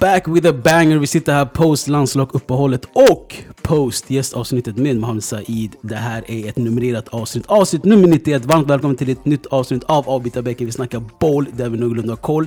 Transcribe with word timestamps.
Back 0.00 0.28
with 0.28 0.48
a 0.48 0.52
banger. 0.52 0.98
Vi 0.98 1.06
sitter 1.06 1.32
här 1.32 1.44
post 1.46 1.88
landslagsuppehållet 1.88 2.84
och 2.92 3.36
post 3.62 4.10
gästavsnittet 4.10 4.76
med 4.76 4.96
Mohamed 4.96 5.24
Said. 5.24 5.76
Det 5.80 5.96
här 5.96 6.30
är 6.30 6.48
ett 6.48 6.56
numrerat 6.56 7.08
avsnitt. 7.08 7.44
Avsnitt 7.46 7.84
nummer 7.84 8.08
91. 8.08 8.44
Varmt 8.44 8.70
välkommen 8.70 8.96
till 8.96 9.10
ett 9.10 9.24
nytt 9.24 9.46
avsnitt 9.46 9.84
av 9.84 10.08
Avbytarbänken. 10.08 10.66
Vi 10.66 10.72
snackar 10.72 11.02
boll 11.20 11.46
där 11.56 11.68
vi 11.68 11.78
någorlunda 11.78 12.12
har 12.12 12.16
koll. 12.16 12.46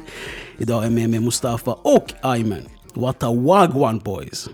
Idag 0.58 0.80
är 0.80 0.84
jag 0.84 0.94
med 0.94 1.10
mig 1.10 1.20
Mustafa 1.20 1.74
och 1.74 2.14
Ayman. 2.22 2.62
What 2.94 3.24
a 3.24 3.34
wagwan 3.34 4.00
boys. 4.00 4.50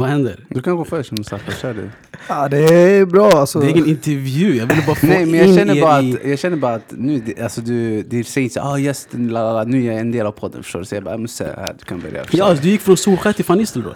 Vad 0.00 0.08
händer? 0.08 0.44
Du 0.48 0.62
kan 0.62 0.76
gå 0.76 0.84
först 0.84 1.12
Mustafa, 1.12 1.52
kör 1.52 1.74
du. 1.74 1.90
Ja, 2.28 2.48
det 2.48 2.58
är 2.74 3.04
bra 3.06 3.30
alltså. 3.30 3.60
Det 3.60 3.66
är 3.66 3.70
ingen 3.70 3.86
intervju, 3.88 4.56
jag 4.56 4.66
ville 4.66 4.82
bara 4.86 4.96
få 4.96 5.06
Nej 5.06 5.26
men 5.26 5.34
jag 5.40 5.48
in 5.48 5.56
känner 5.56 5.76
er 5.76 5.80
bara 5.82 6.02
i... 6.02 6.14
att, 6.14 6.24
jag 6.24 6.38
känner 6.38 6.56
bara 6.56 6.74
att 6.74 6.84
nu, 6.90 7.18
det- 7.26 7.42
alltså 7.42 7.60
du, 7.60 8.02
det 8.02 8.24
säger 8.24 8.48
så 8.48 8.60
ah 8.60 8.78
yes, 8.78 9.08
la, 9.10 9.42
la, 9.42 9.52
la, 9.52 9.64
nu 9.64 9.80
är 9.82 9.86
jag 9.92 10.00
en 10.00 10.12
del 10.12 10.26
av 10.26 10.32
podden 10.32 10.62
förstår 10.62 10.78
du. 10.78 10.84
Så 10.84 10.94
jag 10.94 11.04
bara, 11.04 11.18
Musse, 11.18 11.54
här, 11.56 11.74
du 11.78 11.84
kan 11.84 12.00
börja. 12.00 12.24
Ja, 12.30 12.54
du 12.62 12.68
gick 12.68 12.80
från 12.80 12.96
Solskär 12.96 13.32
till 13.32 13.44
van 13.48 13.58
Nistelrooy. 13.58 13.94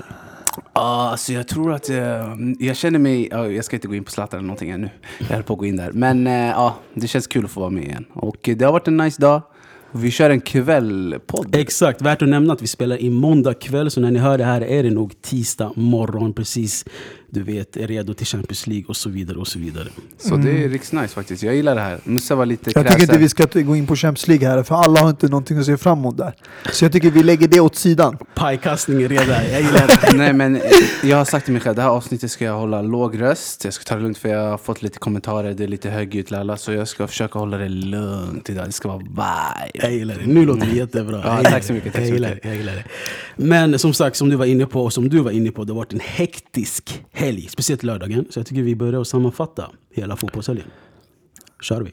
Ah, 0.72 1.10
alltså 1.10 1.32
jag 1.32 1.48
tror 1.48 1.72
att 1.72 1.88
jag, 1.88 2.54
jag 2.58 2.76
känner 2.76 2.98
mig, 2.98 3.28
ja, 3.30 3.46
jag 3.48 3.64
ska 3.64 3.76
inte 3.76 3.88
gå 3.88 3.94
in 3.94 4.04
på 4.04 4.10
Zlatan 4.10 4.38
eller 4.38 4.46
någonting 4.46 4.70
ännu. 4.70 4.90
Jag 5.18 5.26
höll 5.26 5.42
på 5.42 5.52
att 5.52 5.58
gå 5.58 5.66
in 5.66 5.76
där. 5.76 5.90
Men 5.92 6.26
eh, 6.26 6.32
ja, 6.48 6.74
det 6.94 7.08
känns 7.08 7.26
kul 7.26 7.44
att 7.44 7.50
få 7.50 7.60
vara 7.60 7.70
med 7.70 7.84
igen. 7.84 8.04
Och 8.12 8.48
eh, 8.48 8.56
det 8.56 8.64
har 8.64 8.72
varit 8.72 8.88
en 8.88 8.96
nice 8.96 9.20
dag. 9.22 9.42
Vi 9.96 10.10
kör 10.10 10.30
en 10.30 10.40
kvällpodd. 10.40 11.56
Exakt, 11.56 12.02
värt 12.02 12.22
att 12.22 12.28
nämna 12.28 12.52
att 12.52 12.62
vi 12.62 12.66
spelar 12.66 13.00
i 13.00 13.10
måndag 13.10 13.54
kväll, 13.54 13.90
så 13.90 14.00
när 14.00 14.10
ni 14.10 14.18
hör 14.18 14.38
det 14.38 14.44
här 14.44 14.60
är 14.60 14.82
det 14.82 14.90
nog 14.90 15.22
tisdag 15.22 15.72
morgon 15.76 16.32
precis. 16.32 16.84
Du 17.34 17.42
vet, 17.42 17.76
är 17.76 17.86
redo 17.86 18.14
till 18.14 18.26
Champions 18.26 18.66
League 18.66 18.84
och 18.88 18.96
så 18.96 19.08
vidare 19.10 19.38
och 19.38 19.48
så 19.48 19.58
vidare. 19.58 19.88
Så 20.18 20.36
det 20.36 20.64
är 20.64 20.68
riktigt 20.68 20.92
nice 20.92 21.08
faktiskt. 21.14 21.42
Jag 21.42 21.54
gillar 21.54 21.74
det 21.74 21.80
här. 21.80 21.98
Musse 22.04 22.34
var 22.34 22.46
lite 22.46 22.70
Jag 22.74 22.84
tycker 22.84 22.94
inte 22.94 23.06
kräsen. 23.06 23.20
vi 23.22 23.28
ska 23.28 23.46
gå 23.62 23.76
in 23.76 23.86
på 23.86 23.96
Champions 23.96 24.28
League 24.28 24.48
här, 24.48 24.62
för 24.62 24.74
alla 24.74 25.00
har 25.00 25.10
inte 25.10 25.28
någonting 25.28 25.58
att 25.58 25.66
se 25.66 25.76
fram 25.76 25.98
emot 25.98 26.16
där. 26.16 26.34
Så 26.72 26.84
jag 26.84 26.92
tycker 26.92 27.10
vi 27.10 27.22
lägger 27.22 27.48
det 27.48 27.60
åt 27.60 27.76
sidan. 27.76 28.16
Pajkastning 28.34 29.02
är 29.02 29.08
redan, 29.08 29.28
jag 29.52 29.60
gillar 29.62 29.86
det. 30.10 30.16
Nej 30.16 30.32
men 30.32 30.60
jag 31.02 31.16
har 31.16 31.24
sagt 31.24 31.44
till 31.44 31.52
mig 31.52 31.62
själv, 31.62 31.76
det 31.76 31.82
här 31.82 31.88
avsnittet 31.88 32.30
ska 32.30 32.44
jag 32.44 32.58
hålla 32.58 32.82
låg 32.82 33.20
röst. 33.20 33.64
Jag 33.64 33.74
ska 33.74 33.84
ta 33.84 33.94
det 33.94 34.02
lugnt 34.02 34.18
för 34.18 34.28
jag 34.28 34.50
har 34.50 34.58
fått 34.58 34.82
lite 34.82 34.98
kommentarer, 34.98 35.54
det 35.54 35.64
är 35.64 35.68
lite 35.68 35.90
högljutt 35.90 36.30
lalla. 36.30 36.56
Så 36.56 36.72
jag 36.72 36.88
ska 36.88 37.06
försöka 37.06 37.38
hålla 37.38 37.56
det 37.56 37.68
lugnt 37.68 38.50
idag. 38.50 38.66
Det 38.66 38.72
ska 38.72 38.88
vara 38.88 38.98
vibe. 38.98 39.70
Jag 39.74 39.92
gillar 39.92 40.14
det. 40.14 40.26
Nu 40.26 40.46
låter 40.46 40.66
det 40.66 40.72
jättebra. 40.76 41.16
Ja, 41.24 41.28
Jag 41.28 41.36
gillar 41.38 41.50
tack 41.50 41.64
så 41.64 41.72
mycket, 41.72 41.92
tack 41.92 42.02
jag 42.02 42.08
så 42.08 42.14
gillar 42.14 42.28
mycket. 42.28 42.42
Det, 42.42 42.48
jag 42.48 42.56
gillar 42.56 42.72
det. 42.74 42.84
Men 43.36 43.78
som 43.78 43.94
sagt, 43.94 44.16
som 44.16 44.28
du 44.30 44.36
var 44.36 44.46
inne 44.46 44.66
på 44.66 44.84
och 44.84 44.92
som 44.92 45.08
du 45.08 45.18
var 45.18 45.30
inne 45.30 45.50
på, 45.50 45.64
det 45.64 45.72
har 45.72 45.76
varit 45.76 45.92
en 45.92 46.00
hektisk 46.00 47.02
helg. 47.24 47.48
Speciellt 47.48 47.82
lördagen. 47.82 48.26
Så 48.30 48.38
jag 48.38 48.46
tycker 48.46 48.62
vi 48.62 48.76
börjar 48.76 49.00
att 49.00 49.08
sammanfatta 49.08 49.70
hela 49.90 50.16
fotbollshelgen. 50.16 50.66
Kör 51.62 51.82
vi. 51.82 51.90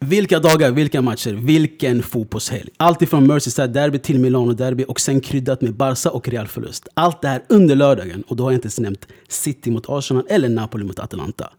Vilka 0.00 0.40
dagar, 0.40 0.70
vilka 0.70 1.02
matcher, 1.02 1.32
vilken 1.32 2.02
fotbollshelg. 2.02 2.68
Allt 2.76 3.02
ifrån 3.02 3.30
Merseyside-derby 3.30 3.98
till 3.98 4.18
Milano-derby 4.18 4.84
och 4.88 5.00
sen 5.00 5.20
kryddat 5.20 5.60
med 5.60 5.74
Barca 5.74 6.10
och 6.10 6.28
Real-förlust. 6.28 6.88
Allt 6.94 7.22
det 7.22 7.28
här 7.28 7.42
under 7.48 7.76
lördagen 7.76 8.22
och 8.28 8.36
då 8.36 8.44
har 8.44 8.50
jag 8.50 8.56
inte 8.56 8.66
ens 8.66 8.80
nämnt 8.80 9.06
City 9.28 9.70
mot 9.70 9.84
Arsenal 9.88 10.26
eller 10.28 10.48
Napoli 10.48 10.84
mot 10.84 10.98
Atalanta. 10.98 11.50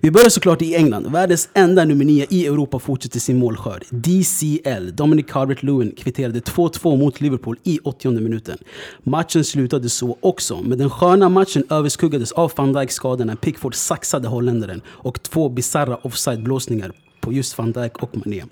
Vi 0.00 0.10
börjar 0.10 0.28
såklart 0.28 0.62
i 0.62 0.74
England. 0.74 1.06
Världens 1.12 1.48
enda 1.54 1.84
nummer 1.84 2.04
9 2.04 2.26
i 2.30 2.46
Europa 2.46 2.78
fortsätter 2.78 3.20
sin 3.20 3.38
målskörd. 3.38 3.84
DCL, 3.90 4.96
Dominic 4.96 5.26
Calvert-Lewin, 5.26 5.94
kvitterade 5.96 6.40
2-2 6.40 6.96
mot 6.96 7.20
Liverpool 7.20 7.56
i 7.64 7.78
80 7.84 8.10
minuten. 8.10 8.58
Matchen 9.02 9.44
slutade 9.44 9.88
så 9.88 10.18
också, 10.20 10.60
men 10.62 10.78
den 10.78 10.90
sköna 10.90 11.28
matchen 11.28 11.64
överskuggades 11.70 12.32
av 12.32 12.52
van 12.56 12.72
Dijk 12.72 12.90
skada 12.90 13.24
när 13.24 13.36
Pickford 13.36 13.74
saxade 13.74 14.28
holländaren 14.28 14.82
och 14.86 15.22
två 15.22 15.48
bisarra 15.48 15.96
offside-blåsningar 15.96 16.92
på 17.20 17.32
just 17.32 17.58
van 17.58 17.72
Dijk 17.72 18.02
och 18.02 18.16
Mané. 18.16 18.44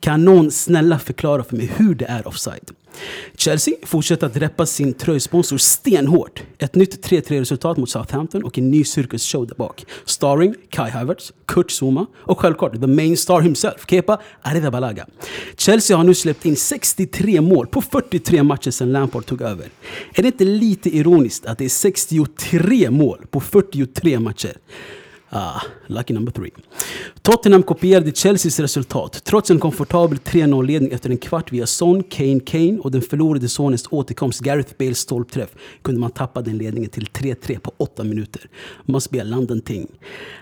Kan 0.00 0.24
någon 0.24 0.50
snälla 0.50 0.98
förklara 0.98 1.44
för 1.44 1.56
mig 1.56 1.72
hur 1.76 1.94
det 1.94 2.04
är 2.04 2.28
offside? 2.28 2.70
Chelsea 3.36 3.74
fortsätter 3.82 4.26
att 4.26 4.36
reppa 4.36 4.66
sin 4.66 4.94
tröjsponsor 4.94 5.58
stenhårt. 5.58 6.42
Ett 6.58 6.74
nytt 6.74 7.06
3-3 7.06 7.38
resultat 7.38 7.76
mot 7.76 7.90
Southampton 7.90 8.44
och 8.44 8.58
en 8.58 8.70
ny 8.70 8.84
cirkusshow 8.84 9.46
där 9.46 9.54
bak. 9.54 9.84
Starring 10.04 10.54
Kai 10.70 10.90
Havertz, 10.90 11.32
Kurt 11.46 11.70
Zuma 11.70 12.06
och 12.14 12.40
självklart 12.40 12.80
the 12.80 12.86
main 12.86 13.16
star 13.16 13.40
himself, 13.40 13.86
Kepa 13.90 14.20
Arrizabalaga. 14.42 15.06
Chelsea 15.56 15.96
har 15.96 16.04
nu 16.04 16.14
släppt 16.14 16.46
in 16.46 16.56
63 16.56 17.40
mål 17.40 17.66
på 17.66 17.82
43 17.82 18.42
matcher 18.42 18.70
sedan 18.70 18.92
Lampard 18.92 19.26
tog 19.26 19.42
över. 19.42 19.66
Är 20.14 20.22
det 20.22 20.28
inte 20.28 20.44
lite 20.44 20.96
ironiskt 20.96 21.46
att 21.46 21.58
det 21.58 21.64
är 21.64 21.68
63 21.68 22.90
mål 22.90 23.26
på 23.30 23.40
43 23.40 24.18
matcher? 24.18 24.56
Ah, 25.34 25.62
lucky 25.86 26.14
number 26.14 26.32
three. 26.32 26.50
Tottenham 27.22 27.62
kopierade 27.62 28.12
Chelseas 28.12 28.60
resultat. 28.60 29.24
Trots 29.24 29.50
en 29.50 29.58
komfortabel 29.58 30.18
3-0-ledning 30.18 30.92
efter 30.92 31.10
en 31.10 31.16
kvart 31.16 31.52
via 31.52 31.66
Son, 31.66 32.02
Kane, 32.02 32.40
Kane 32.40 32.78
och 32.78 32.90
den 32.90 33.02
förlorade 33.02 33.48
sonens 33.48 33.88
återkomst 33.90 34.40
Gareth 34.40 34.74
Bales 34.78 34.98
stolpträff 34.98 35.48
kunde 35.82 36.00
man 36.00 36.10
tappa 36.10 36.42
den 36.42 36.58
ledningen 36.58 36.90
till 36.90 37.04
3-3 37.04 37.58
på 37.58 37.72
8 37.76 38.04
minuter. 38.04 38.48
Must 38.84 39.10
be 39.10 39.20
a 39.20 39.24
London 39.24 39.60
thing. 39.60 39.86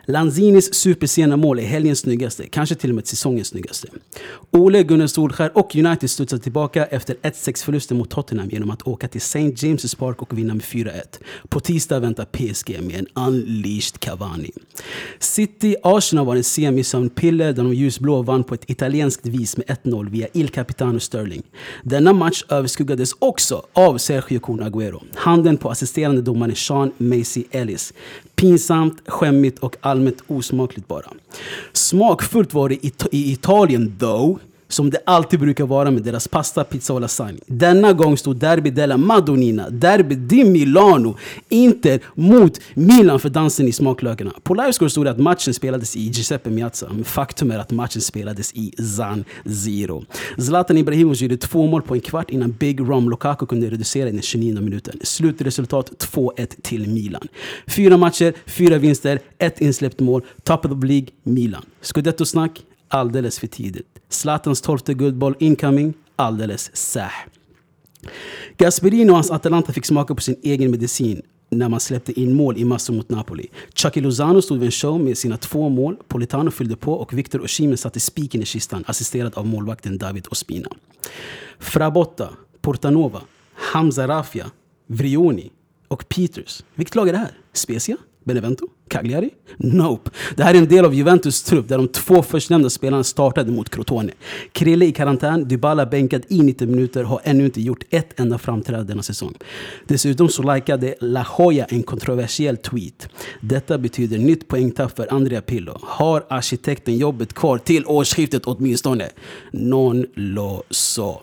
Lanzinis 0.06 0.75
supersena 0.75 1.37
mål 1.37 1.59
är 1.59 1.62
helgens 1.62 1.99
snyggaste, 1.99 2.47
kanske 2.47 2.75
till 2.75 2.91
och 2.91 2.97
med 2.97 3.06
säsongens 3.06 3.49
snyggaste. 3.49 3.89
Ole 4.50 4.83
Gunnar 4.83 5.06
Solskär 5.06 5.59
och 5.59 5.77
United 5.77 6.11
studsade 6.11 6.43
tillbaka 6.43 6.87
efter 6.87 7.15
1-6 7.23 7.65
förlusten 7.65 7.99
mot 7.99 8.11
Tottenham 8.11 8.49
genom 8.50 8.71
att 8.71 8.87
åka 8.87 9.09
till 9.09 9.21
St. 9.21 9.50
James' 9.50 9.97
Park 9.97 10.23
och 10.23 10.39
vinna 10.39 10.55
med 10.55 10.65
4-1. 10.65 10.93
På 11.49 11.61
tisdag 11.61 12.00
väntar 12.00 12.25
PSG 12.25 12.81
med 12.83 12.99
en 12.99 13.06
unleashed 13.27 14.00
Cavani. 14.00 14.50
City-Arsenal 15.19 16.27
var 16.27 16.37
en 16.37 16.45
semisömnpiller 16.45 17.53
där 17.53 17.63
de 17.63 17.75
ljusblå 17.75 18.23
vann 18.23 18.45
på 18.45 18.55
ett 18.55 18.71
italienskt 18.71 19.27
vis 19.27 19.57
med 19.57 19.67
1-0 19.67 20.11
via 20.11 20.27
Il 20.33 20.49
Capitano 20.49 21.01
Sterling. 21.01 21.43
Denna 21.83 22.13
match 22.13 22.45
överskuggades 22.49 23.11
också 23.19 23.63
av 23.73 23.99
Sergio 23.99 24.41
Kun 24.41 24.63
Agüero. 24.63 25.03
Handen 25.15 25.57
på 25.57 25.71
assisterande 25.71 26.23
domaren 26.23 26.55
Sean 26.55 26.93
Macy 26.99 27.45
Ellis. 27.51 27.93
Pinsamt, 28.37 29.03
skämmigt 29.07 29.59
och 29.59 29.77
allmänt 29.81 30.23
osmakligt 30.27 30.89
bara. 30.89 31.11
Smakfullt 31.73 32.55
var 32.55 32.69
det 32.69 32.87
i 33.12 33.33
Italien 33.33 33.97
though. 33.99 34.39
Som 34.70 34.91
det 34.91 34.98
alltid 35.06 35.41
brukar 35.41 35.66
vara 35.66 35.91
med 35.91 36.03
deras 36.03 36.28
pasta, 36.28 36.64
pizza 36.64 36.94
och 36.94 37.00
lasagne. 37.00 37.38
Denna 37.47 37.92
gång 37.92 38.16
stod 38.16 38.36
Derby 38.36 38.70
della 38.70 38.97
Madonnina, 38.97 39.70
Derby 39.70 40.14
di 40.14 40.44
Milano, 40.44 41.16
Inter 41.48 42.00
mot 42.14 42.60
Milan 42.75 43.20
för 43.20 43.28
dansen 43.28 43.69
i 43.69 43.72
smaklökarna. 43.72 44.32
På 44.42 44.54
livescore 44.54 44.91
stod 44.91 45.06
det 45.06 45.10
att 45.10 45.19
matchen 45.19 45.54
spelades 45.54 45.97
i 45.97 46.00
Giuseppe 46.00 46.50
Miazza. 46.50 46.88
men 46.92 47.04
faktum 47.04 47.50
är 47.50 47.58
att 47.58 47.70
matchen 47.70 48.00
spelades 48.00 48.53
i 48.53 48.72
San 48.82 49.25
Siro. 49.47 50.04
Zlatan 50.38 50.76
Ibrahimovic 50.76 51.20
gjorde 51.20 51.37
två 51.37 51.66
mål 51.66 51.82
på 51.82 51.94
en 51.94 52.00
kvart 52.00 52.31
innan 52.31 52.52
Big 52.52 52.81
Rom 52.81 53.10
Lukaku 53.10 53.47
kunde 53.47 53.70
reducera 53.70 54.08
i 54.08 54.12
den 54.12 54.22
29 54.22 54.60
minuten. 54.60 55.00
Slutresultat 55.02 55.91
2-1 56.12 56.47
till 56.62 56.88
Milan. 56.88 57.28
Fyra 57.66 57.97
matcher, 57.97 58.34
fyra 58.47 58.78
vinster, 58.78 59.20
ett 59.38 59.60
insläppt 59.60 60.00
mål. 60.00 60.22
Top 60.42 60.64
of 60.64 60.81
the 60.81 60.87
League, 60.87 61.08
Milan. 61.22 61.64
Scudetto-snack? 61.82 62.60
Alldeles 62.88 63.38
för 63.38 63.47
tidigt. 63.47 63.90
Zlatans 64.10 64.60
tolfte 64.60 64.94
guldboll 64.94 65.34
incoming? 65.38 65.94
Alldeles 66.16 66.76
säh. 66.76 67.12
Gasperini 68.56 69.10
och 69.10 69.15
hans 69.15 69.31
Atalanta 69.31 69.72
fick 69.72 69.87
smaka 69.87 70.15
på 70.15 70.21
sin 70.21 70.37
egen 70.43 70.71
medicin 70.71 71.22
när 71.50 71.69
man 71.69 71.81
släppte 71.81 72.20
in 72.20 72.34
mål 72.34 72.59
i 72.59 72.65
massor 72.65 72.94
mot 72.94 73.09
Napoli. 73.09 73.49
Chucky 73.75 74.00
Lozano 74.00 74.43
stod 74.43 74.59
vid 74.59 74.66
en 74.66 74.72
show 74.72 75.00
med 75.00 75.19
sina 75.19 75.37
två 75.37 75.69
mål. 75.69 75.97
Politano 76.09 76.50
fyllde 76.50 76.76
på 76.76 76.93
och 76.93 77.19
Victor 77.19 77.41
Osimhen 77.41 77.78
satte 77.78 78.00
spiken 78.00 78.43
i 78.43 78.44
kistan 78.44 78.84
assisterad 78.87 79.34
av 79.34 79.47
målvakten 79.47 79.99
David 79.99 80.26
Ospina. 80.31 80.69
Frabotta, 81.59 82.28
Portanova, 82.60 83.20
Hamza 83.54 84.09
Rafia, 84.09 84.50
Vrioni 84.87 85.50
och 85.88 86.08
Peters. 86.08 86.64
Vilket 86.75 86.94
lag 86.94 87.08
är 87.08 87.12
det 87.12 87.19
här? 87.19 87.38
Spezia? 87.52 87.96
Benevento? 88.25 88.67
Cagliari? 88.88 89.31
Nope. 89.56 90.11
Det 90.37 90.43
här 90.43 90.55
är 90.55 90.58
en 90.58 90.69
del 90.69 90.84
av 90.84 90.94
Juventus 90.94 91.43
trupp 91.43 91.69
där 91.69 91.76
de 91.76 91.88
två 91.88 92.22
förstnämnda 92.22 92.70
spelarna 92.70 93.05
startade 93.05 93.52
mot 93.52 93.70
Crotone. 93.70 94.12
Krille 94.52 94.84
i 94.84 94.93
karantän, 94.93 95.49
Dybala 95.49 95.87
bänkad 95.87 96.22
i 96.28 96.43
90 96.43 96.69
minuter, 96.69 97.05
har 97.05 97.20
ännu 97.25 97.44
inte 97.44 97.61
gjort 97.61 97.84
ett 97.90 98.20
enda 98.20 98.38
framträdande 98.38 98.93
denna 98.93 99.02
säsong. 99.02 99.34
Dessutom 99.87 100.28
så 100.28 100.55
likade 100.55 100.94
La 101.00 101.26
Jolla 101.38 101.64
en 101.64 101.82
kontroversiell 101.82 102.56
tweet. 102.56 103.08
Detta 103.40 103.78
betyder 103.78 104.19
nytt 104.19 104.49
poängtapp 104.49 104.96
för 104.96 105.12
Andrea 105.14 105.43
Pillo. 105.43 105.78
Har 105.82 106.25
arkitekten 106.28 106.99
jobbet 106.99 107.32
kvar 107.32 107.58
till 107.58 107.87
årsskiftet 107.87 108.43
åtminstone? 108.46 109.08
Non 109.52 110.06
lo 110.14 110.62
so. 110.70 111.20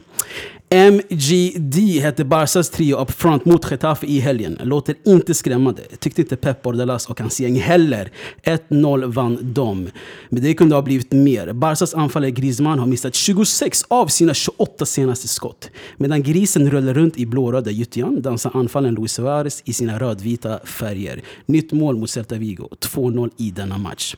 MGD 0.70 2.02
hette 2.02 2.26
Barsas 2.26 2.70
trio 2.70 3.02
up 3.02 3.12
front 3.12 3.46
mot 3.46 3.72
Getafe 3.72 4.08
i 4.08 4.20
helgen. 4.20 4.58
Låter 4.64 4.96
inte 5.06 5.34
skrämmande. 5.34 5.82
Tyckte 6.00 6.22
inte 6.22 6.36
Pep 6.36 6.62
Bordalas 6.62 7.10
och 7.10 7.20
hans 7.20 7.40
gäng 7.40 7.60
heller. 7.60 8.12
1-0 8.44 9.06
vann 9.06 9.38
de. 9.42 9.90
Men 10.30 10.44
det 10.44 10.54
kunde 10.54 10.76
ha 10.76 10.82
blivit 10.82 11.12
mer. 11.12 11.54
Barsas 11.54 11.94
anfallare 11.94 12.32
Griezmann 12.32 12.80
har 12.80 12.86
missat 12.86 13.16
26 13.16 13.84
av 13.88 14.08
sina 14.08 14.34
28 14.34 14.86
senaste 14.86 15.28
skott. 15.28 15.72
Medan 15.98 16.24
grisen 16.24 16.70
rullar 16.70 16.94
runt 16.94 17.18
i 17.18 17.26
blåröda 17.26 17.72
gyttjan 17.72 18.22
dansar 18.22 18.52
anfallen 18.54 18.96
Luis 18.96 19.14
Suarez 19.14 19.62
i 19.66 19.74
sina 19.74 20.00
rödvita 20.00 20.60
färger. 20.60 21.22
Nytt 21.46 21.72
mål 21.72 21.98
mot 21.98 22.10
Celta 22.10 22.36
Vigo. 22.36 22.70
2-0 22.80 23.30
i 23.38 23.52
denna 23.52 23.78
match. 23.78 24.16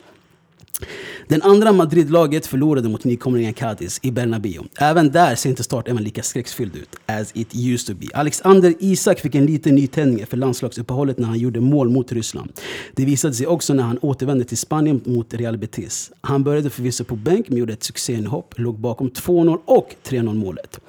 Den 1.28 1.42
andra 1.42 1.72
Madrid-laget 1.72 2.48
förlorade 2.48 2.90
mot 2.90 3.04
nykomlingen 3.04 3.54
Cadiz 3.54 4.00
i 4.02 4.12
Bernabéu. 4.12 4.64
Även 4.80 5.12
där 5.12 5.36
ser 5.36 5.50
inte 5.50 5.64
starten 5.64 5.98
lika 5.98 6.24
skräckfylld 6.24 6.76
ut, 6.76 6.96
as 7.06 7.32
it 7.34 7.56
used 7.56 7.88
to 7.88 7.94
be. 7.94 8.08
Alexander 8.14 8.74
Isak 8.80 9.20
fick 9.20 9.36
en 9.36 9.46
liten 9.46 9.76
nytändning 9.76 10.26
för 10.26 10.38
landslagsuppehållet 10.38 11.18
när 11.18 11.28
han 11.28 11.40
gjorde 11.40 11.60
mål 11.60 11.90
mot 11.90 12.12
Ryssland. 12.12 12.52
Det 12.96 13.06
visade 13.06 13.34
sig 13.34 13.48
också 13.48 13.74
när 13.74 13.84
han 13.84 14.00
återvände 14.02 14.44
till 14.46 14.58
Spanien 14.58 15.02
mot 15.06 15.34
Real 15.34 15.58
Betis. 15.58 16.12
Han 16.22 16.44
började 16.44 16.70
förvisso 16.70 17.04
på 17.04 17.16
bänk 17.16 17.50
men 17.50 17.58
gjorde 17.58 17.74
ett 17.74 17.84
succéinhopp, 17.84 18.54
låg 18.58 18.80
bakom 18.80 19.10
2-0 19.10 19.58
och 19.66 19.96
3-0 20.08 20.34
målet. 20.34 20.80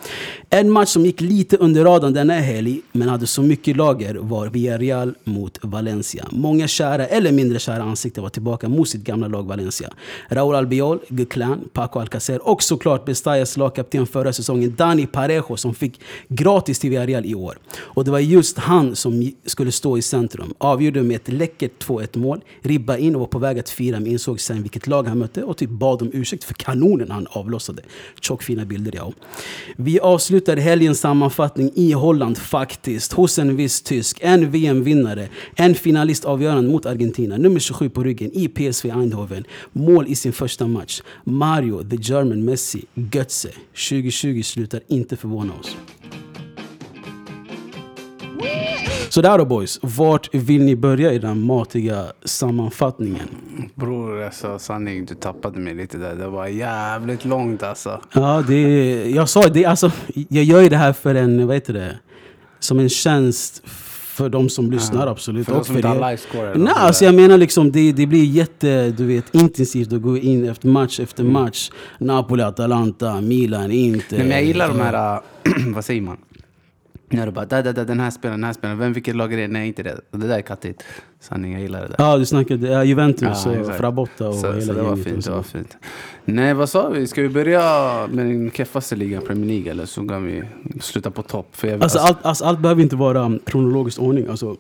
En 0.51 0.71
match 0.71 0.89
som 0.89 1.07
gick 1.07 1.21
lite 1.21 1.57
under 1.57 1.85
radarn 1.85 2.13
denna 2.13 2.35
helg, 2.35 2.81
men 2.93 3.09
hade 3.09 3.27
så 3.27 3.43
mycket 3.43 3.77
lager, 3.77 4.15
var 4.15 4.47
Villarreal 4.47 5.15
mot 5.25 5.59
Valencia. 5.63 6.29
Många 6.31 6.69
kära 6.69 7.07
eller 7.07 7.33
mindre 7.33 7.59
kära 7.59 7.83
ansikten 7.83 8.23
var 8.23 8.31
tillbaka 8.31 8.69
mot 8.69 8.89
sitt 8.89 9.05
gamla 9.05 9.29
lag 9.29 9.47
Valencia. 9.47 9.80
Raúl 10.29 10.55
Albiol, 10.55 11.01
Guclan, 11.09 11.69
Paco 11.73 12.01
Alcacer 12.01 12.49
och 12.49 12.63
såklart 12.63 13.05
Bestallas 13.05 13.57
lagkapten 13.57 14.07
förra 14.07 14.33
säsongen 14.33 14.75
Dani 14.77 15.07
Parejo 15.07 15.57
som 15.57 15.75
fick 15.75 16.01
gratis 16.29 16.79
till 16.79 16.91
Villarreal 16.91 17.27
i 17.27 17.35
år. 17.35 17.59
Och 17.79 18.05
det 18.05 18.11
var 18.11 18.19
just 18.19 18.59
han 18.59 18.97
som 18.97 19.33
skulle 19.47 19.73
stå 19.73 19.99
i 19.99 20.03
centrum. 20.03 20.55
Avgjorde 20.59 21.03
med 21.03 21.17
ett 21.17 21.29
läckert 21.29 21.85
2-1 21.85 22.19
mål, 22.19 22.41
ribba 22.61 22.97
in 22.97 23.15
och 23.15 23.21
var 23.21 23.29
på 23.29 23.39
väg 23.39 23.59
att 23.59 23.71
fira 23.71 24.01
men 24.01 24.11
insåg 24.11 24.41
sen 24.41 24.63
vilket 24.63 24.87
lag 24.87 25.09
han 25.09 25.19
mötte 25.19 25.43
och 25.43 25.57
typ 25.57 25.71
bad 25.71 26.03
om 26.03 26.11
ursäkt 26.13 26.45
för 26.45 26.55
kanonen 26.55 27.11
han 27.11 27.27
avlossade. 27.31 27.83
Tjockfina 28.21 28.65
bilder 28.65 28.93
ja. 28.97 29.13
Vi 29.77 30.01
avslutar 30.01 30.57
helgens 30.57 31.01
sammanfattning 31.01 31.73
i 31.75 31.93
Holland 31.93 32.39
faktiskt, 32.39 33.13
hos 33.13 33.39
en 33.39 33.57
viss 33.57 33.83
tysk, 33.83 34.19
en 34.21 34.51
VM-vinnare, 34.51 35.29
en 35.57 35.75
finalist 35.75 36.25
avgörande 36.25 36.71
mot 36.71 36.87
Argentina, 36.87 37.37
nummer 37.37 37.61
27 37.61 37.91
på 37.91 38.03
ryggen 38.03 38.31
i 38.33 38.49
PSV 38.49 38.91
Eindhoven. 38.91 39.45
Mål 39.73 40.07
i 40.09 40.15
sin 40.15 40.33
första 40.33 40.67
match. 40.67 41.01
Mario, 41.25 41.83
the 41.83 41.97
German 41.97 42.45
Messi, 42.45 42.85
Götze. 42.95 43.49
2020 43.89 44.43
slutar 44.43 44.81
inte 44.89 45.17
förvåna 45.17 45.53
oss. 45.61 45.77
Sådär 49.09 49.39
då 49.39 49.45
boys, 49.45 49.79
vart 49.83 50.35
vill 50.35 50.63
ni 50.63 50.77
börja 50.77 51.13
i 51.13 51.19
den 51.19 51.47
matiga 51.47 52.07
sammanfattningen? 52.25 53.29
Bror, 53.75 54.23
alltså 54.23 54.59
sanning, 54.59 55.05
du 55.05 55.15
tappade 55.15 55.59
mig 55.59 55.75
lite 55.75 55.99
där. 55.99 56.15
Det 56.15 56.29
var 56.29 56.47
jävligt 56.47 57.25
långt 57.25 57.63
alltså. 57.63 58.01
Ja, 58.13 58.45
det, 58.49 58.61
jag 59.11 59.29
sa 59.29 59.49
det, 59.49 59.65
alltså, 59.65 59.93
jag 60.29 60.45
gör 60.45 60.61
ju 60.61 60.69
det 60.69 60.77
här 60.77 60.93
för 60.93 61.15
en, 61.15 61.47
vad 61.47 61.57
heter 61.57 61.73
det, 61.73 61.99
som 62.61 62.79
en 62.79 62.89
tjänst 62.89 63.63
för 64.21 64.29
de 64.29 64.49
som 64.49 64.71
lyssnar 64.71 65.07
absolut. 65.07 65.47
För 65.47 65.55
de 65.55 65.65
som 65.65 65.77
inte 65.77 65.89
har 65.89 66.11
livescore 66.11 66.55
Nej, 66.55 66.73
alltså 66.77 67.05
jag 67.05 67.15
menar 67.15 67.39
liksom 67.39 67.73
det, 67.73 67.93
det 67.93 68.07
blir 68.07 68.25
jätte, 68.25 68.91
du 68.91 69.07
vet, 69.07 69.35
intensivt 69.35 69.93
att 69.93 70.03
gå 70.03 70.17
in 70.19 70.49
efter 70.49 70.69
match 70.69 71.01
efter 71.01 71.23
Mm. 71.23 71.33
match. 71.33 71.71
Napoli, 71.99 72.43
Atalanta, 72.43 73.21
Milan, 73.21 73.71
Inter. 73.71 74.17
Nej, 74.19 74.27
men 74.27 74.37
jag 74.37 74.45
gillar 74.45 74.69
de 74.69 74.81
här, 74.81 75.15
äh, 75.15 75.53
vad 75.75 75.85
säger 75.85 76.01
man? 76.03 76.17
När 77.13 77.27
du 77.27 77.33
bara, 77.33 77.45
där, 77.47 77.63
där, 77.63 77.73
där, 77.73 77.85
den 77.85 78.01
här 78.01 78.11
spelaren, 78.11 78.41
den 78.41 78.47
här 78.47 78.53
spelaren, 78.53 78.79
vem, 78.79 78.93
vilket 78.93 79.17
lag 79.17 79.33
är 79.33 79.37
det? 79.37 79.49
Nej, 79.49 79.69
inte 79.69 79.83
det. 79.83 80.01
Och 80.11 80.19
det 80.19 80.27
där 80.27 80.39
är 80.39 80.43
kattigt. 80.43 80.83
Sanning, 81.21 81.53
jag 81.53 81.63
gillar 81.63 81.83
det 81.83 81.89
där. 81.89 81.97
Ja, 81.99 82.19
du 82.19 82.27
snackade 82.27 82.69
ja, 82.69 82.85
Juventus 82.85 83.47
och 83.47 83.55
exakt. 83.55 83.79
Frabotta 83.79 84.29
och 84.29 84.35
så, 84.35 84.47
hela 84.53 84.61
så 84.61 84.73
det 84.73 84.83
var 84.83 84.93
och 84.93 84.99
fint, 84.99 85.25
så. 85.25 85.31
det 85.31 85.37
var 85.37 85.43
fint. 85.43 85.77
Nej, 86.25 86.55
vad 86.55 86.69
sa 86.69 86.89
vi? 86.89 87.07
Ska 87.07 87.23
vi 87.23 87.29
börja 87.29 87.63
med 88.07 88.27
den 88.27 88.51
keffaste 88.51 88.97
ligan, 88.97 89.23
Premier 89.27 89.47
League, 89.47 89.71
eller 89.71 89.87
så 89.87 90.09
kan 90.09 90.25
vi 90.25 90.43
sluta 90.81 91.11
på 91.11 91.23
topp? 91.23 91.49
För 91.53 91.69
jag, 91.69 91.83
Alltså, 91.83 91.99
allt, 91.99 92.19
alltså, 92.23 92.45
allt 92.45 92.61
behöver 92.61 92.83
inte 92.83 92.97
vara 92.97 93.39
kronologisk 93.47 94.01
ordning. 94.01 94.27
Alltså, 94.27 94.57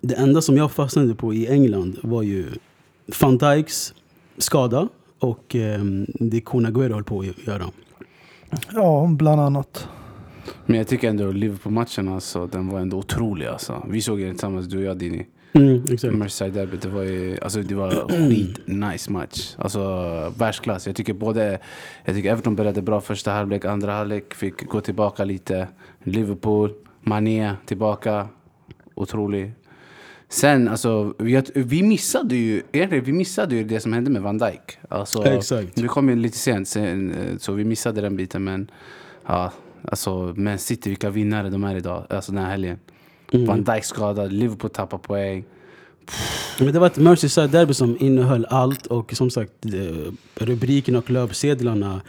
det 0.00 0.14
enda 0.14 0.40
som 0.40 0.56
jag 0.56 0.72
fastnade 0.72 1.14
på 1.14 1.34
i 1.34 1.46
England 1.46 1.98
var 2.02 2.22
ju 2.22 2.46
van 3.20 3.38
Dijks 3.38 3.94
skada 4.38 4.88
och 5.18 5.54
um, 5.54 6.06
det 6.08 6.40
Kun 6.40 6.66
Agüero 6.66 6.92
höll 6.92 7.04
på 7.04 7.20
att 7.20 7.46
göra. 7.46 7.64
Ja, 8.72 9.08
bland 9.10 9.40
annat. 9.40 9.88
Men 10.66 10.78
jag 10.78 10.88
tycker 10.88 11.08
ändå 11.08 11.32
Liverpool-matchen, 11.32 12.08
alltså, 12.08 12.46
den 12.46 12.68
var 12.68 12.80
ändå 12.80 12.96
otrolig. 12.96 13.46
Alltså. 13.46 13.86
Vi 13.88 14.02
såg 14.02 14.20
den 14.20 14.30
tillsammans, 14.30 14.66
du 14.66 14.78
och 14.78 14.84
jag, 14.84 14.96
Dini. 14.96 15.26
Mm, 15.52 15.82
exakt. 15.90 16.14
Merseyside-derbyt, 16.14 16.82
det 16.82 16.88
var 16.88 17.02
ju 17.02 17.38
alltså, 17.42 17.62
det 17.62 17.74
var 17.74 18.08
skit 18.08 18.60
nice 18.66 19.12
match. 19.12 19.54
Alltså 19.58 19.80
världsklass. 20.38 20.86
Jag 20.86 20.96
tycker 20.96 21.12
både 21.12 21.58
jag 22.04 22.14
tycker 22.14 22.30
Everton 22.30 22.56
började 22.56 22.82
bra 22.82 23.00
första 23.00 23.30
halvlek, 23.30 23.64
andra 23.64 23.92
halvlek 23.92 24.34
fick 24.34 24.66
gå 24.66 24.80
tillbaka 24.80 25.24
lite. 25.24 25.68
Liverpool, 26.02 26.72
Mané 27.00 27.52
tillbaka. 27.66 28.28
Otrolig. 28.94 29.52
Sen, 30.28 30.68
alltså, 30.68 31.14
vi, 31.18 31.42
vi 31.54 31.82
missade 31.82 32.36
ju 32.36 32.62
egentligen, 32.72 33.04
vi 33.04 33.12
missade 33.12 33.54
ju 33.54 33.64
det 33.64 33.80
som 33.80 33.92
hände 33.92 34.10
med 34.10 34.22
Van 34.22 34.38
Dijk. 34.38 34.78
Alltså, 34.88 35.24
Exakt. 35.24 35.78
Vi 35.78 35.88
kom 35.88 36.08
ju 36.08 36.16
lite 36.16 36.38
sent, 36.38 36.68
sen, 36.68 37.14
så 37.38 37.52
vi 37.52 37.64
missade 37.64 38.00
den 38.00 38.16
biten. 38.16 38.44
Men 38.44 38.70
ja, 39.26 39.52
alltså, 39.84 40.34
Man 40.36 40.58
City, 40.58 40.90
vilka 40.90 41.10
vinnare 41.10 41.50
de 41.50 41.64
är 41.64 41.76
idag, 41.76 42.06
alltså 42.10 42.32
den 42.32 42.44
här 42.44 42.50
helgen. 42.50 42.78
Mm. 43.32 43.46
Van 43.46 43.64
Dijk 43.64 43.84
skadad, 43.84 44.32
Liverpool 44.32 44.70
tappar 44.70 44.98
poäng. 44.98 45.44
Men 46.58 46.72
det 46.72 46.78
var 46.78 46.86
ett 46.86 46.96
Merseyside-derby 46.96 47.72
som 47.74 47.96
innehöll 48.00 48.46
allt 48.50 48.86
och 48.86 49.12
som 49.14 49.30
sagt 49.30 49.52
eh, 49.64 50.12
rubrikerna 50.34 50.98
och 50.98 51.10
löpsedlarna 51.10 52.00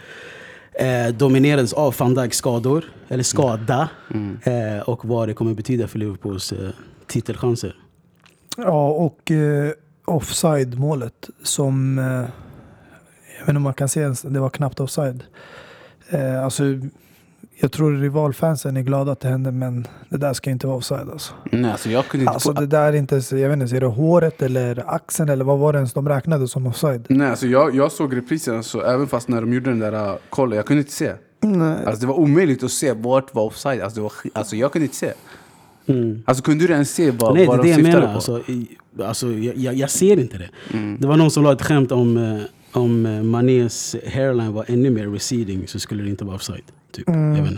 eh, 0.72 1.14
dominerades 1.14 1.72
av 1.72 1.94
van 1.98 2.14
Dijks 2.14 2.36
skador, 2.36 2.84
eller 3.08 3.22
skada, 3.22 3.88
Mm. 4.14 4.38
eh, 4.42 4.80
och 4.82 5.04
vad 5.04 5.28
det 5.28 5.34
kommer 5.34 5.54
betyda 5.54 5.88
för 5.88 5.98
Liverpools 5.98 6.52
eh, 6.52 6.70
titelchanser. 7.06 7.76
Ja, 8.56 8.88
och 8.88 9.30
eh, 9.30 9.72
offside-målet 10.04 11.30
som... 11.42 11.98
Eh, 11.98 12.04
jag 12.04 13.40
vet 13.40 13.48
inte 13.48 13.56
om 13.56 13.62
man 13.62 13.74
kan 13.74 13.88
se 13.88 14.00
ens, 14.00 14.22
det 14.22 14.40
var 14.40 14.50
knappt 14.50 14.80
offside. 14.80 15.22
Eh, 16.10 16.44
alltså, 16.44 16.62
jag 17.60 17.72
tror 17.72 17.92
rivalfansen 17.92 18.76
är 18.76 18.82
glada 18.82 19.12
att 19.12 19.20
det 19.20 19.28
hände, 19.28 19.52
men 19.52 19.86
det 20.08 20.16
där 20.16 20.32
ska 20.32 20.50
inte 20.50 20.66
vara 20.66 20.76
offside 20.76 21.10
alltså. 21.10 21.34
Nej, 21.52 21.70
alltså 21.70 21.90
jag 21.90 22.08
kunde 22.08 22.22
inte 22.22 22.32
Alltså 22.32 22.52
det 22.52 22.66
där 22.66 22.92
är 22.92 22.96
inte, 22.96 23.22
jag 23.30 23.48
vet 23.48 23.62
inte, 23.62 23.76
är 23.76 23.80
det 23.80 23.86
håret 23.86 24.42
eller 24.42 24.94
axeln 24.94 25.28
eller 25.28 25.44
vad 25.44 25.58
var 25.58 25.72
det 25.72 25.76
ens 25.76 25.92
de 25.92 26.08
räknade 26.08 26.48
som 26.48 26.66
offside? 26.66 27.06
Nej, 27.08 27.30
alltså 27.30 27.46
jag, 27.46 27.74
jag 27.74 27.92
såg 27.92 28.16
reprisen, 28.16 28.62
så 28.62 28.82
även 28.82 29.06
fast 29.06 29.28
när 29.28 29.40
de 29.40 29.52
gjorde 29.52 29.70
den 29.70 29.78
där 29.78 30.10
uh, 30.10 30.16
kollen, 30.30 30.56
jag 30.56 30.66
kunde 30.66 30.80
inte 30.80 30.92
se. 30.92 31.12
Nej. 31.40 31.76
Alltså 31.86 32.00
det 32.00 32.06
var 32.06 32.18
omöjligt 32.18 32.62
att 32.62 32.70
se 32.70 32.92
vart 32.92 33.34
var 33.34 33.42
offside. 33.42 33.80
Alltså, 33.80 34.00
det 34.00 34.02
var, 34.02 34.12
alltså 34.32 34.56
jag 34.56 34.72
kunde 34.72 34.84
inte 34.84 34.96
se. 34.96 35.12
Mm. 35.86 36.22
Alltså 36.26 36.42
kunde 36.44 36.66
du 36.66 36.72
ens 36.72 36.94
se 36.94 37.10
vad, 37.10 37.34
Nej, 37.34 37.42
det 37.42 37.48
vad 37.48 37.58
är 37.58 37.62
de 37.62 37.74
syftade 37.74 37.98
menar. 37.98 38.06
på? 38.06 38.14
Alltså, 38.14 38.38
i, 38.52 38.68
alltså, 39.02 39.32
jag, 39.32 39.74
jag, 39.74 39.90
ser 39.90 40.18
inte 40.18 40.38
det. 40.38 40.48
Mm. 40.72 40.96
Det 41.00 41.06
var 41.06 41.16
någon 41.16 41.30
som 41.30 41.44
la 41.44 41.52
ett 41.52 41.62
skämt 41.62 41.92
om, 41.92 42.16
eh, 42.16 42.42
om 42.72 43.06
eh, 43.06 43.22
Manés 43.22 43.96
hairline 44.06 44.52
var 44.52 44.64
ännu 44.68 44.90
mer 44.90 45.06
receding 45.06 45.68
så 45.68 45.78
skulle 45.78 46.02
det 46.02 46.10
inte 46.10 46.24
vara 46.24 46.36
offside. 46.36 46.64
Typ. 46.96 47.08
Mm. 47.08 47.36
Jag 47.36 47.42
vet. 47.44 47.54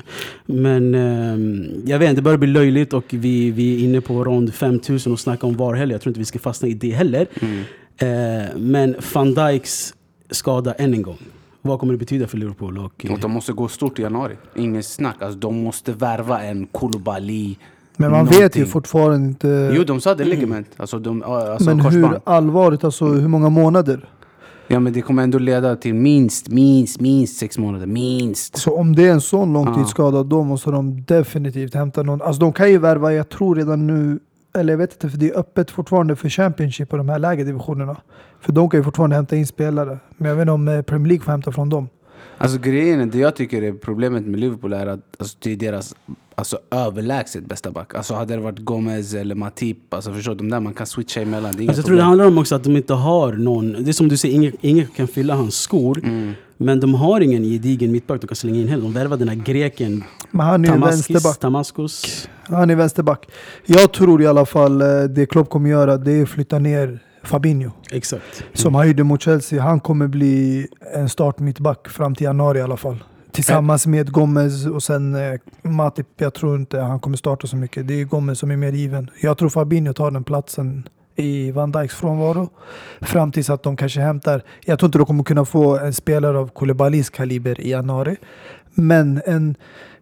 Men 0.46 0.94
ehm, 0.94 1.66
jag 1.86 1.98
vet 1.98 2.08
inte, 2.10 2.20
det 2.20 2.24
börjar 2.24 2.38
bli 2.38 2.48
löjligt 2.48 2.92
och 2.92 3.04
vi, 3.10 3.50
vi 3.50 3.74
är 3.80 3.84
inne 3.84 4.00
på 4.00 4.24
rond 4.24 4.54
5000 4.54 5.12
och 5.12 5.20
snackar 5.20 5.48
om 5.48 5.56
VAR 5.56 5.74
heller. 5.74 5.94
Jag 5.94 6.00
tror 6.02 6.10
inte 6.10 6.20
vi 6.20 6.24
ska 6.24 6.38
fastna 6.38 6.68
i 6.68 6.74
det 6.74 6.90
heller. 6.90 7.26
Mm. 7.40 7.60
Eh, 7.98 8.46
men 8.56 8.94
van 9.14 9.34
Dijks 9.34 9.94
skada 10.30 10.72
än 10.72 10.94
en 10.94 11.02
gång. 11.02 11.18
Vad 11.62 11.80
kommer 11.80 11.92
det 11.92 11.98
betyda 11.98 12.26
för 12.26 12.38
Liverpool? 12.38 12.78
Och, 12.78 13.04
eh, 13.06 13.12
Och 13.12 13.18
de 13.20 13.30
måste 13.30 13.52
gå 13.52 13.68
stort 13.68 13.98
i 13.98 14.02
januari. 14.02 14.36
Ingen 14.56 14.82
snack. 14.82 15.16
Alltså, 15.22 15.38
de 15.38 15.62
måste 15.62 15.92
värva 15.92 16.42
en 16.42 16.66
Koulibaly. 16.66 17.56
Men 17.96 18.10
man 18.10 18.18
någonting. 18.18 18.40
vet 18.40 18.56
ju 18.56 18.66
fortfarande 18.66 19.26
inte... 19.28 19.72
Jo, 19.74 19.84
de 19.84 20.00
sa 20.00 20.14
det 20.14 20.24
ligament. 20.24 20.68
Alltså, 20.76 20.98
de, 20.98 21.22
alltså 21.22 21.64
men 21.70 21.82
korsband. 21.84 22.06
hur 22.06 22.20
allvarligt, 22.24 22.84
alltså 22.84 23.04
hur 23.04 23.28
många 23.28 23.48
månader? 23.48 24.08
Ja, 24.70 24.80
men 24.80 24.92
det 24.92 25.02
kommer 25.02 25.22
ändå 25.22 25.38
leda 25.38 25.76
till 25.76 25.94
minst, 25.94 26.48
minst, 26.48 27.00
minst 27.00 27.38
sex 27.38 27.58
månader. 27.58 27.86
Minst. 27.86 28.56
Så 28.56 28.76
om 28.76 28.96
det 28.96 29.06
är 29.06 29.12
en 29.12 29.20
sån 29.20 29.52
långtidsskada, 29.52 30.22
då 30.22 30.42
måste 30.42 30.70
de 30.70 31.04
definitivt 31.04 31.74
hämta 31.74 32.02
någon. 32.02 32.22
Alltså 32.22 32.40
de 32.40 32.52
kan 32.52 32.70
ju 32.70 32.78
värva, 32.78 33.12
jag 33.12 33.28
tror 33.28 33.56
redan 33.56 33.86
nu, 33.86 34.18
eller 34.54 34.72
jag 34.72 34.78
vet 34.78 34.92
inte, 34.92 35.10
för 35.10 35.18
det 35.18 35.30
är 35.30 35.38
öppet 35.38 35.70
fortfarande 35.70 36.16
för 36.16 36.28
Championship 36.28 36.92
och 36.92 36.98
de 36.98 37.08
här 37.08 37.18
lägre 37.18 37.44
divisionerna. 37.44 37.96
För 38.40 38.52
de 38.52 38.70
kan 38.70 38.80
ju 38.80 38.84
fortfarande 38.84 39.16
hämta 39.16 39.36
in 39.36 39.46
spelare. 39.46 39.98
Men 40.16 40.28
jag 40.28 40.36
vet 40.36 40.42
inte 40.42 40.52
om 40.52 40.68
eh, 40.68 40.82
Premier 40.82 41.08
League 41.08 41.24
får 41.24 41.32
hämta 41.32 41.52
från 41.52 41.68
dem. 41.68 41.88
Alltså 42.38 42.58
grejen 42.58 43.00
är, 43.00 43.06
det 43.06 43.18
jag 43.18 43.36
tycker 43.36 43.62
är 43.62 43.72
problemet 43.72 44.26
med 44.26 44.40
Liverpool 44.40 44.72
är 44.72 44.86
att 44.86 45.00
alltså, 45.18 45.36
det 45.40 45.52
är 45.52 45.56
deras 45.56 45.94
alltså, 46.34 46.58
överlägset 46.70 47.46
bästa 47.46 47.70
back. 47.70 47.94
Alltså 47.94 48.14
hade 48.14 48.34
det 48.34 48.40
varit 48.40 48.58
Gomez 48.58 49.14
eller 49.14 49.34
Matip, 49.34 49.94
alltså 49.94 50.12
förstår 50.12 50.32
du? 50.32 50.38
De 50.38 50.50
där 50.50 50.60
man 50.60 50.74
kan 50.74 50.86
switcha 50.86 51.20
emellan. 51.20 51.54
Det 51.56 51.64
är 51.64 51.68
Alltså, 51.68 51.80
jag 51.80 51.86
tror 51.86 51.96
det 51.96 52.02
handlar 52.02 52.26
om 52.26 52.38
också 52.38 52.54
att 52.54 52.64
de 52.64 52.76
inte 52.76 52.94
har 52.94 53.32
någon, 53.32 53.72
det 53.72 53.90
är 53.90 53.92
som 53.92 54.08
du 54.08 54.16
säger, 54.16 54.34
ingen, 54.34 54.52
ingen 54.60 54.86
kan 54.86 55.08
fylla 55.08 55.34
hans 55.34 55.60
skor. 55.60 55.98
Mm. 56.04 56.32
Men 56.60 56.80
de 56.80 56.94
har 56.94 57.20
ingen 57.20 57.42
gedigen 57.42 57.92
mittback 57.92 58.20
de 58.20 58.26
kan 58.26 58.36
slänga 58.36 58.60
in 58.60 58.68
heller. 58.68 58.82
De 58.82 58.92
värvade 58.92 59.24
den 59.24 59.38
här 59.38 59.44
greken 59.44 60.04
Men 60.30 60.46
han 60.46 60.64
är 60.64 60.68
Tamaskis, 60.68 61.10
vänsterback. 61.10 61.38
Tamaskos. 61.38 62.28
Han 62.42 62.70
är 62.70 62.76
vänsterback. 62.76 63.28
Jag 63.66 63.92
tror 63.92 64.22
i 64.22 64.26
alla 64.26 64.46
fall 64.46 64.80
eh, 64.80 65.02
det 65.02 65.26
Klopp 65.26 65.50
kommer 65.50 65.70
göra, 65.70 65.96
det 65.96 66.12
är 66.12 66.22
att 66.22 66.28
flytta 66.28 66.58
ner 66.58 67.00
Fabinho. 67.22 67.70
Exakt. 67.90 68.44
Som 68.52 68.74
han 68.74 68.86
gjorde 68.86 69.04
mot 69.04 69.22
Chelsea. 69.22 69.62
Han 69.62 69.80
kommer 69.80 70.06
bli 70.06 70.66
en 70.94 71.08
start 71.08 71.38
mittback 71.38 71.88
fram 71.88 72.14
till 72.14 72.24
januari 72.24 72.58
i 72.58 72.62
alla 72.62 72.76
fall. 72.76 73.04
Tillsammans 73.32 73.86
med 73.86 74.12
Gomez 74.12 74.66
och 74.66 74.82
sen 74.82 75.14
eh, 75.14 75.40
Matip. 75.62 76.06
Jag 76.16 76.34
tror 76.34 76.56
inte 76.56 76.80
han 76.80 77.00
kommer 77.00 77.16
starta 77.16 77.46
så 77.46 77.56
mycket. 77.56 77.88
Det 77.88 78.00
är 78.00 78.04
Gomez 78.04 78.38
som 78.38 78.50
är 78.50 78.56
mer 78.56 78.72
given. 78.72 79.10
Jag 79.22 79.38
tror 79.38 79.48
Fabinho 79.48 79.92
tar 79.92 80.10
den 80.10 80.24
platsen 80.24 80.88
i 81.16 81.50
Van 81.50 81.72
Dijks 81.72 81.94
frånvaro. 81.94 82.48
Fram 83.00 83.32
tills 83.32 83.50
att 83.50 83.62
de 83.62 83.76
kanske 83.76 84.00
hämtar, 84.00 84.42
jag 84.64 84.78
tror 84.78 84.86
inte 84.88 84.98
de 84.98 85.06
kommer 85.06 85.24
kunna 85.24 85.44
få 85.44 85.78
en 85.78 85.94
spelare 85.94 86.38
av 86.38 86.48
Koulibalys 86.48 87.10
kaliber 87.10 87.60
i 87.60 87.70
januari. 87.70 88.16
Men 88.74 89.22
en 89.26 89.54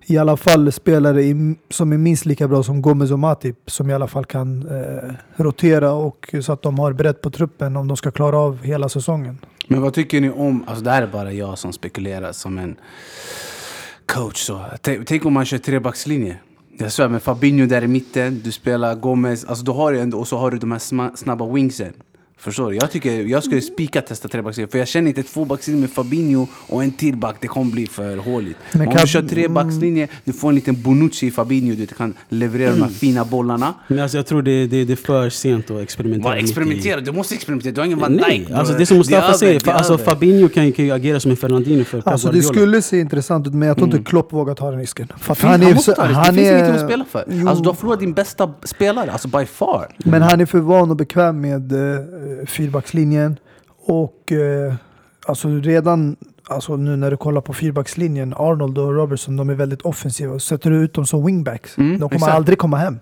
i 0.06 0.18
alla 0.18 0.36
fall 0.36 0.72
spelare 0.72 1.22
i, 1.22 1.56
som 1.70 1.92
är 1.92 1.98
minst 1.98 2.26
lika 2.26 2.48
bra 2.48 2.62
som 2.62 2.82
Gomez 2.82 3.10
och 3.10 3.18
Matip 3.18 3.56
som 3.66 3.90
i 3.90 3.94
alla 3.94 4.06
fall 4.06 4.24
kan 4.24 4.68
eh, 4.68 5.14
rotera 5.36 5.92
och 5.92 6.34
så 6.42 6.52
att 6.52 6.62
de 6.62 6.78
har 6.78 6.92
bredd 6.92 7.20
på 7.20 7.30
truppen 7.30 7.76
om 7.76 7.88
de 7.88 7.96
ska 7.96 8.10
klara 8.10 8.38
av 8.38 8.62
hela 8.62 8.88
säsongen. 8.88 9.38
Men 9.68 9.82
vad 9.82 9.94
tycker 9.94 10.20
ni 10.20 10.30
om, 10.30 10.64
alltså 10.66 10.84
det 10.84 10.90
här 10.90 11.02
är 11.02 11.06
bara 11.06 11.32
jag 11.32 11.58
som 11.58 11.72
spekulerar 11.72 12.32
som 12.32 12.58
en 12.58 12.76
coach. 14.06 14.36
Så. 14.36 14.60
Tänk, 14.80 15.06
tänk 15.06 15.24
om 15.24 15.32
man 15.32 15.44
kör 15.44 15.58
trebackslinje. 15.58 16.36
Jag 16.78 16.92
svär, 16.92 17.08
med 17.08 17.22
Fabinho 17.22 17.66
där 17.66 17.84
i 17.84 17.86
mitten, 17.86 18.40
du 18.44 18.52
spelar 18.52 18.94
Gomez, 18.94 19.44
alltså 19.44 19.64
då 19.64 19.72
har 19.72 19.92
du 19.92 20.00
ändå, 20.00 20.18
och 20.18 20.28
så 20.28 20.36
har 20.36 20.50
du 20.50 20.58
de 20.58 20.72
här 20.72 21.16
snabba 21.16 21.52
wingsen. 21.52 21.92
Förstår 22.38 22.70
du? 22.70 22.76
Jag, 22.76 22.90
tycker, 22.90 23.12
jag 23.22 23.44
skulle 23.44 23.60
spika 23.60 24.02
testa 24.02 24.28
trebackslinjen, 24.28 24.68
för 24.70 24.78
jag 24.78 24.88
känner 24.88 25.08
inte 25.08 25.22
tvåbackslinje 25.22 25.80
med 25.80 25.90
Fabinho 25.90 26.46
och 26.68 26.82
en 26.84 26.92
till 26.92 27.16
back, 27.16 27.36
det 27.40 27.46
kommer 27.48 27.72
bli 27.72 27.86
för 27.86 28.16
håligt. 28.16 28.56
Men 28.72 28.78
Men 28.78 28.88
om 28.88 28.94
du 29.02 29.06
kör 29.06 29.22
trebackslinje, 29.22 30.08
du 30.24 30.32
får 30.32 30.48
en 30.48 30.54
liten 30.54 30.82
Bonucci 30.82 31.26
i 31.26 31.30
Fabinho, 31.30 31.74
du 31.76 31.86
kan 31.86 32.14
leverera 32.28 32.70
de 32.72 32.82
här 32.82 32.88
fina 32.88 33.24
bollarna. 33.24 33.74
Men 33.88 33.98
alltså, 33.98 34.16
jag 34.16 34.26
tror 34.26 34.42
det, 34.42 34.66
det, 34.66 34.84
det 34.84 34.92
är 34.92 34.96
för 34.96 35.30
sent 35.30 35.70
att 35.70 35.80
experimentera. 35.82 36.36
I- 36.38 36.40
experimentera, 36.42 37.00
du 37.00 37.12
måste 37.12 37.34
experimentera, 37.34 37.72
du 37.72 37.80
har 37.80 37.86
ingen 37.86 37.98
Van 37.98 38.16
Dijk. 38.16 38.50
Alltså 38.50 38.74
det 38.74 38.86
som 38.86 38.96
Mustafa 38.96 39.22
är 39.22 39.28
över, 39.28 39.38
säger. 39.38 39.54
det 39.54 39.60
För, 39.60 39.70
är 39.70 39.74
alltså. 39.74 39.98
Fabinho 39.98 40.48
kan, 40.48 40.66
ju- 40.66 40.72
kan 40.72 40.84
ju 40.84 40.90
agera 40.90 41.20
som 41.20 41.30
en 41.30 41.36
Fernandino 41.36 41.84
för 41.84 41.98
Pep 42.00 42.08
Alltså 42.08 42.32
det 42.32 42.42
skulle 42.42 42.82
se 42.82 43.00
intressant 43.00 43.46
ut 43.46 43.54
men 43.54 43.68
jag 43.68 43.76
tror 43.76 43.88
inte 43.88 44.10
Klopp 44.10 44.32
vågar 44.32 44.54
ta 44.54 44.70
den 44.70 44.80
risken. 44.80 45.08
För 45.18 45.32
att 45.32 45.38
Fin- 45.38 45.48
han, 45.48 45.60
måste 45.74 45.92
ta 45.92 46.06
det, 46.06 46.14
han 46.14 46.24
det 46.34 46.40
finns 46.40 46.48
är- 46.48 46.54
ingenting 46.58 46.74
att 46.82 46.88
spela 46.88 47.04
för. 47.04 47.24
Jo. 47.28 47.48
Alltså, 47.48 47.62
du 47.62 47.68
har 47.68 47.74
förlorat 47.74 48.00
din 48.00 48.12
bästa 48.12 48.52
spelare, 48.64 49.12
alltså 49.12 49.28
by 49.28 49.44
far. 49.46 49.88
Men 49.98 50.22
han 50.22 50.40
är 50.40 50.46
för 50.46 50.58
van 50.58 50.90
och 50.90 50.96
bekväm 50.96 51.40
med 51.40 51.72
eh, 51.72 51.78
fyrbackslinjen. 52.46 53.36
Och 53.86 54.32
eh, 54.32 54.74
alltså 55.26 55.48
redan 55.48 56.16
alltså 56.48 56.76
nu 56.76 56.96
när 56.96 57.10
du 57.10 57.16
kollar 57.16 57.40
på 57.40 57.52
fyrbackslinjen, 57.52 58.34
Arnold 58.36 58.78
och 58.78 58.94
Robertson, 58.94 59.36
de 59.36 59.50
är 59.50 59.54
väldigt 59.54 59.82
offensiva. 59.82 60.38
Sätter 60.38 60.70
du 60.70 60.76
ut 60.76 60.94
dem 60.94 61.06
som 61.06 61.26
wingbacks, 61.26 61.78
Mm, 61.78 61.90
de 61.92 61.98
kommer 61.98 62.14
exakt. 62.14 62.34
aldrig 62.34 62.58
komma 62.58 62.76
hem. 62.76 62.98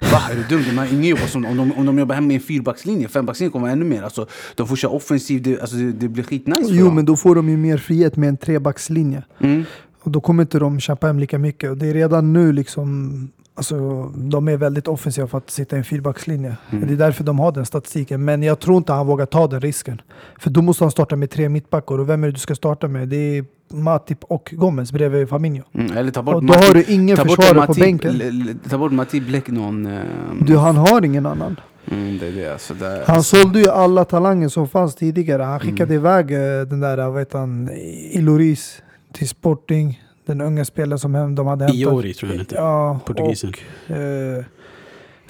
Va, 0.00 0.18
är 0.30 0.34
du 0.36 0.56
dum? 0.56 0.64
De 0.68 0.78
har 0.78 0.86
ingen 0.86 1.04
jobbar 1.04 1.26
som, 1.26 1.46
om, 1.46 1.56
de, 1.56 1.72
om 1.72 1.86
de 1.86 1.98
jobbar 1.98 2.14
hem 2.14 2.26
med 2.26 2.34
en 2.34 2.40
fyrbackslinje, 2.40 3.08
fembackslinje 3.08 3.50
kommer 3.52 3.68
ännu 3.68 3.84
mer. 3.84 4.02
Alltså, 4.02 4.26
de 4.54 4.68
får 4.68 4.76
köra 4.76 4.92
offensiv, 4.92 5.42
det, 5.42 5.60
alltså, 5.60 5.76
det, 5.76 5.92
det 5.92 6.08
blir 6.08 6.24
skitnice 6.24 6.68
Jo, 6.70 6.90
men 6.90 7.04
då 7.04 7.16
får 7.16 7.34
de 7.34 7.48
ju 7.48 7.56
mer 7.56 7.76
frihet 7.76 8.16
med 8.16 8.28
en 8.28 8.36
trebackslinje. 8.36 9.22
Mm. 9.38 9.64
Och 10.02 10.10
då 10.10 10.20
kommer 10.20 10.42
inte 10.42 10.58
de 10.58 10.80
kämpa 10.80 11.06
hem 11.06 11.18
lika 11.18 11.38
mycket. 11.38 11.70
Och 11.70 11.76
det 11.76 11.86
är 11.86 11.94
redan 11.94 12.32
nu 12.32 12.52
liksom, 12.52 13.28
alltså 13.54 14.02
de 14.14 14.48
är 14.48 14.56
väldigt 14.56 14.88
offensiva 14.88 15.26
för 15.26 15.38
att 15.38 15.50
sitta 15.50 15.76
i 15.76 15.78
en 15.78 15.84
fyrbackslinje. 15.84 16.56
Mm. 16.70 16.86
Det 16.88 16.92
är 16.94 16.96
därför 16.96 17.24
de 17.24 17.38
har 17.38 17.52
den 17.52 17.66
statistiken. 17.66 18.24
Men 18.24 18.42
jag 18.42 18.58
tror 18.60 18.76
inte 18.76 18.92
han 18.92 19.06
vågar 19.06 19.26
ta 19.26 19.46
den 19.46 19.60
risken. 19.60 20.00
För 20.40 20.50
då 20.50 20.62
måste 20.62 20.84
han 20.84 20.90
starta 20.90 21.16
med 21.16 21.30
tre 21.30 21.48
mittbackar. 21.48 21.98
Och 21.98 22.08
vem 22.08 22.22
är 22.24 22.28
det 22.28 22.32
du 22.32 22.38
ska 22.40 22.54
starta 22.54 22.88
med? 22.88 23.08
Det 23.08 23.16
är 23.16 23.44
Matip 23.74 24.24
och 24.24 24.54
Gomez 24.56 24.92
bredvid 24.92 25.28
Fabinho. 25.28 25.62
Mm. 25.74 25.96
Eller 25.96 26.10
ta 26.10 26.22
bort 26.22 26.34
Och 26.34 26.44
då 26.44 26.52
har 26.54 26.74
du 26.74 26.84
ingen 26.88 27.16
försvarare 27.16 27.66
på 27.66 27.72
Matip- 27.72 27.80
bänken. 27.80 28.60
Ta 28.70 28.78
bort 28.78 28.92
Matip 28.92 29.26
Bleck 29.26 29.48
någon... 29.48 29.86
eh, 29.86 30.00
Du, 30.40 30.56
han 30.56 30.76
har 30.76 31.04
ingen 31.04 31.26
annan. 31.26 31.60
Mm, 31.90 32.18
det 32.18 32.30
det, 32.30 32.52
alltså, 32.52 32.74
det, 32.74 33.04
Han 33.06 33.22
sålde 33.22 33.60
ju 33.60 33.68
alla 33.68 34.04
talanger 34.04 34.48
som 34.48 34.68
fanns 34.68 34.94
tidigare. 34.94 35.42
Han 35.42 35.60
skickade 35.60 35.94
Mm. 35.94 36.06
iväg 36.06 36.30
eh, 36.32 36.62
den 36.66 36.80
där, 36.80 37.08
vad 37.10 37.20
heter 37.20 37.38
han, 37.38 37.70
Iloris 38.12 38.82
till 39.12 39.28
Sporting. 39.28 40.02
Den 40.26 40.40
unga 40.40 40.64
spelaren 40.64 40.98
som 40.98 41.34
de 41.34 41.46
hade 41.46 41.64
hämtat. 41.64 41.80
Iori 41.80 42.14
tror 42.14 42.30
jag 42.32 42.38
heter. 42.38 42.56
Ja, 42.56 43.00
Portugisen. 43.06 43.52
och, 43.88 43.90
eh, 43.96 44.44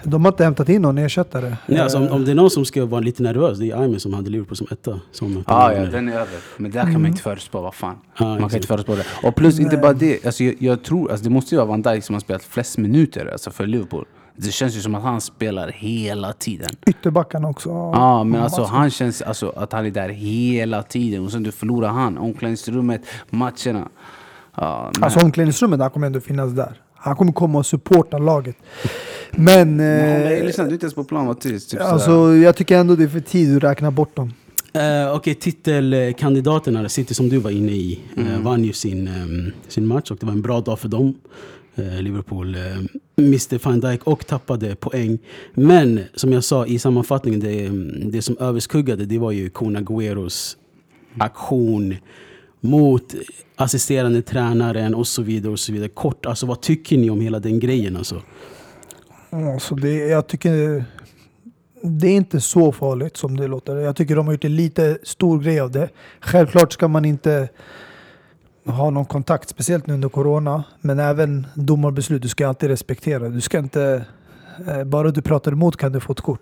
de 0.03 0.25
har 0.25 0.31
inte 0.31 0.43
hämtat 0.43 0.69
in 0.69 0.81
någon 0.81 0.97
ersättare. 0.97 1.55
Nej, 1.67 1.79
alltså, 1.79 1.97
om, 1.97 2.03
Eh, 2.03 2.13
om 2.15 2.25
det 2.25 2.31
är 2.31 2.35
någon 2.35 2.49
som 2.49 2.65
ska 2.65 2.85
vara 2.85 3.01
lite 3.01 3.23
nervös, 3.23 3.59
det 3.59 3.71
är 3.71 3.81
Aymen 3.81 3.99
som 3.99 4.13
hade 4.13 4.29
Liverpool 4.29 4.55
som 4.57 4.67
etta. 4.71 4.99
Som 5.11 5.43
Ah, 5.47 5.71
ja, 5.71 5.85
den 5.85 6.09
är 6.09 6.13
över. 6.13 6.27
Men 6.57 6.71
där 6.71 6.79
kan 6.81 6.91
man 6.91 6.95
Mm. 7.01 7.11
inte 7.11 7.21
förutspå, 7.21 7.61
vad 7.61 7.73
fan. 7.75 7.95
Ja, 8.17 8.25
Man 8.25 8.49
kan 8.49 8.55
inte 8.55 8.67
förutspå 8.67 8.95
det. 8.95 9.05
Och 9.23 9.35
plus 9.35 9.59
inte 9.59 9.75
Nej. 9.75 9.81
bara 9.81 9.93
det, 9.93 10.25
alltså, 10.25 10.43
jag, 10.43 10.55
jag 10.59 10.83
tror, 10.83 11.11
alltså, 11.11 11.23
det 11.23 11.29
måste 11.29 11.55
ju 11.55 11.57
vara 11.57 11.67
Van 11.67 11.81
Dijk 11.81 12.03
som 12.03 12.15
har 12.15 12.19
spelat 12.19 12.43
flest 12.43 12.77
minuter 12.77 13.29
alltså, 13.31 13.51
för 13.51 13.65
Liverpool. 13.67 14.05
Det 14.35 14.51
känns 14.51 14.75
ju 14.77 14.81
som 14.81 14.95
att 14.95 15.03
han 15.03 15.21
spelar 15.21 15.67
hela 15.71 16.33
tiden. 16.33 16.69
Ytterbackarna 16.87 17.47
också. 17.49 17.69
Ja, 17.69 18.23
men 18.23 18.41
alltså 18.41 18.63
han 18.63 18.89
känns 18.91 19.21
alltså 19.21 19.49
att 19.55 19.71
han 19.73 19.85
är 19.85 19.91
där 19.91 20.09
hela 20.09 20.83
tiden 20.83 21.25
och 21.25 21.31
sen 21.31 21.43
du 21.43 21.51
förlorar 21.51 21.89
han, 21.89 22.17
omklädningsrummet, 22.17 23.01
matcherna. 23.29 23.87
Ja, 24.57 24.91
men, 24.95 25.03
Alltså 25.03 25.19
omklädningsrummet, 25.19 25.79
han 25.79 25.89
kommer 25.89 26.07
ändå 26.07 26.19
finnas 26.19 26.51
där. 26.53 26.81
Han 26.95 27.15
kommer 27.15 27.31
komma 27.31 27.59
och 27.59 27.65
supporta 27.65 28.17
laget. 28.17 28.55
Men... 29.31 29.75
men, 29.77 30.23
Eh, 30.31 30.45
lyssna, 30.45 30.63
du 30.63 30.69
är 30.69 30.73
inte 30.73 30.85
ens 30.85 30.93
på 30.95 31.03
plan, 31.03 31.25
var 31.25 31.33
tyst. 31.33 31.71
Typ, 31.71 31.81
alltså, 31.81 32.05
sådär. 32.05 32.35
jag 32.35 32.55
tycker 32.55 32.77
ändå 32.77 32.95
det 32.95 33.03
är 33.03 33.07
för 33.07 33.19
tid 33.19 33.57
att 33.57 33.63
räkna 33.63 33.91
bort 33.91 34.15
dem. 34.15 34.33
Eh, 34.73 35.15
Okej, 35.15 35.35
titelkandidaterna, 35.35 36.89
City 36.89 37.13
som 37.13 37.29
du 37.29 37.37
var 37.37 37.51
inne 37.51 37.71
i, 37.71 37.99
eh, 38.17 38.27
Mm. 38.27 38.43
vann 38.43 38.63
ju 38.63 38.73
sin, 38.73 39.07
eh, 39.07 39.53
sin 39.67 39.87
match 39.87 40.11
och 40.11 40.17
det 40.19 40.25
var 40.25 40.33
en 40.33 40.41
bra 40.41 40.61
dag 40.61 40.79
för 40.79 40.87
dem. 40.89 41.15
Eh, 41.75 42.01
Liverpool 42.01 42.55
eh, 42.55 42.61
miste 43.15 43.57
van 43.63 43.79
Dijk 43.79 44.03
och 44.03 44.27
tappade 44.27 44.75
poäng. 44.75 45.17
Men 45.53 45.99
som 46.15 46.33
jag 46.33 46.43
sa 46.43 46.65
i 46.65 46.79
sammanfattningen, 46.79 47.39
det, 47.39 47.69
det 48.11 48.21
som 48.21 48.37
överskuggade 48.39 49.05
det 49.05 49.17
var 49.19 49.31
ju 49.31 49.49
Kun 49.49 49.77
Agüeros 49.77 50.55
aktion 51.17 51.95
mot 52.63 53.15
assisterande 53.55 54.21
tränaren 54.21 54.95
och 54.95 55.07
så 55.07 55.21
vidare. 55.21 55.51
och 55.51 55.59
så 55.59 55.71
vidare. 55.71 55.89
Kort, 55.89 56.25
alltså 56.25 56.45
vad 56.45 56.61
tycker 56.61 56.97
ni 56.97 57.09
om 57.09 57.21
hela 57.21 57.39
den 57.39 57.59
grejen? 57.59 57.97
Alltså? 57.97 58.21
Alltså 59.29 59.75
det, 59.75 59.97
jag 59.97 60.27
tycker 60.27 60.85
det 61.81 62.07
är 62.07 62.15
inte 62.15 62.41
så 62.41 62.71
farligt 62.71 63.17
som 63.17 63.37
det 63.37 63.47
låter. 63.47 63.75
Jag 63.75 63.95
tycker 63.95 64.15
de 64.15 64.25
har 64.25 64.33
gjort 64.33 64.45
en 64.45 64.55
lite 64.55 64.97
stor 65.03 65.39
grej 65.39 65.59
av 65.59 65.71
det. 65.71 65.89
Självklart 66.19 66.73
ska 66.73 66.87
man 66.87 67.05
inte 67.05 67.49
ha 68.65 68.89
någon 68.89 69.05
kontakt, 69.05 69.49
speciellt 69.49 69.87
nu 69.87 69.93
under 69.93 70.09
corona. 70.09 70.63
Men 70.81 70.99
även 70.99 71.47
domarbeslut, 71.53 72.21
du 72.21 72.27
ska 72.27 72.47
alltid 72.47 72.69
respektera. 72.69 73.29
Du 73.29 73.41
ska 73.41 73.59
inte, 73.59 74.05
eh, 74.67 74.83
bara 74.83 75.11
du 75.11 75.21
pratar 75.21 75.51
emot 75.51 75.77
kan 75.77 75.91
du 75.91 75.99
få 75.99 76.13
ett 76.13 76.21
kort. 76.21 76.41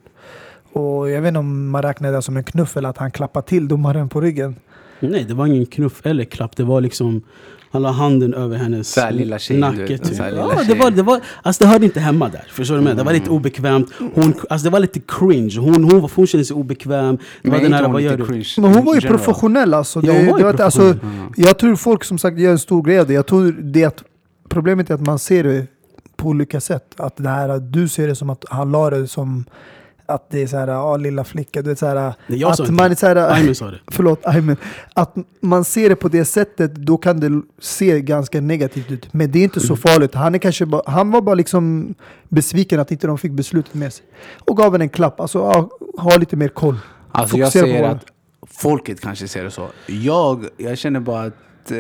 Och 0.74 1.10
jag 1.10 1.22
vet 1.22 1.28
inte 1.28 1.40
om 1.40 1.70
man 1.70 1.82
räknar 1.82 2.12
det 2.12 2.22
som 2.22 2.38
en 2.38 2.44
knuff 2.44 2.78
eller 2.78 2.90
att 2.90 2.98
han 2.98 3.12
klappar 3.12 3.42
till 3.42 3.68
domaren 3.68 4.10
på 4.10 4.22
ryggen. 4.22 4.56
Nej, 5.02 5.24
det 5.28 5.34
var 5.34 5.48
ingen 5.48 5.66
knuff 5.66 6.02
eller 6.06 6.24
klapp. 6.24 6.56
Det 6.56 6.64
var 6.64 6.82
liksom 6.82 7.22
han 7.74 7.82
la 7.82 7.92
handen 7.92 8.34
över 8.34 8.58
hennes 8.58 8.92
Så 8.94 9.02
här 9.02 9.12
lilla 9.12 9.40
tjejen, 9.40 9.62
du 9.62 9.68
nacke. 9.82 9.94
vet, 9.94 10.04
Typ. 10.04 10.16
så 10.18 10.24
här 10.24 10.32
lilla 10.32 10.44
Ja, 10.58 10.64
det, 10.68 10.74
var, 10.76 10.92
det, 10.92 11.02
var, 11.04 11.20
alltså 11.42 11.64
det 11.64 11.70
hörde 11.70 11.86
inte 11.86 12.00
hemma 12.00 12.30
där. 12.30 12.48
Förstår 12.52 12.76
du? 12.76 12.82
Med? 12.82 12.98
Det 12.98 13.04
var 13.04 13.14
lite 13.14 13.30
obekvämt. 13.30 13.92
Hon, 14.14 14.34
alltså 14.50 14.64
det 14.66 14.70
var 14.70 14.80
lite 14.80 15.00
cringe. 15.08 15.60
Hon, 15.60 15.84
hon, 15.84 16.02
var- 16.02 16.12
hon 16.16 16.28
kände 16.28 16.46
sig 16.46 16.56
obekväm. 16.56 17.16
Det 17.18 17.22
Men 17.42 17.52
var 17.52 17.58
är 17.60 17.64
den 17.64 17.74
här, 17.74 17.84
hon 17.84 17.94
vad 17.94 18.02
gör 18.02 18.18
du? 18.18 18.26
cringe 18.26 18.46
Men 18.58 18.74
hon 18.74 18.86
var 18.86 18.96
ju 18.96 19.02
professionell 19.02 19.74
alltså. 19.74 20.00
Ja, 20.04 20.14
Det, 20.14 20.18
hon 20.20 20.28
var 20.28 20.34
det 20.34 20.40
ju 20.40 20.44
var 20.44 20.52
inte- 20.52 20.66
alltså 20.66 20.82
professionell. 20.82 21.30
jag 21.36 21.60
tror 21.60 21.76
folk 21.76 22.04
som 22.04 22.18
sagt 22.18 22.40
gör 22.40 22.52
en 22.52 22.60
stor 22.60 22.84
grej 22.84 23.00
av 23.00 23.08
det. 23.08 23.14
Jag 23.14 23.28
tror 23.28 23.52
det 23.62 23.86
att 23.86 24.04
problemet 24.50 24.90
är 24.90 24.94
att 24.96 25.02
man 25.06 25.20
ser 25.20 25.44
det 25.44 25.68
på 26.16 26.28
olika 26.30 26.62
sätt. 26.62 26.86
Att 26.98 27.18
det 27.18 27.30
här, 27.30 27.50
att 27.50 27.74
du 27.74 27.88
ser 27.88 28.08
det 28.08 28.16
som 28.16 28.30
att 28.30 28.46
han 28.50 28.72
la 28.72 28.90
det 28.90 29.08
som 29.08 29.46
att 30.06 30.30
det 30.30 30.42
är 30.44 30.48
så 30.48 30.58
här, 30.58 30.68
ja 30.68 30.98
lilla 30.98 31.24
flicka, 31.24 31.62
du 31.62 31.70
vet 31.70 31.80
så 31.80 31.86
här. 31.86 32.14
Nej, 32.28 32.40
jag 32.40 32.52
att 32.52 32.70
man 32.70 32.92
är 32.92 32.96
så 32.96 33.08
här, 33.08 33.16
Aymen 33.34 33.56
sa 33.56 33.66
det. 33.72 33.80
Förlåt, 33.88 34.20
Aymen. 34.26 34.58
Att 34.94 35.16
man 35.42 35.64
ser 35.66 35.90
det 35.90 35.96
på 35.96 36.08
det 36.08 36.26
sättet, 36.26 36.76
då 36.76 36.98
kan 36.98 37.20
det 37.20 37.42
se 37.60 38.02
ganska 38.02 38.42
negativt 38.42 38.92
ut. 38.92 39.14
Men 39.14 39.32
det 39.32 39.40
är 39.40 39.44
inte 39.44 39.60
så 39.60 39.74
Mm. 39.74 39.78
farligt. 39.78 40.14
Han, 40.16 40.36
är 40.36 40.40
kanske 40.40 40.66
bara, 40.66 40.82
han 40.86 41.12
var 41.12 41.22
bara 41.22 41.36
liksom 41.36 41.96
besviken 42.30 42.80
att 42.80 42.92
inte 42.92 43.08
de 43.08 43.18
fick 43.18 43.32
beslutet 43.32 43.74
med 43.74 43.94
sig. 43.94 44.06
Och 44.46 44.58
gav 44.58 44.72
henne 44.72 44.86
en 44.86 44.90
klapp. 44.90 45.20
Alltså, 45.20 45.38
ja, 45.40 45.70
ha 45.98 46.18
lite 46.18 46.36
mer 46.36 46.48
koll. 46.48 46.78
Alltså 47.12 47.38
jag 47.38 47.48
Fokusera 47.48 47.64
på 47.64 47.68
säger 47.72 47.84
det. 47.84 47.90
att 47.90 48.06
folket 48.48 49.02
kanske 49.02 49.28
ser 49.28 49.44
det 49.44 49.52
så. 49.52 49.68
Jag, 49.88 50.46
jag 50.58 50.78
känner 50.78 51.00
bara 51.00 51.22
att... 51.22 51.72
Eh, 51.72 51.78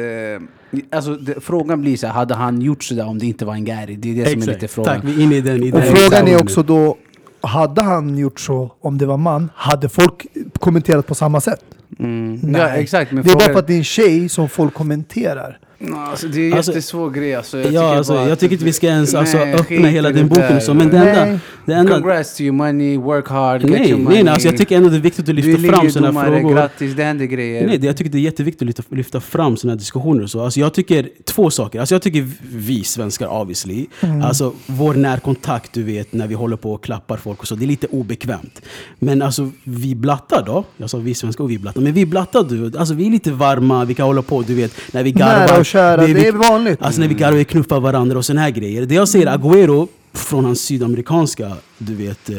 alltså 0.91 1.15
det, 1.15 1.41
frågan 1.43 1.81
blir 1.81 1.97
så 1.97 2.07
här, 2.07 2.13
hade 2.13 2.35
han 2.35 2.61
gjort 2.61 2.83
sådär 2.83 3.07
om 3.07 3.19
det 3.19 3.25
inte 3.25 3.45
var 3.45 3.53
en 3.53 3.65
Gary? 3.65 3.95
Det 3.95 4.09
är 4.11 4.15
det 4.15 4.31
som 4.31 4.41
är 4.41 4.45
lite 4.45 4.51
Exakt. 4.51 4.73
frågan. 4.73 4.95
Tack, 4.95 5.03
vi 5.09 5.19
är 5.19 5.23
inne 5.23 5.35
i 5.35 5.41
den. 5.41 5.63
I 5.63 5.71
Och 5.71 5.79
den 5.79 5.95
frågan 5.95 6.27
är 6.27 6.41
också 6.41 6.63
då, 6.63 6.97
hade 7.41 7.81
han 7.81 8.17
gjort 8.17 8.39
så 8.39 8.71
om 8.81 8.97
det 8.97 9.05
var 9.05 9.17
man, 9.17 9.49
hade 9.55 9.89
folk 9.89 10.27
kommenterat 10.59 11.07
på 11.07 11.15
samma 11.15 11.41
sätt? 11.41 11.63
Mm. 11.99 12.39
Nej. 12.43 12.61
Ja, 12.61 12.67
exakt. 12.67 13.11
Det 13.11 13.31
är 13.31 13.35
bara 13.35 13.53
för 13.53 13.59
att 13.59 13.67
det 13.67 13.73
är 13.73 13.77
en 13.77 13.83
tjej 13.83 14.29
som 14.29 14.49
folk 14.49 14.73
kommenterar. 14.73 15.59
Alltså, 15.95 16.27
det 16.27 16.41
är 16.41 16.47
en 16.51 16.53
Alltså- 16.57 16.71
jättesvår 16.71 17.09
grej. 17.09 17.35
Alltså, 17.35 17.57
jag 17.57 17.65
Ja, 17.65 17.69
tycker 17.71 17.97
alltså, 17.97 18.13
bara 18.13 18.23
jag 18.23 18.31
att- 18.31 18.39
tycker 18.39 18.53
inte 18.53 18.65
vi 18.65 18.73
ska 18.73 18.87
ens 18.87 19.13
alltså, 19.15 19.37
Nej, 19.37 19.53
öppna 19.53 19.87
hela 19.87 20.09
den 20.09 20.17
det 20.17 20.23
boken. 20.23 20.43
där. 20.43 20.55
och 20.55 20.63
Så, 20.63 20.73
men 20.73 20.89
det 20.89 20.97
enda... 20.97 21.39
Det 21.65 21.73
enda 21.73 21.93
Congrats 21.93 22.35
to 22.37 22.43
your 22.43 22.53
money, 22.53 22.97
work 22.97 23.27
hard, 23.29 23.61
get 23.61 23.71
nej, 23.71 23.89
your 23.89 23.99
money. 24.01 24.23
nej, 24.23 24.33
alltså, 24.33 24.47
jag 24.47 24.57
tycker 24.57 24.77
ändå 24.77 24.89
det 24.89 24.95
är 24.95 24.99
viktigt 24.99 25.29
att 25.29 25.35
lyfta 25.35 25.67
fram 25.73 25.89
sådana 25.91 26.25
frågor. 26.25 26.53
grattis, 26.53 26.93
det 26.95 27.03
händer 27.03 27.25
grejer. 27.25 27.67
Nej, 27.67 27.77
det, 27.77 27.87
jag 27.87 27.97
tycker 27.97 28.11
det 28.11 28.17
är 28.17 28.19
jätteviktigt 28.19 28.61
att 28.61 28.67
lyfta, 28.67 28.83
lyfta 28.95 29.19
fram 29.21 29.57
sådana 29.57 29.75
diskussioner. 29.75 30.27
Så. 30.27 30.43
Alltså, 30.43 30.59
jag 30.59 30.73
tycker 30.73 31.09
två 31.25 31.49
saker. 31.49 31.79
Alltså, 31.79 31.95
jag 31.95 32.01
tycker 32.01 32.29
vi 32.51 32.83
svenskar 32.83 33.27
obviously, 33.27 33.85
Mm. 34.01 34.21
alltså 34.21 34.53
vår 34.65 34.93
närkontakt 34.93 35.73
du 35.73 35.83
vet 35.83 36.13
när 36.13 36.27
vi 36.27 36.33
håller 36.35 36.57
på 36.57 36.73
och 36.73 36.83
klappar 36.83 37.17
folk 37.17 37.39
och 37.39 37.47
så, 37.47 37.55
det 37.55 37.65
är 37.65 37.67
lite 37.67 37.87
obekvämt. 37.87 38.61
Men 38.99 39.21
alltså 39.21 39.49
vi 39.63 39.95
blattar 39.95 40.43
då, 40.45 40.63
jag 40.77 40.89
sa 40.89 40.97
vi 40.97 41.13
svenskar 41.13 41.43
och 41.43 41.51
vi 41.51 41.57
blattar, 41.59 41.81
men 41.81 41.93
vi 41.93 42.05
blattar 42.05 42.43
du, 42.43 42.77
alltså 42.77 42.93
vi 42.93 43.07
är 43.07 43.11
lite 43.11 43.31
varma, 43.31 43.85
vi 43.85 43.93
kan 43.93 44.05
hålla 44.05 44.21
på 44.21 44.41
du 44.41 44.53
vet 44.55 44.71
när 44.91 45.03
vi 45.03 45.11
garvar. 45.11 45.63
Kära, 45.71 46.05
vi- 46.05 46.13
det 46.13 46.27
är 46.27 46.31
vanligt. 46.31 46.81
Alltså 46.81 47.01
när 47.01 47.07
vi 47.07 47.13
garvar, 47.13 47.37
vi 47.37 47.45
knuffar 47.45 47.79
varandra 47.79 48.17
och 48.17 48.25
såna 48.25 48.41
här 48.41 48.49
grejer. 48.49 48.85
Det 48.85 48.95
jag 48.95 49.07
säger, 49.07 49.27
Agüero, 49.37 49.87
från 50.13 50.45
hans 50.45 50.61
sydamerikanska 50.61 51.51
du 51.77 51.95
vet, 51.95 52.29
eh, 52.29 52.35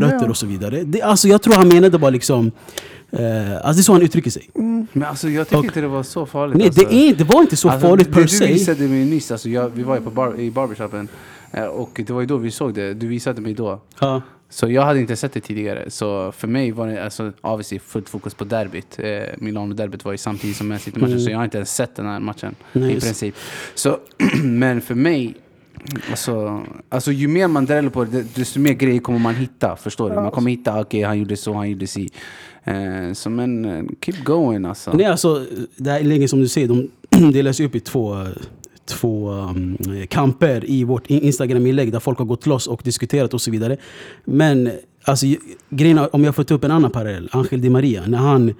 rötter 0.00 0.28
och 0.30 0.36
så 0.36 0.46
vidare. 0.46 0.82
Det, 0.84 1.02
alltså, 1.02 1.28
jag 1.28 1.42
tror 1.42 1.54
han 1.54 1.68
menade 1.68 1.98
bara 1.98 2.10
liksom... 2.10 2.50
Eh, 3.10 3.52
alltså 3.56 3.72
det 3.72 3.80
är 3.80 3.82
så 3.82 3.92
han 3.92 4.02
uttrycker 4.02 4.30
sig. 4.30 4.50
Men 4.92 5.02
alltså 5.04 5.28
jag 5.28 5.46
tycker 5.48 5.58
Och- 5.58 5.64
inte 5.64 5.80
det 5.80 5.88
var 5.88 6.02
så 6.02 6.26
farligt. 6.26 6.56
Nej, 6.56 6.66
alltså. 6.66 6.80
det, 6.88 6.94
är, 6.94 7.14
det 7.14 7.24
var 7.24 7.40
inte 7.40 7.56
så 7.56 7.68
Alltså, 7.68 7.88
farligt 7.88 8.06
det 8.06 8.12
per 8.12 8.22
du 8.22 8.28
se. 8.28 8.46
visade 8.46 8.82
mig 8.88 9.04
nyss, 9.04 9.30
alltså 9.30 9.48
jag, 9.48 9.70
vi 9.74 9.82
var 9.82 9.94
ju 9.96 10.00
på 10.02 10.10
bar, 10.10 10.40
i 10.40 10.50
barbershopen 10.50 11.08
eh, 11.50 11.64
och 11.64 12.00
det 12.06 12.10
var 12.10 12.20
ju 12.20 12.26
då 12.26 12.36
vi 12.36 12.50
såg 12.50 12.74
det. 12.74 12.94
Du 12.94 13.06
visade 13.06 13.40
mig 13.40 13.54
då. 13.54 13.80
Ja. 14.00 14.22
Så 14.54 14.70
jag 14.70 14.82
hade 14.82 15.00
inte 15.00 15.16
sett 15.16 15.32
det 15.32 15.40
tidigare. 15.40 15.90
Så 15.90 16.32
för 16.32 16.48
mig 16.48 16.72
var 16.72 16.86
det 16.86 17.04
alltså, 17.04 17.32
obviously 17.40 17.78
fullt 17.78 18.08
fokus 18.08 18.34
på 18.34 18.44
derbyt. 18.44 18.98
Eh, 18.98 19.22
Milano-derbyt 19.38 20.04
var 20.04 20.12
ju 20.12 20.18
samtidigt 20.18 20.56
som 20.56 20.68
Man 20.68 20.78
City-matchen, 20.78 21.12
Mm. 21.12 21.24
så 21.24 21.30
jag 21.30 21.36
har 21.38 21.44
inte 21.44 21.56
ens 21.58 21.74
sett 21.74 21.96
den 21.96 22.06
här 22.06 22.20
matchen 22.20 22.54
Nej, 22.72 22.96
i 22.96 23.00
princip. 23.00 23.34
Så, 23.74 23.98
men 24.42 24.80
för 24.80 24.94
mig, 24.94 25.34
alltså, 26.10 26.62
alltså 26.88 27.12
ju 27.12 27.28
mer 27.28 27.48
man 27.48 27.66
dräller 27.66 27.90
på 27.90 28.04
det, 28.04 28.34
desto 28.34 28.60
mer 28.60 28.72
grejer 28.72 29.00
kommer 29.00 29.18
man 29.18 29.34
hitta. 29.34 29.76
Förstår 29.76 30.10
du? 30.10 30.16
Man 30.16 30.30
kommer 30.30 30.50
hitta, 30.50 30.80
okej 30.80 31.02
han 31.02 31.18
gjorde 31.18 31.36
så, 31.36 31.52
han 31.54 31.70
gjorde 31.70 31.86
si. 31.86 32.08
Eh, 32.64 33.12
så 33.12 33.30
men, 33.30 33.64
eh, 33.64 33.84
keep 34.04 34.16
going 34.24 34.64
alltså. 34.64 34.92
Nej, 34.92 35.06
alltså, 35.06 35.46
det 35.76 35.90
här 35.90 36.00
inlägget 36.00 36.30
som 36.30 36.40
du 36.40 36.48
säger, 36.48 36.68
de 36.68 36.88
delas 37.32 37.60
upp 37.60 37.74
i 37.74 37.80
två, 37.80 38.26
två 38.92 39.30
um, 39.30 39.78
kamper 40.08 40.70
i 40.70 40.84
vårt 40.84 41.06
in- 41.10 41.22
Instagram-inlägg 41.22 41.92
där 41.92 42.00
folk 42.00 42.18
har 42.18 42.24
gått 42.24 42.46
loss 42.46 42.66
och 42.66 42.80
diskuterat 42.84 43.34
och 43.34 43.40
så 43.40 43.50
vidare. 43.50 43.76
Men 44.24 44.70
alltså, 45.04 45.26
grejen 45.70 45.98
om 46.12 46.24
jag 46.24 46.34
får 46.34 46.44
ta 46.44 46.54
upp 46.54 46.64
en 46.64 46.70
annan 46.70 46.90
parallell, 46.90 47.28
Angel 47.32 47.60
Di 47.60 47.70
Maria, 47.70 48.02
när 48.06 48.18
han 48.18 48.54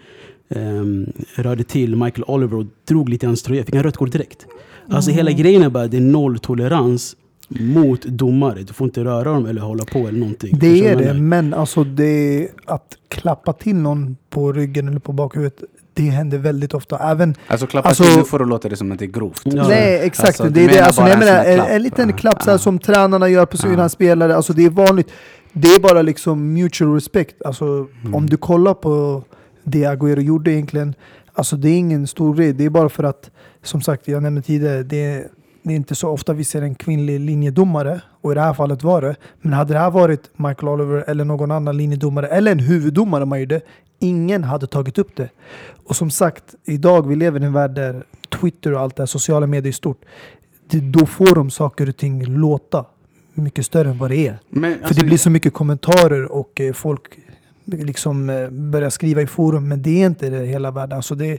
um, 0.49 1.13
rörde 1.35 1.65
till 1.65 1.97
Michael 1.97 2.25
Oliver 2.27 2.57
och 2.59 2.67
drog 2.89 3.09
lite 3.09 3.27
i 3.27 3.29
hans 3.29 3.43
tröja, 3.43 3.65
fick 3.65 3.75
han 3.75 3.85
rött 3.85 3.97
kort 3.97 4.13
direkt. 4.13 4.47
Alltså 4.89 5.11
hela 5.11 5.31
grejen 5.31 5.63
är 5.63 5.69
bara 5.71 5.87
det 5.87 5.97
är 5.97 6.01
noll 6.01 6.39
tolerans 6.39 7.17
mot 7.49 8.03
domare. 8.03 8.63
Du 8.63 8.73
får 8.73 8.85
inte 8.85 9.05
röra 9.05 9.33
dem 9.33 9.47
eller 9.47 9.61
hålla 9.61 9.85
på 9.85 9.99
eller 9.99 10.19
någonting. 10.19 10.59
Det 10.61 10.89
är 10.89 10.97
det, 10.97 11.15
men 11.15 11.55
alltså 11.55 11.85
det, 11.85 12.49
att 12.65 12.97
klappa 13.09 13.53
till 13.53 13.77
någon 13.77 14.17
på 14.31 14.53
ryggen 14.53 14.89
eller 14.89 15.01
på 15.01 15.13
bakhuvudet, 15.13 15.63
det 15.95 16.03
händer 16.03 16.39
väldigt 16.39 16.75
ofta. 16.75 16.99
Även, 16.99 17.35
Alltså 17.47 17.67
klappa 17.67 17.89
Alltså- 17.89 18.05
till, 18.05 18.17
nu 18.17 18.25
får 18.25 18.39
det 18.39 18.45
låta 18.45 18.69
det 18.69 18.77
som 18.77 18.93
att 18.93 18.99
det 18.99 19.05
är 19.05 19.07
grovt. 19.07 19.41
Ja. 19.45 19.69
nej, 19.69 20.01
exakt. 20.07 20.29
Alltså, 20.29 20.45
du 20.45 20.51
det 20.51 20.65
är 20.65 20.69
det. 20.69 20.85
Alltså, 20.85 21.01
bara 21.01 21.11
jag 21.11 21.49
en 21.49 21.55
klapp? 21.57 21.69
en 21.71 21.83
liten 21.83 22.09
Ja. 22.11 22.17
klapp 22.17 22.43
så 22.43 22.51
här, 22.51 22.59
som 22.59 22.79
tränarna 22.79 23.29
gör 23.29 23.47
på 23.47 23.57
sina 23.57 23.83
Ja. 23.83 23.89
spelare. 23.89 24.37
Alltså, 24.37 24.53
det 24.53 24.65
är 24.65 24.71
vanligt. 24.71 25.11
Det 25.53 25.69
är 25.69 25.81
bara 25.81 26.03
liksom 26.03 26.53
mutual 26.55 26.95
respect. 26.95 27.43
Alltså, 27.45 27.65
Mm. 27.65 28.15
Om 28.15 28.27
du 28.31 28.37
kollar 28.37 28.75
på 28.75 29.23
det 29.65 29.85
Agüero 29.85 30.21
gjorde 30.21 30.53
egentligen, 30.53 30.95
alltså 31.35 31.57
det 31.57 31.69
är 31.69 31.79
ingen 31.79 32.07
stor 32.07 32.35
grej. 32.35 32.53
Det 32.53 32.65
är 32.65 32.71
bara 32.71 32.89
för 32.89 33.05
att, 33.05 33.31
som 33.63 33.81
sagt, 33.83 34.09
jag 34.09 34.23
nämnde 34.23 34.43
tidigare, 34.43 34.83
det 34.83 35.05
är, 35.05 35.25
det 35.63 35.73
är 35.73 35.77
inte 35.77 35.95
så 35.95 36.09
ofta 36.09 36.33
vi 36.33 36.45
ser 36.45 36.63
en 36.63 36.75
kvinnlig 36.75 37.21
linjedomare. 37.21 38.01
Och 38.23 38.33
i 38.33 38.35
det 38.35 38.41
här 38.41 38.55
fallet 38.55 38.83
var 38.83 39.03
det. 39.03 39.17
Men 39.41 39.53
hade 39.53 39.73
det 39.73 39.79
här 39.79 39.91
varit 39.91 40.31
Michael 40.37 40.69
Oliver 40.69 41.05
eller 41.07 41.25
någon 41.25 41.51
annan 41.51 41.77
linjedomare, 41.77 42.27
eller 42.29 42.53
en 42.53 42.59
huvuddomare 42.59 43.25
man 43.27 43.41
gjorde, 43.41 43.61
ingen 44.03 44.45
hade 44.45 44.67
tagit 44.67 44.99
upp 44.99 45.17
det. 45.17 45.29
Och 45.85 45.97
som 45.97 46.11
sagt, 46.11 46.55
idag 46.65 47.09
vi 47.09 47.17
lever 47.17 47.41
i 47.41 47.45
en 47.45 47.53
värld 47.53 47.71
där 47.71 48.05
Twitter 48.41 48.73
och 48.73 48.81
allt 48.81 48.97
det 48.97 49.03
här, 49.03 49.07
sociala 49.07 49.47
medier 49.47 49.69
är 49.69 49.73
stort. 49.73 50.01
Det, 50.67 50.81
då 50.81 51.07
får 51.07 51.35
de 51.35 51.51
saker 51.51 51.89
och 51.89 51.97
ting 51.97 52.25
låta 52.25 52.85
mycket 53.35 53.67
större 53.67 53.91
än 53.91 53.99
vad 53.99 54.11
det 54.11 54.29
är. 54.29 54.39
Men, 54.49 54.75
För 54.75 54.85
alltså, 54.85 55.01
det 55.01 55.07
blir 55.07 55.19
så 55.19 55.31
mycket 55.31 55.53
kommentarer 55.53 56.33
och 56.33 56.61
eh, 56.61 56.73
folk 56.73 57.19
liksom 57.65 58.31
eh, 58.31 58.51
börjar 58.51 58.91
skriva 58.91 59.23
i 59.23 59.27
forum. 59.27 59.69
Men 59.69 59.83
det 59.83 60.03
är 60.03 60.07
inte 60.07 60.31
det 60.31 60.47
hela 60.47 60.71
världen. 60.71 60.97
Alltså 60.97 61.15
det, 61.15 61.39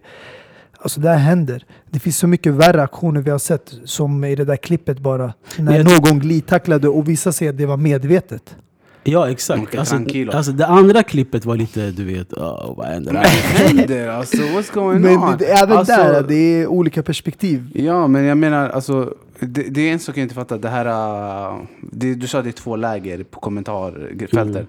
alltså 0.78 1.02
det 1.02 1.10
här 1.10 1.18
händer. 1.18 1.66
Det 1.90 2.00
finns 2.00 2.18
så 2.18 2.28
mycket 2.28 2.54
värre 2.54 2.84
aktioner 2.84 3.22
vi 3.22 3.32
har 3.32 3.40
sett. 3.40 3.74
Som 3.86 4.24
i 4.24 4.36
det 4.36 4.46
där 4.46 4.58
klippet 4.58 5.00
bara. 5.00 5.34
När 5.58 5.84
någon 5.84 6.20
glidtacklade 6.20 6.90
och 6.90 7.10
vissa 7.10 7.32
säger 7.32 7.52
att 7.52 7.58
det 7.58 7.66
var 7.66 7.78
medvetet. 7.78 8.56
Ja, 9.04 9.30
exakt. 9.30 9.76
Alltså, 9.76 9.96
alltså, 10.32 10.52
det 10.52 10.68
andra 10.68 11.04
klippet 11.04 11.46
var 11.46 11.58
lite, 11.58 11.92
du 11.92 12.04
vet, 12.04 12.34
oh, 12.34 12.76
vad 12.78 12.86
händer 12.86 13.14
här? 13.14 13.26
händer? 13.66 14.08
Alltså 14.14 14.38
what's 14.38 14.74
going 14.74 15.02
Men 15.02 15.18
on? 15.18 15.38
det, 15.38 15.46
även 15.46 15.78
alltså, 15.78 15.96
där, 15.96 16.24
det 16.28 16.36
är 16.36 16.68
olika 16.68 17.04
perspektiv. 17.04 17.72
Ja, 17.74 18.08
men 18.08 18.24
jag 18.24 18.38
menar 18.38 18.70
alltså 18.70 19.14
det, 19.40 19.64
det 19.64 19.90
är 19.90 19.94
en 19.94 20.00
sak 20.00 20.18
jag 20.18 20.24
inte 20.24 20.36
fattar. 20.36 20.58
Det 20.58 20.70
här, 20.70 20.86
uh, 20.86 21.62
det, 21.82 22.16
du 22.16 22.28
sa 22.28 22.42
det 22.42 22.50
är 22.50 22.52
två 22.52 22.76
läger 22.76 23.24
på 23.24 23.40
kommentarfältet. 23.40 24.56
Mm. 24.56 24.68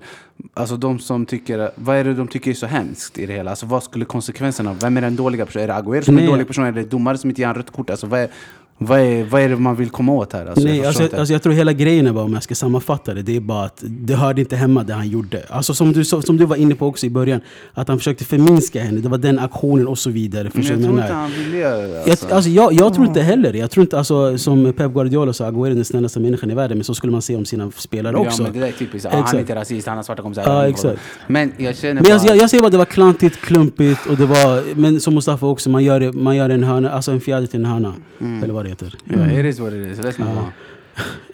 Alltså 0.55 0.77
de 0.77 0.99
som 0.99 1.27
tycker, 1.27 1.71
vad 1.75 1.97
är 1.97 2.05
det 2.05 2.15
de 2.15 2.29
tycker 2.29 2.51
är 2.51 2.55
så 2.55 2.67
hemskt 2.67 3.19
i 3.19 3.27
det 3.27 3.33
hela? 3.33 3.51
Alltså 3.51 3.67
vad 3.67 3.83
skulle 3.83 4.05
konsekvenserna, 4.05 4.77
vem 4.81 4.97
är 4.97 5.01
den 5.01 5.17
dåliga 5.17 5.47
personen? 5.47 5.71
Är 5.71 5.75
det 5.75 5.81
Agüero 5.81 6.03
som 6.03 6.19
är 6.19 6.21
en 6.21 6.27
dålig 6.27 6.47
person? 6.47 6.65
Eller 6.65 6.79
är 6.79 6.83
det 6.83 6.91
domare 6.91 7.19
som 7.19 7.31
inte 7.31 7.41
ger 7.41 7.49
en 7.49 7.55
rött 7.55 7.71
kort? 7.71 7.91
Alltså 7.91 8.07
vad 8.07 8.21
är, 8.21 8.29
vad 8.79 9.01
är, 9.01 9.25
vad 9.25 9.43
är 9.43 9.49
det 9.49 9.57
man 9.57 9.77
vill 9.77 9.91
komma 9.91 10.13
åt 10.13 10.33
här? 10.33 10.47
Alltså, 10.47 10.69
jag 10.69 10.77
Nej, 10.77 10.83
förstår 10.85 11.03
alltså, 11.03 11.19
alltså, 11.19 11.33
jag 11.33 11.43
tror 11.43 11.53
hela 11.53 11.73
grejen 11.73 12.07
är 12.07 12.13
bara, 12.13 12.25
om 12.25 12.35
jag 12.35 12.43
ska 12.43 12.55
sammanfatta 12.55 13.15
det, 13.15 13.23
det 13.23 13.37
är 13.37 13.41
bara 13.41 13.65
att 13.65 13.79
det 13.83 14.15
hörde 14.15 14.41
inte 14.41 14.57
hemma 14.57 14.85
det 14.85 14.95
han 14.95 15.09
gjorde. 15.09 15.43
Alltså 15.49 15.75
som 15.75 15.93
du, 15.93 16.05
som 16.05 16.37
du 16.37 16.45
var 16.45 16.57
inne 16.57 16.75
på 16.75 16.87
också 16.87 17.07
i 17.07 17.11
början, 17.11 17.41
att 17.75 17.89
han 17.89 17.99
försökte 17.99 18.25
förminska 18.25 18.83
henne, 18.83 19.01
det 19.01 19.09
var 19.09 19.19
den 19.19 19.39
aktionen 19.39 19.87
och 19.87 19.99
så 19.99 20.11
vidare. 20.11 20.51
men 20.55 20.63
jag 20.67 20.81
tror 20.83 20.91
inte 20.91 21.07
jag 21.09 21.15
han 21.15 21.31
vill 21.31 21.55
göra 21.55 21.77
det. 21.77 21.89
Jag, 21.93 22.11
Alltså. 22.11 22.35
alltså, 22.35 22.51
jag, 22.51 22.73
jag 22.73 22.95
tror 22.95 23.07
inte 23.07 23.21
heller 23.21 23.53
det. 23.53 23.59
Jag 23.59 23.71
tror 23.71 23.83
inte, 23.83 23.99
alltså, 23.99 24.39
som 24.39 24.73
Pep 24.73 24.93
Guardiola 24.93 25.33
sa, 25.33 25.51
Agüero 25.51 25.71
är 25.71 25.75
den 25.75 25.85
snällaste 25.85 26.21
människan 26.21 26.51
i 26.51 26.55
världen, 26.55 26.79
men 26.79 26.85
så 26.85 26.95
skulle 26.95 27.13
man 27.13 27.23
se 27.23 27.37
om 27.37 27.45
sina 27.45 27.71
spelare 27.71 28.17
också. 28.17 28.43
Ja, 28.43 28.45
men 28.45 28.53
det 28.53 28.61
där 28.61 28.67
är 28.67 28.73
typiskt. 28.73 29.09
Ja, 29.13 29.23
han 29.25 29.37
är 29.37 29.41
inte 29.41 29.55
rasist, 29.55 29.87
han 29.87 29.97
har 29.97 30.03
svarta 30.05 30.23
kompisar. 30.23 30.43
Ja, 30.47 30.69
exakt. 30.69 31.01
Men 31.27 31.53
jag 31.57 31.77
känner 31.77 31.95
Men 31.95 32.11
jag, 32.11 32.21
bara... 32.21 32.29
jag, 32.29 32.37
jag 32.37 32.51
säger 32.51 32.63
bara 32.63 32.67
att 32.67 32.73
det 32.73 32.79
var 32.79 32.85
klantigt, 32.85 33.41
klumpigt 33.41 34.07
och 34.07 34.17
det 34.17 34.27
var, 34.27 34.75
men 34.75 35.01
som 35.01 35.15
Mustafa 35.15 35.47
också, 35.47 35.71
man 35.71 35.85
gör, 35.85 36.13
man 36.13 36.37
gör 36.37 36.51
en 36.51 36.65
hörna, 36.65 36.91
alltså 36.91 37.13
en 37.13 37.21
fjäder 37.21 37.47
till 37.47 37.61
en 37.61 37.67
hörna. 37.67 37.95
Mm. 38.21 38.43
Eller 38.43 38.55
vad 38.55 38.64
det 38.65 38.71
heter. 38.71 38.97
Ja, 39.05 39.31
it 39.31 39.47
is 39.47 39.61
what 39.61 39.73
it 39.73 39.87
is. 39.87 39.99
Let's 39.99 40.21
move 40.21 40.41
on. 40.41 40.53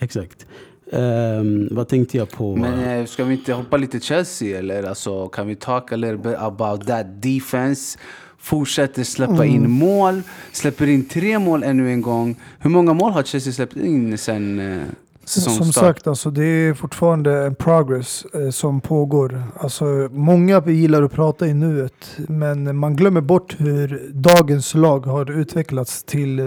Exakt. 0.00 0.46
Ehm, 0.92 1.68
vad 1.70 1.88
tänkte 1.88 2.16
jag 2.16 2.30
på? 2.30 2.56
Men 2.56 3.00
eh, 3.00 3.06
ska 3.06 3.24
vi 3.24 3.34
inte 3.34 3.52
hoppa 3.52 3.76
lite 3.76 4.00
Chelsea 4.00 4.58
eller? 4.58 4.82
Alltså, 4.82 5.28
kan 5.28 5.46
vi 5.46 5.54
talk 5.54 5.92
a 5.92 5.96
little 5.96 6.16
bit 6.16 6.36
about 6.38 6.86
that 6.86 7.06
defense? 7.22 7.98
Fortsätter 8.38 9.04
släppa 9.04 9.44
in 9.44 9.70
mål, 9.70 10.22
släpper 10.52 10.86
in 10.86 11.08
tre 11.08 11.38
mål 11.38 11.62
ännu 11.62 11.90
en 11.90 12.02
gång. 12.02 12.36
Hur 12.58 12.70
många 12.70 12.94
mål 12.94 13.12
har 13.12 13.22
Chelsea 13.22 13.52
släppt 13.52 13.76
in 13.76 14.18
sen 14.18 14.58
eh, 14.58 14.82
säsongstart? 15.24 15.64
Som 15.64 15.72
sagt, 15.72 16.06
alltså, 16.06 16.30
det 16.30 16.44
är 16.44 16.74
fortfarande 16.74 17.46
en 17.46 17.54
progress 17.54 18.24
eh, 18.34 18.50
som 18.50 18.80
pågår. 18.80 19.42
Alltså, 19.56 19.84
många 20.12 20.62
gillar 20.66 21.02
att 21.02 21.12
prata 21.12 21.46
i 21.46 21.54
nuet, 21.54 22.16
men 22.16 22.76
man 22.76 22.96
glömmer 22.96 23.20
bort 23.20 23.56
hur 23.58 24.10
dagens 24.12 24.74
lag 24.74 25.06
har 25.06 25.30
utvecklats 25.30 26.02
till 26.02 26.40
eh, 26.40 26.46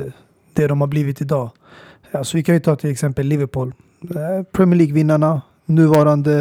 det 0.55 0.67
de 0.67 0.81
har 0.81 0.87
blivit 0.87 1.21
idag. 1.21 1.49
Alltså, 2.11 2.37
vi 2.37 2.43
kan 2.43 2.55
ju 2.55 2.61
ta 2.61 2.75
till 2.75 2.89
exempel 2.91 3.27
Liverpool. 3.27 3.73
Eh, 4.03 4.43
Premier 4.51 4.77
League-vinnarna, 4.77 5.41
nuvarande... 5.65 6.33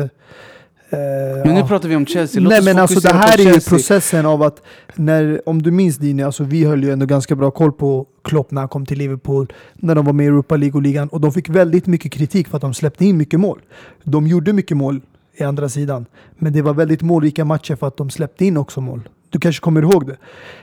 eh, 0.91 0.99
Men 1.45 1.55
nu 1.55 1.61
ja. 1.61 1.67
pratar 1.69 1.89
vi 1.89 1.97
om 1.97 2.07
Chelsea. 2.07 2.41
Låt 2.43 2.51
Nej 2.53 2.63
men 2.65 2.79
alltså 2.79 3.01
det 3.01 3.15
här 3.15 3.41
är 3.41 3.55
ju 3.55 3.61
processen 3.61 4.27
av 4.27 4.43
att, 4.43 4.63
när, 4.95 5.49
om 5.49 5.63
du 5.63 5.71
minns 5.71 5.97
Dini, 5.97 6.23
alltså 6.23 6.45
vi 6.45 6.65
höll 6.65 6.85
ju 6.85 6.91
ändå 6.91 7.07
ganska 7.07 7.37
bra 7.37 7.51
koll 7.51 7.73
på 7.73 8.07
Klopp 8.25 8.51
när 8.51 8.61
han 8.61 8.69
kom 8.69 8.87
till 8.87 8.99
Liverpool, 8.99 9.53
när 9.75 9.95
de 9.95 10.05
var 10.05 10.13
med 10.13 10.25
i 10.25 10.27
Europa 10.27 10.57
League 10.57 10.77
och 10.77 10.83
ligan 10.83 11.09
och 11.09 11.21
de 11.21 11.33
fick 11.33 11.49
väldigt 11.49 11.87
mycket 11.87 12.13
kritik 12.13 12.49
för 12.49 12.57
att 12.57 12.63
de 12.63 12.75
släppte 12.75 13.05
in 13.05 13.17
mycket 13.17 13.41
mål. 13.41 13.61
De 14.05 14.27
gjorde 14.27 14.53
mycket 14.53 14.77
mål 14.77 15.01
i 15.35 15.43
andra 15.45 15.69
sidan, 15.69 16.07
men 16.39 16.53
det 16.53 16.63
var 16.63 16.75
väldigt 16.75 17.03
målrika 17.03 17.45
matcher 17.45 17.77
för 17.77 17.87
att 17.87 17.97
de 17.97 18.11
släppte 18.11 18.45
in 18.45 18.57
också 18.57 18.81
mål. 18.81 19.09
Du 19.33 19.39
kanske 19.39 19.61
kommer 19.61 19.83
ihåg 19.83 20.07
det? 20.07 20.17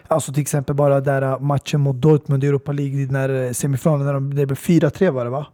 Alltså 0.07 0.33
till 0.33 0.41
exempel 0.41 0.75
bara 0.75 1.01
där 1.01 1.21
äh, 1.21 1.39
matchen 1.39 1.81
mot 1.81 1.95
Dortmund 1.95 2.43
i 2.43 2.47
Europa 2.47 2.71
League, 2.71 3.07
när 3.11 3.45
äh, 3.45 3.51
semifinalen, 3.51 4.05
när 4.05 4.13
de, 4.13 4.33
det 4.35 4.45
blev 4.45 4.57
4-3 4.57 5.11
var 5.11 5.25
det 5.25 5.31
va? 5.31 5.47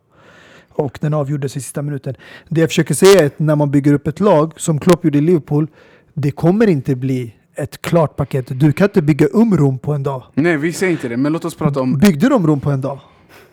Och 0.69 0.97
den 1.01 1.13
avgjordes 1.13 1.57
i 1.57 1.61
sista 1.61 1.81
minuten. 1.81 2.15
Det 2.49 2.61
jag 2.61 2.69
försöker 2.69 2.93
säga 2.93 3.21
är 3.21 3.25
att 3.25 3.39
när 3.39 3.55
man 3.55 3.71
bygger 3.71 3.93
upp 3.93 4.07
ett 4.07 4.19
lag, 4.19 4.53
som 4.57 4.79
Klopp 4.79 5.05
gjorde 5.05 5.17
i 5.17 5.21
Liverpool, 5.21 5.67
det 6.13 6.31
kommer 6.31 6.67
inte 6.67 6.95
bli 6.95 7.35
ett 7.55 7.81
klart 7.81 8.15
paket. 8.15 8.59
Du 8.59 8.71
kan 8.71 8.85
inte 8.85 9.01
bygga 9.01 9.27
um 9.27 9.57
Rom 9.57 9.79
på 9.79 9.93
en 9.93 10.03
dag. 10.03 10.23
Nej, 10.33 10.57
vi 10.57 10.73
säger 10.73 10.91
inte 10.91 11.07
det. 11.07 11.17
Men 11.17 11.33
låt 11.33 11.45
oss 11.45 11.55
prata 11.55 11.81
om... 11.81 11.97
Byggde 11.97 12.29
de 12.29 12.47
Rom 12.47 12.59
på 12.59 12.71
en 12.71 12.81
dag? 12.81 12.99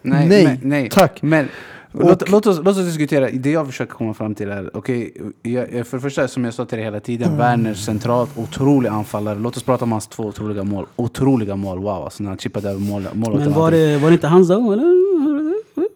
Nej, 0.03 0.29
Nej, 0.29 0.45
men, 0.45 0.59
nej. 0.63 0.89
tack. 0.91 1.23
Men 1.23 1.49
låt, 1.93 2.29
låt, 2.31 2.47
oss, 2.47 2.57
låt 2.65 2.77
oss 2.77 2.85
diskutera. 2.87 3.29
Det 3.33 3.51
jag 3.51 3.67
försöker 3.67 3.93
komma 3.93 4.15
fram 4.15 4.35
till 4.35 4.51
är, 4.51 4.71
okej, 4.77 5.15
jag- 5.43 5.87
för 5.87 5.97
det 5.97 6.01
första 6.03 6.29
som 6.29 6.45
jag 6.45 6.55
sa 6.55 6.65
till 6.65 6.77
dig 6.79 6.85
hela 6.85 7.01
tiden, 7.01 7.27
Mm. 7.29 7.39
Werner 7.39 7.75
centralt, 7.75 8.31
otrolig 8.39 8.89
anfallare. 8.89 9.39
Låt 9.39 9.57
oss 9.57 9.63
prata 9.63 9.85
om 9.85 9.93
hans 9.93 10.07
två 10.07 10.23
otroliga 10.27 10.65
mål. 10.65 10.87
Otroliga 10.97 11.57
mål, 11.57 11.79
wow. 11.79 12.05
Alltså 12.05 12.23
när 12.23 12.31
han 12.31 12.39
chippade 12.39 12.69
över 12.71 12.81
mål, 12.81 13.07
målet. 13.13 13.41
men 13.41 13.53
var 13.53 13.71
det, 13.71 13.99
var 13.99 14.09
det 14.09 14.15
inte 14.15 14.27
hans 14.29 14.49
då? 14.49 14.99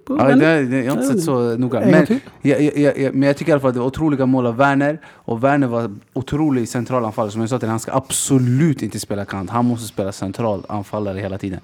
Ja, 0.09 0.25
det, 0.35 0.65
det, 0.65 0.85
jag 0.85 0.93
har 0.95 1.03
inte 1.03 1.15
sett 1.15 1.25
så 1.25 1.57
noga. 1.57 1.81
Men 1.81 2.07
jag, 2.43 2.63
jag, 2.63 2.99
jag- 2.99 3.15
men 3.15 3.23
jag 3.27 3.37
tycker 3.37 3.51
i 3.51 3.53
alla 3.53 3.61
fall 3.61 3.69
att 3.69 3.75
det 3.75 3.81
var 3.81 3.87
otroliga 3.87 4.27
mål 4.27 4.47
av 4.47 4.57
Werner. 4.57 5.01
Och 5.07 5.45
Werner 5.45 5.67
var 5.67 5.91
otrolig 6.13 6.69
centralanfallare. 6.69 7.33
Som 7.33 7.41
jag 7.41 7.51
sa 7.51 7.59
till 7.59 7.67
dig, 7.67 7.71
han 7.71 7.81
ska 7.81 7.93
absolut 7.95 8.83
inte 8.83 9.01
spela 9.01 9.25
kant. 9.25 9.51
Han 9.51 9.65
måste 9.65 9.87
spela 9.89 10.13
centralanfallare 10.13 11.19
hela 11.19 11.39
tiden. 11.39 11.61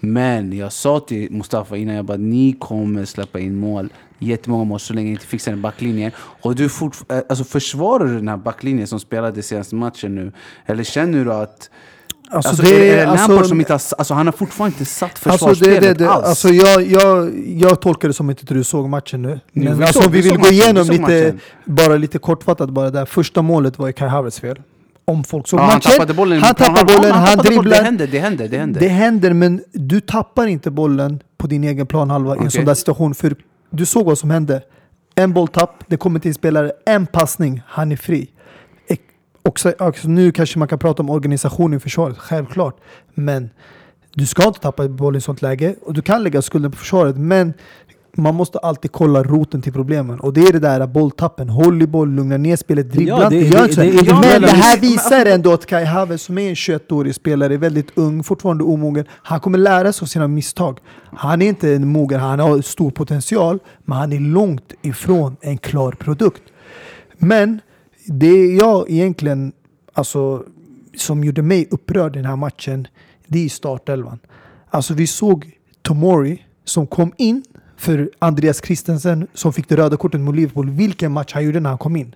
Men 0.00 0.52
jag 0.56 0.72
sa 0.72 1.00
till 1.00 1.32
Mustafa 1.32 1.76
innan, 1.76 1.94
jag 1.94 2.04
bara 2.04 2.16
ni 2.16 2.56
kommer 2.60 3.04
släppa 3.04 3.38
in 3.38 3.60
mål. 3.60 3.92
Jättemånga 4.18 4.64
mål 4.64 4.80
så 4.80 4.94
länge 4.94 5.06
ni 5.06 5.12
inte 5.12 5.26
fixar 5.26 5.52
en 5.52 5.62
backlinje. 5.62 6.12
Och 6.18 6.54
du 6.54 6.64
eh, 6.64 6.70
alltså 7.28 7.44
försvarar 7.44 8.04
du 8.06 8.14
den 8.14 8.28
här 8.28 8.36
backlinjen 8.36 8.86
som 8.86 9.00
spelade 9.00 9.42
senaste 9.42 9.74
matchen 9.74 10.14
nu? 10.14 10.32
Eller 10.66 10.84
känner 10.84 11.24
du 11.24 11.32
att 11.32 11.70
Alltså, 12.30 12.48
Alltså, 12.48 12.62
det 12.64 12.90
är 12.90 13.06
det 13.06 13.12
alltså- 13.12 13.44
som 13.44 13.60
inte 13.60 13.72
har, 13.72 13.80
alltså 13.98 14.14
han 14.14 14.26
har 14.26 14.32
fortfarande 14.32 14.74
inte 14.74 14.84
satt 14.84 15.10
Alltså, 15.10 15.28
det, 15.28 15.32
försvarsspelet 15.54 15.80
det, 15.98 16.04
det, 16.04 16.10
alls. 16.10 16.26
alltså 16.26 16.48
jag, 16.48 16.82
jag, 16.86 17.32
jag 17.46 17.80
tolkar 17.80 18.08
det 18.08 18.14
som 18.14 18.28
att 18.30 18.40
inte 18.42 18.54
du 18.54 18.64
såg 18.64 18.88
matchen 18.88 19.22
nu. 19.22 19.40
Men 19.52 19.78
vi 19.78 19.84
alltså, 19.84 20.02
såg- 20.02 20.10
vi 20.12 20.16
vi 20.20 20.22
vill 20.22 20.32
såg 20.32 20.40
gå 20.40 20.48
igenom 20.48 20.82
vi 20.84 20.90
lite, 20.90 21.00
matchen. 21.02 21.40
bara 21.64 21.96
lite 21.96 22.18
kortfattat 22.18 22.70
bara 22.70 22.90
där. 22.90 23.04
Första 23.06 23.42
målet 23.42 23.78
var 23.78 23.86
ju 23.86 23.92
Kai 23.92 24.08
Havertz 24.08 24.40
fel. 24.40 24.60
Om 25.08 25.24
folk 25.24 25.48
såg 25.48 25.60
ja, 25.60 25.64
han 25.64 25.80
tappade 25.80 26.14
bollen. 26.14 26.42
han 26.42 26.54
tappar 26.54 26.84
bollen, 26.84 27.08
ja, 27.08 27.14
han, 27.14 27.26
tappade 27.36 27.56
bollen. 27.56 27.62
dribblar. 27.62 27.78
Det 27.78 27.84
händer, 27.84 28.06
det 28.06 28.18
händer, 28.18 28.48
det 28.48 28.58
händer. 28.58 28.80
Det 28.80 28.88
händer, 28.88 29.32
men 29.32 29.64
du 29.72 30.00
tappar 30.00 30.46
inte 30.46 30.70
bollen 30.70 31.20
på 31.38 31.46
din 31.46 31.64
egen 31.64 31.86
planhalva 31.86 32.36
i 32.36 32.38
en 32.38 32.50
sån 32.50 32.64
där 32.64 32.74
situation. 32.74 33.14
För 33.14 33.36
du 33.70 33.86
såg 33.86 34.06
vad 34.06 34.18
som 34.18 34.30
hände. 34.30 34.62
En 35.14 35.32
bolltapp, 35.32 35.84
det 35.86 35.96
kommer 35.96 36.20
till 36.20 36.28
en 36.28 36.34
spelare, 36.34 36.72
en 36.86 37.06
passning, 37.06 37.62
han 37.66 37.92
är 37.92 37.96
fri. 37.96 38.30
Också, 39.42 39.72
också, 39.78 40.08
nu 40.08 40.32
kanske 40.32 40.58
man 40.58 40.68
kan 40.68 40.78
prata 40.78 41.02
om 41.02 41.10
organisationen 41.10 41.76
i 41.76 41.80
försvaret, 41.80 42.18
självklart. 42.18 42.80
Men 43.14 43.50
du 44.14 44.26
ska 44.26 44.46
inte 44.46 44.60
tappa 44.60 44.88
bollen 44.88 45.18
i 45.18 45.20
sånt 45.20 45.42
läge. 45.42 45.74
Och 45.82 45.94
du 45.94 46.02
kan 46.02 46.22
lägga 46.22 46.42
skulden 46.42 46.70
på 46.70 46.76
försvaret, 46.76 47.16
men 47.16 47.54
man 48.16 48.34
måste 48.34 48.58
alltid 48.58 48.92
kolla 48.92 49.22
roten 49.22 49.62
till 49.62 49.72
problemen. 49.72 50.20
Och 50.20 50.32
det 50.32 50.40
är 50.40 50.52
det 50.52 50.58
där 50.58 50.86
bolltappen. 50.86 51.48
Håll 51.48 51.82
i 51.82 51.86
boll, 51.86 52.10
lugna 52.10 52.36
ner 52.36 52.56
spelet, 52.56 52.92
dribbla 52.92 53.22
Ja, 53.22 53.28
det- 53.28 53.36
inte, 53.36 53.56
gör 53.58 53.68
det- 53.68 53.74
det 53.74 54.10
är 54.10 54.32
Men 54.32 54.42
det 54.42 54.48
här 54.48 54.80
visar 54.80 55.26
ändå 55.26 55.52
att 55.52 55.66
Kai 55.66 55.84
Havertz 55.84 56.22
som 56.24 56.38
är 56.38 56.48
en 56.48 56.54
21-årig 56.54 57.14
spelare, 57.14 57.54
är 57.54 57.58
väldigt 57.58 57.90
ung, 57.94 58.22
fortfarande 58.22 58.64
omogen. 58.64 59.04
Han 59.10 59.40
kommer 59.40 59.58
lära 59.58 59.92
sig 59.92 60.04
av 60.04 60.06
sina 60.06 60.28
misstag. 60.28 60.78
Han 61.16 61.42
är 61.42 61.48
inte 61.48 61.74
en 61.74 61.88
mogen, 61.88 62.20
han 62.20 62.38
har 62.40 62.60
stor 62.62 62.90
potential, 62.90 63.58
men 63.84 63.98
han 63.98 64.12
är 64.12 64.20
långt 64.20 64.72
ifrån 64.82 65.36
en 65.40 65.58
klar 65.58 65.92
produkt. 65.92 66.42
Men 67.18 67.60
det 68.06 68.46
jag 68.46 68.90
egentligen, 68.90 69.52
alltså, 69.92 70.42
som 70.96 71.24
gjorde 71.24 71.42
mig 71.42 71.68
upprörd 71.70 72.16
i 72.16 72.18
den 72.18 72.26
här 72.28 72.36
matchen, 72.36 72.86
det 73.26 73.44
är 73.44 73.48
startelvan. 73.48 74.18
Alltså 74.70 74.94
vi 74.94 75.06
såg 75.06 75.50
Tomori 75.82 76.42
som 76.64 76.86
kom 76.86 77.12
in 77.16 77.42
för 77.76 78.10
Andreas 78.18 78.64
Christensen 78.64 79.26
som 79.34 79.52
fick 79.52 79.68
det 79.68 79.76
röda 79.76 79.96
kortet 79.96 80.20
mot 80.20 80.36
Liverpool. 80.36 80.70
Vilken 80.70 81.12
match 81.12 81.32
han 81.34 81.44
gjorde 81.44 81.60
när 81.60 81.70
han 81.70 81.78
kom 81.78 81.96
in. 81.96 82.14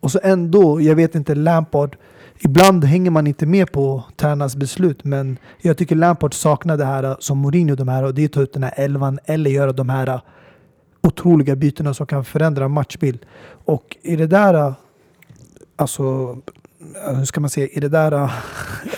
Och 0.00 0.12
så 0.12 0.20
ändå, 0.22 0.80
jag 0.80 0.96
vet 0.96 1.14
inte, 1.14 1.34
Lampard. 1.34 1.96
Ibland 2.38 2.84
hänger 2.84 3.10
man 3.10 3.26
inte 3.26 3.46
med 3.46 3.72
på 3.72 4.04
tränarens 4.16 4.56
beslut, 4.56 5.04
men 5.04 5.38
jag 5.58 5.76
tycker 5.76 5.96
Lampard 5.96 6.34
saknar 6.34 6.76
det 6.76 6.84
här 6.84 7.04
äh, 7.04 7.16
som 7.18 7.38
Mourinho 7.38 7.74
de 7.74 7.88
här 7.88 8.02
och 8.02 8.14
det 8.14 8.22
är 8.22 8.26
att 8.26 8.32
ta 8.32 8.42
ut 8.42 8.52
den 8.52 8.62
här 8.62 8.74
elvan 8.76 9.18
eller 9.24 9.50
göra 9.50 9.72
de 9.72 9.88
här 9.88 10.08
äh, 10.08 10.20
otroliga 11.02 11.56
bytena 11.56 11.94
som 11.94 12.06
kan 12.06 12.24
förändra 12.24 12.68
matchbild. 12.68 13.26
Och 13.64 13.96
i 14.02 14.16
det 14.16 14.26
där, 14.26 14.54
äh, 14.54 14.72
alltså, 15.76 16.36
hur 17.16 17.24
ska 17.24 17.40
man 17.40 17.50
säga, 17.50 17.68
i 17.68 17.80
det 17.80 17.88
där 17.88 18.30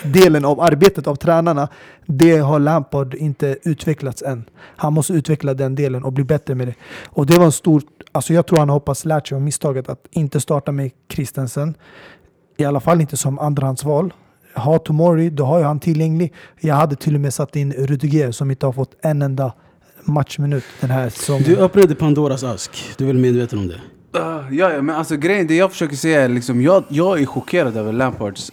delen 0.03 0.45
av 0.45 0.61
arbetet 0.61 1.07
av 1.07 1.15
tränarna, 1.15 1.67
det 2.05 2.37
har 2.37 2.59
Lampard 2.59 3.13
inte 3.13 3.57
utvecklats 3.63 4.21
än. 4.21 4.43
Han 4.75 4.93
måste 4.93 5.13
utveckla 5.13 5.53
den 5.53 5.75
delen 5.75 6.03
och 6.03 6.13
bli 6.13 6.23
bättre 6.23 6.55
med 6.55 6.67
det. 6.67 6.75
Och 7.05 7.25
det 7.25 7.37
var 7.37 7.45
en 7.45 7.51
stor, 7.51 7.81
alltså 8.11 8.33
jag 8.33 8.47
tror 8.47 8.59
han 8.59 8.69
hoppas 8.69 9.05
lärt 9.05 9.27
sig 9.27 9.35
av 9.35 9.41
misstaget 9.41 9.89
att 9.89 10.07
inte 10.11 10.41
starta 10.41 10.71
med 10.71 10.91
Christensen. 11.13 11.75
I 12.57 12.65
alla 12.65 12.79
fall 12.79 13.01
inte 13.01 13.17
som 13.17 13.39
andrahandsval. 13.39 14.13
Ha 14.55 14.79
Tomori, 14.79 15.29
då 15.29 15.45
har 15.45 15.59
jag 15.59 15.67
han 15.67 15.79
tillgänglig. 15.79 16.33
Jag 16.59 16.75
hade 16.75 16.95
till 16.95 17.15
och 17.15 17.21
med 17.21 17.33
satt 17.33 17.55
in 17.55 17.73
Rudiger 17.73 18.31
som 18.31 18.51
inte 18.51 18.65
har 18.65 18.73
fått 18.73 18.95
en 19.01 19.21
enda 19.21 19.53
matchminut 20.03 20.63
den 20.81 20.89
här 20.89 21.09
säsongen. 21.09 21.43
Du 21.43 21.57
öppnade 21.57 21.95
Pandoras 21.95 22.43
ask. 22.43 22.93
Du 22.97 23.03
är 23.03 23.07
väl 23.07 23.17
medveten 23.17 23.59
om 23.59 23.67
det? 23.67 23.79
Uh, 24.15 24.21
ja, 24.57 24.73
ja, 24.73 24.81
men 24.81 24.95
alltså 24.95 25.17
grejen, 25.17 25.47
det 25.47 25.55
jag 25.55 25.71
försöker 25.71 25.95
säga 25.95 26.21
är 26.21 26.27
liksom, 26.29 26.61
jag, 26.61 26.83
jag 26.87 27.21
är 27.21 27.25
chockerad 27.25 27.77
över 27.77 27.93
Lampards 27.93 28.51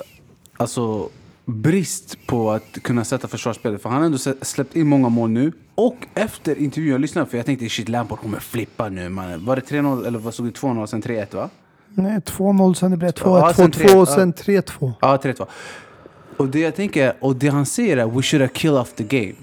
alltså, 0.57 1.09
brist 1.45 2.27
på 2.27 2.51
att 2.51 2.83
kunna 2.83 3.05
sätta 3.05 3.29
försvarsspelet. 3.29 3.83
För 3.83 3.89
han 3.89 3.99
har 3.99 4.07
ändå 4.07 4.19
släppt 4.43 4.77
in 4.77 4.87
många 4.87 5.09
mål 5.09 5.31
nu. 5.31 5.53
Och 5.75 5.97
efter 6.15 6.59
intervjun, 6.59 6.93
jag 6.93 7.01
lyssnade 7.01 7.27
för 7.31 7.37
jag 7.37 7.47
tänkte 7.47 7.69
shit 7.69 7.89
Lampard 7.89 8.19
kommer 8.19 8.39
flippa 8.39 8.89
nu 8.89 9.09
man. 9.09 9.45
Var 9.45 9.57
det 9.57 9.63
3-0 9.63 10.07
eller 10.07 10.19
vad 10.19 10.35
stod 10.35 10.47
det? 10.47 10.53
2-0 10.53 10.87
sen 10.87 11.03
3-1 11.03 11.37
va? 11.37 11.51
Nej, 11.89 12.19
2-0, 12.19 12.75
sen 12.75 12.91
det 12.91 12.97
blev 12.97 13.11
2-1, 13.11 13.39
Ja, 13.39 13.53
sen 13.55 13.71
2-2 13.71 13.75
tre- 13.75 13.95
och 13.99 14.09
sen 14.09 14.35
3-2. 14.35 14.93
Ja, 15.01 15.17
3-2. 15.23 15.47
Och 16.37 16.49
det 16.49 16.61
jag 16.61 16.75
tänker, 16.77 17.15
och 17.21 17.37
det 17.37 17.49
han 17.49 17.67
säger 17.67 17.97
är 17.97 18.07
we 18.07 18.23
should 18.23 18.43
have 18.43 18.53
killed 18.55 18.79
off 18.79 18.93
the 18.93 19.05
game. 19.05 19.35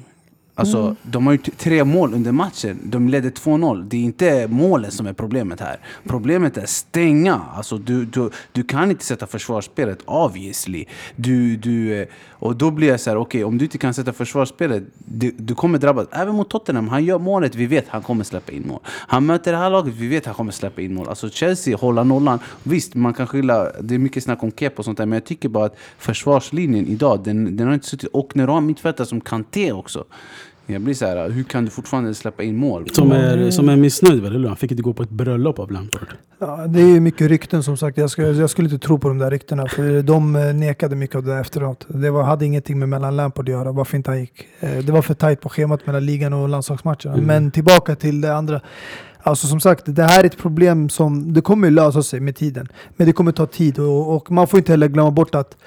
Alltså, 0.56 0.82
Mm. 0.82 0.96
de 1.04 1.26
har 1.28 1.34
gjort 1.34 1.58
tre 1.58 1.84
mål 1.84 2.14
under 2.14 2.32
matchen. 2.32 2.80
De 2.84 3.10
ledde 3.10 3.30
2-0. 3.30 3.86
Det 3.90 3.98
är 3.98 4.02
inte 4.02 4.48
målen 4.48 4.92
som 4.92 5.08
är 5.08 5.14
problemet 5.14 5.60
här. 5.60 5.80
Problemet 6.08 6.58
är 6.58 6.66
stänga. 6.66 7.42
Alltså, 7.56 7.78
du, 7.78 8.06
du, 8.06 8.30
du 8.52 8.64
kan 8.64 8.92
inte 8.92 9.06
sätta 9.06 9.28
försvarsspelet, 9.28 10.00
obviously. 10.06 10.86
Du, 11.16 11.58
du, 11.58 12.02
eh, 12.02 12.08
och 12.30 12.56
då 12.56 12.72
blir 12.72 12.88
jag 12.88 13.00
så 13.00 13.10
här, 13.10 13.18
okej, 13.18 13.44
om 13.44 13.58
du 13.58 13.66
inte 13.66 13.78
kan 13.78 13.94
sätta 13.94 14.14
försvarsspelet, 14.14 14.84
du, 14.98 15.32
du 15.32 15.56
kommer 15.56 15.78
drabbas. 15.78 16.08
Även 16.12 16.36
mot 16.36 16.50
Tottenham, 16.50 16.88
han 16.88 17.06
gör 17.06 17.20
målet, 17.20 17.56
vi 17.56 17.66
vet 17.66 17.86
han 17.88 18.02
kommer 18.02 18.24
släppa 18.24 18.52
in 18.52 18.68
mål. 18.68 18.80
Han 18.86 19.26
möter 19.26 19.52
det 19.52 19.58
här 19.58 19.70
laget, 19.70 19.94
vi 19.96 20.08
vet 20.08 20.26
han 20.26 20.36
kommer 20.36 20.52
släppa 20.52 20.82
in 20.82 20.94
mål. 20.94 21.10
Alltså 21.10 21.30
Chelsea, 21.30 21.78
hålla 21.78 22.04
nollan. 22.04 22.40
Visst, 22.64 22.96
man 22.96 23.14
kan 23.14 23.28
skylla, 23.28 23.72
det 23.82 23.96
är 23.96 24.00
mycket 24.00 24.24
snack 24.24 24.44
om 24.44 24.52
Kepa 24.52 24.78
och 24.78 24.86
sånt 24.86 24.98
där, 24.98 25.06
men 25.06 25.14
jag 25.14 25.26
tycker 25.26 25.50
bara 25.50 25.66
att 25.66 25.78
försvarslinjen 25.98 26.88
idag, 26.88 27.24
den, 27.24 27.58
den 27.58 27.68
har 27.68 27.74
inte 27.74 27.88
suttit. 27.88 28.10
Och 28.14 28.36
när 28.36 28.48
du 28.48 28.54
har 28.54 28.62
mittfältare 28.62 29.08
som 29.08 29.22
Kanté 29.22 29.72
också. 29.72 30.04
Jag 30.66 30.82
blir 30.82 30.94
så 30.94 31.06
här, 31.06 31.30
hur 31.30 31.44
kan 31.44 31.66
du 31.66 31.72
fortfarande 31.72 32.14
släppa 32.14 32.44
in 32.44 32.58
mål? 32.58 32.90
Som 32.92 33.12
är, 33.12 33.52
som 33.52 33.70
är 33.70 33.76
missnöjd? 33.76 34.26
Eller 34.26 34.40
hur? 34.40 34.48
Han 34.48 34.58
fick 34.58 34.72
inte 34.72 34.84
gå 34.84 34.94
på 34.94 35.04
ett 35.04 35.10
bröllop 35.10 35.60
av 35.60 35.72
Lampard. 35.72 36.08
Ja, 36.40 36.68
det 36.68 36.82
är 36.82 37.00
mycket 37.00 37.28
rykten 37.30 37.64
som 37.64 37.78
sagt. 37.78 37.98
Jag 37.98 38.10
skulle, 38.10 38.28
jag 38.28 38.50
skulle 38.50 38.70
inte 38.70 38.88
tro 38.88 39.00
på 39.00 39.08
de 39.08 39.18
där 39.18 39.32
ryktena. 39.32 39.68
För 39.68 40.02
de 40.02 40.36
eh, 40.36 40.54
nekade 40.54 40.96
mycket 40.96 41.16
av 41.16 41.24
det 41.24 41.36
efteråt. 41.36 41.86
Det 41.90 42.10
var, 42.10 42.24
hade 42.24 42.46
ingenting 42.46 42.80
med 42.80 42.90
mellan 42.90 43.16
Lampard 43.16 43.46
att 43.50 43.52
göra. 43.54 43.72
Varför 43.72 43.98
inte 43.98 44.12
han 44.12 44.20
gick. 44.20 44.48
Eh, 44.60 44.78
Det 44.78 44.92
var 44.92 45.02
för 45.02 45.14
tajt 45.14 45.42
på 45.42 45.50
schemat 45.50 45.86
mellan 45.88 46.06
ligan 46.06 46.34
och 46.34 46.50
landslagsmatcherna. 46.50 47.14
Mm. 47.14 47.26
Men 47.26 47.52
tillbaka 47.52 47.96
till 47.96 48.22
det 48.22 48.36
andra. 48.36 48.62
Alltså 49.26 49.48
som 49.48 49.60
sagt, 49.60 49.84
det 49.86 50.04
här 50.04 50.20
är 50.20 50.26
ett 50.26 50.38
problem 50.38 50.90
som 50.90 51.34
det 51.34 51.42
kommer 51.42 51.72
lösa 51.72 52.04
sig 52.04 52.20
med 52.20 52.36
tiden. 52.36 52.68
Men 52.98 53.08
det 53.08 53.14
kommer 53.14 53.32
ta 53.32 53.46
tid 53.46 53.80
och, 53.80 54.16
och 54.16 54.32
man 54.32 54.48
får 54.48 54.58
inte 54.58 54.72
heller 54.72 54.88
glömma 54.88 55.12
bort 55.12 55.36
att 55.36 55.58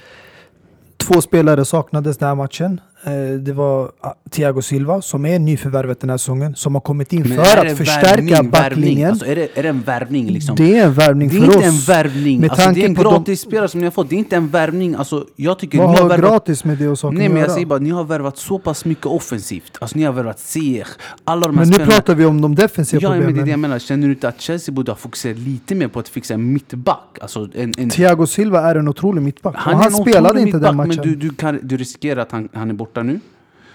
två 0.97 1.21
spelare 1.21 1.65
saknades 1.65 2.19
den 2.19 2.29
här 2.29 2.35
matchen. 2.35 2.81
Eh, 3.07 3.13
Det 3.39 3.53
var 3.53 3.91
ah, 4.01 4.13
Thiago 4.31 4.63
Silva 4.63 5.03
som 5.03 5.27
är 5.27 5.39
nyförvärvet 5.39 6.01
den 6.01 6.11
här 6.11 6.17
säsongen. 6.17 6.55
Som 6.57 6.75
har 6.75 6.81
kommit 6.81 7.13
in 7.13 7.21
Men 7.29 7.45
för 7.45 7.67
att 7.67 7.77
förstärka 7.77 8.17
värvning, 8.17 8.51
backlinjen. 8.51 9.11
Alltså, 9.11 9.27
är, 9.27 9.37
det, 9.37 9.49
är 9.59 9.63
det 9.63 9.69
en 9.69 9.81
värvning 9.81 10.27
liksom? 10.31 10.57
Det 10.57 10.79
är 10.79 10.85
en 10.87 10.93
värvning 10.93 11.29
Det 11.29 11.37
är 11.37 11.39
för 11.39 11.45
inte 11.47 11.59
oss. 11.59 11.65
en 11.65 11.95
värvning. 11.95 12.41
Med 12.41 12.51
Alltså, 12.51 12.71
det 12.71 12.81
är 12.85 12.89
en 12.89 12.95
på 12.95 13.03
de- 13.03 13.69
som 13.69 13.81
ni 13.81 13.85
har 13.87 13.91
fått. 13.91 14.09
Det 14.11 14.17
är 14.17 14.19
inte 14.19 14.37
en 14.37 14.49
värvning. 14.49 14.95
Alltså, 14.95 15.27
jag 15.37 15.59
tycker 15.59 15.79
Vad 15.79 15.91
ni 15.91 15.95
har 15.97 16.03
har 16.03 16.09
värvat... 16.09 16.31
gratis 16.31 16.65
med 16.65 16.79
det 16.79 16.89
och 16.89 16.99
saken 16.99 17.19
Nej 17.19 17.29
men 17.29 17.43
jag 17.43 17.51
säger 17.51 17.67
bara, 17.67 17.79
ni 17.79 17.91
har 17.91 18.05
värvat 18.05 18.39
så 18.39 18.59
pass 18.59 18.85
mycket 18.85 19.07
offensivt. 19.07 19.79
Alltså 19.81 19.99
ni 19.99 20.05
har 20.05 20.13
värvat 20.13 20.39
Ziyech, 20.41 20.89
alla 21.25 21.47
de 21.47 21.47
här 21.47 21.53
Men 21.65 21.69
nu 21.69 21.75
spelarna. 21.75 21.93
pratar 21.93 22.15
vi 22.15 22.25
om 22.25 22.41
de 22.41 22.55
defensiva 22.55 23.03
Ja, 23.03 23.09
men 23.11 23.19
det 23.19 23.25
är 23.25 23.27
det 23.27 23.33
problemen. 23.33 23.51
jag 23.51 23.59
menar. 23.59 23.79
Känner 23.79 24.07
du 24.07 24.13
inte 24.15 24.29
att 24.29 24.41
Chelsea 24.41 24.73
borde 24.75 24.91
ha 24.93 24.97
fokuserat 24.97 25.39
lite 25.39 25.75
mer 25.75 25.89
på 25.89 25.99
att 25.99 26.09
fixa 26.09 26.35
en 26.35 26.53
mittback? 26.53 27.19
Alltså 27.21 27.49
en, 27.55 27.73
en, 27.79 27.91
Thiago 27.91 28.27
Silva 28.27 28.61
är 28.71 28.75
en 28.75 28.89
otrolig 28.89 29.23
mittback. 29.23 29.55
Han, 29.59 29.75
han 29.75 29.91
spelade 29.91 30.41
inte 30.41 30.59
den 30.59 30.77
mittback, 30.77 30.77
matchen. 30.87 31.01
Men 31.05 31.19
du, 31.19 31.29
du, 31.29 31.35
kan, 31.35 31.59
du 31.63 31.77
riskerar 31.77 32.23
att 32.23 32.33
han, 32.33 32.49
han 32.53 32.71
är 32.71 32.75
borta 32.75 32.96
nu. 33.03 33.21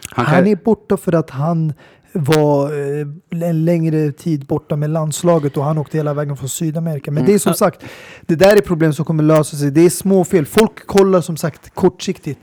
Han, 0.09 0.25
kan- 0.25 0.47
är 0.47 0.55
borta 0.55 0.97
för 0.97 1.15
att 1.15 1.29
han 1.29 1.73
var 2.13 2.65
eh, 2.99 3.07
en 3.49 3.65
längre 3.65 4.11
tid 4.11 4.45
borta 4.45 4.75
med 4.75 4.89
landslaget 4.89 5.57
och 5.57 5.63
han 5.63 5.77
åkte 5.77 5.97
hela 5.97 6.13
vägen 6.13 6.37
från 6.37 6.49
Sydamerika. 6.49 7.11
Men 7.11 7.17
Mm. 7.17 7.27
det 7.31 7.33
är 7.35 7.39
som 7.39 7.53
sagt, 7.53 7.83
det 8.21 8.35
där 8.35 8.55
är 8.57 8.61
problem 8.61 8.93
som 8.93 9.05
kommer 9.05 9.23
lösa 9.23 9.57
sig. 9.57 9.71
Det 9.71 9.81
är 9.81 9.89
små 9.89 10.23
fel. 10.23 10.45
Folk 10.45 10.87
kollar 10.87 11.21
som 11.21 11.37
sagt 11.37 11.73
kortsiktigt. 11.75 12.39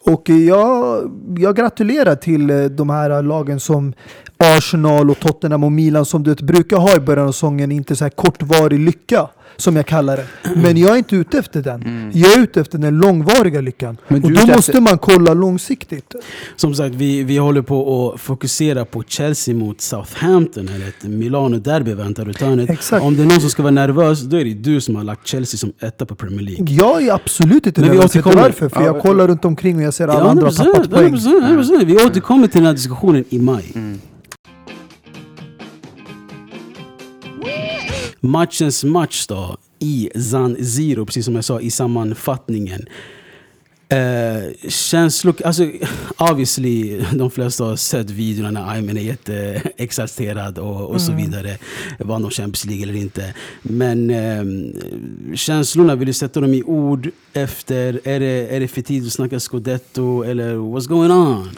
Och 0.00 0.30
eh, 0.30 0.36
jag, 0.36 1.02
jag 1.38 1.56
gratulerar 1.56 2.14
till 2.14 2.50
eh, 2.50 2.64
de 2.64 2.90
här 2.90 3.22
lagen 3.22 3.60
som 3.60 3.92
Arsenal 4.38 5.10
och 5.10 5.18
Tottenham 5.20 5.64
och 5.64 5.72
Milan 5.72 6.04
som 6.04 6.22
du 6.22 6.30
vet, 6.30 6.40
brukar 6.40 6.76
ha 6.76 6.96
i 6.96 7.00
början 7.00 7.28
av 7.28 7.32
säsongen. 7.32 7.72
Inte 7.72 7.96
så 7.96 8.04
här 8.04 8.10
kortvarig 8.10 8.78
lycka 8.80 9.28
som 9.60 9.76
jag 9.76 9.86
kallar 9.86 10.16
det. 10.16 10.26
Men 10.56 10.76
jag 10.76 10.92
är 10.92 10.96
inte 10.96 11.16
ute 11.16 11.38
efter 11.38 11.62
den. 11.62 12.10
Jag 12.14 12.32
är 12.32 12.42
ute 12.42 12.60
efter 12.60 12.78
den 12.78 12.98
långvariga 12.98 13.60
lyckan. 13.60 13.88
Mm. 13.88 14.22
Men 14.22 14.24
och 14.24 14.30
då 14.30 14.46
måste 14.46 14.72
efter- 14.72 14.80
man 14.80 14.98
kolla 14.98 15.34
långsiktigt. 15.34 16.14
Som 16.56 16.74
sagt, 16.74 16.94
vi, 16.94 17.22
vi 17.22 17.36
håller 17.38 17.62
på 17.62 18.12
att 18.14 18.20
fokusera 18.20 18.84
på 18.84 19.02
Chelsea 19.08 19.54
mot 19.54 19.80
Southampton. 19.80 20.68
Eller 20.68 20.88
ett 20.88 21.02
Milano-derby 21.04 21.94
väntar 21.94 22.24
runt 22.24 22.40
hörnet. 22.40 22.92
Om 23.02 23.16
det 23.16 23.22
är 23.22 23.26
någon 23.26 23.40
som 23.40 23.50
ska 23.50 23.62
vara 23.62 23.70
nervös, 23.70 24.20
då 24.20 24.36
är 24.36 24.44
det 24.44 24.54
du 24.54 24.80
som 24.80 24.96
har 24.96 25.04
lagt 25.04 25.26
Chelsea 25.26 25.58
som 25.58 25.72
etta 25.80 26.06
på 26.06 26.14
Premier 26.14 26.42
League. 26.42 26.66
Jag 26.74 27.02
är 27.02 27.12
absolut 27.14 27.66
inte 27.66 27.80
Men 27.80 27.90
vi 27.90 27.96
nervös. 27.96 28.16
Vet 28.16 28.24
du 28.24 28.28
återkommer. 28.30 28.42
varför? 28.42 28.68
För 28.68 28.80
Ja, 28.80 28.86
jag 28.86 29.02
kollar 29.02 29.28
runt 29.28 29.44
omkring 29.44 29.76
och 29.76 29.82
jag 29.82 29.94
ser 29.94 30.08
alla 30.08 30.30
andra 30.30 30.46
har 30.46 30.52
100%, 30.52 30.56
tappat 30.56 30.90
poäng. 30.90 31.14
100%, 31.14 31.62
100%. 31.62 31.84
Vi 31.84 31.96
återkommer 31.96 32.46
till 32.46 32.58
den 32.60 32.66
här 32.66 32.74
diskussionen 32.74 33.24
i 33.28 33.38
maj. 33.38 33.64
Matchens 38.20 38.84
match 38.84 39.26
då, 39.26 39.56
i 39.78 40.10
Zan 40.14 40.64
Zero, 40.64 41.06
precis 41.06 41.24
som 41.24 41.34
jag 41.34 41.44
sa 41.44 41.60
i 41.60 41.70
sammanfattningen. 41.70 42.86
Eh, 43.88 44.68
känslor, 44.68 45.34
alltså 45.44 45.70
obviously, 46.16 47.04
de 47.14 47.30
flesta 47.30 47.64
har 47.64 47.76
sett 47.76 48.10
videorna 48.10 48.50
när 48.50 48.70
Ayman 48.70 48.96
är 48.96 49.02
jätteexalterad 49.02 50.58
och, 50.58 50.90
och 50.90 51.00
så 51.00 51.12
vidare. 51.12 51.58
Vann 51.98 52.22
de 52.22 52.30
Champions 52.30 52.64
League 52.64 52.82
eller 52.82 52.96
inte. 52.96 53.34
Men 53.62 54.10
eh, 54.10 54.44
känslorna, 55.34 55.94
vill 55.94 56.06
du 56.06 56.12
sätta 56.12 56.40
dem 56.40 56.54
i 56.54 56.62
ord 56.62 57.10
efter? 57.32 58.00
Är 58.04 58.20
det, 58.20 58.56
är 58.56 58.60
det 58.60 58.68
för 58.68 58.82
tidigt 58.82 59.06
att 59.06 59.12
snacka 59.12 59.40
scudetto 59.40 60.22
eller 60.22 60.54
what's 60.54 60.88
going 60.88 61.10
on? 61.10 61.48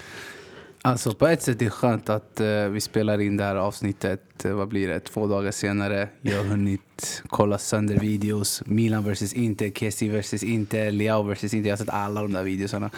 Alltså 0.84 1.14
på 1.14 1.26
ett 1.26 1.42
sätt 1.42 1.62
är 1.62 1.64
det 1.64 1.70
skönt 1.70 2.08
att 2.08 2.40
uh, 2.40 2.68
vi 2.68 2.80
spelar 2.80 3.20
in 3.20 3.36
det 3.36 3.44
här 3.44 3.56
avsnittet, 3.56 4.44
uh, 4.46 4.52
vad 4.52 4.68
blir 4.68 4.88
det, 4.88 5.00
två 5.00 5.26
dagar 5.26 5.50
senare. 5.50 6.08
Jag 6.20 6.36
har 6.36 6.44
hunnit 6.44 7.22
kolla 7.28 7.58
sönder 7.58 7.98
videos. 7.98 8.62
Milan 8.66 9.12
vs 9.12 9.32
Inter, 9.32 9.70
Kessie 9.70 10.20
vs 10.20 10.42
Inter, 10.42 10.90
Leao 10.90 11.22
vs 11.22 11.54
Inter. 11.54 11.68
Jag 11.68 11.72
har 11.72 11.76
sett 11.76 11.90
alla 11.90 12.22
de 12.22 12.32
där 12.32 12.42
videosarna. 12.42 12.90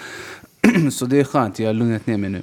Så 0.92 1.07
det 1.07 1.20
är 1.20 1.25
skönt, 1.25 1.59
jag 1.59 1.68
har 1.68 1.75
lugnat 1.75 2.07
ner 2.07 2.16
mig 2.16 2.31
nu. 2.31 2.42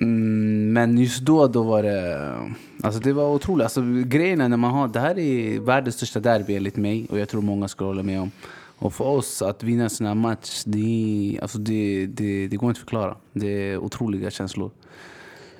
Mm, 0.00 0.72
men 0.72 0.98
just 0.98 1.20
då, 1.20 1.46
då 1.46 1.62
var 1.62 1.82
det... 1.82 2.34
Alltså 2.82 3.00
det 3.00 3.12
var 3.12 3.28
otroligt. 3.28 3.64
Alltså 3.64 3.82
grejen 4.04 4.40
är 4.40 4.48
när 4.48 4.56
man 4.56 4.70
har... 4.70 4.88
Det 4.88 5.00
här 5.00 5.18
är 5.18 5.60
världens 5.60 5.96
största 5.96 6.20
derby 6.20 6.56
enligt 6.56 6.76
mig 6.76 7.06
och 7.10 7.18
jag 7.18 7.28
tror 7.28 7.42
många 7.42 7.68
skulle 7.68 7.88
hålla 7.88 8.02
med 8.02 8.20
om. 8.20 8.30
Och 8.78 8.94
för 8.94 9.04
oss 9.04 9.42
att 9.42 9.62
vinna 9.62 9.88
här 10.00 10.14
match, 10.14 10.62
det, 10.66 11.38
alltså 11.42 11.58
det, 11.58 12.06
det, 12.06 12.48
det 12.48 12.56
går 12.56 12.68
inte 12.68 12.78
att 12.78 12.80
förklara. 12.80 13.16
Det 13.32 13.46
är 13.70 13.78
otroliga 13.78 14.30
känslor. 14.30 14.70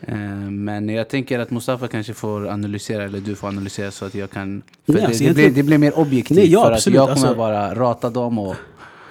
Eh, 0.00 0.16
Men 0.50 0.88
jag 0.88 1.09
tänker 1.09 1.38
att 1.38 1.50
Mustafa 1.50 1.88
kanske 1.88 2.14
får 2.14 2.48
analysera, 2.48 3.05
eller 3.05 3.20
du 3.20 3.35
får 3.35 3.48
analysera 3.48 3.90
så 3.90 4.05
att 4.05 4.14
jag 4.14 4.31
kan... 4.31 4.62
För 4.87 4.92
Nej, 4.92 5.00
det, 5.03 5.07
alltså 5.07 5.22
det, 5.22 5.27
jag 5.27 5.35
blir, 5.35 5.50
det 5.50 5.62
blir 5.62 5.79
mer 5.79 5.98
objektivt 5.98 6.37
Nej, 6.38 6.53
ja, 6.53 6.64
för 6.64 6.72
absolut, 6.72 7.00
att 7.00 7.09
jag 7.09 7.16
kommer 7.16 7.29
alltså- 7.29 7.38
bara 7.38 7.74
rata 7.74 8.11
dem 8.11 8.38
och... 8.38 8.55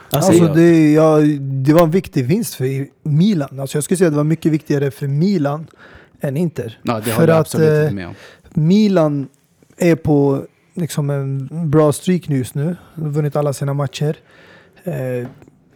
Alltså, 0.09 0.31
Alltså 0.31 0.53
det, 0.53 0.91
ja, 0.93 1.17
det 1.39 1.73
var 1.73 1.83
en 1.83 1.91
viktig 1.91 2.25
vinst 2.25 2.55
för 2.55 2.87
Milan. 3.03 3.59
Alltså 3.59 3.77
jag 3.77 3.83
skulle 3.83 3.97
säga 3.97 4.07
att 4.07 4.13
det 4.13 4.17
var 4.17 4.23
mycket 4.23 4.51
viktigare 4.51 4.91
för 4.91 5.07
Milan 5.07 5.67
än 6.21 6.37
Inter. 6.37 6.79
Ja, 6.83 7.01
det 7.05 7.11
håller 7.13 7.27
jag 7.27 7.35
att 7.35 7.39
absolut 7.39 7.69
eh, 7.69 7.81
inte 7.83 7.93
med 7.95 8.07
om. 8.07 8.13
Milan 8.53 9.27
är 9.77 9.95
på 9.95 10.43
liksom 10.73 11.09
en 11.09 11.49
bra 11.69 11.91
streak 11.91 12.29
nu 12.29 12.37
just 12.37 12.55
nu. 12.55 12.75
Vunnit 12.95 13.35
alla 13.35 13.53
sina 13.53 13.73
matcher. 13.73 14.15
Eh, 14.83 15.27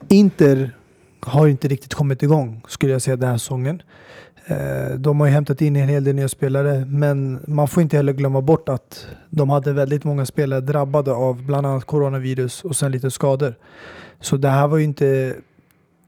Inter 0.09 0.71
har 1.19 1.47
inte 1.47 1.67
riktigt 1.67 1.93
kommit 1.93 2.23
igång 2.23 2.61
skulle 2.67 2.91
jag 2.91 3.01
säga 3.01 3.15
den 3.15 3.29
här 3.29 3.37
säsongen. 3.37 3.81
Eh, 4.45 4.95
de 4.97 5.19
har 5.19 5.27
ju 5.27 5.33
hämtat 5.33 5.61
in 5.61 5.75
en 5.75 5.89
hel 5.89 6.03
del 6.03 6.15
nya 6.15 6.29
spelare 6.29 6.85
men 6.85 7.39
man 7.47 7.67
får 7.67 7.83
inte 7.83 7.97
heller 7.97 8.13
glömma 8.13 8.41
bort 8.41 8.69
att 8.69 9.07
de 9.29 9.49
hade 9.49 9.73
väldigt 9.73 10.03
många 10.03 10.25
spelare 10.25 10.61
drabbade 10.61 11.11
av 11.11 11.43
bland 11.45 11.67
annat 11.67 11.85
coronavirus 11.85 12.63
och 12.63 12.75
sen 12.75 12.91
lite 12.91 13.11
skador. 13.11 13.55
Så 14.19 14.37
det 14.37 14.49
här 14.49 14.67
var 14.67 14.77
ju 14.77 14.83
inte 14.83 15.35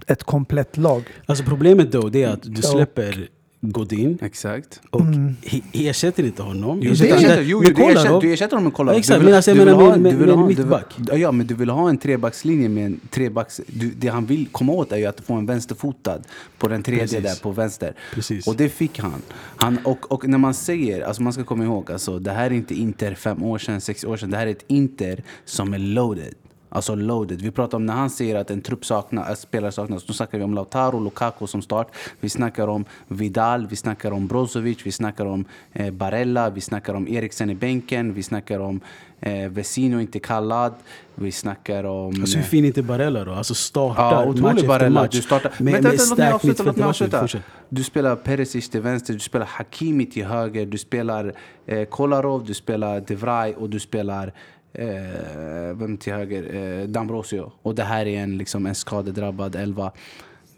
ett 0.07 0.23
komplett 0.23 0.77
lag. 0.77 1.03
alltså 1.25 1.43
problemet 1.43 1.91
då 1.91 2.09
det 2.09 2.23
är 2.23 2.29
att 2.29 2.43
du 2.43 2.61
släpper 2.61 3.29
Godin 3.61 4.17
Exakt. 4.21 4.81
och 4.89 5.01
Mm. 5.01 5.35
ersätter 5.73 6.23
inte 6.23 6.43
honom. 6.43 6.79
Jo, 6.83 6.91
Ersätter- 6.91 7.09
det 7.09 7.15
ersätter, 7.15 7.41
jo, 7.41 7.59
med 7.61 7.67
du, 7.67 7.71
ersätter, 7.83 8.01
Kolarov. 8.03 8.21
du 8.21 8.33
ersätter 8.33 8.55
dem 8.57 8.63
med 8.63 8.73
Kolarov. 8.73 8.99
Exakt, 8.99 9.19
Du 9.19 9.25
men 9.25 9.33
alltså 9.33 9.51
jag 9.51 9.57
menar 9.57 9.73
ha- 9.73 9.97
med- 9.97 10.15
vill 10.17 10.37
mittback. 10.37 10.93
vill- 10.97 11.21
Ja, 11.21 11.31
men 11.31 11.47
du 11.47 11.53
vill 11.55 11.69
ha 11.69 11.89
en 11.89 11.97
trebackslinje 11.97 12.69
med 12.69 12.85
en 12.85 12.99
trebacks... 13.09 13.61
Du, 13.67 13.91
det 13.97 14.07
han 14.07 14.25
vill 14.25 14.47
komma 14.51 14.73
åt 14.73 14.91
är 14.91 14.97
ju 14.97 15.05
att 15.05 15.19
få 15.21 15.33
en 15.33 15.45
vänsterfotad 15.45 16.19
på 16.57 16.67
den 16.67 16.83
tredje 16.83 17.01
Precis. 17.07 17.23
där 17.23 17.35
på 17.43 17.51
vänster. 17.51 17.93
Precis. 18.13 18.47
Och 18.47 18.55
det 18.55 18.69
fick 18.69 18.99
han. 18.99 19.21
han 19.55 19.77
och, 19.83 20.11
och 20.11 20.27
när 20.27 20.37
man 20.37 20.53
säger, 20.53 21.01
alltså 21.01 21.21
man 21.21 21.33
ska 21.33 21.43
komma 21.43 21.63
ihåg, 21.63 21.91
alltså, 21.91 22.19
det 22.19 22.31
här 22.31 22.45
är 22.45 22.53
inte 22.53 22.75
Inter 22.75 23.15
fem 23.15 23.43
år 23.43 23.57
sedan, 23.57 23.81
sex 23.81 24.03
år 24.03 24.17
sedan. 24.17 24.29
Det 24.29 24.37
här 24.37 24.47
är 24.47 24.51
ett 24.51 24.63
Inter 24.67 25.23
som 25.45 25.73
är 25.73 25.79
loaded. 25.79 26.33
Alltså 26.69 26.95
loaded. 26.95 27.41
Vi 27.41 27.51
pratar 27.51 27.77
om 27.77 27.85
när 27.85 27.93
han 27.93 28.09
säger 28.09 28.35
att 28.35 28.51
en 28.51 28.61
trupp 28.61 28.85
saknas, 28.85 29.29
att 29.29 29.39
spelare 29.39 29.71
saknas. 29.71 30.03
Då 30.05 30.13
snackar 30.13 30.37
vi 30.37 30.43
om 30.43 30.53
Lautaro, 30.53 30.99
Lukaku 30.99 31.47
som 31.47 31.61
start. 31.61 31.87
Vi 32.19 32.29
snackar 32.29 32.67
om 32.67 32.85
Vidal, 33.07 33.67
vi 33.67 33.75
snackar 33.75 34.11
om 34.11 34.27
Brozovic, 34.27 34.77
vi 34.83 34.91
snackar 34.91 35.25
om 35.25 35.45
eh, 35.73 35.93
Barella, 35.93 36.49
vi 36.49 36.61
snackar 36.61 36.93
om 36.93 37.07
Eriksen 37.07 37.49
i 37.49 37.55
bänken, 37.55 38.13
vi 38.13 38.23
snackar 38.23 38.59
om 38.59 38.81
eh, 39.19 39.49
Vesino 39.49 39.99
inte 39.99 40.19
kallad, 40.19 40.73
vi 41.15 41.31
snackar 41.31 41.83
om... 41.83 42.07
Alltså 42.21 42.37
hur 42.37 42.43
fin 42.43 42.63
är 42.63 42.67
inte 42.67 42.83
Barella 42.83 43.25
då? 43.25 43.33
Alltså 43.33 43.53
startar 43.53 44.25
Ja, 44.25 44.41
match 44.41 44.63
efter 44.63 44.89
match. 44.89 45.11
Du 45.11 45.21
startar... 45.21 45.51
med, 45.57 45.73
vänta, 45.73 45.89
vänta, 45.89 46.03
låt 46.09 46.17
mig 46.17 46.31
avsluta. 46.31 46.63
Låt 46.63 46.77
mig 46.77 46.85
avsluta. 46.85 47.27
Du 47.69 47.83
spelar 47.83 48.15
Perisic 48.15 48.69
till 48.69 48.81
vänster, 48.81 49.13
du 49.13 49.19
spelar 49.19 49.45
Hakimi 49.45 50.05
till 50.05 50.25
höger, 50.25 50.65
du 50.65 50.77
spelar 50.77 51.33
eh, 51.65 51.85
Kolarov, 51.85 52.45
du 52.45 52.53
spelar 52.53 53.03
De 53.07 53.15
Vrij 53.15 53.55
och 53.55 53.69
du 53.69 53.79
spelar 53.79 54.33
eh, 54.73 55.77
vem 55.77 55.97
till 55.97 56.13
höger? 56.13 56.55
Eh, 56.55 56.87
Dambrosio. 56.87 57.51
Och 57.61 57.75
det 57.75 57.83
här 57.83 58.05
är 58.05 58.19
en, 58.19 58.37
liksom, 58.37 58.65
en 58.65 58.75
skadedrabbad 58.75 59.55
elva. 59.55 59.91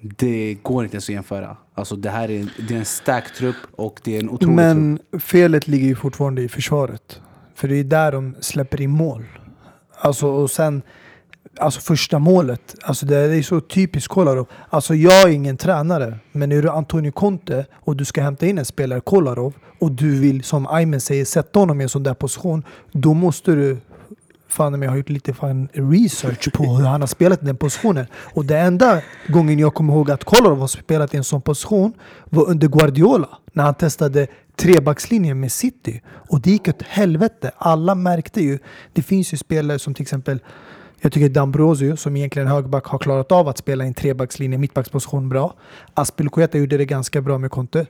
Det 0.01 0.57
går 0.63 0.83
inte 0.83 0.95
ens 0.95 1.05
att 1.05 1.13
jämföra. 1.13 1.57
Alltså, 1.73 1.95
det 1.95 2.09
här 2.09 2.31
är, 2.31 2.49
det 2.67 2.73
är 2.73 2.79
en 2.79 2.85
stark 2.85 3.33
trupp 3.33 3.55
och 3.71 4.01
det 4.03 4.15
är 4.15 4.19
en 4.19 4.29
otrolig 4.29 4.39
trupp. 4.39 4.55
Men 4.55 4.99
felet 5.19 5.67
ligger 5.67 5.87
ju 5.87 5.95
fortfarande 5.95 6.41
i 6.41 6.49
försvaret. 6.49 7.21
För 7.55 7.67
det 7.67 7.75
är 7.75 7.83
där 7.83 8.11
de 8.11 8.35
släpper 8.39 8.81
in 8.81 8.89
mål. 8.89 9.25
Alltså 9.97 10.27
och 10.27 10.51
sen, 10.51 10.81
alltså 11.59 11.81
första 11.81 12.19
målet. 12.19 12.75
Alltså 12.81 13.05
det 13.05 13.17
är 13.17 13.41
så 13.41 13.61
typiskt 13.61 14.07
Kolarov. 14.09 14.47
Alltså 14.69 14.95
jag 14.95 15.29
är 15.29 15.33
ingen 15.33 15.57
tränare. 15.57 16.19
Men 16.31 16.51
är 16.51 16.61
du 16.61 16.69
Antonio 16.69 17.11
Conte 17.11 17.65
och 17.71 17.95
du 17.95 18.05
ska 18.05 18.21
hämta 18.21 18.45
in 18.45 18.57
en 18.57 18.65
spelare, 18.65 19.01
Kolarov, 19.01 19.53
och 19.79 19.91
du 19.91 20.19
vill 20.19 20.43
som 20.43 20.67
Aymen 20.67 21.01
säger 21.01 21.25
sätta 21.25 21.59
honom 21.59 21.81
i 21.81 21.83
en 21.83 21.89
sån 21.89 22.03
där 22.03 22.13
position. 22.13 22.63
Då 22.91 23.13
måste 23.13 23.51
du 23.51 23.77
Fan 24.51 24.81
jag 24.81 24.89
har 24.89 24.97
gjort 24.97 25.09
lite 25.09 25.33
fan 25.33 25.67
research 25.73 26.53
på 26.53 26.63
hur 26.63 26.85
han 26.85 27.01
har 27.01 27.07
spelat 27.07 27.43
i 27.43 27.45
den 27.45 27.57
positionen. 27.57 28.05
Och 28.33 28.45
det 28.45 28.57
enda 28.57 29.01
gången 29.27 29.59
jag 29.59 29.73
kommer 29.73 29.93
ihåg 29.93 30.11
att 30.11 30.23
Kolarov 30.23 30.59
har 30.59 30.67
spelat 30.67 31.13
i 31.13 31.17
en 31.17 31.23
sån 31.23 31.41
position 31.41 31.93
var 32.29 32.49
under 32.49 32.67
Guardiola. 32.67 33.29
När 33.53 33.63
han 33.63 33.73
testade 33.73 34.27
trebackslinjen 34.55 35.39
med 35.39 35.51
City. 35.51 36.01
Och 36.05 36.41
det 36.41 36.51
gick 36.51 36.67
åt 36.67 36.81
helvete. 36.81 37.51
Alla 37.57 37.95
märkte 37.95 38.41
ju. 38.41 38.59
Det 38.93 39.01
finns 39.01 39.33
ju 39.33 39.37
spelare 39.37 39.79
som 39.79 39.93
till 39.93 40.01
exempel 40.03 40.39
jag 41.03 41.11
tycker 41.11 41.29
Dambrosio, 41.29 41.97
som 41.97 42.15
egentligen 42.17 42.47
är 42.47 42.51
högerback, 42.51 42.85
har 42.85 42.99
klarat 42.99 43.31
av 43.31 43.47
att 43.47 43.57
spela 43.57 43.83
i 43.83 43.87
en 43.87 43.93
trebackslinje, 43.93 44.57
mittbacksposition 44.57 45.29
bra. 45.29 45.53
Aspilicueta 45.93 46.57
gjorde 46.57 46.77
det 46.77 46.85
ganska 46.85 47.21
bra 47.21 47.37
med 47.37 47.51
Conte. 47.51 47.85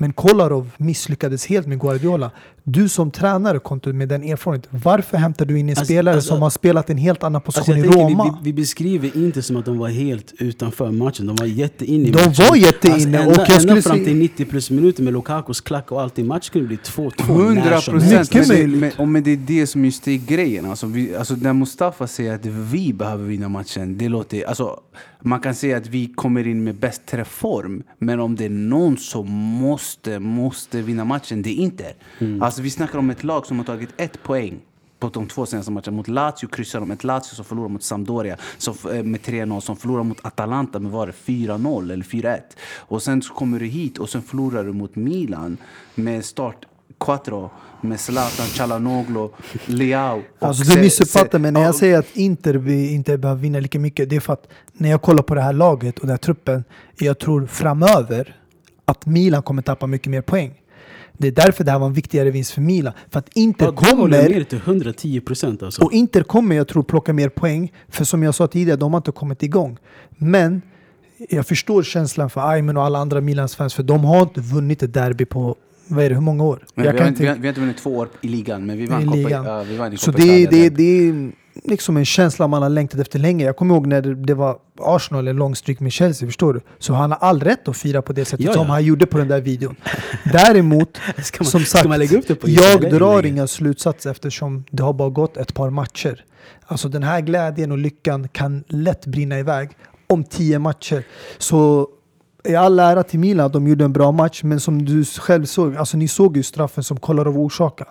Men 0.00 0.12
Kolarov 0.12 0.70
misslyckades 0.76 1.46
helt 1.46 1.66
med 1.66 1.80
Guardiola. 1.80 2.30
Du 2.64 2.88
som 2.88 3.10
tränare 3.10 3.58
Conte 3.58 3.92
med 3.92 4.08
den 4.08 4.22
erfarenheten, 4.22 4.80
varför 4.84 5.16
hämtar 5.16 5.44
du 5.44 5.58
in 5.58 5.66
en 5.68 5.70
Alltså- 5.72 5.84
spelare 5.84 6.14
alltså- 6.14 6.28
som 6.34 6.42
har 6.42 6.50
spelat 6.50 6.90
en 6.90 6.98
helt 6.98 7.22
annan 7.22 7.42
Alltså 7.46 7.60
position 7.60 7.78
jag 7.78 7.86
i 7.86 7.98
Roma? 7.98 8.38
vi, 8.42 8.50
vi 8.52 8.56
beskriver 8.56 9.16
inte 9.16 9.42
som 9.42 9.56
att 9.56 9.64
de 9.64 9.78
var 9.78 9.88
helt 9.88 10.32
utanför 10.38 10.90
matchen. 10.90 11.26
De 11.26 11.36
var 11.36 11.46
jätteinne 11.46 12.08
i 12.08 12.10
De 12.10 12.24
matchen. 12.24 12.44
var 12.48 12.56
jätteinne, 12.56 12.94
Alltså, 12.94 13.08
och 13.08 13.48
ända, 13.48 13.52
jag 13.52 13.60
ända 13.70 13.82
fram 13.82 14.04
till 14.04 14.16
90 14.16 14.44
plus 14.44 14.70
minuter 14.70 15.02
med 15.02 15.12
Lukakos 15.12 15.60
klack 15.60 15.92
och 15.92 16.00
allt 16.02 16.18
i 16.18 16.22
match 16.22 16.50
kunde 16.50 16.68
bli 16.68 16.76
2-2 16.76 17.22
Hundra 17.32 17.64
när 17.64 17.80
som 17.80 17.92
procent. 17.92 18.12
helst. 18.32 18.34
Mycket 18.52 18.98
Men, 18.98 19.12
men, 19.12 19.22
det 19.22 19.30
är 19.30 19.36
det 19.36 19.66
som 19.66 19.84
just 19.84 20.08
är 20.08 20.16
grejen. 20.16 20.66
Alltså, 20.70 20.86
vi, 20.86 21.16
alltså, 21.16 21.34
när 21.34 21.52
Mustafa 21.52 22.06
säger 22.06 22.34
att 22.34 22.46
vi 22.46 22.92
behöver 22.92 23.24
vinna 23.24 23.48
matchen, 23.48 23.98
det 23.98 24.08
låter... 24.08 24.44
Alltså, 24.48 24.80
man 25.22 25.40
kan 25.40 25.54
säga 25.54 25.76
att 25.76 25.86
vi 25.86 26.06
kommer 26.14 26.46
in 26.46 26.64
med 26.64 26.74
bättre 26.74 27.24
form, 27.24 27.82
men 27.98 28.20
om 28.20 28.36
det 28.36 28.44
är 28.44 28.48
någon 28.50 28.96
som 28.96 29.28
måste, 29.30 29.89
måste 30.20 30.82
vinna 30.82 31.04
matchen, 31.04 31.42
det 31.42 31.50
är 31.50 31.54
Inter. 31.54 31.94
Alltså, 32.40 32.62
vi 32.62 32.70
snackar 32.70 32.98
om 32.98 33.10
ett 33.10 33.24
lag 33.24 33.46
som 33.46 33.58
har 33.58 33.64
tagit 33.64 33.90
ett 33.96 34.22
poäng 34.22 34.60
på 35.00 35.08
de 35.08 35.28
två 35.28 35.46
senaste 35.46 35.72
matcherna. 35.72 35.96
Mot 35.96 36.08
Lazio 36.08 36.48
kryssar 36.52 36.80
de. 36.80 36.90
Ett 36.90 37.04
Lazio 37.04 37.34
som 37.34 37.44
förlorar 37.44 37.68
mot 37.68 37.82
Sampdoria 37.82 38.36
som, 38.58 38.74
eh, 38.92 39.02
med 39.02 39.22
3-0. 39.22 39.60
Som 39.60 39.76
förlorar 39.76 40.02
mot 40.02 40.26
Atalanta 40.26 40.78
med 40.78 40.92
var 40.92 41.06
det 41.06 41.12
4-0 41.12 41.90
eller 41.90 42.04
4-1. 42.04 42.56
Och 42.76 43.02
sen 43.02 43.20
kommer 43.20 43.60
du 43.60 43.66
hit 43.66 43.98
och 43.98 44.10
sen 44.10 44.22
förlorar 44.22 44.64
du 44.64 44.72
mot 44.72 44.96
Milan 44.96 45.56
med 45.94 46.24
start 46.24 46.66
Quattro 47.00 47.50
med 47.80 48.00
Zlatan, 48.00 48.46
Chalanoglu, 48.46 49.28
Leao. 49.66 50.22
Alltså 50.38 50.74
du 50.74 50.80
missuppfattar 50.80 51.38
mig. 51.38 51.52
När 51.52 51.60
ja, 51.60 51.66
jag 51.66 51.74
säger 51.74 51.98
att 51.98 52.16
Inter 52.16 52.68
inte 52.68 53.18
behöver 53.18 53.42
vinna 53.42 53.60
lika 53.60 53.78
mycket, 53.78 54.10
det 54.10 54.16
är 54.16 54.20
för 54.20 54.32
att 54.32 54.48
när 54.72 54.90
jag 54.90 55.02
kollar 55.02 55.22
på 55.22 55.34
det 55.34 55.40
här 55.40 55.52
laget 55.52 55.98
och 55.98 56.06
den 56.06 56.10
här 56.10 56.16
truppen, 56.16 56.64
jag 56.98 57.18
tror 57.18 57.46
framöver 57.46 58.39
att 58.90 59.06
Milan 59.06 59.42
kommer 59.42 59.62
tappa 59.62 59.86
mycket 59.86 60.10
mer 60.10 60.22
poäng. 60.22 60.52
Det 61.18 61.28
är 61.28 61.32
därför 61.32 61.64
det 61.64 61.70
här 61.70 61.78
var 61.78 61.86
en 61.86 61.92
viktigare 61.92 62.30
vinst 62.30 62.50
för 62.52 62.60
Milan. 62.60 62.92
För 63.10 63.18
att 63.18 63.28
Inter 63.34 63.64
Ja, 63.66 63.72
kommer, 63.72 64.08
med 64.08 64.48
till 64.48 64.58
110 64.64 65.20
procent 65.20 65.62
alltså. 65.62 65.82
och 65.84 65.92
Inter 65.92 66.22
kommer 66.22 66.56
jag 66.56 66.68
tror 66.68 66.82
plocka 66.82 67.12
mer 67.12 67.28
poäng. 67.28 67.72
För 67.88 68.04
som 68.04 68.22
jag 68.22 68.34
sa 68.34 68.46
tidigare, 68.46 68.76
de 68.78 68.92
har 68.92 68.98
inte 68.98 69.12
kommit 69.12 69.42
igång. 69.42 69.78
Men 70.16 70.62
jag 71.28 71.46
förstår 71.46 71.82
känslan 71.82 72.30
för 72.30 72.50
Aymen 72.50 72.76
och 72.76 72.82
alla 72.84 72.98
andra 72.98 73.20
Milans 73.20 73.56
fans, 73.56 73.74
för 73.74 73.82
de 73.82 74.04
har 74.04 74.22
inte 74.22 74.40
vunnit 74.40 74.82
ett 74.82 74.94
derby 74.94 75.24
på, 75.24 75.56
vad 75.88 76.04
är 76.04 76.08
det, 76.08 76.14
hur 76.14 76.22
många 76.22 76.44
år? 76.44 76.64
Men 76.74 76.84
Jag 76.84 76.92
vi, 76.92 76.98
kan 76.98 77.04
har, 77.04 77.08
inte- 77.10 77.22
vi, 77.22 77.28
har, 77.28 77.34
vi 77.36 77.40
har 77.40 77.48
inte 77.48 77.60
vunnit 77.60 77.78
två 77.78 77.96
år 77.96 78.08
i 78.20 78.28
ligan, 78.28 78.66
men 78.66 78.78
vi 78.78 78.86
vann 78.86 79.02
I 79.02 79.06
Copa- 79.06 79.14
ligan. 79.16 79.44
ja, 79.44 79.62
vi 79.62 79.76
vann 79.76 79.92
i 79.92 79.96
Så 79.96 80.12
Copa 80.12 80.24
det, 80.24 80.40
Italia. 80.40 80.62
det, 80.62 80.76
det 80.76 81.08
är 81.08 81.32
liksom 81.64 81.96
en 81.96 82.04
känsla 82.04 82.48
man 82.48 82.62
har 82.62 82.68
längtat 82.68 83.00
efter 83.00 83.18
länge. 83.18 83.44
Jag 83.44 83.56
kommer 83.56 83.74
ihåg 83.74 83.86
när 83.86 84.02
det, 84.02 84.14
det 84.14 84.34
var 84.34 84.58
Arsenal, 84.80 85.28
en 85.28 85.36
lång 85.36 85.56
streak 85.56 85.80
med 85.80 85.92
Chelsea, 85.92 86.28
förstår 86.28 86.54
du? 86.54 86.60
Så 86.78 86.94
han 86.94 87.10
har 87.10 87.18
all 87.18 87.40
rätt 87.40 87.68
att 87.68 87.76
fira 87.76 88.02
på 88.02 88.12
det 88.12 88.24
sättet 88.24 88.46
Ja, 88.46 88.52
som 88.52 88.66
ja. 88.66 88.72
han 88.72 88.84
gjorde 88.84 89.06
på 89.06 89.18
den 89.18 89.28
där 89.28 89.40
videon. 89.40 89.76
Däremot, 90.32 90.98
man- 91.40 91.46
som 91.46 91.60
sagt, 91.64 91.86
jag 92.42 92.84
eller 92.84 92.98
drar 92.98 93.26
inga 93.26 93.46
slutsatser 93.46 94.10
eftersom 94.10 94.64
det 94.70 94.82
har 94.82 94.92
bara 94.92 95.08
gått 95.10 95.36
ett 95.36 95.54
par 95.54 95.70
matcher. 95.70 96.24
Alltså 96.66 96.88
den 96.88 97.02
här 97.02 97.20
glädjen 97.20 97.72
och 97.72 97.78
lyckan 97.78 98.28
kan 98.28 98.64
lätt 98.68 99.06
brinna 99.06 99.38
iväg 99.38 99.70
om 100.06 100.24
tio 100.24 100.58
matcher. 100.58 101.04
Så 101.38 101.88
i 102.44 102.54
all 102.54 102.78
ära 102.78 103.02
till 103.02 103.18
Milan 103.18 103.46
att 103.46 103.52
de 103.52 103.66
gjorde 103.68 103.84
en 103.84 103.92
bra 103.92 104.12
match, 104.12 104.42
men 104.42 104.60
som 104.60 104.84
du 104.84 105.04
själv 105.04 105.44
såg, 105.44 105.76
alltså 105.76 105.96
ni 105.96 106.08
såg 106.08 106.36
ju 106.36 106.42
straffen 106.42 106.84
som 106.84 106.96
Kolarov 107.00 107.38
orsakade. 107.38 107.90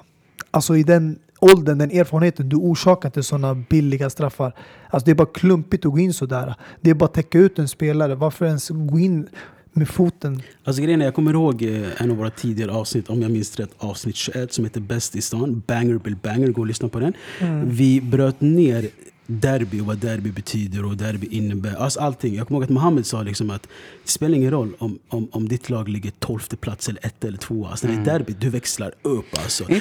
Alltså 0.51 0.75
i 0.77 0.83
den 0.83 1.19
åldern, 1.39 1.77
den 1.77 1.91
erfarenheten, 1.91 2.49
du 2.49 2.55
orsakar 2.55 3.09
inte 3.09 3.23
sådana 3.23 3.55
billiga 3.55 4.09
straffar. 4.09 4.53
Alltså 4.89 5.05
det 5.05 5.11
är 5.11 5.15
bara 5.15 5.27
klumpigt 5.33 5.85
att 5.85 5.91
gå 5.91 5.99
in 5.99 6.13
sådär. 6.13 6.55
Det 6.81 6.89
är 6.89 6.93
bara 6.93 7.05
att 7.05 7.13
täcka 7.13 7.39
ut 7.39 7.59
en 7.59 7.67
spelare. 7.67 8.15
Varför 8.15 8.45
ens 8.45 8.69
gå 8.69 8.99
in 8.99 9.27
med 9.73 9.89
foten? 9.89 10.41
Alltså 10.63 10.81
grejen 10.81 11.01
är, 11.01 11.05
jag 11.05 11.15
kommer 11.15 11.33
ihåg 11.33 11.63
eh, 11.63 12.01
en 12.01 12.11
av 12.11 12.17
våra 12.17 12.29
tidigare 12.29 12.71
avsnitt, 12.71 13.09
om 13.09 13.21
jag 13.21 13.31
minns 13.31 13.59
rätt, 13.59 13.71
avsnitt 13.77 14.15
21 14.15 14.53
som 14.53 14.65
heter 14.65 14.81
Bäst 14.81 15.15
i 15.15 15.21
stan. 15.21 15.63
Banger 15.67 15.97
Bill 15.97 16.15
Banger, 16.15 16.47
gå 16.47 16.61
och 16.61 16.67
lyssna 16.67 16.89
på 16.89 16.99
den. 16.99 17.13
Vi 17.65 18.01
bröt 18.01 18.41
ner 18.41 18.89
derby 19.29 19.81
och 19.81 19.85
vad 19.85 19.97
derby 19.97 20.31
betyder 20.31 20.85
och 20.85 20.97
derby 20.97 21.27
innebär. 21.31 21.75
Alltså 21.75 21.99
allting. 21.99 22.35
Jag 22.35 22.47
kommer 22.47 22.57
ihåg 22.57 22.63
att 22.63 22.69
Mohammed 22.69 23.05
sa 23.05 23.23
liksom 23.23 23.49
att 23.49 23.63
det 24.03 24.11
spelar 24.11 24.35
ingen 24.35 24.51
roll 24.51 24.75
om, 24.77 24.99
om, 25.07 25.27
om 25.31 25.47
ditt 25.47 25.69
lag 25.69 25.89
ligger 25.89 26.11
12 26.19 26.39
plats 26.39 26.89
eller 26.89 27.05
ett 27.05 27.23
eller 27.23 27.37
två. 27.37 27.67
Alltså 27.67 27.87
när 27.87 27.95
det 27.95 28.01
är 28.01 28.05
derby, 28.05 28.35
du 28.39 28.49
växlar 28.49 28.91
upp 29.01 29.37
alltså. 29.43 29.71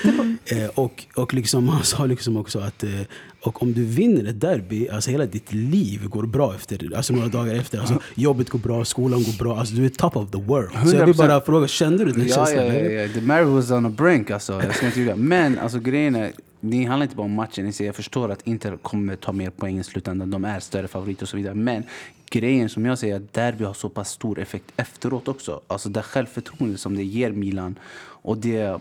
Eh, 0.44 0.66
och, 0.74 1.04
och 1.14 1.34
liksom, 1.34 1.68
han 1.68 1.84
sa 1.84 2.06
liksom 2.06 2.36
också 2.36 2.58
att 2.58 2.84
eh, 2.84 3.00
och 3.48 3.62
om 3.62 3.72
du 3.72 3.84
vinner 3.84 4.24
ett 4.30 4.40
derby, 4.40 4.88
alltså 4.88 5.10
hela 5.10 5.26
ditt 5.26 5.52
liv 5.52 6.08
går 6.08 6.22
bra 6.26 6.54
efter, 6.54 6.96
alltså 6.96 7.12
några 7.12 7.28
dagar 7.28 7.54
efter. 7.54 7.78
Alltså, 7.78 7.98
jobbet 8.14 8.50
går 8.50 8.58
bra, 8.58 8.84
skolan 8.84 9.22
går 9.22 9.38
bra, 9.38 9.58
alltså 9.58 9.74
du 9.74 9.84
är 9.84 9.88
top 9.88 10.16
of 10.16 10.30
the 10.30 10.38
world. 10.38 10.88
Så 10.90 10.96
jag 10.96 11.06
vill 11.06 11.14
100%. 11.14 11.18
bara 11.18 11.40
fråga, 11.40 11.68
kände 11.68 12.04
du 12.04 12.12
den 12.12 12.28
Ja, 12.28 12.34
känslan? 12.34 12.66
ja, 12.66 12.74
ja, 12.74 12.90
ja. 12.90 13.08
The 13.08 13.20
marriage 13.20 13.48
was 13.48 13.70
on 13.70 13.86
a 13.86 13.88
brink 13.90 14.30
alltså. 14.30 14.62
Jag 14.62 14.74
ska 14.76 14.86
inte 14.86 15.00
ljuga. 15.00 15.16
Men 15.16 15.58
alltså 15.58 15.78
grejen 15.78 16.16
är, 16.16 16.32
det 16.60 16.84
handlar 16.84 17.04
inte 17.04 17.16
bara 17.16 17.24
om 17.24 17.32
matchen. 17.32 17.66
i 17.66 17.72
sig. 17.72 17.86
Jag 17.86 17.94
förstår 17.96 18.30
att 18.30 18.46
Inter 18.46 18.76
kommer 18.76 19.16
ta 19.16 19.32
mer 19.32 19.50
poäng 19.50 19.78
i 19.78 19.84
slutändan. 19.84 20.30
De 20.30 20.44
är 20.44 20.60
större 20.60 20.88
favoriter 20.88 21.22
och 21.22 21.28
så 21.28 21.36
vidare. 21.36 21.54
Men 21.54 21.82
grejen 22.30 22.68
som 22.68 22.86
jag 22.86 22.98
säger, 22.98 23.16
att 23.16 23.32
derby 23.32 23.64
har 23.64 23.74
så 23.74 23.88
pass 23.88 24.10
stor 24.10 24.38
effekt 24.38 24.64
efteråt 24.76 25.28
också. 25.28 25.60
Alltså 25.66 25.88
det 25.88 26.02
självförtroende 26.02 26.78
som 26.78 26.96
det 26.96 27.04
ger 27.04 27.30
Milan. 27.32 27.78
Och 28.22 28.38
det... 28.38 28.80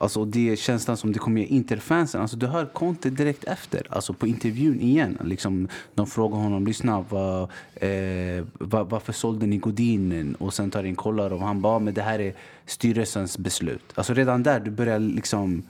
Alltså 0.00 0.24
det 0.24 0.50
är 0.50 0.56
känslan 0.56 0.96
som 0.96 1.12
det 1.12 1.18
kommer 1.18 1.40
ge 1.40 1.46
Interfansen. 1.46 2.20
Alltså 2.20 2.36
du 2.36 2.46
hör 2.46 2.66
Conte 2.66 3.10
direkt 3.10 3.44
efter, 3.44 3.86
alltså 3.90 4.12
på 4.12 4.26
intervjun 4.26 4.80
igen. 4.80 5.18
Liksom, 5.24 5.68
de 5.94 6.06
frågar 6.06 6.38
honom, 6.38 6.66
lyssna, 6.66 7.04
var, 7.08 7.42
eh, 7.74 8.44
var, 8.52 8.84
varför 8.84 9.12
sålde 9.12 9.46
ni 9.46 9.56
Godinen? 9.56 10.34
Och 10.34 10.54
sen 10.54 10.70
tar 10.70 10.84
in 10.84 10.96
kollar 10.96 11.32
och 11.32 11.40
han 11.40 11.60
bara, 11.60 11.78
men 11.78 11.94
det 11.94 12.02
här 12.02 12.18
är 12.18 12.34
styrelsens 12.66 13.38
beslut. 13.38 13.92
Alltså 13.94 14.14
redan 14.14 14.42
där, 14.42 14.60
du 14.60 14.70
börjar 14.70 14.98
liksom 14.98 15.62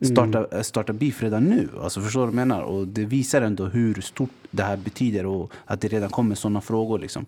starta, 0.00 0.62
starta 0.62 0.92
beef 0.92 1.22
redan 1.22 1.44
nu. 1.44 1.68
Alltså 1.82 2.00
förstår 2.00 2.20
du 2.20 2.26
vad 2.26 2.40
jag 2.40 2.48
menar? 2.48 2.62
Och 2.62 2.88
det 2.88 3.04
visar 3.04 3.42
ändå 3.42 3.64
hur 3.66 4.00
stort 4.00 4.30
det 4.50 4.62
här 4.62 4.76
betyder 4.76 5.26
och 5.26 5.52
att 5.64 5.80
det 5.80 5.88
redan 5.88 6.10
kommer 6.10 6.34
sådana 6.34 6.60
frågor. 6.60 6.98
Liksom. 6.98 7.26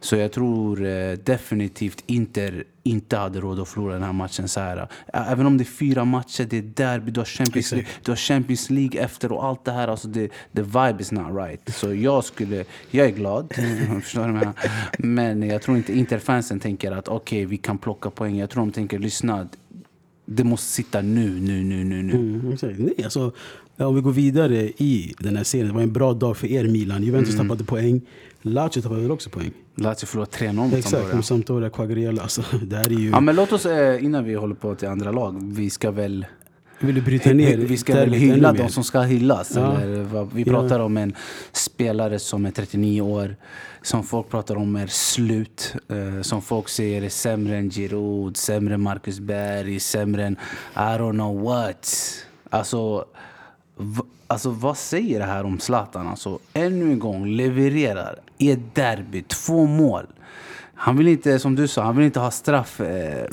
Så 0.00 0.16
jag 0.16 0.32
tror 0.32 0.86
eh, 0.86 1.12
definitivt 1.12 2.04
Inter 2.06 2.64
inte 2.82 3.16
hade 3.16 3.40
råd 3.40 3.60
att 3.60 3.68
förlora 3.68 3.92
den 3.92 4.02
här 4.02 4.12
matchen 4.12 4.48
så 4.48 4.60
här. 4.60 4.88
Även 5.12 5.46
om 5.46 5.58
det 5.58 5.62
är 5.62 5.66
fyra 5.66 6.04
matcher, 6.04 6.46
det 6.50 6.58
är 6.58 6.62
derby, 6.62 7.10
du 7.10 7.20
har 7.20 7.24
Champions, 7.24 7.72
League, 7.72 7.88
du 8.02 8.10
har 8.10 8.16
Champions 8.16 8.70
League 8.70 9.00
efter 9.00 9.32
och 9.32 9.44
allt 9.44 9.64
det 9.64 9.72
här. 9.72 9.88
Alltså 9.88 10.08
det, 10.08 10.28
the 10.28 10.62
vibe 10.62 10.96
is 11.00 11.12
not 11.12 11.26
right. 11.36 11.74
Så 11.74 11.94
jag 11.94 12.24
skulle, 12.24 12.64
jag 12.90 13.06
är 13.06 13.10
glad, 13.10 13.52
förstår 14.02 14.26
du 14.26 14.32
vad 14.32 14.36
jag 14.36 14.46
menar? 14.46 14.54
Men 14.98 15.42
jag 15.42 15.62
tror 15.62 15.76
inte 15.76 15.98
Interfansen 15.98 16.60
tänker 16.60 16.92
att 16.92 17.08
okej, 17.08 17.44
vi 17.44 17.56
kan 17.56 17.78
plocka 17.78 18.10
poäng. 18.10 18.38
Jag 18.38 18.50
tror 18.50 18.62
de 18.62 18.72
tänker, 18.72 18.98
lyssna, 18.98 19.48
det 20.36 20.44
måste 20.44 20.66
sitta 20.72 21.02
nu, 21.02 21.40
nu, 21.40 21.62
nu, 21.62 21.84
nu, 21.84 22.02
nu. 22.02 22.12
Mm, 22.12 22.52
exakt. 22.52 22.78
Nej, 22.78 22.94
alltså, 23.04 23.32
om 23.76 23.94
vi 23.94 24.00
går 24.00 24.12
vidare 24.12 24.56
i 24.76 25.14
den 25.18 25.36
här 25.36 25.44
serien. 25.44 25.68
Det 25.68 25.74
var 25.74 25.82
en 25.82 25.92
bra 25.92 26.12
dag 26.14 26.36
för 26.36 26.46
er 26.46 26.64
Milan. 26.68 27.02
Juventus 27.02 27.34
Mm. 27.34 27.46
tappade 27.48 27.64
poäng. 27.64 28.00
Lazio 28.42 28.82
tappade 28.82 29.00
väl 29.00 29.10
också 29.10 29.30
poäng? 29.30 29.50
Lazio 29.74 30.06
förlorade 30.06 30.30
3-0 30.32 30.52
mot 30.52 30.72
Exakt, 30.74 31.14
med 31.14 31.24
Sampdoria, 31.24 31.70
Quagliarella. 31.70 32.22
Alltså, 32.22 32.42
det 32.62 32.76
här 32.76 32.84
är 32.84 32.90
ju... 32.90 33.10
Ja, 33.10 33.20
men 33.20 33.36
låt 33.36 33.52
oss, 33.52 33.66
eh, 33.66 34.04
innan 34.04 34.24
vi 34.24 34.34
håller 34.34 34.54
på 34.54 34.74
till 34.74 34.88
andra 34.88 35.12
lag, 35.12 35.52
vi 35.54 35.70
ska 35.70 35.90
väl 35.90 36.26
vill 36.86 36.94
du 36.94 37.00
bryta 37.00 37.32
ner 37.32 37.56
vi 37.56 37.76
ska 37.76 37.94
väl 37.94 38.12
hylla 38.12 38.52
de 38.52 38.68
som 38.68 38.84
ska 38.84 39.00
hyllas. 39.00 39.52
Ja. 39.56 39.80
Eller 39.80 40.28
vi 40.34 40.42
Ja. 40.42 40.52
pratar 40.52 40.80
om 40.80 40.96
en 40.96 41.14
spelare 41.52 42.18
som 42.18 42.46
är 42.46 42.50
39 42.50 43.00
år, 43.00 43.36
som 43.82 44.02
folk 44.04 44.30
pratar 44.30 44.56
om 44.56 44.76
är 44.76 44.86
slut, 44.86 45.74
eh, 45.88 46.22
som 46.22 46.42
folk 46.42 46.68
säger 46.68 47.02
är 47.02 47.08
sämre 47.08 47.56
än 47.56 47.70
Giroud, 47.70 48.36
sämre 48.36 48.74
än 48.74 48.80
Marcus 48.80 49.20
Berg, 49.20 49.80
sämre 49.80 50.24
än 50.26 50.36
I 50.74 50.78
don't 50.78 51.12
know 51.12 51.42
what. 51.42 51.90
Alltså, 52.50 53.04
alltså 54.26 54.50
vad 54.50 54.76
säger 54.76 55.18
det 55.18 55.24
här 55.26 55.44
om 55.44 55.60
Zlatan? 55.60 56.06
Alltså, 56.08 56.38
ännu 56.52 56.92
en 56.92 56.98
gång 56.98 57.26
levererar 57.26 58.18
i 58.38 58.50
ett 58.50 58.74
derby, 58.74 59.22
två 59.22 59.66
mål. 59.66 60.06
Han 60.74 60.96
vill 60.96 61.08
inte, 61.08 61.38
som 61.38 61.54
du 61.54 61.68
sa, 61.68 61.82
han 61.82 61.96
vill 61.96 62.06
inte 62.06 62.20
ha 62.20 62.30
straff 62.30 62.80
eh, 62.80 62.86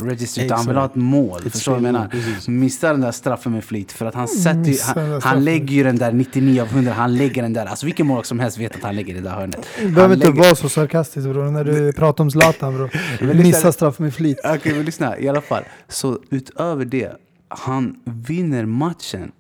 register, 0.06 0.46
utan 0.46 0.58
han 0.58 0.68
vill 0.68 0.76
ha 0.78 0.86
ett 0.86 0.96
mål. 0.96 1.42
Ett 1.46 1.52
Förstår 1.52 1.72
du 1.76 1.80
vad 1.82 1.88
jag 1.88 1.94
menar? 1.94 2.08
precis. 2.08 2.48
Missar 2.48 2.92
den 2.92 3.02
där 3.02 3.12
straffen 3.12 3.52
med 3.52 3.64
flit. 3.64 3.92
För 3.92 4.06
att 4.06 4.16
han 4.16 4.28
sätter 4.28 4.60
ju, 4.64 4.70
missar 4.70 5.02
han, 5.12 5.22
han 5.22 5.44
lägger 5.44 5.74
ju 5.76 5.84
den 5.84 5.98
där 5.98 6.12
99 6.12 6.62
av 6.62 6.68
100. 6.68 6.94
Han 6.94 7.16
lägger 7.16 7.42
den 7.42 7.54
där. 7.54 7.66
Alltså 7.66 7.86
vilken 7.86 8.08
mål 8.08 8.24
som 8.24 8.40
helst 8.40 8.58
vet 8.58 8.76
att 8.76 8.84
han 8.84 8.96
lägger 8.96 9.14
det 9.14 9.22
där 9.22 9.30
hörnet. 9.32 9.66
Du 9.82 9.92
behöver 9.92 10.16
inte 10.16 10.28
lägger- 10.28 10.42
vara 10.44 10.56
så 10.56 10.70
sarkastisk 10.70 11.28
bror, 11.28 11.52
när 11.52 11.64
du 11.64 11.94
pratar 11.94 12.24
om 12.24 12.32
Zlatan 12.32 12.74
bror. 12.76 12.90
lyssna- 13.22 13.34
Missa 13.44 13.72
straff 13.72 14.00
med 14.00 14.14
flit. 14.14 14.40
Okej, 14.46 14.74
men 14.76 14.86
lyssna. 14.86 15.20
I 15.20 15.28
alla 15.30 15.42
fall. 15.42 15.64
Så 15.88 16.20
utöver 16.30 16.86
det, 16.86 17.12
han 17.48 17.96
vinner 18.06 18.66
matchen 18.66 19.32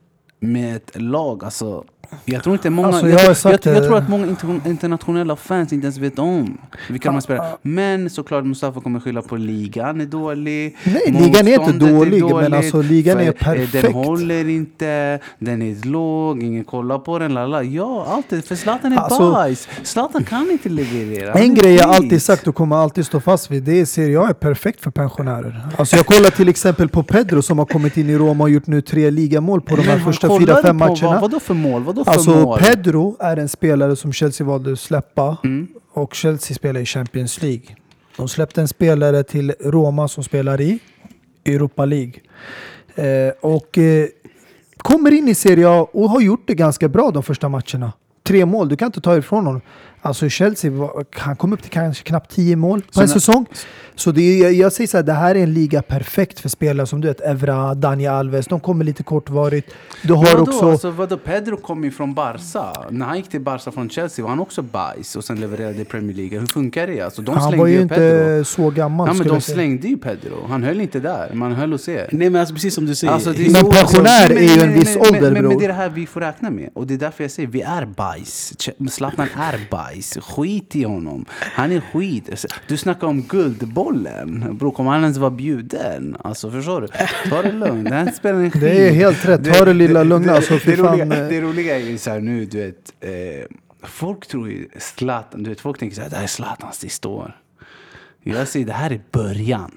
med 0.41 0.75
ett 0.75 0.91
lag. 1.01 1.43
Alltså, 1.43 1.83
jag 2.25 2.43
tror 2.43 2.55
inte 2.55 2.69
många... 2.69 2.87
Alltså, 2.87 3.07
jag, 3.09 3.21
jag 3.21 3.35
jag, 3.43 3.75
jag, 3.75 3.83
tror 3.83 3.97
att 3.97 4.09
många 4.09 4.27
inter, 4.27 4.61
internationella 4.65 5.35
fans 5.35 5.73
inte 5.73 5.85
ens 5.85 5.97
vet 5.97 6.19
om 6.19 6.57
vilka 6.89 7.09
de 7.09 7.13
här 7.13 7.21
spelar. 7.21 7.57
Men 7.61 8.09
såklart 8.09 8.45
Mustafa 8.45 8.81
kommer 8.81 8.99
skylla 8.99 9.21
på 9.21 9.35
ligan 9.35 10.01
är 10.01 10.05
dålig. 10.05 10.77
Nej, 10.83 11.01
ligan 11.07 11.47
är 11.47 11.53
inte 11.53 11.71
dålig, 11.71 12.21
men 12.21 12.29
dåligt, 12.29 12.53
alltså, 12.53 12.81
ligan 12.81 13.19
är 13.19 13.31
perfekt. 13.31 13.71
Den 13.71 13.93
håller 13.93 14.49
inte, 14.49 15.19
den 15.39 15.61
är 15.61 15.85
låg, 15.87 16.43
ingen 16.43 16.63
kollar 16.63 16.99
på 16.99 17.19
den. 17.19 17.33
Lala. 17.33 17.63
Ja, 17.63 18.05
alltid. 18.09 18.45
För 18.45 18.55
Zlatan 18.55 18.93
är 18.93 18.97
Alltså- 18.97 19.31
bajs. 19.31 19.67
Zlatan 19.83 20.23
kan 20.23 20.51
inte 20.51 20.69
leverera. 20.69 21.33
En 21.33 21.51
är 21.51 21.55
grej 21.55 21.75
jag 21.75 21.89
alltid 21.89 22.21
sagt 22.21 22.47
och 22.47 22.55
kommer 22.55 22.75
alltid 22.75 23.05
stå 23.05 23.19
fast 23.19 23.51
vid, 23.51 23.63
det 23.63 23.79
är 23.79 23.85
Serie 23.85 24.19
A 24.19 24.27
är 24.29 24.33
perfekt 24.33 24.81
för 24.81 24.91
pensionärer. 24.91 25.61
Alltså 25.77 25.95
jag 25.95 26.05
kollar 26.05 26.29
till 26.29 26.49
exempel 26.49 26.89
på 26.89 27.03
Pedro 27.03 27.41
som 27.41 27.59
har 27.59 27.65
kommit 27.65 27.97
in 27.97 28.09
i 28.09 28.17
Roma 28.17 28.43
och 28.43 28.49
gjort 28.49 28.67
nu 28.67 28.81
tre 28.81 29.11
ligamål 29.11 29.61
på 29.61 29.75
de 29.75 29.81
här 29.81 29.95
Men 29.95 30.05
första 30.05 30.39
fyra, 30.39 30.61
fem 30.61 30.77
matcherna. 30.77 30.97
Vad, 31.01 31.21
vadå 31.21 31.39
för 31.39 31.53
mål? 31.53 31.83
Vadå 31.83 31.98
för 32.05 32.11
Alltså 32.11 32.31
mål? 32.31 32.59
Pedro 32.59 33.17
är 33.19 33.37
en 33.37 33.49
spelare 33.49 33.95
som 33.95 34.13
Chelsea 34.13 34.47
valde 34.47 34.71
att 34.71 34.79
släppa 34.79 35.37
Mm. 35.43 35.67
och 35.93 36.13
Chelsea 36.13 36.55
spelar 36.55 36.81
i 36.81 36.85
Champions 36.85 37.41
League. 37.41 37.65
De 38.17 38.27
släppte 38.27 38.61
en 38.61 38.67
spelare 38.67 39.23
till 39.23 39.53
Roma 39.59 40.07
som 40.07 40.23
spelar 40.23 40.61
i 40.61 40.79
Europa 41.45 41.85
League. 41.85 42.13
Eh, 42.95 43.33
och 43.41 43.77
eh, 43.77 44.07
kommer 44.77 45.11
in 45.11 45.27
i 45.27 45.35
Serie 45.35 45.69
A 45.69 45.87
och 45.93 46.09
har 46.09 46.21
gjort 46.21 46.43
det 46.47 46.55
ganska 46.55 46.87
bra 46.89 47.11
de 47.11 47.23
första 47.23 47.49
matcherna. 47.49 47.93
Tre 48.23 48.45
mål, 48.45 48.69
du 48.69 48.75
kan 48.75 48.85
inte 48.85 49.01
ta 49.01 49.17
ifrån 49.17 49.45
honom. 49.45 49.61
Alltså 50.01 50.29
Chelsea, 50.29 50.71
han 51.11 51.35
kom 51.35 51.53
upp 51.53 51.61
till 51.61 51.71
kanske 51.71 52.03
knappt 52.03 52.31
tio 52.35 52.55
mål 52.55 52.81
på 52.81 52.87
Så 52.93 53.01
en 53.01 53.07
säsong. 53.09 53.45
Så 53.95 54.11
det 54.11 54.21
är, 54.43 54.51
jag, 54.51 54.73
säger 54.73 54.87
så 54.87 54.97
här, 54.97 55.03
det 55.03 55.13
här 55.13 55.35
är 55.35 55.43
en 55.43 55.53
liga 55.53 55.81
perfekt 55.81 56.39
för 56.39 56.49
spelare 56.49 56.87
som 56.87 57.01
du 57.01 57.07
vet, 57.07 57.21
Evra, 57.21 57.73
Daniel 57.75 58.11
Alves. 58.13 58.47
De 58.47 58.59
kommer 58.59 58.85
lite 58.85 59.03
kortvarigt. 59.03 59.71
Du 60.03 60.13
har 60.13 60.23
vadå? 60.25 60.41
också... 60.41 60.71
Alltså, 60.71 60.91
vadå? 60.91 61.17
Pedro 61.17 61.57
kom 61.57 61.83
ju 61.83 61.91
från 61.91 62.13
Barca. 62.13 62.65
När 62.89 63.05
han 63.05 63.17
gick 63.17 63.29
till 63.29 63.41
Barca 63.41 63.71
från 63.71 63.89
Chelsea 63.89 64.23
var 64.23 64.29
han 64.29 64.39
också 64.39 64.61
bajs 64.61 65.15
och 65.15 65.23
sen 65.23 65.39
levererade 65.39 65.81
i 65.81 65.85
Premier 65.85 66.15
League. 66.15 66.39
Hur 66.39 66.47
funkar 66.47 66.87
det? 66.87 67.01
Alltså, 67.01 67.21
de 67.21 67.37
han 67.37 67.57
var 67.57 67.67
ju 67.67 67.87
Pedro. 67.87 68.03
inte 68.03 68.45
så 68.45 68.69
gammal 68.69 69.07
Ja, 69.07 69.13
men 69.13 69.27
de 69.27 69.41
slängde 69.41 69.87
ju 69.87 69.97
Pedro. 69.97 70.45
Han 70.49 70.63
höll 70.63 70.81
inte 70.81 70.99
där. 70.99 71.31
Man 71.33 71.51
höll 71.51 71.73
och 71.73 71.79
se. 71.79 72.05
Nej 72.11 72.29
men 72.29 72.39
alltså 72.39 72.53
precis 72.55 72.75
som 72.75 72.85
du 72.85 72.95
säger. 72.95 73.13
Alltså, 73.13 73.31
det 73.33 73.45
är 73.45 73.51
Men 73.51 73.61
så- 73.61 73.71
pensionär 73.71 74.27
men- 74.27 74.37
är 74.37 74.41
ju 74.41 74.49
en 74.51 74.59
men- 74.59 74.73
viss 74.79 74.95
men- 74.95 75.07
ålder, 75.07 75.21
men, 75.21 75.33
men, 75.33 75.41
bror. 75.43 75.59
det 75.59 75.65
är 75.65 75.67
det 75.67 75.73
här 75.73 75.89
vi 75.89 76.05
får 76.05 76.21
räkna 76.21 76.49
med. 76.49 76.69
Och 76.73 76.87
det 76.87 76.93
är 76.93 76.97
därför 76.97 77.23
jag 77.23 77.31
säger 77.31 77.49
vi 77.49 77.61
är 77.61 77.85
bajs. 77.85 78.53
Zlatan 78.91 79.27
är 79.37 79.59
bajs. 79.71 79.88
Skit 80.21 80.75
i 80.75 80.83
honom. 80.83 81.25
Han 81.29 81.71
är 81.71 81.81
skit. 81.81 82.45
Du 82.67 82.77
snackar 82.77 83.07
om 83.07 83.21
guldbollen. 83.21 84.57
Bror, 84.57 84.71
kommer 84.71 84.91
han 84.91 85.01
ens 85.01 85.17
vara 85.17 85.31
bjuden? 85.31 86.17
Alltså 86.19 86.51
förstår 86.51 86.81
du? 86.81 86.87
Ta 87.29 87.41
det 87.41 87.51
lugnt. 87.51 88.15
Spelaren 88.15 88.45
är 88.45 88.49
skit. 88.49 88.61
Det 88.61 88.87
är 88.87 88.91
helt 88.91 89.25
rätt. 89.25 89.53
Ta 89.53 89.65
det 89.65 89.73
lilla 89.73 90.03
lugna. 90.03 90.33
Alltså, 90.33 90.59
det, 90.65 90.75
roliga, 90.75 91.03
eh. 91.03 91.29
det 91.29 91.41
roliga 91.41 91.79
är 91.79 91.97
så 91.97 92.09
här 92.09 92.19
nu, 92.19 92.45
du 92.45 92.57
vet. 92.57 92.93
Eh, 92.99 93.09
folk 93.83 94.27
tror 94.27 94.49
ju 94.49 94.67
Zlatan, 94.77 95.43
du 95.43 95.49
vet 95.49 95.59
folk 95.61 95.79
tänker 95.79 95.95
så 95.95 96.01
här, 96.01 96.09
det 96.09 96.15
här 96.15 96.23
är 96.23 96.27
Zlatans 96.27 96.79
sista 96.79 97.09
år. 97.09 97.35
Jag 98.23 98.47
säger 98.47 98.65
det 98.65 98.73
här 98.73 98.91
är 98.91 99.01
början. 99.11 99.71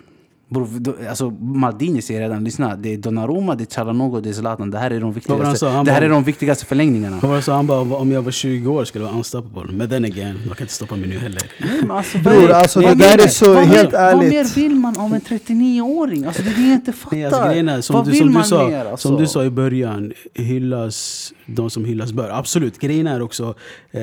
Bror, 0.52 1.06
alltså 1.08 1.30
Maldini 1.30 2.02
säger 2.02 2.20
redan, 2.20 2.44
lyssna. 2.44 2.76
Det 2.76 2.92
är 2.94 2.96
Donnarumma, 2.98 3.54
det 3.54 3.64
är 3.64 3.74
Calhanoglu, 3.74 4.20
det 4.20 4.28
är 4.28 4.32
Zlatan. 4.32 4.70
Det 4.70 4.78
här 4.78 4.90
är 4.90 5.00
de 5.00 5.04
Vad 5.04 5.14
viktigaste, 5.14 5.46
han 5.46 5.56
sa? 5.56 5.70
Han 5.70 5.84
det 5.84 5.90
här 5.92 6.00
bara- 6.00 6.06
är 6.06 6.10
de 6.10 6.24
viktigaste 6.24 6.66
förlängningarna. 6.66 7.18
Vad 7.22 7.28
var 7.30 7.36
det 7.36 7.42
så 7.42 7.52
han 7.52 7.66
bara, 7.66 7.80
om 7.96 8.12
jag 8.12 8.22
var 8.22 8.30
20 8.30 8.72
år 8.72 8.84
skulle 8.84 9.04
jag 9.04 9.08
vara 9.08 9.18
unstoppable. 9.18 9.72
Men 9.72 9.88
then 9.88 10.04
again, 10.04 10.38
de 10.48 10.54
kan 10.54 10.64
inte 10.64 10.72
stoppa 10.74 10.96
mig 10.96 11.08
nu 11.08 11.18
heller. 11.18 11.42
Nej, 11.60 11.70
men 11.80 11.90
alltså, 11.90 12.18
Bror, 12.18 12.42
vad 12.42 12.50
alltså, 12.50 12.80
vad 12.80 12.90
det 12.90 12.96
mer- 12.96 13.16
där 13.16 13.24
är 13.24 13.28
så 13.28 13.54
vad 13.54 13.64
helt 13.64 13.92
mer, 13.92 13.98
ärligt. 13.98 14.22
Vad 14.22 14.32
mer 14.32 14.54
vill 14.54 14.74
man 14.74 14.96
om 14.96 15.12
en 15.12 15.20
39-åring? 15.20 16.24
Alltså 16.24 16.42
det 16.42 16.50
är 16.50 16.54
det 16.54 16.62
jag 16.62 16.72
inte 16.74 16.92
fattar. 16.92 17.16
Nej, 17.16 17.24
alltså, 17.26 17.48
är, 17.76 17.80
som, 17.80 17.96
vad 17.96 18.04
du, 18.04 18.10
vill 18.10 18.18
som, 18.20 18.28
du 18.28 18.34
man 18.34 18.44
sa, 18.44 18.68
mer? 18.68 18.84
Alltså? 18.84 19.08
som 19.08 19.16
du 19.18 19.26
sa 19.26 19.44
i 19.44 19.50
början, 19.50 20.12
hyllas 20.34 21.32
de 21.46 21.70
som 21.70 21.84
hyllas 21.84 22.12
bör. 22.12 22.30
Absolut, 22.30 22.78
grejen 22.78 23.06
är 23.06 23.22
också, 23.22 23.54
eh, 23.90 24.00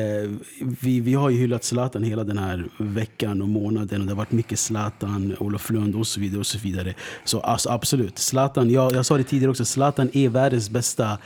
vi, 0.79 0.99
vi 0.99 1.13
har 1.13 1.29
ju 1.29 1.37
hyllat 1.37 1.63
Zlatan 1.63 2.03
hela 2.03 2.23
den 2.23 2.37
här 2.37 2.65
veckan 2.77 3.41
och 3.41 3.47
månaden 3.47 4.01
och 4.01 4.07
det 4.07 4.13
har 4.13 4.17
varit 4.17 4.31
mycket 4.31 4.59
Zlatan, 4.59 5.35
Olof 5.39 5.69
Lund 5.69 5.95
och 5.95 6.07
så 6.07 6.19
vidare 6.19 6.38
och 6.39 6.47
så 6.47 6.57
vidare. 6.57 6.93
Så 7.25 7.39
alltså, 7.39 7.69
absolut, 7.69 8.17
Zlatan, 8.17 8.69
jag, 8.69 8.93
jag 8.95 9.05
sa 9.05 9.17
det 9.17 9.23
tidigare 9.23 9.51
också, 9.51 9.65
Zlatan 9.65 10.09
är 10.13 10.29
världens 10.29 10.69
bästa 10.69 11.17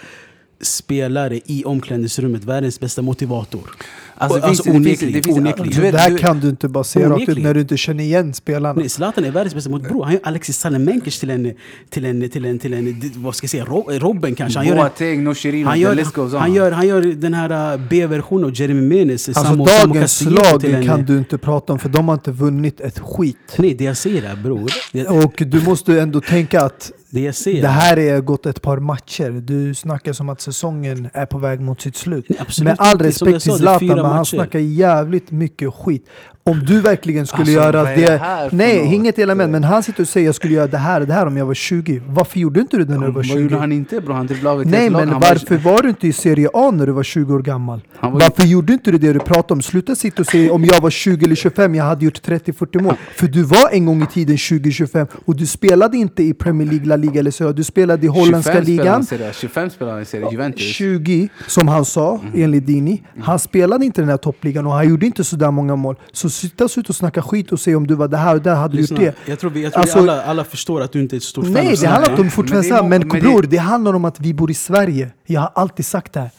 spelare 0.62 1.40
i 1.46 1.64
omklädningsrummet, 1.66 2.44
världens 2.44 2.80
bästa 2.80 3.02
motivator. 3.02 3.76
Alltså, 4.18 4.40
det 4.40 4.46
Alltså, 4.46 4.64
finns- 4.64 4.78
det 4.86 4.90
finns- 4.90 5.08
onekligen, 5.08 5.14
det 5.14 5.22
finns- 5.26 5.38
onekligen. 5.38 5.92
du 6.08 6.14
du- 6.14 6.18
kan 6.18 6.40
du 6.40 6.50
inte 6.50 6.68
rakt 6.68 7.30
ut 7.30 7.38
när 7.44 7.54
du 7.54 7.60
inte 7.62 7.78
känner 7.78 8.04
igen 8.04 8.34
spelarna. 8.34 8.80
Nej, 8.80 8.90
Zlatan 8.90 9.26
är 9.26 9.32
världens 9.32 9.56
bästa 9.56 9.70
mot 9.70 9.84
bror. 9.84 10.04
Han 10.04 10.14
gör 10.14 10.22
Alexis 10.24 10.58
Salemenkers 10.58 11.20
till 11.20 11.30
en, 11.30 11.54
till 11.90 12.06
en, 12.06 12.30
till 12.30 12.46
en, 12.46 12.60
till 12.60 12.74
en, 12.74 13.12
vad 13.16 13.36
ska 13.36 13.46
jag 13.46 13.50
säga, 13.52 13.66
Ro- 13.66 13.86
Robben 13.92 14.36
kanske. 14.36 14.60
Han 14.60 14.68
gör, 14.68 14.76
en, 14.76 14.82
Boateng, 14.82 15.24
Nocherino, 15.24 15.68
han 15.68 15.80
gör, 15.80 16.38
han 16.40 16.54
gör, 16.54 16.72
han 16.72 16.88
gör 16.88 17.02
den 17.02 17.34
här 17.34 17.74
uh, 17.76 17.82
B-versionen 17.90 18.46
av 18.46 18.52
Jeremy 18.60 18.82
Menes. 18.82 19.28
Alltså 19.30 19.56
dagens 19.56 20.22
lag 20.22 20.62
till 20.62 20.76
en- 20.76 20.86
kan 20.88 21.06
du 21.06 21.18
inte 21.18 21.38
prata 21.38 21.74
om 21.74 21.80
för 21.80 21.90
de 21.90 22.08
har 22.08 22.16
inte 22.16 22.32
vunnit 22.32 22.82
ett 22.82 23.00
skit. 23.00 23.38
Nej, 23.58 23.74
det 23.74 23.84
jag 23.84 23.98
säger 23.98 24.24
är 24.24 24.36
bror. 24.36 24.72
Det, 24.92 25.08
Och 25.08 25.34
du 25.48 25.62
måste 25.62 26.00
ändå 26.02 26.22
tänka 26.22 26.62
att 26.62 26.92
det 27.10 27.46
det 27.62 27.68
här 27.68 28.00
är 28.00 28.22
gått 28.22 28.46
ett 28.46 28.62
par 28.62 28.78
matcher. 28.80 29.30
Du 29.32 29.76
snackar 29.76 30.14
som 30.14 30.30
att 30.30 30.42
säsongen 30.42 31.10
är 31.14 31.26
på 31.26 31.38
väg 31.38 31.60
mot 31.60 31.82
sitt 31.82 31.96
slut. 31.96 32.26
Nej, 32.30 32.40
absolut 32.42 32.66
Med 32.66 32.76
all 32.80 33.00
respekt 33.00 33.42
till 33.44 33.52
Zlatan, 33.54 33.88
men 34.04 34.12
han 34.12 34.20
matcher. 34.20 34.38
snackar 34.38 34.60
jävligt 34.60 35.32
mycket 35.32 35.74
skit. 35.74 36.10
Om 36.46 36.66
du 36.66 36.82
verkligen 36.82 37.28
skulle 37.28 37.42
Alltså, 37.42 37.54
göra 37.54 37.84
vad 37.84 37.96
det... 37.96 38.06
det 38.06 38.50
nej, 38.52 38.84
något? 38.84 38.94
inget 38.94 39.20
element. 39.20 39.52
Men 39.52 39.64
han 39.64 39.84
sitter 39.84 40.02
och 40.02 40.08
säger 40.08 40.26
jag 40.28 40.36
skulle 40.36 40.54
göra 40.54 40.68
det 40.68 40.78
här 40.78 41.02
och 41.02 41.08
det 41.08 41.14
här 41.14 41.26
om 41.26 41.38
jag 41.38 41.46
var 41.46 41.54
20. 41.54 42.02
Varför 42.08 42.40
gjorde 42.40 42.60
inte 42.60 42.78
du 42.78 42.86
det 42.86 42.92
när 42.94 43.00
du 43.00 43.06
var 43.06 43.12
Vad 43.14 43.26
20? 43.26 43.40
gjorde 43.40 43.58
han 43.58 43.72
inte 43.72 44.02
bro? 44.02 44.14
Han 44.14 44.28
dribblade 44.28 44.56
av 44.56 44.62
ett 44.62 44.68
Nej, 44.68 44.90
men 44.90 45.10
Han 45.10 45.22
varför 45.22 45.58
var 45.58 45.82
du 45.82 45.90
inte 45.90 46.08
i 46.08 46.14
Serie 46.14 46.50
A 46.54 46.72
när 46.72 46.86
du 46.86 46.92
var 46.92 47.04
20 47.04 47.34
år 47.34 47.40
gammal? 47.42 47.82
Var 48.00 48.12
Varför 48.12 48.44
gjorde 48.44 48.74
inte 48.74 48.92
du 48.92 48.98
det 48.98 49.14
du 49.14 49.20
pratade 49.20 49.54
om? 49.54 49.62
Sluta 49.62 49.96
sitta 49.96 50.22
och 50.22 50.26
säga 50.28 50.54
om 50.54 50.66
jag 50.66 50.82
var 50.82 50.90
20 50.90 51.26
eller 51.26 51.36
25, 51.36 51.76
jag 51.76 51.84
hade 51.84 52.06
gjort 52.06 52.28
30-40 52.28 52.82
mål. 52.82 52.96
För 53.16 53.28
du 53.28 53.44
var 53.44 53.70
en 53.72 53.86
gång 53.86 54.04
i 54.04 54.06
tiden 54.06 54.36
20-25 54.36 55.08
och 55.26 55.36
du 55.36 55.46
spelade 55.46 55.98
inte 55.98 56.24
i 56.24 56.34
Premier 56.34 56.68
League, 56.68 56.86
La 56.88 56.96
Liga 56.96 57.20
eller 57.20 57.32
så. 57.32 57.52
Du 57.52 57.64
spelade 57.64 58.06
i 58.06 58.10
holländska 58.10 58.54
25 58.54 58.66
spelar 58.66 58.92
han 58.92 59.06
ligan. 59.12 59.30
A, 59.30 59.34
25 59.34 59.70
spelar 59.70 59.92
han 59.92 60.02
i 60.02 60.06
Serie 60.06 60.28
Juventus. 60.32 60.62
20, 60.64 61.30
som 61.48 61.68
han 61.68 61.86
sa, 61.86 62.20
enligt 62.36 62.68
Dini. 62.68 63.04
Han 63.22 63.40
spelade 63.40 63.86
inte 63.86 64.02
den 64.02 64.10
här 64.10 64.18
toppligan 64.18 64.66
och 64.68 64.74
han 64.74 64.90
gjorde 64.90 65.06
inte 65.06 65.24
sådär 65.24 65.52
många 65.52 65.76
mål. 65.76 65.96
Så 66.12 66.30
sitta 66.34 66.64
ut 66.78 66.90
och 66.90 66.96
snacka 66.96 67.22
skit 67.22 67.52
och 67.52 67.60
säga 67.60 67.78
om 67.78 67.88
du 67.88 67.96
var 67.96 68.08
det 68.08 68.18
här 68.18 68.36
och 68.36 68.42
där, 68.42 68.56
hade 68.56 68.76
du 68.78 68.82
gjort 68.82 69.00
det. 69.00 69.16
jag 69.26 69.40
tror, 69.40 69.50
vi, 69.50 69.64
jag 69.64 69.74
tror 69.74 69.82
Alltså- 69.82 69.98
vi 70.04 70.10
alla, 70.10 70.24
alla 70.24 70.44
förstår 70.44 70.82
att 70.82 70.92
du 70.92 71.00
inte 71.02 71.16
är 71.16 71.18
ett 71.18 71.24
stort 71.24 71.44
fan 71.46 71.54
Nej, 71.54 71.76
det 71.82 71.88
handlar 71.88 72.10
inte 72.10 72.22
om 72.22 72.26
Men 72.26 72.32
fortfarande 72.32 72.70
det 72.70 72.76
är 72.76 72.82
men, 72.84 72.90
men 72.90 73.10
det- 73.10 73.22
bror, 73.22 73.42
det 73.44 73.58
handlar 73.58 73.94
om 73.94 74.06
att 74.06 74.20
vi 74.20 74.34
bor 74.34 74.52
i 74.52 74.54
Sverige. 74.54 75.12
Jag 75.26 75.42
har 75.42 75.52
alltid 75.56 75.86
sagt 75.86 76.14
det 76.14 76.20
här. 76.20 76.30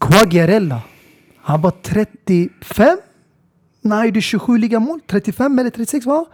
Quagliarella, 0.00 0.80
han 1.42 1.60
var 1.60 1.70
35 1.82 2.98
när 3.82 3.96
han 3.96 4.06
gjorde 4.06 4.20
27 4.20 4.58
ligamål. 4.58 5.00
35 5.06 5.58
eller 5.58 5.70
36 5.70 6.06
va? 6.06 6.24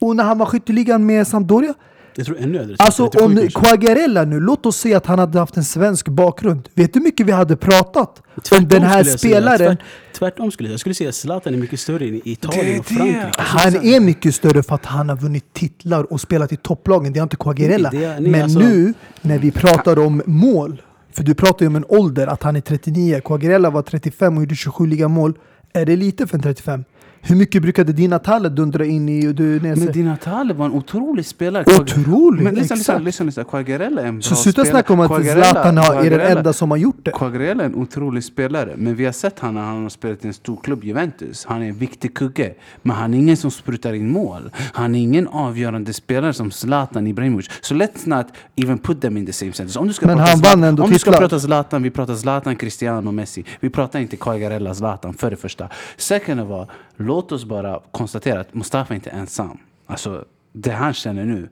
Och 0.00 0.16
när 0.16 0.24
han 0.24 0.38
var 0.38 0.46
skytteligan 0.46 1.06
med 1.06 1.26
Sampdoria. 1.28 1.74
Jag 2.16 2.26
tror 2.26 2.38
ännu 2.40 2.58
äldre. 2.58 2.76
Alltså 2.78 3.08
37 3.08 3.24
om 3.24 3.36
kanske. 3.36 3.60
Quagliarella 3.60 4.24
nu, 4.24 4.40
låt 4.40 4.66
oss 4.66 4.76
säga 4.76 4.96
att 4.96 5.06
han 5.06 5.18
hade 5.18 5.38
haft 5.38 5.56
en 5.56 5.64
svensk 5.64 6.08
bakgrund. 6.08 6.68
Vet 6.74 6.92
du 6.92 6.98
hur 7.00 7.04
mycket 7.04 7.26
vi 7.26 7.32
hade 7.32 7.56
pratat 7.56 8.22
Tvärtom 8.42 8.58
om 8.64 8.68
den 8.68 8.82
här 8.82 8.96
jag 8.96 9.06
säga. 9.06 9.18
spelaren? 9.18 9.76
Tvärt, 9.76 9.78
tvärtom 10.18 10.50
skulle 10.50 10.68
jag 10.68 10.72
Jag 10.72 10.80
skulle 10.80 10.94
säga 10.94 11.08
att 11.08 11.14
Zlatan 11.14 11.54
är 11.54 11.58
mycket 11.58 11.80
större 11.80 12.04
i 12.04 12.22
Italien 12.24 12.64
Det 12.66 12.74
är 12.74 12.78
och 12.78 12.86
Frankrike. 12.86 13.30
Han 13.36 13.74
är 13.86 14.00
mycket 14.00 14.34
större 14.34 14.62
för 14.62 14.74
att 14.74 14.84
han 14.86 15.08
har 15.08 15.16
vunnit 15.16 15.52
titlar 15.52 16.12
och 16.12 16.20
spelat 16.20 16.52
i 16.52 16.56
topplagen. 16.56 17.12
Det 17.12 17.18
har 17.18 17.22
inte 17.24 17.36
Quagliarella. 17.36 17.90
Nej, 17.92 18.04
är- 18.04 18.20
nej, 18.20 18.30
Men 18.30 18.42
alltså- 18.42 18.58
nu 18.58 18.94
när 19.22 19.38
vi 19.38 19.50
pratar 19.50 19.98
om 19.98 20.22
mål, 20.26 20.82
för 21.12 21.22
du 21.24 21.34
pratar 21.34 21.62
ju 21.64 21.66
om 21.68 21.76
en 21.76 21.84
ålder, 21.88 22.26
att 22.26 22.42
han 22.42 22.56
är 22.56 22.60
39. 22.60 23.20
Quagliarella 23.24 23.70
var 23.70 23.82
35 23.82 24.36
och 24.36 24.42
gjorde 24.42 24.54
27 24.54 24.86
ligamål. 24.86 25.34
Är 25.72 25.86
det 25.86 25.96
lite 25.96 26.26
för 26.26 26.36
en 26.36 26.42
35? 26.42 26.84
Hur 27.28 27.36
mycket 27.36 27.62
brukade 27.62 27.92
dina 27.92 28.18
Talle 28.18 28.48
dundra 28.48 28.84
in 28.84 29.08
i 29.08 29.26
Udinese? 29.26 29.84
Men 29.84 29.92
Di 29.92 30.02
Natale 30.02 30.54
var 30.54 30.66
en 30.66 30.72
otrolig 30.72 31.26
spelare. 31.26 31.64
Otrolig, 31.80 32.44
Men 32.44 32.54
lyssna, 32.54 32.76
lyssna, 32.76 32.98
lyssna, 32.98 33.24
lyssna. 33.24 33.44
Quagliarella 33.44 34.02
är 34.02 34.06
en 34.06 34.18
bra 34.18 34.22
Så 34.22 34.36
sluta 34.36 34.64
snacka 34.64 34.92
om 34.92 35.00
att 35.00 35.24
Zlatan 35.24 35.78
är 35.78 36.10
den 36.10 36.20
enda 36.20 36.52
som 36.52 36.70
har 36.70 36.78
gjort 36.78 37.04
det. 37.04 37.10
Quagliarella 37.10 37.62
är 37.62 37.66
en 37.66 37.74
otrolig 37.74 38.24
spelare, 38.24 38.74
men 38.76 38.94
vi 38.94 39.04
har 39.04 39.12
sett 39.12 39.38
han 39.38 39.54
när 39.54 39.60
han 39.60 39.82
har 39.82 39.88
spelat 39.88 40.24
i 40.24 40.28
en 40.28 40.34
stor 40.34 40.56
klubb, 40.62 40.84
Juventus. 40.84 41.44
Han 41.44 41.62
är 41.62 41.68
en 41.68 41.74
viktig 41.78 42.14
kugge, 42.14 42.54
men 42.82 42.96
han 42.96 43.14
är 43.14 43.18
ingen 43.18 43.36
som 43.36 43.50
sprutar 43.50 43.92
in 43.92 44.10
mål. 44.10 44.50
Han 44.72 44.94
är 44.94 45.00
ingen 45.00 45.28
avgörande 45.28 45.92
spelare 45.92 46.32
som 46.32 46.50
Zlatan 46.50 47.06
Ibrahimovic. 47.06 47.50
Så 47.60 47.74
let's 47.74 48.08
not 48.08 48.26
even 48.56 48.78
put 48.78 49.00
them 49.00 49.16
in 49.16 49.26
the 49.26 49.32
same 49.32 49.52
sentence. 49.52 49.78
Om 49.78 49.86
du 49.86 49.92
ska 49.92 50.06
Men 50.06 50.16
prata 50.16 50.30
han 50.30 50.38
Zlatan, 50.38 50.60
vann 50.60 50.68
ändå 50.68 50.82
Om 50.82 50.90
du 50.90 50.98
ska 50.98 51.12
prata 51.12 51.40
Zlatan, 51.40 51.82
vi 51.82 51.90
pratar 51.90 52.14
Zlatan, 52.14 52.56
Cristiano, 52.56 53.12
Messi. 53.12 53.44
Vi 53.60 53.70
pratar 53.70 53.98
inte 53.98 54.16
Quagliarella, 54.16 54.74
Zlatan, 54.74 55.14
för 55.14 55.30
det 55.30 55.36
första. 55.36 55.68
Second 55.96 56.40
of 56.40 56.50
all, 56.50 56.66
låt 56.96 57.32
oss 57.32 57.44
bara 57.44 57.80
konstatera 57.90 58.40
att 58.40 58.54
Mustafa 58.54 58.94
inte 58.94 59.10
är 59.10 59.18
ensam. 59.18 59.58
Alltså, 59.86 60.24
det 60.52 60.70
han 60.70 60.94
känner 60.94 61.24
nu 61.24 61.48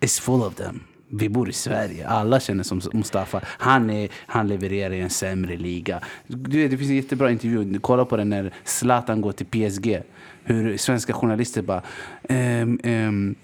is 0.00 0.20
full 0.20 0.42
of 0.42 0.54
them. 0.54 0.80
Vi 1.12 1.28
bor 1.28 1.48
i 1.48 1.52
Sverige. 1.52 2.08
Alla 2.08 2.40
känner 2.40 2.64
som 2.64 2.80
Mustafa. 2.92 3.40
Han, 3.44 3.90
är, 3.90 4.08
han 4.26 4.48
levererar 4.48 4.94
i 4.94 5.00
en 5.00 5.10
sämre 5.10 5.56
liga. 5.56 6.00
Du 6.26 6.68
det 6.68 6.76
finns 6.78 6.90
en 6.90 6.96
jättebra 6.96 7.30
intervju. 7.30 7.78
Kolla 7.80 8.04
på 8.04 8.16
den 8.16 8.28
när 8.28 8.52
Zlatan 8.64 9.20
går 9.20 9.32
till 9.32 9.46
PSG. 9.46 10.02
Hur 10.44 10.76
svenska 10.76 11.12
journalister 11.12 11.62
bara... 11.62 11.82
ehm, 12.22 12.80
ehm, 12.84 13.34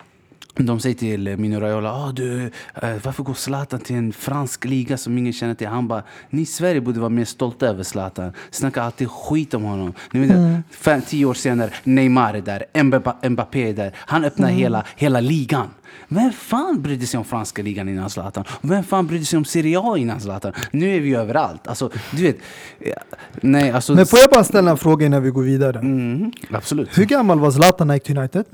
de 0.65 0.81
säger 0.81 0.95
till 0.95 1.37
Mino 1.37 1.61
Raiola, 1.61 1.93
ah, 1.93 2.13
du, 2.13 2.43
eh, 2.75 2.97
varför 3.05 3.23
går 3.23 3.35
Zlatan 3.35 3.81
till 3.81 3.97
en 3.97 4.13
fransk 4.13 4.65
liga 4.65 4.97
som 4.97 5.19
ingen 5.19 5.33
känner 5.33 5.55
till? 5.55 5.67
Han 5.67 5.89
bara, 5.89 6.03
ni 6.31 6.43
i 6.43 6.47
Sverige 6.47 6.81
borde 6.81 7.01
vara 7.01 7.09
mer 7.11 7.25
stolta 7.25 7.67
över 7.67 7.83
Zlatan. 7.83 8.33
Snackar 8.51 8.83
alltid 8.83 9.11
skit 9.11 9.55
om 9.55 9.63
honom. 9.63 9.93
Ni 10.13 10.27
vet, 10.27 10.63
fem, 10.71 11.03
tio 11.03 11.25
år 11.25 11.35
senare, 11.35 11.71
Neymar 11.85 12.35
är 12.35 12.41
där, 12.41 13.29
Mbappé, 13.29 13.69
är 13.69 13.75
där. 13.75 13.93
Han 13.97 14.25
öppnar 14.25 14.49
hela, 14.49 14.85
hela 14.97 15.21
ligan. 15.21 15.69
Vem 16.09 16.33
fan 16.33 16.83
brydde 16.83 17.07
sig 17.07 17.19
om 17.19 17.25
franska 17.25 17.63
ligan 17.63 17.89
innan 17.89 18.11
Zlatan? 18.11 18.45
Vem 18.61 18.85
fan 18.85 19.07
brydde 19.07 19.25
sig 19.25 19.37
om 19.37 19.45
Serie 19.45 19.81
A 19.81 19.99
innan 19.99 20.21
Zlatan? 20.21 20.53
Nu 20.71 20.97
är 20.97 21.01
vi 21.01 21.15
överallt. 21.15 21.67
Alltså, 21.67 21.91
du 22.11 22.23
vet, 22.23 22.37
ja, 22.79 22.95
nej, 23.41 23.71
alltså, 23.71 23.95
Men 23.95 24.07
får 24.07 24.19
jag 24.19 24.31
bara 24.31 24.45
ställa 24.45 24.71
en 24.71 24.77
fråga 24.79 25.07
innan 25.07 25.23
vi 25.23 25.31
går 25.31 25.43
vidare? 25.43 25.79
Mm, 25.79 26.33
absolut. 26.51 26.99
Hur 26.99 27.05
gammal 27.05 27.41
var 27.41 27.51
Zlatan 27.51 27.87
när 27.87 27.93
han 27.93 27.97
gick 27.97 28.05
till 28.05 28.19
United? 28.19 28.45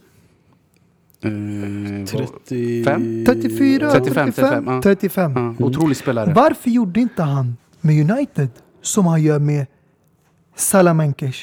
Mm, 1.25 2.07
35? 2.07 3.25
34? 3.27 3.91
35, 3.91 4.33
35, 4.33 4.64
ja. 4.66 4.83
35. 4.83 5.33
ja, 5.59 5.66
otrolig 5.66 5.97
spelare. 5.97 6.33
Varför 6.35 6.70
gjorde 6.70 7.01
inte 7.01 7.23
han 7.23 7.57
med 7.81 8.11
United 8.11 8.49
som 8.83 9.07
han 9.07 9.23
gör 9.23 9.39
med 9.39 9.66
Salamenkes, 10.57 11.37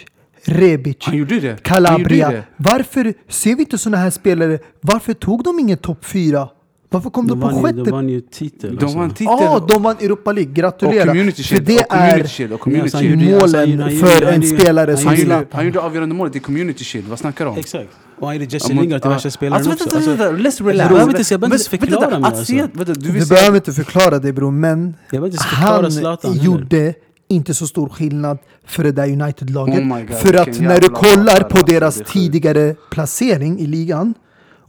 Rebic, 0.45 0.97
Han 1.01 1.17
gjorde 1.17 1.39
det. 1.39 1.47
Han 1.47 1.49
gjorde 1.49 1.61
Calabria? 1.61 2.29
det. 2.31 2.43
Varför 2.57 3.13
ser 3.27 3.55
vi 3.55 3.61
inte 3.61 3.77
sådana 3.77 3.97
här 3.97 4.09
spelare? 4.09 4.59
Varför 4.81 5.13
tog 5.13 5.43
de 5.43 5.59
ingen 5.59 5.77
topp 5.77 6.05
fyra? 6.05 6.49
Varför 6.91 7.09
kom 7.09 7.27
de, 7.27 7.39
De 7.39 7.41
på 7.49 7.55
vann, 7.55 7.55
ju, 7.55 7.71
de 7.71 7.77
sjätte? 7.79 7.91
vann 7.91 8.09
ju 8.09 8.21
titel. 8.21 8.75
De 8.75 8.83
alltså. 8.85 8.97
vann 8.99 9.09
titel. 9.09 9.25
Ja, 9.39 9.65
de 9.69 9.83
vann 9.83 9.95
Europa 9.99 10.31
League. 10.31 10.49
och 10.49 10.55
Gratulerar! 10.55 11.05
För 11.43 11.59
det 11.59 11.79
och 11.81 11.89
community 11.89 12.23
är 12.23 12.27
shield. 12.27 12.53
Och 12.53 12.67
Nej, 12.67 12.81
community 12.81 12.97
alltså, 12.97 12.97
shield. 12.97 13.33
alltså, 13.43 13.57
målen 13.57 13.97
för 13.97 14.25
en 14.25 14.43
spelare 14.43 14.91
han 14.91 14.97
som 14.97 15.07
Han 15.07 15.15
gjorde, 15.15 15.25
Zlatan. 15.25 15.47
han 15.51 15.65
gjorde 15.65 15.79
avgörande 15.81 16.15
målet 16.15 16.35
i 16.35 16.39
community 16.39 16.83
shield. 16.83 17.07
Vad 17.07 17.19
snackar 17.19 17.45
du 17.45 17.51
om? 17.51 17.57
Exakt. 17.57 17.89
Och 18.21 18.27
han 18.27 18.35
gjorde 18.39 18.59
mot- 18.73 18.81
Lingard 18.81 19.01
till 19.01 19.09
värsta 19.11 19.31
spelaren 19.31 19.67
Alltså, 19.67 19.85
också. 19.85 19.95
vänta, 19.97 20.09
vänta, 20.09 20.23
Alltså, 20.23 20.33
vänta, 20.43 20.49
let's 20.49 20.67
relax. 20.67 21.31
jag 21.31 21.39
behöver 21.39 21.57
inte- 21.57 21.69
förklara 21.69 22.19
mig, 22.19 22.31
alltså. 22.31 22.53
Du 22.99 23.25
behöver 23.29 23.55
inte 23.55 23.73
förklara 23.73 24.19
det 24.19 24.33
bror, 24.33 24.51
men 24.51 24.95
han 25.39 25.91
gjorde 26.33 26.93
inte 27.27 27.53
så 27.53 27.67
stor 27.67 27.89
skillnad 27.89 28.37
för 28.65 28.83
det 28.83 28.91
där 28.91 29.07
United-laget. 29.21 29.79
Oh 29.79 30.17
för 30.17 30.33
att 30.33 30.59
när 30.59 30.79
du 30.79 30.87
kollar 30.89 31.39
på 31.41 31.57
alltså, 31.57 31.65
deras 31.65 32.01
tidigare 32.13 32.75
placering 32.91 33.59
i 33.59 33.65
ligan 33.67 34.13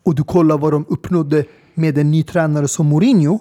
och 0.05 0.15
du 0.15 0.23
kollar 0.25 0.59
vad 0.59 0.73
de 0.73 0.85
uppnådde 0.89 1.45
med 1.75 1.99
en 1.99 2.11
ny 2.11 2.23
tränare 2.23 2.69
som 2.69 2.87
Mourinho. 2.87 3.39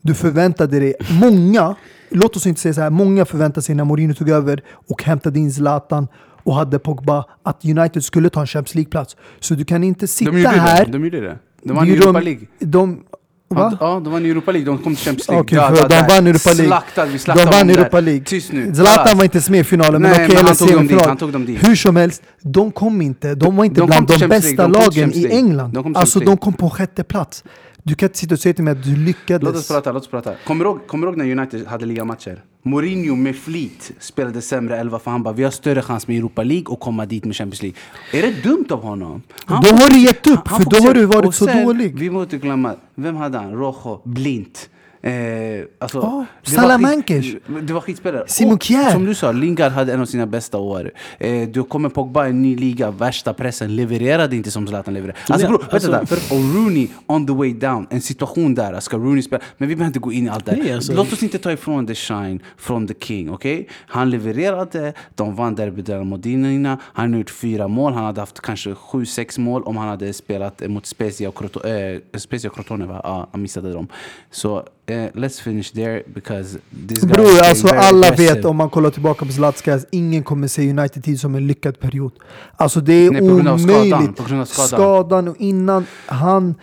Du 0.00 0.14
förväntade 0.14 0.80
dig, 0.80 0.94
många, 1.20 1.74
låt 2.10 2.36
oss 2.36 2.46
inte 2.46 2.60
säga 2.60 2.74
så 2.74 2.80
här, 2.80 2.90
många 2.90 3.24
förväntade 3.24 3.62
sig 3.62 3.74
när 3.74 3.84
Mourinho 3.84 4.14
tog 4.14 4.28
över 4.30 4.62
och 4.88 5.02
hämtade 5.02 5.38
in 5.38 5.52
Zlatan 5.52 6.08
och 6.44 6.54
hade 6.54 6.78
Pogba 6.78 7.24
att 7.42 7.64
United 7.64 8.04
skulle 8.04 8.30
ta 8.30 8.40
en 8.40 8.46
Champions 8.46 8.74
League-plats. 8.74 9.16
Så 9.40 9.54
du 9.54 9.64
kan 9.64 9.84
inte 9.84 10.06
sitta 10.08 10.30
De 10.30 10.44
här 10.46 10.84
det. 10.84 10.92
De 10.92 11.04
gjorde 11.04 11.20
det. 11.20 11.38
De 11.62 11.72
vann 11.76 11.88
Europa 11.90 12.12
de- 12.12 12.24
League. 12.24 12.46
De, 12.58 13.00
Va? 13.48 13.76
Ja, 13.80 14.00
de 14.04 14.12
vann 14.12 14.24
Europa 14.26 14.52
League. 14.52 14.66
De 14.66 14.78
kom 14.78 14.96
till 14.96 15.04
Champions 15.04 15.28
League. 15.28 15.44
Döda 15.50 15.76
för 15.76 15.88
de 15.88 15.94
där. 15.94 16.08
vann 16.08 16.26
Europa 16.26 16.50
League. 16.52 16.66
Slaktade, 16.66 17.06
vi 17.06 17.12
De 17.12 17.18
slaktade 17.18 17.50
vann 17.50 17.66
dem 17.66 17.68
där. 17.68 17.80
Europa 17.82 18.00
League. 18.00 18.24
Tyst 18.24 18.52
nu. 18.52 18.74
Zlatan 18.74 19.16
var 19.16 19.24
inte 19.24 19.36
ens 19.36 19.50
med 19.50 19.60
i 19.60 19.64
finalen, 19.64 20.02
Nej, 20.02 20.28
men 20.28 20.46
han 20.46 20.56
tog 20.56 20.68
dem 20.68 20.76
dit, 20.76 20.78
semifinal. 20.78 21.08
han 21.08 21.16
tog 21.16 21.32
dem 21.32 21.46
dit. 21.46 21.68
Hur 21.68 21.74
som 21.76 21.96
helst, 21.96 22.22
de 22.42 22.72
kom 22.72 23.02
inte. 23.02 23.34
De 23.34 23.56
var 23.56 23.64
inte 23.64 23.80
De 23.80 23.88
kom 23.88 24.04
bland 24.06 24.20
de 24.20 24.28
bästa 24.28 24.68
de 24.68 24.72
kom 24.74 24.82
lagen 24.82 25.12
i. 25.14 25.26
England. 25.30 25.72
De 25.74 25.82
kom 25.82 25.96
alltså, 25.96 26.20
de 26.20 26.36
kom 26.36 26.52
på 26.52 26.70
sjätte 26.70 27.04
plats. 27.04 27.44
Du 27.82 27.94
kan 27.94 28.06
inte 28.06 28.18
sitta 28.18 28.34
och 28.34 28.40
säga 28.40 28.54
till 28.54 28.64
mig 28.64 28.72
att 28.72 28.82
du 28.84 28.96
lyckades. 28.96 29.42
Låt 29.42 29.56
oss 29.56 29.68
prata, 29.68 29.92
låt 29.92 30.02
oss 30.02 30.08
prata. 30.10 30.32
Kommer 30.46 30.64
du 30.64 30.70
ihåg, 30.70 30.86
kommer 30.86 31.06
du 31.06 31.12
ihåg 31.12 31.18
när 31.18 31.38
United 31.38 31.66
hade 31.66 31.86
ligamatcher? 31.86 32.42
Mourinho 32.66 33.16
med 33.16 33.36
flit 33.36 33.92
spelade 33.98 34.42
sämre 34.42 34.78
elva 34.78 34.98
för 34.98 35.10
han 35.10 35.22
bara 35.22 35.34
vi 35.34 35.44
har 35.44 35.50
större 35.50 35.82
chans 35.82 36.08
med 36.08 36.16
Europa 36.18 36.42
League 36.42 36.66
och 36.66 36.80
komma 36.80 37.06
dit 37.06 37.24
med 37.24 37.36
Champions 37.36 37.62
League. 37.62 37.78
Är 38.12 38.22
det 38.22 38.42
dumt 38.42 38.66
av 38.70 38.82
honom? 38.82 39.22
Han 39.44 39.62
Då 39.62 39.68
har 39.68 39.90
du 39.90 39.98
gett 39.98 40.26
upp, 40.26 40.48
han 40.48 40.62
för 40.62 40.70
då 40.70 40.76
har 40.76 40.94
du 40.94 41.04
varit 41.04 41.26
och 41.26 41.34
så 41.34 41.44
sen, 41.44 41.66
dålig. 41.66 41.98
Vi 41.98 42.10
måste 42.10 42.38
glömma, 42.38 42.74
vem 42.94 43.16
hade 43.16 43.38
han? 43.38 43.52
Rojo, 43.52 44.00
Blint. 44.04 44.68
Eh, 45.04 45.64
alltså, 45.78 46.00
var 46.00 46.26
Salamankers. 46.42 47.36
Det 47.62 47.72
var 47.72 47.80
skitspelare. 47.80 48.24
Simon 48.26 48.58
Kjær. 48.58 48.90
Som 48.90 49.04
du 49.04 49.14
sa, 49.14 49.32
Lingard 49.32 49.72
hade 49.72 49.92
en 49.92 50.00
av 50.00 50.06
sina 50.06 50.26
bästa 50.26 50.58
år. 50.58 50.90
Eh, 51.18 51.48
du 51.48 51.62
kommer 51.62 51.88
Pogba 51.88 52.26
i 52.26 52.30
en 52.30 52.42
ny 52.42 52.56
liga, 52.56 52.90
värsta 52.90 53.34
pressen, 53.34 53.76
levererade 53.76 54.36
inte 54.36 54.50
som 54.50 54.66
Zlatan 54.66 54.94
levererade. 54.94 55.18
Alltså, 55.28 55.50
Men, 55.50 55.56
bro, 55.58 55.66
alltså- 55.70 55.90
vänta 55.90 56.14
där, 56.14 56.16
för, 56.16 56.34
och 56.36 56.54
Rooney 56.54 56.88
on 57.06 57.26
the 57.26 57.32
way 57.32 57.52
down, 57.52 57.86
en 57.90 58.00
situation 58.00 58.54
där, 58.54 58.80
ska 58.80 58.96
Rooney 58.96 59.22
spela? 59.22 59.42
Men 59.58 59.68
vi 59.68 59.76
behöver 59.76 59.86
inte 59.86 59.98
gå 59.98 60.12
in 60.12 60.26
i 60.26 60.28
allt 60.28 60.44
det 60.46 60.52
här. 60.52 60.74
alltså- 60.74 60.92
Låt 60.92 61.12
oss 61.12 61.22
inte 61.22 61.38
ta 61.38 61.52
ifrån 61.52 61.86
the 61.86 61.94
shine 61.94 62.40
från 62.56 62.86
the 62.86 62.94
king, 63.00 63.30
okej? 63.30 63.68
Han 63.86 64.10
levererade, 64.10 64.92
de 65.14 65.34
vann 65.36 65.54
derbyt 65.54 65.88
mot 66.06 66.22
Dinina, 66.22 66.78
han 66.82 67.12
har 67.12 67.18
gjort 67.18 67.30
fyra 67.30 67.68
mål, 67.68 67.92
han 67.92 68.04
hade 68.04 68.20
haft 68.20 68.40
kanske 68.40 68.74
sju, 68.74 69.06
sex 69.06 69.38
mål 69.38 69.62
om 69.62 69.76
han 69.76 69.88
hade 69.88 70.12
spelat 70.12 70.62
mot 70.68 70.86
Spezia 70.86 71.28
och 71.28 71.34
Crotone, 71.38 71.92
äh, 72.12 72.18
Spezia 72.18 72.50
och 72.50 72.56
Crotone 72.56 72.86
va? 72.86 73.00
Ja, 73.04 73.28
han 73.32 73.42
missade 73.42 73.72
dem. 73.72 73.88
Så 74.30 74.62
eh, 74.86 74.94
let's 75.14 75.40
finish 75.42 75.72
there 75.74 76.02
because 76.14 76.58
this 76.88 76.98
guy 77.00 77.08
Bror, 77.12 77.40
alltså 77.42 77.66
very 77.66 77.78
alla 77.78 78.06
aggressive. 78.06 78.34
vet 78.34 78.44
om 78.44 78.56
man 78.56 78.70
kollar 78.70 78.90
tillbaka 78.90 79.26
på 79.26 79.32
Zlatskaz, 79.32 79.86
ingen 79.90 80.22
kommer 80.22 80.48
se 80.48 80.70
United-tid 80.70 81.20
som 81.20 81.34
en 81.34 81.46
lyckad 81.46 81.80
period. 81.80 82.12
Alltså 82.56 82.80
det 82.80 82.92
är 82.92 83.10
Nej, 83.10 83.20
på 83.20 83.26
grund 83.26 83.48
av 83.48 83.58
skadan, 83.58 83.92
omöjligt. 83.92 84.16
på 84.16 84.24
grund 84.28 84.40
av 84.40 84.44
skadan. 84.44 84.68
skadan 84.68 85.28
och 85.28 85.36
innan 85.38 85.86
han... 86.06 86.54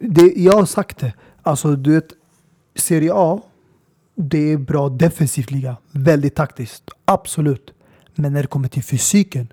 Det, 0.00 0.32
jag 0.36 0.52
har 0.52 0.64
sagt 0.66 0.98
det. 0.98 1.12
Alltså 1.42 1.76
du 1.76 1.94
vet, 1.94 2.08
Serie 2.76 3.10
A, 3.14 3.40
det 4.16 4.52
är 4.52 4.56
bra 4.56 4.88
defensivt 4.88 5.50
liga. 5.50 5.76
Väldigt 5.92 6.34
taktiskt. 6.34 6.82
Absolut. 7.04 7.70
Men 8.14 8.32
när 8.32 8.42
det 8.42 8.48
kommer 8.48 8.68
till 8.68 8.82
fysiken, 8.82 9.48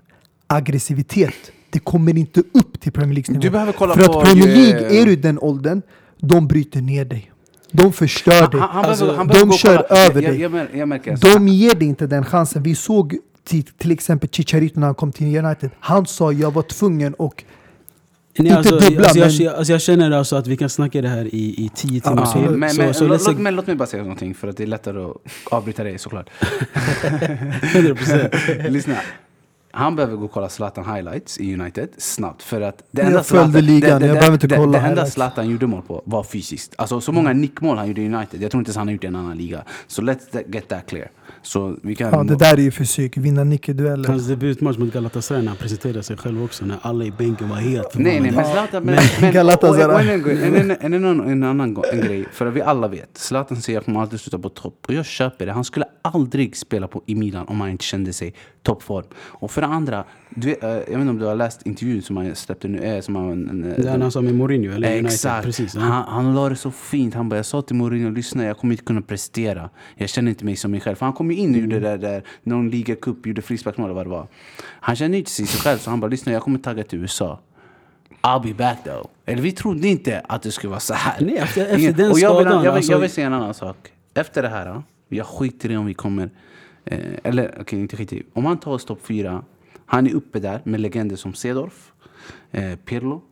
aggressivitet, 0.46 1.34
det 1.70 1.78
kommer 1.78 2.18
inte 2.18 2.40
upp 2.40 2.80
till 2.80 2.92
Premier 2.92 3.14
Leagues 3.14 3.28
nivå. 3.28 3.40
Du 3.40 3.50
behöver 3.50 3.72
kolla 3.72 3.94
För 3.94 4.06
på 4.06 4.18
att 4.20 4.24
Premier 4.24 4.48
ju- 4.48 4.54
League, 4.54 5.00
är 5.00 5.06
du 5.06 5.12
i 5.12 5.16
den 5.16 5.38
åldern, 5.38 5.82
de 6.20 6.48
bryter 6.48 6.80
ner 6.80 7.04
dig. 7.04 7.31
De 7.72 7.92
förstör 7.92 8.50
dig. 8.50 8.60
Alltså, 8.60 9.26
de 9.32 9.52
kör 9.52 9.86
över 9.92 10.22
dig. 10.22 10.40
Jag, 10.40 10.54
jag, 10.54 10.66
jag 10.74 10.88
märker 10.88 11.16
De 11.16 11.48
ger 11.48 11.74
dig 11.74 11.88
inte 11.88 12.06
den 12.06 12.24
chansen. 12.24 12.62
Vi 12.62 12.74
såg 12.74 13.16
till, 13.44 13.62
till 13.64 13.90
exempel 13.90 14.28
Chicharito 14.32 14.80
när 14.80 14.86
han 14.86 14.94
kom 14.94 15.12
till 15.12 15.36
United. 15.44 15.70
Han 15.80 16.06
sa 16.06 16.32
jag 16.32 16.50
var 16.54 16.62
tvungen 16.62 17.14
och 17.14 17.44
Nej, 18.38 18.46
Inte 18.48 18.58
alltså, 18.58 18.78
dubbla, 18.78 19.02
alltså, 19.04 19.18
jag, 19.18 19.26
men- 19.28 19.36
jag, 19.44 19.54
alltså, 19.54 19.72
jag 19.72 19.82
känner 19.82 20.10
alltså 20.10 20.36
att 20.36 20.46
vi 20.46 20.56
kan 20.56 20.68
snacka 20.68 21.02
det 21.02 21.08
här 21.08 21.24
i, 21.34 21.64
i 21.64 21.70
tio 21.74 22.00
timmar 22.00 22.26
till. 22.32 22.50
men, 22.50 22.70
Så- 22.70 22.82
men, 22.82 22.94
så 22.94 23.06
låt, 23.06 23.38
men 23.38 23.56
låt 23.56 23.66
mig 23.66 23.76
bara 23.76 23.86
säga 23.86 24.02
någonting 24.02 24.34
för 24.34 24.48
att 24.48 24.56
det 24.56 24.62
är 24.62 24.66
lättare 24.66 24.98
att 25.04 25.16
avbryta 25.50 25.84
dig 25.84 25.98
såklart. 25.98 26.30
100%. 27.02 28.68
Lyssna. 28.70 28.94
Han 29.74 29.96
behöver 29.96 30.16
gå 30.16 30.24
och 30.24 30.32
kolla 30.32 30.48
Zlatan 30.48 30.94
highlights 30.94 31.38
i 31.38 31.54
United 31.54 31.88
snabbt. 31.98 32.42
För 32.42 32.60
att 32.60 32.82
det 32.90 33.02
Jag 33.02 33.06
enda 33.08 33.22
följde 33.22 33.48
Zlatan, 33.52 33.66
ligan, 33.66 33.90
det, 33.90 33.98
det, 33.98 34.06
jag 34.06 34.14
behöver 34.16 34.32
inte 34.34 34.46
det, 34.46 34.56
kolla 34.56 34.72
Det 34.72 34.78
enda 34.78 34.88
highlights. 34.88 35.12
Zlatan 35.14 35.50
gjorde 35.50 35.66
mål 35.66 35.82
på 35.82 36.02
var 36.04 36.22
fysiskt. 36.24 36.74
Alltså 36.78 37.00
så 37.00 37.12
många 37.12 37.32
nickmål 37.32 37.78
han 37.78 37.88
gjorde 37.88 38.00
i 38.00 38.06
United. 38.14 38.42
Jag 38.42 38.50
tror 38.50 38.60
inte 38.60 38.68
ens 38.68 38.76
han 38.76 38.86
har 38.86 38.92
gjort 38.92 39.00
det 39.02 39.06
i 39.06 39.08
en 39.08 39.16
annan 39.16 39.36
liga. 39.38 39.62
Så 39.86 40.02
let's 40.02 40.20
that- 40.32 40.54
get 40.54 40.68
that 40.68 40.86
clear. 40.86 41.10
Så 41.42 41.76
vi 41.82 41.94
kan... 41.94 42.10
ja, 42.12 42.22
det 42.24 42.36
där 42.36 42.52
är 42.56 42.62
ju 42.62 42.70
fysik. 42.70 43.16
Vinna 43.16 43.44
nickedueller. 43.44 44.08
Hans 44.08 44.26
debutmatch 44.26 44.78
mot 44.78 44.92
Galatasaray 44.92 45.42
när 45.42 45.48
han 45.48 45.56
presenterade 45.56 46.02
sig 46.02 46.16
själv 46.16 46.44
också, 46.44 46.64
när 46.66 46.78
alla 46.82 47.04
i 47.04 47.10
bänken 47.10 47.48
var 47.48 47.56
helt 47.56 47.94
Nej, 47.94 48.20
nej, 48.20 48.32
men. 48.32 48.44
Zlatan... 48.44 48.84
Men, 48.84 48.98
Men 49.20 49.32
Galatasaray. 49.32 50.08
en, 50.08 50.70
en, 50.80 50.94
en, 50.94 51.20
en, 51.20 51.42
annan 51.42 51.76
en 51.92 52.00
grej, 52.00 52.26
för 52.32 52.46
att 52.46 52.54
vi 52.54 52.62
alla 52.62 52.88
vet. 52.88 53.18
Zlatan 53.18 53.56
säger 53.62 53.78
att 53.78 53.86
han 53.86 53.96
alltid 53.96 54.20
slutar 54.20 54.38
på 54.38 54.48
topp. 54.48 54.84
Och 54.88 54.94
jag 54.94 55.06
köper 55.06 55.46
det. 55.46 55.52
Han 55.52 55.64
skulle 55.64 55.86
aldrig 56.02 56.56
spela 56.56 56.88
på, 56.88 57.02
i 57.06 57.14
Milan 57.14 57.48
om 57.48 57.60
han 57.60 57.70
inte 57.70 57.84
kände 57.84 58.12
sig 58.12 58.34
toppform. 58.62 59.04
Och 59.18 59.50
för 59.50 59.60
det 59.60 59.66
andra, 59.66 60.04
du 60.30 60.50
eh, 60.50 60.56
jag 60.62 60.74
vet 60.78 60.90
inte 60.90 61.10
om 61.10 61.18
du 61.18 61.24
har 61.24 61.34
läst 61.34 61.66
intervjun 61.66 62.02
som 62.02 62.16
han 62.16 62.34
släppte 62.34 62.68
nu. 62.68 62.78
eh, 62.84 63.00
Som 63.00 63.16
han, 63.16 63.48
en, 63.48 63.60
Det 63.62 63.88
är 63.88 63.98
han 63.98 64.12
sa 64.12 64.20
med 64.20 64.34
Mourinho, 64.34 64.72
eller 64.74 64.88
United. 64.88 65.06
Exakt. 65.06 65.44
Precis, 65.44 65.74
ja. 65.74 65.80
han, 65.80 66.04
han 66.08 66.34
la 66.34 66.48
det 66.48 66.56
så 66.56 66.70
fint. 66.70 67.14
Han 67.14 67.28
bara, 67.28 67.36
jag 67.36 67.46
sa 67.46 67.62
till 67.62 67.76
Mourinho, 67.76 68.10
lyssna 68.10 68.44
jag 68.44 68.58
kommer 68.58 68.72
inte 68.74 68.84
kunna 68.84 69.02
prestera. 69.02 69.70
Jag 69.96 70.08
känner 70.08 70.30
inte 70.30 70.44
mig 70.44 70.56
som 70.56 70.70
mig 70.70 70.80
själv. 70.80 70.96
För 70.96 71.06
han 71.06 71.12
kom 71.12 71.30
ju 71.32 71.38
in 71.38 71.54
och 71.54 71.60
gjorde 71.60 71.80
det 71.80 71.96
där, 71.96 72.22
någon 72.42 72.70
ligacup, 72.70 73.26
gjorde 73.26 73.42
frisparksmål 73.42 73.84
eller 73.86 73.94
vad 73.94 74.06
det 74.06 74.10
var. 74.10 74.26
Han 74.62 74.96
kände 74.96 75.18
inte 75.18 75.30
sig 75.30 75.46
själv 75.46 75.78
så 75.78 75.90
han 75.90 76.00
bara, 76.00 76.06
lyssna 76.06 76.32
jag 76.32 76.42
kommer 76.42 76.58
tagga 76.58 76.84
till 76.84 76.98
USA. 76.98 77.40
I'll 78.22 78.42
be 78.42 78.54
back 78.54 78.84
though. 78.84 79.06
Eller 79.26 79.42
vi 79.42 79.52
trodde 79.52 79.88
inte 79.88 80.20
att 80.20 80.42
det 80.42 80.50
skulle 80.52 80.70
vara 80.70 80.80
så 80.80 80.94
här. 80.94 81.20
Nej, 81.20 81.36
efter- 81.36 81.66
efter 81.66 81.92
den 81.92 82.10
och 82.12 82.18
jag 82.18 82.34
vill, 82.38 82.46
skadan, 82.46 82.52
jag, 82.52 82.60
vill, 82.60 82.68
alltså- 82.76 82.92
jag 82.92 82.98
vill 82.98 83.10
säga 83.10 83.26
en 83.26 83.32
annan 83.32 83.54
sak. 83.54 83.92
Efter 84.14 84.42
det 84.42 84.48
här, 84.48 84.66
ja, 84.66 84.82
jag 85.08 85.26
skiter 85.26 85.70
i 85.70 85.76
om 85.76 85.86
vi 85.86 85.94
kommer... 85.94 86.30
Eh, 86.84 86.98
eller 87.24 87.56
okej, 87.60 87.80
inte 87.80 87.96
skiter 87.96 88.16
i. 88.16 88.22
Om 88.32 88.44
han 88.44 88.58
tar 88.58 88.70
oss 88.72 88.84
topp 88.84 89.00
fyra, 89.02 89.44
han 89.86 90.06
är 90.06 90.14
uppe 90.14 90.38
där 90.40 90.60
med 90.64 90.80
legender 90.80 91.16
som 91.16 91.34
Cedorf, 91.34 91.92
eh, 92.50 92.74
Pirlo, 92.76 93.22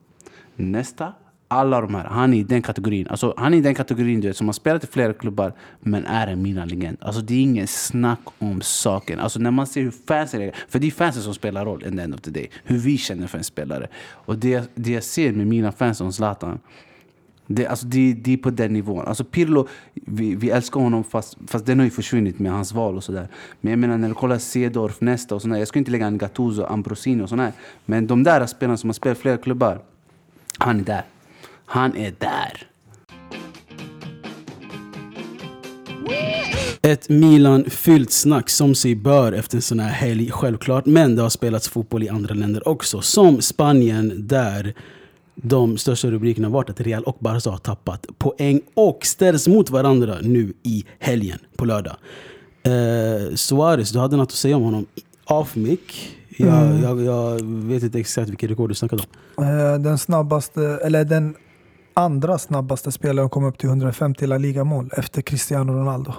Nesta. 0.56 1.12
Alla 1.52 1.80
de 1.80 1.94
här. 1.94 2.04
Han 2.04 2.34
är 2.34 2.38
i 2.38 2.42
den 2.42 2.62
kategorin. 2.62 3.06
Alltså, 3.08 3.34
han 3.36 3.54
är 3.54 3.58
i 3.58 3.60
den 3.60 3.74
kategorin 3.74 4.20
du 4.20 4.28
vet, 4.28 4.36
som 4.36 4.48
har 4.48 4.52
spelat 4.52 4.84
i 4.84 4.86
flera 4.86 5.12
klubbar 5.12 5.52
men 5.80 6.06
är 6.06 6.26
en 6.26 6.42
Milan-legend. 6.42 6.96
Alltså, 7.00 7.20
det 7.22 7.34
är 7.34 7.40
ingen 7.40 7.66
snack 7.66 8.20
om 8.38 8.60
saken. 8.60 9.20
Alltså, 9.20 9.38
när 9.38 9.50
man 9.50 9.66
ser 9.66 9.82
hur 9.82 9.90
fansen 9.90 10.42
är. 10.42 10.54
För 10.68 10.78
det 10.78 10.86
är 10.86 10.90
fansen 10.90 11.22
som 11.22 11.34
spelar 11.34 11.64
roll 11.64 11.84
in 11.84 11.96
the 11.96 12.02
end 12.02 12.14
of 12.14 12.20
the 12.20 12.30
day. 12.30 12.50
Hur 12.64 12.78
vi 12.78 12.98
känner 12.98 13.26
för 13.26 13.38
en 13.38 13.44
spelare. 13.44 13.88
Och 14.10 14.38
det, 14.38 14.70
det 14.74 14.90
jag 14.92 15.02
ser 15.02 15.32
med 15.32 15.46
mina 15.46 15.72
fans 15.72 15.98
som 15.98 16.12
Zlatan. 16.12 16.58
Det, 17.46 17.66
alltså 17.66 17.86
det, 17.86 18.12
det 18.12 18.32
är 18.32 18.36
på 18.36 18.50
den 18.50 18.72
nivån. 18.72 19.06
Alltså 19.06 19.24
Pirlo, 19.24 19.68
vi, 19.94 20.34
vi 20.34 20.50
älskar 20.50 20.80
honom 20.80 21.04
fast, 21.04 21.38
fast 21.46 21.66
den 21.66 21.78
har 21.78 21.84
ju 21.84 21.90
försvunnit 21.90 22.38
med 22.38 22.52
hans 22.52 22.72
val 22.72 22.96
och 22.96 23.04
sådär. 23.04 23.28
Men 23.60 23.70
jag 23.70 23.78
menar 23.78 23.98
när 23.98 24.08
du 24.08 24.14
kollar 24.14 24.38
Cedorf, 24.38 25.00
Nesta 25.00 25.34
och 25.34 25.42
sådär. 25.42 25.56
Jag 25.56 25.68
ska 25.68 25.78
inte 25.78 25.90
lägga 25.90 26.06
en 26.06 26.18
Gattuso, 26.18 26.64
Ambrosini 26.64 27.22
och 27.22 27.28
sådär. 27.28 27.52
Men 27.84 28.06
de 28.06 28.22
där 28.22 28.46
spelarna 28.46 28.76
som 28.76 28.88
har 28.88 28.94
spelat 28.94 29.18
i 29.18 29.20
flera 29.20 29.36
klubbar. 29.36 29.78
Han 30.58 30.80
är 30.80 30.84
där. 30.84 31.04
Han 31.72 31.96
är 31.96 32.14
där. 32.18 32.66
Ett 36.82 37.08
Milan-fyllt 37.08 38.10
snack 38.12 38.50
som 38.50 38.74
sig 38.74 38.94
bör 38.94 39.32
efter 39.32 39.56
en 39.56 39.62
sån 39.62 39.80
här 39.80 39.90
helg, 39.90 40.30
självklart. 40.30 40.86
Men 40.86 41.16
det 41.16 41.22
har 41.22 41.30
spelats 41.30 41.68
fotboll 41.68 42.02
i 42.02 42.08
andra 42.08 42.34
länder 42.34 42.68
också. 42.68 43.00
Som 43.00 43.40
Spanien, 43.42 44.26
där 44.28 44.74
de 45.34 45.78
största 45.78 46.10
rubrikerna 46.10 46.48
har 46.48 46.52
varit 46.52 46.70
att 46.70 46.80
Real 46.80 47.04
och 47.04 47.16
Barca 47.20 47.50
har 47.50 47.58
tappat 47.58 48.06
poäng 48.18 48.60
och 48.74 49.06
ställs 49.06 49.48
mot 49.48 49.70
varandra 49.70 50.18
nu 50.22 50.52
i 50.62 50.84
helgen, 50.98 51.38
på 51.56 51.64
lördag. 51.64 51.96
Eh, 52.62 53.34
Suarez, 53.34 53.90
du 53.90 53.98
hade 53.98 54.16
något 54.16 54.28
att 54.28 54.32
säga 54.34 54.56
om 54.56 54.62
honom 54.62 54.86
off 55.24 55.56
mic. 55.56 55.80
Jag, 56.36 56.48
Mm. 56.66 56.82
jag, 56.82 57.00
jag 57.04 57.44
vet 57.44 57.82
inte 57.82 57.98
exakt 57.98 58.30
vilket 58.30 58.50
rekord 58.50 58.70
du 58.70 58.74
snackade 58.74 59.02
om. 59.36 59.44
Eh, 59.44 59.78
Den 59.78 59.98
snabbaste, 59.98 60.62
eller 60.84 61.04
den 61.04 61.34
andra 62.00 62.38
snabbaste 62.38 62.92
spelaren 62.92 63.28
kom 63.28 63.44
upp 63.44 63.58
till 63.58 63.68
150 63.68 64.26
La 64.26 64.38
Liga-mål 64.38 64.90
efter 64.96 65.22
Cristiano 65.22 65.72
Ronaldo. 65.72 66.12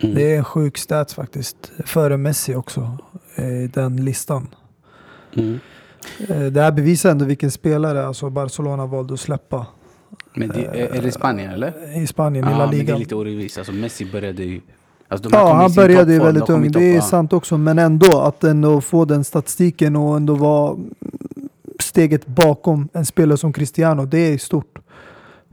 Mm. 0.00 0.14
Det 0.14 0.34
är 0.34 0.38
en 0.38 0.44
sjuk 0.44 0.78
stats 0.78 1.14
faktiskt. 1.14 1.72
Före 1.84 2.16
Messi 2.16 2.54
också, 2.54 2.98
i 3.36 3.66
den 3.74 4.04
listan. 4.04 4.48
Mm. 5.36 5.58
Eh, 6.28 6.40
Det 6.42 6.60
här 6.62 6.72
bevisar 6.72 7.10
ändå 7.10 7.24
vilken 7.24 7.50
spelare 7.50 8.06
alltså 8.06 8.30
Barcelona 8.30 8.86
valde 8.86 9.14
att 9.14 9.20
släppa 9.20 9.66
Men 10.34 10.48
det, 10.48 10.64
är, 10.64 11.02
det 11.02 11.12
Spanien 11.12 11.50
eller? 11.50 11.98
i 12.02 12.06
Spanien, 12.06 12.44
i 12.44 12.50
Ja, 12.50 12.58
La 12.58 12.64
men 12.66 12.70
det 12.70 12.76
är 12.76 12.78
Liga. 12.78 12.96
lite 12.96 13.14
orättvist. 13.14 13.58
Alltså 13.58 13.72
Messi 13.72 14.12
började 14.12 14.42
ju... 14.44 14.60
Alltså, 15.08 15.28
Ja, 15.32 15.50
i 15.50 15.52
han 15.62 15.72
började 15.72 16.12
ju 16.12 16.18
väldigt 16.18 16.48
i 16.48 16.52
ung. 16.52 16.72
Det 16.72 16.96
är 16.96 17.00
sant 17.00 17.32
också. 17.32 17.58
Men 17.58 17.78
ändå, 17.78 18.20
att 18.20 18.44
ändå 18.44 18.80
få 18.80 19.04
den 19.04 19.24
statistiken 19.24 19.96
och 19.96 20.16
ändå 20.16 20.34
vara 20.34 20.76
steget 21.82 22.26
bakom 22.26 22.88
en 22.92 23.06
spelare 23.06 23.38
som 23.38 23.52
Cristiano, 23.52 24.04
det 24.06 24.18
är 24.18 24.38
stort. 24.38 24.78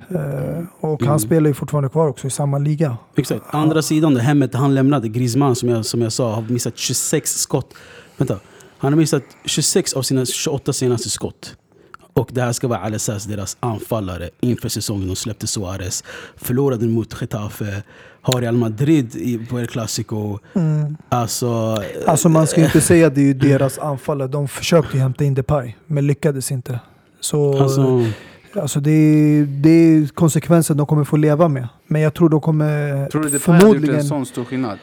Eh, 0.10 0.64
och 0.80 1.02
Mm. 1.02 1.10
han 1.10 1.20
spelar 1.20 1.48
ju 1.48 1.54
fortfarande 1.54 1.90
kvar 1.90 2.08
också 2.08 2.28
i 2.28 2.30
samma 2.30 2.58
liga. 2.58 2.98
Exakt. 3.16 3.42
Andra 3.50 3.82
sidan, 3.82 4.14
det 4.14 4.22
hemmet 4.22 4.54
han 4.54 4.76
lämnade, 4.76 5.08
Griezmann 5.10 5.56
som 5.56 5.70
jag, 5.70 5.86
som 5.86 6.02
jag 6.02 6.12
sa, 6.14 6.36
har 6.36 6.42
missat 6.42 6.78
26 6.78 7.40
skott. 7.40 7.74
Vänta. 8.18 8.40
Han 8.78 8.94
har 8.94 8.98
missat 8.98 9.24
26 9.46 9.94
av 9.94 10.02
sina 10.02 10.26
28 10.26 10.74
senaste 10.74 11.10
skott. 11.10 11.56
Och 12.20 12.30
det 12.32 12.42
här 12.42 12.52
ska 12.52 12.68
vara 12.68 12.80
Al-Assas, 12.80 13.26
deras 13.26 13.58
anfallare, 13.60 14.30
inför 14.40 14.70
säsongen. 14.70 15.08
De 15.08 15.16
släppte 15.16 15.48
Suarez, 15.48 16.04
förlorade 16.38 16.88
mot 16.88 17.22
Getafe, 17.22 17.84
har 18.22 18.42
Real 18.42 18.58
Madrid 18.58 19.16
i, 19.16 19.38
på 19.38 19.60
El 19.60 19.68
Clasico. 19.68 20.40
Alltså, 21.10 21.78
Alltså 22.08 22.30
man 22.30 22.48
ska 22.48 22.64
inte 22.64 22.82
säga 22.82 23.08
att 23.08 23.16
det 23.16 23.22
är 23.22 23.26
ju 23.26 23.34
deras 23.50 23.80
anfallare. 23.80 24.28
De 24.28 24.48
försökte 24.48 24.98
hämta 24.98 25.24
in 25.24 25.34
Depay, 25.34 25.76
men 25.86 26.08
lyckades 26.08 26.52
inte. 26.52 26.80
Så 27.20 27.62
alltså 27.64 28.06
Alltså 28.62 28.80
det, 28.80 28.92
är, 28.92 29.46
det 29.46 29.70
är 29.70 30.08
konsekvensen 30.08 30.78
de 30.78 30.86
kommer 30.86 31.04
få 31.04 31.18
leva 31.18 31.48
med. 31.48 31.68
Men 31.88 32.02
jag 32.02 32.14
tror 32.14 32.30
de 32.30 32.42
kommer 32.42 33.08
Tror 33.10 33.24
du 33.24 33.30
Depay 33.30 33.54
hade 33.54 33.66
gjort 33.66 33.74
förmodligen... 33.74 33.96
en 33.96 34.04
sån 34.04 34.26
stor 34.26 34.44
skillnad? 34.46 34.78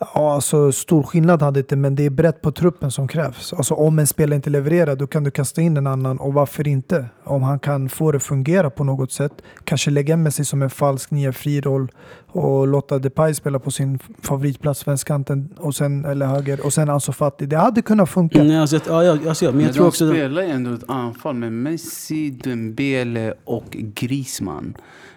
Ja, 0.00 0.32
alltså 0.34 0.72
stor 0.72 1.02
skillnad 1.02 1.42
hade 1.42 1.60
inte, 1.60 1.76
men 1.76 1.94
det 1.94 2.06
är 2.06 2.10
brett 2.10 2.42
på 2.42 2.52
truppen 2.52 2.90
som 2.90 3.08
krävs. 3.08 3.52
Alltså 3.52 3.74
om 3.74 3.98
en 3.98 4.06
spelare 4.06 4.36
inte 4.36 4.50
levererar, 4.50 4.96
då 4.96 5.06
kan 5.06 5.24
du 5.24 5.30
kasta 5.30 5.60
in 5.60 5.76
en 5.76 5.86
annan. 5.86 6.18
Och 6.18 6.32
varför 6.34 6.68
inte? 6.68 7.06
Om 7.24 7.42
han 7.42 7.58
kan 7.58 7.88
få 7.88 8.12
det 8.12 8.16
att 8.16 8.22
fungera 8.22 8.70
på 8.70 8.84
något 8.84 9.12
sätt. 9.12 9.32
Kanske 9.64 9.90
lägga 9.90 10.16
med 10.16 10.34
sig 10.34 10.44
som 10.44 10.62
en 10.62 10.70
falsk 10.70 11.10
nia 11.10 11.32
fri 11.32 11.60
roll 11.60 11.88
och 12.28 12.66
låta 12.66 12.98
Depay 12.98 13.34
spela 13.34 13.58
på 13.58 13.70
sin 13.70 13.98
favoritplats, 14.22 14.88
vänsterkanten, 14.88 15.48
och 15.58 15.74
sen, 15.74 16.04
eller 16.04 16.26
höger, 16.26 16.64
och 16.66 16.72
sen 16.72 16.90
Ansu 16.90 17.12
Fati. 17.12 17.46
Det 17.46 17.56
hade 17.56 17.82
kunnat 17.82 18.08
funka. 18.10 18.42
Nej, 18.42 18.58
alltså, 18.58 18.76
jag- 18.76 19.04
ja, 19.04 19.04
ja, 19.22 19.28
alltså, 19.28 19.44
ja, 19.44 19.50
men 19.50 19.60
jag 19.60 19.66
Men 19.66 19.74
tror 19.74 19.84
de 19.84 19.88
också... 19.88 20.10
spelar 20.10 20.42
ju 20.42 20.48
ändå 20.48 20.74
ett 20.74 20.90
anfall 20.90 21.34
med 21.34 21.52
Messi, 21.52 22.30
Dembele 22.30 23.34
och 23.44 23.64
Griezmann. 23.70 24.74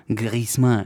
Griezmann. 0.07 0.85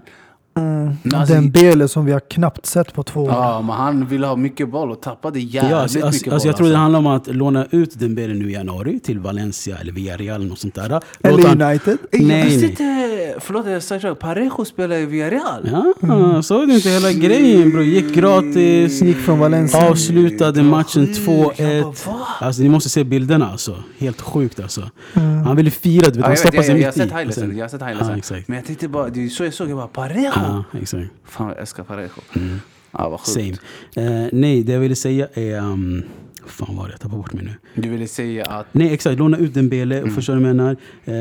Mm. 0.58 0.96
Alltså- 1.16 1.34
Dembele 1.34 1.88
som 1.88 2.06
vi 2.06 2.12
har 2.12 2.20
knappt 2.20 2.66
sett 2.66 2.94
på 2.94 3.04
två 3.04 3.22
år. 3.22 3.30
Ja, 3.32 3.62
men 3.62 3.76
han 3.76 4.06
ville 4.06 4.28
ha 4.28 4.36
mycket 4.36 4.70
boll 4.70 4.92
och 4.92 5.02
tappade 5.02 5.40
jävligt 5.40 5.72
Ja, 5.72 5.78
alltså, 5.78 5.98
mycket 5.98 6.06
alltså, 6.08 6.26
boll. 6.26 6.34
alltså, 6.34 6.48
jag 6.48 6.58
tror 6.58 6.70
det 6.70 6.76
handlar 6.78 7.00
om 7.00 7.08
att 7.08 7.28
låna 7.28 7.66
ut 7.72 8.00
Dembele 8.00 8.34
nu 8.34 8.50
i 8.50 8.54
januari 8.54 9.00
till 9.00 9.20
Valencia 9.20 9.78
eller 9.78 9.92
Villarreal 9.92 10.36
eller 10.42 10.50
något 10.50 10.60
sånt 10.60 10.76
där. 10.76 10.90
Låt 10.90 11.04
Eller 11.22 11.48
han- 11.48 11.62
United. 11.62 11.98
Jag 12.12 12.22
Nej, 12.24 12.44
visste 12.46 12.62
nej. 12.62 12.70
inte... 12.70 13.40
Förlåt, 13.40 13.66
jag 13.68 13.84
sa. 13.84 14.16
Parejo 14.16 14.66
spelar 14.66 14.96
i 14.96 15.06
Villarreal. 15.06 15.70
Ja, 16.02 16.42
såg 16.42 16.68
du 16.68 16.76
inte 16.76 16.90
hela 16.90 17.12
grejen 17.12 17.72
bro? 17.72 17.82
Gick 17.82 18.16
gratis, 18.16 19.02
Gick 19.02 19.18
från 19.18 19.40
Valencia. 19.40 19.90
avslutade 19.90 20.64
matchen 20.64 21.06
sjukt. 21.08 21.20
2-1. 21.28 21.62
Jag 21.62 21.84
bara, 21.84 21.92
va? 22.18 22.28
Alltså 22.40 22.62
ni 22.62 22.70
måste 22.70 22.90
se 22.90 23.04
bilderna 23.04 23.52
alltså. 23.52 23.76
Helt 23.98 24.22
sjukt 24.22 24.60
alltså. 24.60 24.82
Mm. 25.14 25.44
Han 25.44 25.56
ville 25.56 25.72
fira, 25.72 26.02
du 26.06 26.10
vet. 26.10 26.18
Ja, 26.18 26.28
Han 26.28 26.38
stoppade 26.38 26.58
jag, 26.58 26.66
sig 26.66 26.74
mitt 26.74 26.82
i. 26.82 26.84
Jag 26.84 26.88
har 26.88 27.70
sett 27.70 27.82
Ja, 27.82 27.88
highlightsen. 27.88 28.44
Men 28.48 28.56
jag 28.58 28.66
tänkte 28.66 28.88
bara, 28.88 29.10
det 29.10 29.26
är 29.26 29.30
så 29.30 29.44
jag 29.44 29.54
såg. 29.54 29.70
Jag 29.70 29.78
bara, 29.78 29.88
Parejo! 29.88 30.32
Ja, 30.48 30.80
exakt. 30.80 31.06
Fan, 31.26 31.48
jag 31.50 31.58
älskar 31.60 31.84
Parejo. 31.84 32.10
Mm. 32.36 32.60
Ja, 32.92 33.10
vad 33.10 33.20
sjukt. 33.20 33.62
Same. 33.96 34.08
Eh, 34.24 34.30
nej, 34.32 34.64
det 34.64 34.74
jag 34.74 34.80
ville 34.80 34.96
säga 34.96 35.28
är... 35.34 35.58
Um, 35.60 36.04
fan 36.48 36.76
var 36.76 36.86
det? 36.88 36.92
Jag 36.92 37.00
tappade 37.00 37.22
bort 37.22 37.34
mig 37.34 37.44
nu. 37.44 37.82
Du 37.82 37.90
ville 37.90 38.08
säga 38.08 38.46
att... 38.46 38.66
Nej 38.72 38.94
exakt, 38.94 39.20
låna 39.20 39.38
ut 39.38 39.54
Dembele, 39.54 40.00
Mm. 40.00 40.16
förstår 40.16 40.34
du 40.36 40.40
vad 40.40 40.50
jag 40.50 40.56
menar? 40.56 40.76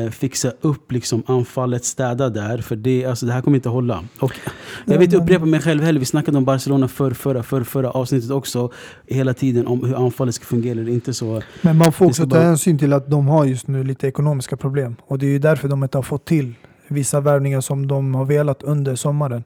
Eh, 0.05 0.11
fixa 0.11 0.51
upp 0.61 0.91
liksom 0.91 1.23
anfallet, 1.27 1.85
städa 1.85 2.29
där. 2.29 2.57
För 2.57 2.75
det, 2.75 3.05
alltså, 3.05 3.25
det 3.25 3.31
här 3.33 3.41
kommer 3.41 3.55
inte 3.57 3.69
hålla. 3.69 4.03
Och 4.19 4.33
jag 4.85 4.95
Ja, 4.95 4.99
vet 4.99 5.13
inte 5.13 5.17
upprepa 5.23 5.45
mig 5.45 5.61
själv 5.61 5.83
heller, 5.83 5.99
vi 5.99 6.05
snackade 6.05 6.37
om 6.37 6.45
Barcelona 6.45 6.87
för, 6.87 7.11
förra, 7.11 7.43
för, 7.43 7.63
förra 7.63 7.91
avsnittet 7.91 8.31
också. 8.31 8.71
Hela 9.07 9.33
tiden 9.33 9.67
om 9.67 9.83
hur 9.85 10.05
anfallet 10.05 10.35
ska 10.35 10.45
fungera 10.45 10.79
eller 10.79 10.91
inte 10.91 11.13
så. 11.13 11.41
Men 11.61 11.77
man 11.77 11.91
får 11.91 12.05
också 12.05 12.23
ta 12.23 12.29
bara- 12.29 12.41
hänsyn 12.43 12.77
till 12.77 12.93
att 12.93 13.09
de 13.09 13.27
har 13.27 13.45
just 13.45 13.67
nu 13.67 13.83
lite 13.83 14.07
ekonomiska 14.07 14.57
problem. 14.57 14.95
Och 15.07 15.19
det 15.19 15.25
är 15.25 15.29
ju 15.29 15.39
därför 15.39 15.67
de 15.67 15.83
inte 15.83 15.97
har 15.97 16.03
fått 16.03 16.25
till 16.25 16.53
vissa 16.87 17.21
värvningar 17.21 17.61
som 17.61 17.87
de 17.87 18.15
har 18.15 18.25
velat 18.25 18.63
under 18.63 18.95
sommaren. 18.95 19.43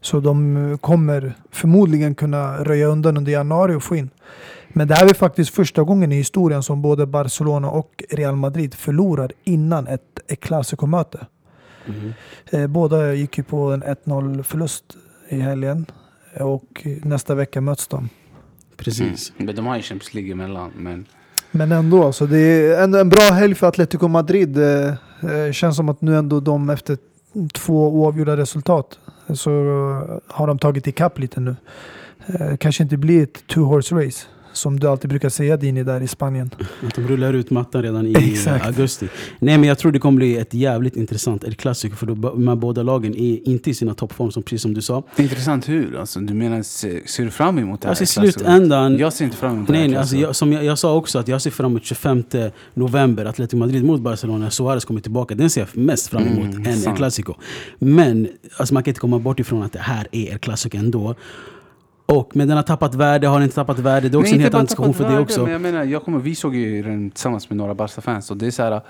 Så 0.00 0.20
de 0.20 0.56
eh, 0.56 0.76
kommer 0.76 1.34
förmodligen 1.50 2.14
kunna 2.14 2.64
röja 2.64 2.86
undan 2.86 3.16
under 3.16 3.32
januari 3.32 3.74
och 3.74 3.82
få 3.82 3.96
in. 3.96 4.10
Men 4.68 4.88
det 4.88 4.94
här 4.94 5.04
är 5.04 5.14
faktiskt 5.14 5.54
första 5.54 5.82
gången 5.82 6.12
i 6.12 6.16
historien 6.16 6.62
som 6.62 6.82
både 6.82 7.06
Barcelona 7.06 7.70
och 7.70 8.04
Real 8.10 8.36
Madrid 8.36 8.74
förlorar 8.74 9.32
innan 9.44 9.86
ett, 9.86 10.20
ett 10.28 10.40
Clasico-möte. 10.40 11.26
Eh, 12.50 12.66
Båda 12.66 13.14
gick 13.14 13.38
ju 13.38 13.44
på 13.44 13.72
en 13.72 13.82
1-0 13.82 14.42
förlust 14.42 14.84
i 15.28 15.40
helgen. 15.40 15.86
Och 16.40 16.86
nästa 17.02 17.34
vecka 17.34 17.60
möts 17.60 17.86
de. 17.86 18.08
Precis. 18.76 19.32
Mm. 19.36 19.46
Men 19.46 19.56
de 19.56 19.66
har 19.66 19.76
ju 19.76 19.82
Champions 19.82 20.14
League 20.14 20.32
emellan. 20.32 20.70
Men 20.76 21.06
Men 21.50 21.72
ändå, 21.72 22.04
alltså, 22.04 22.26
det 22.26 22.38
är 22.38 22.82
ändå 22.84 22.98
en 22.98 23.08
bra 23.08 23.30
helg 23.30 23.54
för 23.54 23.66
Atletico 23.66 24.08
Madrid. 24.08 24.58
Eh, 25.22 25.52
känns 25.52 25.76
som 25.76 25.88
att 25.88 26.00
nu 26.00 26.16
ändå 26.16 26.40
de 26.40 26.70
efter 26.70 26.98
två 27.52 27.88
oavgjorda 27.88 28.36
resultat 28.36 28.98
så 29.34 29.50
eh, 29.50 30.18
har 30.34 30.46
de 30.46 30.58
tagit 30.58 30.86
ikapp 30.86 31.18
lite 31.18 31.40
nu. 31.40 31.56
Eh, 32.26 32.56
kanske 32.56 32.82
inte 32.82 32.96
blir 32.96 33.22
ett 33.22 33.46
two 33.46 33.60
horse 33.60 33.94
race 33.94 34.26
som 34.52 34.80
du 34.80 34.86
alltid 34.86 35.10
brukar 35.10 35.28
säga 35.28 35.56
Dini 35.56 35.82
där 35.84 36.00
i 36.00 36.08
Spanien. 36.08 36.50
Att 36.86 36.94
de 36.94 37.08
rullar 37.08 37.34
ut 37.34 37.50
mattan 37.50 37.82
redan 37.82 38.06
i 38.06 38.14
Exakt. 38.32 38.60
eh, 38.62 38.66
augusti. 38.66 39.08
Nej 39.38 39.58
men 39.58 39.68
jag 39.68 39.78
tror 39.78 39.92
det 39.92 39.98
kommer 39.98 40.16
bli 40.16 40.36
ett 40.36 40.54
jävligt 40.54 40.96
intressant 40.96 41.44
El 41.44 41.54
Clasico 41.54 41.96
för 41.96 42.06
då, 42.06 42.14
de 42.14 42.48
här 42.48 42.56
båda 42.56 42.82
lagen 42.82 43.14
är 43.16 43.48
inte 43.48 43.70
i 43.70 43.74
sina 43.74 43.94
toppform 43.94 44.30
som 44.30 44.42
precis 44.42 44.62
som 44.62 44.74
du 44.74 44.82
sa. 44.82 45.02
intressant 45.16 45.68
hur? 45.68 45.96
Alltså, 46.00 46.20
du 46.20 46.34
menar, 46.34 46.62
ser, 46.62 47.24
du 47.24 47.30
fram 47.30 47.58
emot 47.58 47.80
det 47.80 47.86
här? 47.86 47.90
Alltså 47.90 48.04
i 48.04 48.06
slutändan, 48.06 48.98
Jag 48.98 49.12
ser 49.12 49.24
inte 49.24 49.36
fram 49.36 49.52
emot 49.54 49.66
det 49.66 49.72
Nej, 49.72 49.82
här. 49.82 49.88
nej 49.88 49.98
alltså 49.98 50.16
jag, 50.16 50.36
som 50.36 50.52
jag, 50.52 50.64
jag 50.64 50.78
sa 50.78 50.94
också 50.96 51.18
att 51.18 51.28
jag 51.28 51.42
ser 51.42 51.50
fram 51.50 51.70
emot 51.70 51.84
25 51.84 52.22
november, 52.74 53.24
Atletico 53.24 53.56
Madrid 53.56 53.84
mot 53.84 54.00
Barcelona. 54.00 54.50
Suarez 54.50 54.84
kommer 54.84 55.00
tillbaka. 55.00 55.34
Den 55.34 55.50
ser 55.50 55.60
jag 55.60 55.82
mest 55.82 56.08
fram 56.08 56.22
emot 56.22 56.44
Mm, 56.54 56.66
än 56.66 56.72
El 56.72 56.78
sant. 56.78 56.96
Clasico. 56.96 57.34
Men 57.78 58.28
alltså 58.56 58.74
man 58.74 58.82
kan 58.82 58.90
inte 58.90 59.00
komma 59.00 59.18
bort 59.18 59.40
ifrån 59.40 59.62
att 59.62 59.72
det 59.72 59.78
här 59.78 60.06
är 60.12 60.32
El 60.32 60.38
Clasico 60.38 60.76
ändå. 60.78 61.14
Och, 62.06 62.36
men 62.36 62.48
den 62.48 62.56
har 62.56 62.64
tappat 62.64 62.94
värde, 62.94 63.26
har 63.26 63.34
den 63.34 63.42
inte 63.42 63.54
tappat 63.54 63.78
värde? 63.78 64.08
Det 64.08 64.16
är 64.16 64.18
också 64.18 64.30
Nej, 64.30 64.34
en 64.34 64.40
helt 64.42 64.54
annan 64.54 64.66
diskussion 64.66 64.94
för 64.94 65.04
det 65.04 65.10
värde, 65.10 65.22
också. 65.22 65.42
Men 65.42 65.52
jag 65.52 65.60
menar, 65.60 65.84
jag 65.84 66.04
kommer, 66.04 66.18
vi 66.18 66.34
såg 66.34 66.54
ju 66.54 66.82
den 66.82 67.10
tillsammans 67.10 67.50
med 67.50 67.56
några 67.56 67.74
Barca-fans 67.74 68.30
och 68.30 68.36
det 68.36 68.46
är 68.46 68.50
så 68.50 68.62
här... 68.62 68.80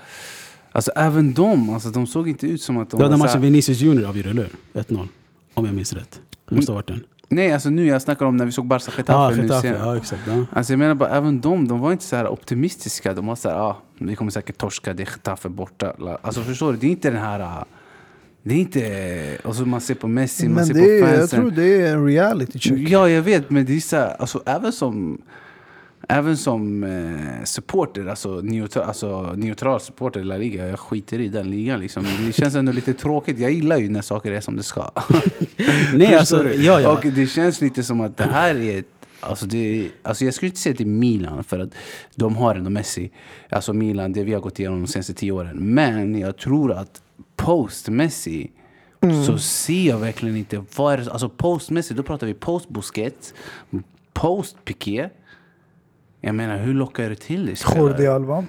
Alltså 0.71 0.91
även 0.95 1.33
de, 1.33 1.69
alltså, 1.69 1.89
de 1.89 2.07
såg 2.07 2.29
inte 2.29 2.47
ut 2.47 2.61
som 2.61 2.77
att 2.77 2.89
de 2.89 2.97
Det 2.97 3.03
var 3.03 3.09
den 3.09 3.19
matchen 3.19 3.41
Vinicius 3.41 3.79
Junior 3.79 4.09
avgjorde, 4.09 4.29
eller 4.29 4.49
hur? 4.73 4.81
1-0. 4.81 5.07
Om 5.53 5.65
jag 5.65 5.75
minns 5.75 5.93
rätt. 5.93 6.19
Det 6.49 6.55
måste 6.55 6.71
ha 6.71 6.75
varit 6.75 6.87
den. 6.87 7.03
Nej, 7.29 7.53
alltså 7.53 7.69
nu 7.69 7.87
jag 7.87 8.01
snackar 8.01 8.25
om 8.25 8.37
när 8.37 8.45
vi 8.45 8.51
såg 8.51 8.65
Barca 8.65 8.91
Getafe 8.97 9.35
nu 9.35 9.43
Getafe. 9.43 9.67
Ja, 9.67 9.97
exakt. 9.97 10.21
Ja. 10.27 10.45
Alltså 10.51 10.73
jag 10.73 10.77
menar 10.79 10.95
bara, 10.95 11.09
även 11.09 11.41
de, 11.41 11.67
de 11.67 11.79
var 11.79 11.91
inte 11.91 12.03
så 12.03 12.27
optimistiska. 12.27 13.13
De 13.13 13.25
var 13.25 13.35
så 13.35 13.49
här, 13.49 13.55
ah, 13.55 13.77
vi 13.97 14.15
kommer 14.15 14.31
säkert 14.31 14.57
torska, 14.57 14.93
det 14.93 15.03
är 15.03 15.07
Getafe 15.11 15.49
borta. 15.49 15.93
Alltså 16.21 16.41
förstår 16.41 16.71
du, 16.71 16.77
det 16.77 16.87
är 16.87 16.91
inte 16.91 17.09
den 17.09 17.21
här... 17.21 17.65
Det 18.43 18.55
är 18.55 18.59
inte... 18.59 19.37
Alltså 19.43 19.65
man 19.65 19.81
ser 19.81 19.95
på 19.95 20.07
Messi, 20.07 20.45
man 20.45 20.55
Men 20.55 20.65
ser 20.65 20.73
det 20.73 20.79
på 20.79 20.85
är, 20.85 21.09
jag 21.09 21.19
fansen. 21.19 21.39
tror 21.39 21.51
det 21.51 21.81
är 21.81 21.93
en 21.93 22.05
reality 22.05 22.59
check. 22.59 22.79
Ja, 22.79 23.09
jag 23.09 23.21
vet, 23.21 23.49
men 23.49 23.65
det 23.65 23.75
är 23.75 23.79
så 23.79 23.95
här, 23.95 24.15
alltså 24.19 24.43
även 24.45 24.71
som... 24.71 25.21
Även 26.09 26.37
som 26.37 26.83
eh, 26.83 27.43
supporter, 27.43 28.07
alltså, 28.07 28.29
neutral, 28.29 28.83
alltså 28.83 29.33
neutral 29.35 29.79
supporter 29.81 30.19
i 30.19 30.23
La 30.23 30.37
Liga, 30.37 30.67
jag 30.67 30.79
skiter 30.79 31.19
i 31.19 31.27
den 31.27 31.49
ligan 31.49 31.79
liksom. 31.79 32.05
Det 32.25 32.33
känns 32.33 32.55
ändå 32.55 32.71
lite 32.71 32.93
tråkigt. 32.93 33.39
Jag 33.39 33.51
gillar 33.51 33.77
ju 33.77 33.89
när 33.89 34.01
saker 34.01 34.31
är 34.31 34.41
som 34.41 34.55
det 34.57 34.63
ska. 34.63 34.91
Nej, 35.93 36.15
alltså, 36.15 36.53
ja, 36.53 36.81
ja. 36.81 36.91
Och 36.97 37.05
det 37.05 37.27
känns 37.27 37.61
lite 37.61 37.83
som 37.83 38.01
att 38.01 38.17
det 38.17 38.23
här 38.23 38.55
är 38.55 38.79
ett 38.79 38.85
Alltså 39.19 39.45
det, 39.45 39.89
alltså 40.01 40.25
jag 40.25 40.33
skulle 40.33 40.47
inte 40.49 40.59
säga 40.59 40.75
är 40.79 40.85
Milan, 40.85 41.43
för 41.43 41.59
att 41.59 41.69
de 42.15 42.35
har 42.35 42.55
ändå 42.55 42.69
Messi. 42.69 43.11
Alltså 43.49 43.73
Milan, 43.73 44.13
det 44.13 44.23
vi 44.23 44.33
har 44.33 44.41
gått 44.41 44.59
igenom 44.59 44.81
de 44.81 44.87
senaste 44.87 45.13
tio 45.13 45.31
åren. 45.31 45.57
Men 45.73 46.19
jag 46.19 46.37
tror 46.37 46.71
att 46.71 47.01
post 47.35 47.89
Messi 47.89 48.51
så 49.25 49.37
ser 49.37 49.87
jag 49.87 49.97
verkligen 49.97 50.37
inte 50.37 50.63
vad 50.75 50.93
är 50.93 50.97
det, 50.97 51.11
Alltså 51.11 51.29
post 51.29 51.69
Messi, 51.69 51.93
då 51.93 52.03
pratar 52.03 52.27
vi 52.27 52.33
post 52.33 52.69
Busquets, 52.69 53.33
post 54.13 54.65
Piqué. 54.65 55.09
Jag 56.21 56.35
menar, 56.35 56.57
hur 56.57 56.73
lockar 56.73 57.09
du 57.09 57.15
till 57.15 57.45
dig 57.45 57.55
spelare? 57.55 57.79
Jordi 57.79 58.07
Alba. 58.07 58.45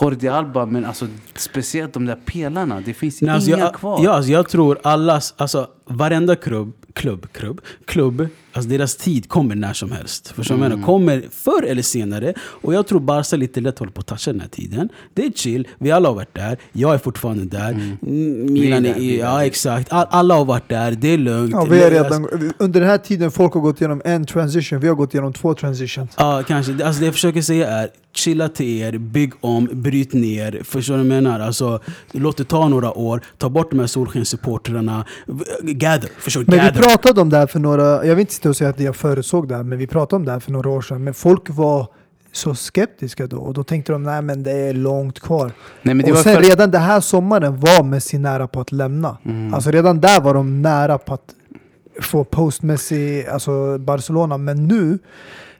Jordi 0.00 0.28
Alba, 0.28 0.66
men 0.66 0.84
alltså 0.84 1.06
speciellt 1.34 1.92
de 1.92 2.06
där 2.06 2.18
pelarna. 2.24 2.80
Det 2.80 2.94
finns 2.94 3.20
Nej, 3.20 3.34
alltså 3.34 3.50
inga 3.50 3.58
jag, 3.58 3.74
kvar. 3.74 4.00
Ja, 4.04 4.10
alltså 4.10 4.32
jag 4.32 4.48
tror 4.48 4.78
allas, 4.82 5.34
alltså 5.36 5.68
varenda 5.84 6.36
klubb, 6.36 6.72
klubb, 6.92 7.32
klubb, 7.32 7.60
klubb, 7.84 8.26
alltså 8.52 8.70
deras 8.70 8.96
tid 8.96 9.28
kommer 9.28 9.54
när 9.54 9.72
som 9.72 9.92
helst. 9.92 10.28
Förstår 10.28 10.54
du 10.54 10.60
menar? 10.60 10.82
Kommer 10.82 11.22
förr 11.30 11.62
eller 11.62 11.82
senare. 11.82 12.34
Och 12.40 12.74
jag 12.74 12.86
tror 12.86 13.00
Barca 13.00 13.36
lite 13.36 13.60
lätt 13.60 13.78
håller 13.78 13.92
på 13.92 14.00
att 14.00 14.06
toucha 14.06 14.32
den 14.32 14.40
här 14.40 14.48
tiden. 14.48 14.88
Det 15.14 15.26
är 15.26 15.30
chill, 15.30 15.68
vi 15.78 15.90
alla 15.90 16.08
har 16.08 16.14
varit 16.14 16.34
där, 16.34 16.58
jag 16.72 16.94
är 16.94 16.98
fortfarande 16.98 17.44
där. 17.44 17.70
Mm. 17.70 18.52
Milan 18.52 18.82
Vi 18.82 18.88
är 18.88 18.94
är, 18.94 19.00
är 19.00 19.18
ja 19.18 19.44
exakt. 19.44 19.92
All, 19.92 20.06
alla 20.10 20.34
har 20.34 20.44
varit 20.44 20.68
där, 20.68 20.90
det 20.92 21.08
är 21.08 21.18
lugnt. 21.18 21.52
Ja, 21.52 21.64
vi 21.64 21.84
Alltså, 21.84 21.94
redan, 21.94 22.52
under 22.58 22.80
den 22.80 22.88
här 22.88 22.98
tiden 22.98 23.30
folk 23.30 23.54
har 23.54 23.60
gått 23.60 23.80
igenom 23.80 24.02
en 24.04 24.26
transition, 24.26 24.80
vi 24.80 24.88
har 24.88 24.94
gått 24.94 25.14
igenom 25.14 25.32
två 25.32 25.54
transitions. 25.54 26.10
Ja, 26.16 26.42
kanske. 26.46 26.84
Alltså 26.84 27.00
det 27.00 27.06
jag 27.06 27.14
försöker 27.14 27.42
säga 27.42 27.68
är 27.68 27.88
chilla 28.14 28.48
till 28.48 28.66
er, 28.66 28.98
bygg 28.98 29.32
om, 29.40 29.68
bryt 29.72 30.12
ner. 30.12 30.60
Förstår 30.64 30.94
du 30.94 30.98
vad 30.98 31.16
jag 31.16 31.22
menar? 31.22 31.40
Alltså, 31.40 31.80
låt 32.12 32.36
det 32.36 32.44
ta 32.44 32.68
några 32.68 32.92
år, 32.98 33.20
ta 33.38 33.48
bort 33.48 33.70
de 33.70 33.78
här 33.80 33.86
solskenssupportrarna. 33.86 35.04
Gather, 35.72 36.10
förstår? 36.18 36.40
Men 36.46 36.50
vi 36.50 36.56
Gather. 36.66 36.82
pratade 36.82 37.20
om 37.20 37.28
det 37.30 37.36
här 37.36 37.46
för 37.46 37.60
några, 37.60 37.84
jag 37.84 38.14
vill 38.14 38.20
inte 38.20 38.34
sitta 38.34 38.48
och 38.48 38.56
säga 38.56 38.70
att 38.70 38.80
jag 38.80 38.96
förutsåg 38.96 39.48
det 39.48 39.56
här, 39.56 39.62
men 39.62 39.78
vi 39.78 39.86
pratade 39.86 40.16
om 40.16 40.24
det 40.24 40.32
här 40.32 40.40
för 40.40 40.52
några 40.52 40.70
år 40.70 40.80
sedan. 40.82 41.04
Men 41.04 41.14
folk 41.14 41.42
var 41.50 41.86
så 42.32 42.54
skeptiska 42.54 43.26
då 43.26 43.36
och 43.36 43.54
då 43.54 43.64
tänkte 43.64 43.92
de 43.92 44.02
nej 44.02 44.22
men 44.22 44.42
det 44.42 44.50
är 44.52 44.72
långt 44.74 45.20
kvar. 45.20 45.52
Nej, 45.82 45.94
men 45.94 46.06
det 46.06 46.10
och 46.12 46.16
var 46.16 46.22
sen 46.22 46.34
för- 46.34 46.42
redan 46.42 46.70
den 46.70 46.82
här 46.82 47.00
sommaren 47.00 47.60
var 47.60 47.82
Messi 47.84 48.18
nära 48.18 48.48
på 48.48 48.60
att 48.60 48.72
lämna. 48.72 49.16
Mm. 49.24 49.54
Alltså 49.54 49.70
redan 49.70 50.00
där 50.00 50.20
var 50.20 50.34
de 50.34 50.62
nära 50.62 50.98
på 50.98 51.14
att 51.14 51.34
få 52.00 52.24
post-Messi, 52.24 53.26
alltså 53.26 53.78
Barcelona. 53.78 54.38
Men 54.38 54.66
nu, 54.66 54.98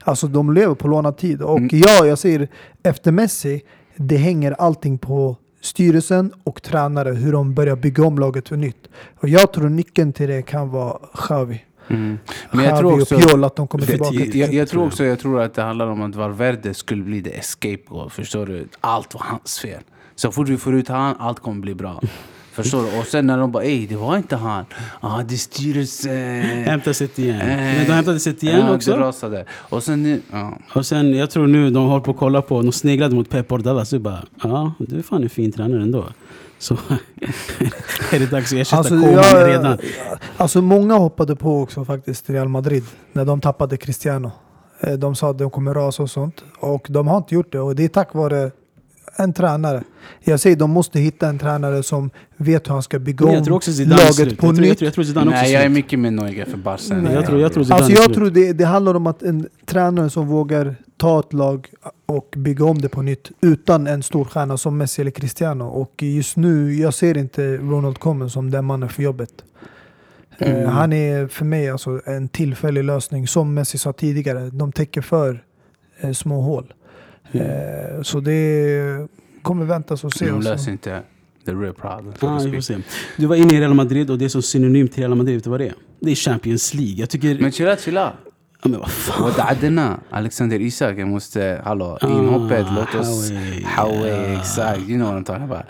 alltså 0.03 0.27
de 0.27 0.53
lever 0.53 0.75
på 0.75 0.87
lånad 0.87 1.17
tid. 1.17 1.41
Och 1.41 1.57
Mm. 1.57 1.69
ja, 1.73 2.05
jag 2.05 2.17
säger 2.17 2.47
efter 2.83 3.11
Messi, 3.11 3.61
det 3.95 4.17
hänger 4.17 4.51
allting 4.51 4.97
på 4.97 5.37
styrelsen 5.63 6.33
och 6.43 6.61
tränare, 6.61 7.09
hur 7.13 7.31
de 7.31 7.53
börjar 7.53 7.75
bygga 7.75 8.05
om 8.05 8.17
laget 8.19 8.49
för 8.49 8.57
nytt. 8.57 8.87
Och 9.19 9.29
jag 9.29 9.53
tror 9.53 9.69
nyckeln 9.69 10.13
till 10.13 10.29
det 10.29 10.41
kan 10.41 10.69
vara 10.69 10.97
Xavi. 11.13 11.63
Mm. 11.87 12.17
Men 12.51 12.65
jag 12.65 12.79
tror 12.79 13.01
också... 13.01 13.17
Piol, 13.19 13.43
att 13.43 13.55
de 13.55 13.67
kommer 13.67 13.85
tillbaka. 13.85 14.15
jag- 14.15 14.35
Jag, 14.35 14.53
jag 14.53 14.67
tror 14.69 14.85
också 14.87 15.03
jag 15.05 15.19
tror 15.19 15.41
att 15.41 15.53
det 15.53 15.61
handlar 15.61 15.87
om 15.87 16.01
att 16.01 16.15
Valverde 16.15 16.73
skulle 16.73 17.03
bli 17.03 17.21
the 17.23 17.37
escape 17.37 17.77
goal. 17.87 18.09
Förstår 18.09 18.45
du? 18.45 18.67
Allt 18.81 19.13
var 19.13 19.21
hans 19.21 19.59
fel. 19.59 19.81
Så 20.15 20.31
fort 20.31 20.49
vi 20.49 20.57
får 20.57 20.75
ut 20.75 20.87
han, 20.87 21.15
allt 21.19 21.39
kommer 21.39 21.61
bli 21.61 21.75
bra. 21.75 22.01
Förstår 22.53 22.83
du? 22.83 22.99
Och 22.99 23.05
sen 23.05 23.27
när 23.27 23.37
de 23.37 23.51
bara 23.51 23.63
ey, 23.63 23.87
det 23.87 23.95
var 23.95 24.17
inte 24.17 24.35
han. 24.35 24.65
Ah, 24.99 25.23
det 25.23 25.33
är 25.35 25.37
styrelsen. 25.37 26.41
Hämta 26.65 26.93
sitt 26.93 27.19
igen. 27.19 27.41
Eh, 27.41 27.47
Men 27.47 27.85
de 27.85 27.91
hämtade 27.91 28.19
sitt 28.19 28.43
igen 28.43 28.59
ja, 28.59 28.65
Det 28.65 28.75
också. 28.75 28.91
rasade. 28.95 29.45
Och 29.51 29.83
sen 29.83 30.03
nu, 30.03 30.21
ja. 30.31 30.57
Och 30.75 30.85
sen, 30.85 31.13
jag 31.17 31.29
tror 31.31 31.47
nu 31.47 31.69
de 31.69 31.87
håller 31.87 32.03
på 32.03 32.11
att 32.11 32.17
kolla 32.17 32.41
på, 32.41 32.61
de 32.61 32.71
sneglade 32.71 33.15
mot 33.15 33.29
Pep 33.29 33.51
Ordala, 33.51 33.85
så 33.85 33.99
bara, 33.99 34.23
ja, 34.43 34.73
du 34.79 34.97
är 34.99 35.01
fan 35.03 35.23
en 35.23 35.29
fin 35.29 35.51
tränare 35.51 35.81
ändå. 35.81 36.05
Så 36.59 36.73
är 38.11 38.19
det 38.19 38.31
dags 38.31 38.53
att 38.53 38.59
ersätta 38.59 38.77
Alltså, 38.77 38.93
Koman 38.93 39.11
jag- 39.13 39.47
redan. 39.47 39.77
Alltså 40.37 40.61
många 40.61 40.93
hoppade 40.97 41.35
på 41.35 41.61
också 41.61 41.85
faktiskt 41.85 42.29
Real 42.29 42.47
Madrid 42.49 42.83
när 43.13 43.25
de 43.25 43.41
tappade 43.41 43.77
Cristiano. 43.77 44.31
Eh, 44.79 44.93
De 44.93 45.15
sa 45.15 45.29
att 45.29 45.37
de 45.37 45.49
kommer 45.49 45.73
rasa 45.73 46.03
och 46.03 46.09
sånt. 46.09 46.43
Och 46.59 46.85
de 46.89 47.07
har 47.07 47.17
inte 47.17 47.35
gjort 47.35 47.51
det. 47.51 47.59
Och 47.59 47.75
det 47.75 47.83
är 47.83 47.87
tack 47.87 48.13
vare 48.13 48.51
en 49.15 49.33
tränare. 49.33 49.83
Jag 50.23 50.39
säger 50.39 50.55
de 50.55 50.71
måste 50.71 50.99
hitta 50.99 51.27
en 51.29 51.39
tränare 51.39 51.83
som 51.83 52.09
vet 52.37 52.67
hur 52.67 52.73
han 52.73 52.83
ska 52.83 52.99
bygga 52.99 53.25
jag 53.25 53.37
om 53.37 53.43
tror 53.45 53.53
laget 53.85 54.15
slut. 54.15 54.37
på 54.39 54.47
jag 54.47 54.55
tror, 54.55 54.61
nytt. 54.61 54.69
jag 54.69 54.77
tror, 54.77 54.85
jag 54.87 54.93
tror 54.93 55.03
Zidane 55.03 55.29
också 55.31 55.41
Nej, 55.41 55.51
jag 55.51 55.63
är 55.63 55.69
mycket 55.69 55.99
mer 55.99 56.11
nojig 56.11 56.47
för 56.47 56.57
Barca. 56.57 57.11
jag 57.13 57.25
tror- 57.25 57.39
jag 57.39 57.53
tror. 57.53 57.63
Zidane 57.63 57.81
Alltså 57.83 58.01
jag 58.01 58.13
tror 58.13 58.29
det, 58.29 58.53
det 58.53 58.65
handlar 58.65 58.93
om 58.95 59.07
att 59.07 59.23
en 59.23 59.47
tränare 59.65 60.09
som 60.09 60.27
vågar 60.27 60.75
ta 60.97 61.19
ett 61.19 61.33
lag 61.33 61.67
och 62.05 62.33
bygga 62.37 62.65
om 62.65 62.81
det 62.81 62.89
på 62.89 63.01
nytt 63.01 63.31
utan 63.41 63.87
en 63.87 64.03
stor 64.03 64.25
stjärna 64.25 64.57
som 64.57 64.77
Messi 64.77 65.01
eller 65.01 65.11
Cristiano. 65.11 65.63
Och 65.65 66.03
just 66.03 66.37
nu, 66.37 66.73
jag 66.75 66.93
ser 66.93 67.17
inte 67.17 67.57
Ronald 67.57 67.99
Koeman 67.99 68.29
som 68.29 68.51
den 68.51 68.65
mannen 68.65 68.89
för 68.89 69.03
jobbet. 69.03 69.29
Eh, 70.37 70.53
Mm. 70.55 70.69
Han 70.69 70.93
är 70.93 71.27
för 71.27 71.45
mig 71.45 71.69
alltså 71.69 72.01
en 72.05 72.27
tillfällig 72.27 72.83
lösning. 72.83 73.27
Som 73.27 73.53
Messi 73.53 73.77
sa 73.77 73.93
tidigare, 73.93 74.49
de 74.49 74.71
täcker 74.71 75.01
för 75.01 75.43
eh, 76.01 76.11
små 76.11 76.41
hål. 76.41 76.73
Mm. 77.32 77.46
Eh, 77.46 78.02
så 78.02 78.20
det 78.20 79.08
kommer 79.42 79.64
väntas 79.64 80.04
och 80.04 80.12
se. 80.12 80.26
De 80.26 80.30
alltså. 80.34 80.50
löser 80.50 80.72
inte 80.72 81.02
the 81.46 81.52
real 81.52 81.74
problem. 81.74 82.12
so 82.20 82.26
Ja, 82.26 82.38
to 82.38 82.44
vi 82.44 82.52
får 82.52 82.60
speak. 82.60 82.84
se. 82.84 82.90
Du 83.16 83.26
var 83.26 83.36
inne 83.36 83.54
i 83.54 83.60
Real 83.60 83.74
Madrid 83.74 84.10
och 84.10 84.18
det 84.18 84.24
är 84.24 84.28
som 84.28 84.42
synonymt 84.42 84.92
till 84.92 85.02
Real 85.02 85.14
Madrid, 85.14 85.34
vet 85.34 85.44
du 85.44 85.50
vad 85.50 85.60
det 85.60 85.66
är? 85.66 85.74
Det 86.00 86.10
är 86.10 86.14
Champions 86.14 86.74
League. 86.74 86.94
Jag 86.94 87.10
tycker... 87.10 87.38
Men 87.40 87.52
chilla, 87.52 87.76
chilla. 87.76 88.12
ja, 88.62 88.68
men 88.68 88.80
vad 88.80 88.90
fan. 88.90 89.24
ودعدنا 89.26 90.00
Alexander 90.10 90.60
Isak, 90.60 90.98
jag 90.98 91.08
måste, 91.08 91.60
hallå, 91.64 91.98
inhoppet, 92.02 92.66
Ah, 92.68 92.74
låt 92.94 93.00
oss... 93.00 93.30
Howie. 93.30 93.66
Howie, 93.76 94.32
Ja. 94.32 94.40
exakt. 94.40 94.78
You 94.88 94.98
know 94.98 95.14
what 95.14 95.22
I'm 95.22 95.24
talking 95.24 95.44
about. 95.44 95.64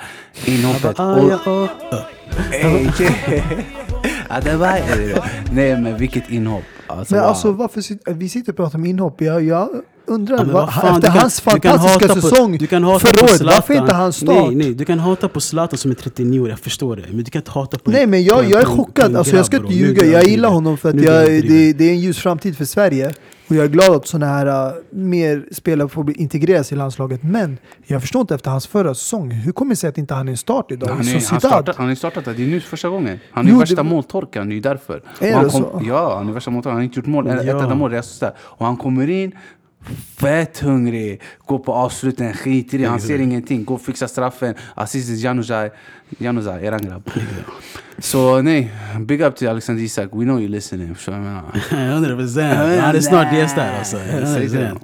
Inhoppet. 0.44 1.00
Ah, 1.00 1.14
och- 1.20 1.30
ja, 1.30 1.68
ah. 1.92 1.98
Ey, 2.52 2.88
Ja, 4.28 4.40
det 4.40 4.56
var... 4.56 4.80
Nej 5.54 5.80
men 5.80 5.96
vilket 5.98 6.30
inhopp. 6.30 6.64
Alltså, 6.86 7.14
Men 7.14 7.22
wow. 7.22 7.28
alltså 7.28 7.52
varför 7.52 7.80
sit, 7.80 8.02
vi 8.06 8.28
sitter 8.28 8.52
och 8.52 8.56
pratar 8.56 8.78
om 8.78 8.84
inhopp. 8.84 9.20
Jag, 9.20 9.42
jag 9.44 9.68
undrar, 10.05 10.37
Ja, 10.37 10.43
vad, 10.53 10.73
fan, 10.73 10.95
efter 10.95 11.07
kan- 11.11 11.17
hans 11.19 11.41
fantastiska 11.41 12.07
på- 12.13 12.21
säsong 12.21 12.57
du 12.57 12.67
kan 12.67 12.83
hata 12.83 12.99
förra 13.07 13.23
året, 13.23 13.41
varför 13.41 13.73
inte 13.73 13.93
hans 13.93 14.15
start? 14.15 14.45
Nej, 14.47 14.55
nej, 14.55 14.73
du 14.73 14.85
kan 14.85 14.99
hata 14.99 15.27
på 15.29 15.41
Zlatan 15.41 15.77
som 15.77 15.91
är 15.91 15.95
39 15.95 16.39
år, 16.39 16.49
jag 16.49 16.59
förstår 16.59 16.95
det. 16.95 17.03
Men 17.09 17.17
du 17.23 17.31
kan 17.31 17.39
inte 17.39 17.51
hata 17.51 17.77
på 17.79 17.91
Nej 17.91 18.03
en- 18.03 18.09
men 18.09 18.23
jag, 18.23 18.43
en- 18.43 18.49
jag 18.49 18.61
är 18.61 18.65
chockad, 18.65 19.09
en 19.11 19.15
alltså 19.15 19.35
jag 19.35 19.45
ska 19.45 19.57
inte 19.57 19.73
ljuga. 19.73 20.05
Jag 20.05 20.23
gillar 20.25 20.49
honom 20.49 20.77
för 20.77 20.89
att 20.89 21.01
jag, 21.01 21.25
det, 21.29 21.73
det 21.73 21.83
är 21.83 21.89
en 21.91 21.99
ljus 21.99 22.17
framtid 22.19 22.57
för 22.57 22.65
Sverige. 22.65 23.13
Och 23.47 23.55
jag 23.55 23.65
är 23.65 23.69
glad 23.69 23.91
att 23.95 24.07
sådana 24.07 24.25
här 24.25 24.67
uh, 24.67 24.73
mer 24.89 25.45
spelare 25.51 25.89
får 25.89 26.03
bli 26.03 26.13
integreras 26.15 26.71
i 26.71 26.75
landslaget. 26.75 27.23
Men 27.23 27.57
jag 27.85 28.01
förstår 28.01 28.21
inte 28.21 28.35
efter 28.35 28.51
hans 28.51 28.67
förra 28.67 28.95
säsong, 28.95 29.31
hur 29.31 29.51
kommer 29.51 29.69
det 29.71 29.75
sig 29.75 29.89
att 29.89 29.97
inte 29.97 30.13
han 30.13 30.27
är 30.27 30.31
en 30.31 30.37
start 30.37 30.71
idag? 30.71 30.87
Han 30.87 31.07
är, 31.07 31.29
han, 31.29 31.39
startat, 31.39 31.75
han 31.75 31.89
är 31.89 31.95
startat, 31.95 32.25
det 32.25 32.31
är 32.31 32.37
nu 32.47 32.59
första 32.59 32.89
gången. 32.89 33.19
Han 33.31 33.47
är 33.47 33.51
Jo, 33.51 33.59
värsta 33.59 33.75
det- 33.75 33.83
måltorkan, 33.83 34.49
det 34.49 34.55
är 34.57 34.61
därför. 34.61 35.01
Är 35.19 35.29
Och 35.31 35.35
han 35.35 35.43
det 35.43 35.49
så? 35.51 35.81
Ja, 35.87 36.17
han 36.17 36.29
är 36.29 36.33
värsta 36.33 36.51
måltorkan. 36.51 36.71
Han 36.71 36.79
har 36.79 36.83
inte 36.83 36.99
gjort 36.99 37.05
mål, 37.07 37.27
ett 37.27 37.45
Ja. 37.45 37.63
enda 37.63 37.75
mål 37.75 37.93
i 37.93 38.01
Sociedad. 38.03 38.33
Och 38.39 38.65
han 38.65 38.77
kommer 38.77 39.09
in, 39.09 39.31
fett 40.17 40.59
hungrig, 40.59 41.21
går 41.45 41.59
på 41.59 41.73
avsluten, 41.73 42.33
skiter 42.33 42.79
i, 42.79 42.85
han 42.85 43.01
ser 43.01 43.19
ingenting, 43.19 43.65
går 43.65 43.75
och 43.75 43.81
fixar 43.81 44.07
straffen. 44.07 44.55
Assist 44.75 45.07
till 45.07 45.23
Januzaj, 45.23 45.71
Januzaj, 46.17 46.65
eran 46.65 46.81
grabb. 46.81 47.11
Så 47.97 48.41
nej, 48.41 48.71
big 48.99 49.21
up 49.21 49.35
till 49.35 49.49
Alexander 49.49 49.83
Isak, 49.83 50.09
we 50.11 50.23
know 50.23 50.39
you 50.39 50.47
listening. 50.47 50.95
Förstår 50.95 51.11
du 51.11 51.19
vad 51.19 51.27
jag 51.27 51.33
menar? 51.71 51.93
100 51.93 52.15
procent. 52.15 52.81
Han 52.81 52.95
är 52.95 52.99
snart 52.99 53.33
gäst 53.33 53.55
där 53.55 53.77
alltså. 53.77 53.97
100%. 53.97 54.79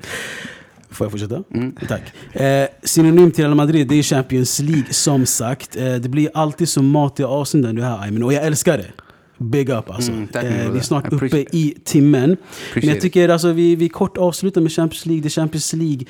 Får 0.90 1.06
jag 1.06 1.12
fortsätta? 1.12 1.44
Mm. 1.54 1.76
Tack. 1.88 2.36
Eh, 2.42 2.68
synonym 2.84 3.32
till 3.32 3.44
Real 3.44 3.56
Madrid, 3.56 3.88
det 3.88 3.96
är 3.96 4.04
Champions 4.04 4.60
League 4.60 4.94
som 4.94 5.26
sagt. 5.26 5.76
Eh, 5.76 5.94
det 5.94 6.10
blir 6.10 6.30
alltid 6.34 6.70
så 6.70 6.82
mat 6.82 7.20
i 7.20 7.24
avsnitt 7.24 7.76
du 7.76 7.84
här 7.84 8.04
Aymen. 8.04 8.24
Och 8.24 8.34
jag 8.34 8.46
älskar 8.46 8.78
det. 8.78 8.92
Big 9.40 9.70
up 9.70 9.90
alltså. 9.90 10.12
Mm, 10.12 10.28
eh, 10.34 10.72
vi 10.72 10.80
är 10.80 10.84
snart 10.84 11.14
uppe 11.14 11.46
i 11.52 11.76
timmen. 11.84 12.30
Men 12.30 12.32
Appreciate 12.32 12.88
jag 12.88 12.96
it. 12.98 13.02
tycker 13.02 13.30
alltså 13.30 13.52
vi, 13.52 13.76
vi 13.76 13.90
kort 13.90 14.18
avslutar 14.18 14.62
med 14.62 14.72
Champions 14.72 15.06
League. 15.06 15.22
Det 15.22 15.28
är 15.28 15.30
Champions 15.30 15.74
League 15.74 16.06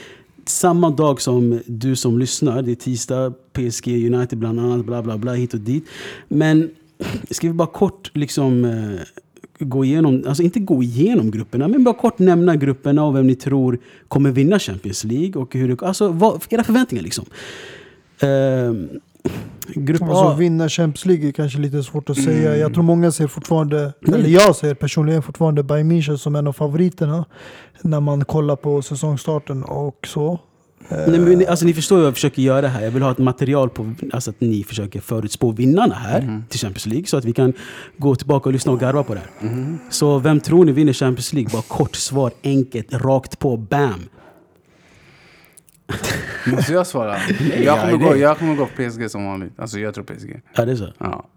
samma 0.45 0.89
dag 0.89 1.21
som 1.21 1.61
du 1.65 1.95
som 1.95 2.19
lyssnar. 2.19 2.61
Det 2.61 2.71
är 2.71 2.75
tisdag, 2.75 3.33
PSG 3.53 3.87
United 4.13 4.39
bland 4.39 4.59
annat, 4.59 4.85
bla 4.85 5.01
bla 5.01 5.17
bla 5.17 5.33
hit 5.33 5.53
och 5.53 5.59
dit. 5.59 5.85
Men 6.27 6.69
ska 7.29 7.47
vi 7.47 7.53
bara 7.53 7.67
kort 7.67 8.11
liksom 8.13 8.65
eh, 8.65 9.01
gå 9.59 9.85
igenom, 9.85 10.23
alltså 10.27 10.43
inte 10.43 10.59
gå 10.59 10.83
igenom 10.83 11.31
grupperna, 11.31 11.67
men 11.67 11.83
bara 11.83 11.95
kort 11.95 12.19
nämna 12.19 12.55
grupperna 12.55 13.03
och 13.03 13.15
vem 13.15 13.27
ni 13.27 13.35
tror 13.35 13.79
kommer 14.07 14.31
vinna 14.31 14.59
Champions 14.59 15.03
League 15.03 15.41
och 15.41 15.55
hur 15.55 15.67
det, 15.67 15.85
alltså 15.85 16.07
vad, 16.07 16.43
era 16.49 16.63
förväntningar 16.63 17.03
liksom. 17.03 17.25
Ehm, 18.19 18.89
grupp 19.75 20.01
Alltså 20.01 20.23
A, 20.23 20.35
vinna 20.35 20.69
Champions 20.69 21.05
League 21.05 21.27
är 21.27 21.31
kanske 21.31 21.59
lite 21.59 21.83
svårt 21.83 22.09
att 22.09 22.17
säga. 22.23 22.47
Mm. 22.49 22.59
Jag 22.59 22.73
tror 22.73 22.83
många 22.83 23.11
ser 23.11 23.27
fortfarande, 23.27 23.93
Nej. 24.01 24.19
eller 24.19 24.29
jag 24.29 24.55
ser 24.55 24.73
personligen 24.73 25.21
fortfarande 25.21 25.63
Bayern 25.63 25.91
München 25.91 26.17
som 26.17 26.35
en 26.35 26.47
av 26.47 26.53
favoriterna. 26.53 27.25
När 27.81 27.99
man 27.99 28.25
kollar 28.25 28.55
på 28.55 28.81
säsongstarten 28.81 29.63
och 29.63 30.07
så. 30.07 30.39
nej, 30.89 31.19
men, 31.19 31.37
ni- 31.37 31.45
alltså, 31.45 31.65
ni 31.65 31.73
förstår 31.73 31.97
vad 31.97 32.05
jag 32.05 32.13
försöker 32.13 32.41
göra 32.41 32.67
här. 32.67 32.83
Jag 32.83 32.91
vill 32.91 33.03
ha 33.03 33.11
ett 33.11 33.17
material 33.17 33.69
på 33.69 33.93
alltså, 34.13 34.29
att 34.29 34.41
ni 34.41 34.63
försöker 34.63 34.99
förutspå 35.01 35.51
vinnarna 35.51 35.95
här 35.95 36.41
till 36.49 36.59
Champions 36.59 36.85
League 36.85 37.05
så 37.05 37.17
att 37.17 37.25
vi 37.25 37.33
kan 37.33 37.53
gå 37.97 38.15
tillbaka 38.15 38.49
och 38.49 38.53
lyssna 38.53 38.71
och 38.71 38.79
garva 38.79 39.03
på 39.03 39.13
det 39.13 39.21
här. 39.39 39.77
Så 39.89 40.19
vem 40.19 40.39
tror 40.39 40.65
ni 40.65 40.71
vinner 40.71 40.93
Champions 40.93 41.33
League? 41.33 41.49
Bara 41.53 41.61
kort 41.61 41.95
svar, 41.95 42.31
enkelt, 42.43 42.93
rakt 42.93 43.39
på, 43.39 43.57
bam! 43.57 43.99
Måste 46.47 46.73
jag 46.73 46.87
svara? 46.87 47.17
Jag 47.39 47.63
ja, 47.63 47.81
kommer, 47.81 47.97
gå, 47.97 48.17
jag 48.17 48.37
kommer 48.37 48.55
gå 48.55 48.65
på 48.65 48.89
PSG 48.89 49.11
som 49.11 49.25
vanligt. 49.25 49.53
Alltså 49.57 49.79
jag 49.79 49.93
tror 49.93 50.03
PSG. 50.03 50.41
Ja, 50.55 50.65
det 50.65 50.71
är 50.71 50.75
så. 50.75 50.93
Ja. 50.97 51.27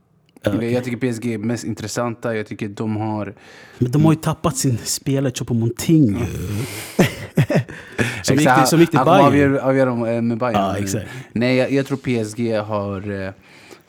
Okej. 0.46 0.72
Jag 0.72 0.84
tycker 0.84 1.12
PSG 1.12 1.26
är 1.26 1.38
mest 1.38 1.64
intressanta. 1.64 2.36
Jag 2.36 2.46
tycker 2.46 2.68
de 2.68 2.96
har... 2.96 3.34
Men 3.78 3.90
de 3.92 4.04
har 4.04 4.12
ju 4.12 4.18
tappat 4.18 4.56
sin 4.56 4.78
spelare, 4.78 5.32
Choupo-Moting 5.32 6.18
ju. 6.18 6.26
Som 8.22 8.36
gick 8.36 8.48
som 8.66 8.80
gick 8.80 8.90
till 8.90 8.98
han 8.98 9.06
kommer 9.06 9.30
Bayern. 9.30 9.58
avgöra, 9.58 10.14
eh, 10.14 10.22
med 10.22 10.38
Bayern. 10.38 10.54
Ja, 10.54 10.76
exakt. 10.76 11.06
Nej, 11.32 11.56
jag, 11.56 11.72
jag 11.72 11.86
tror 11.86 11.98
PSG 11.98 12.60
har 12.66 13.24
eh, 13.26 13.32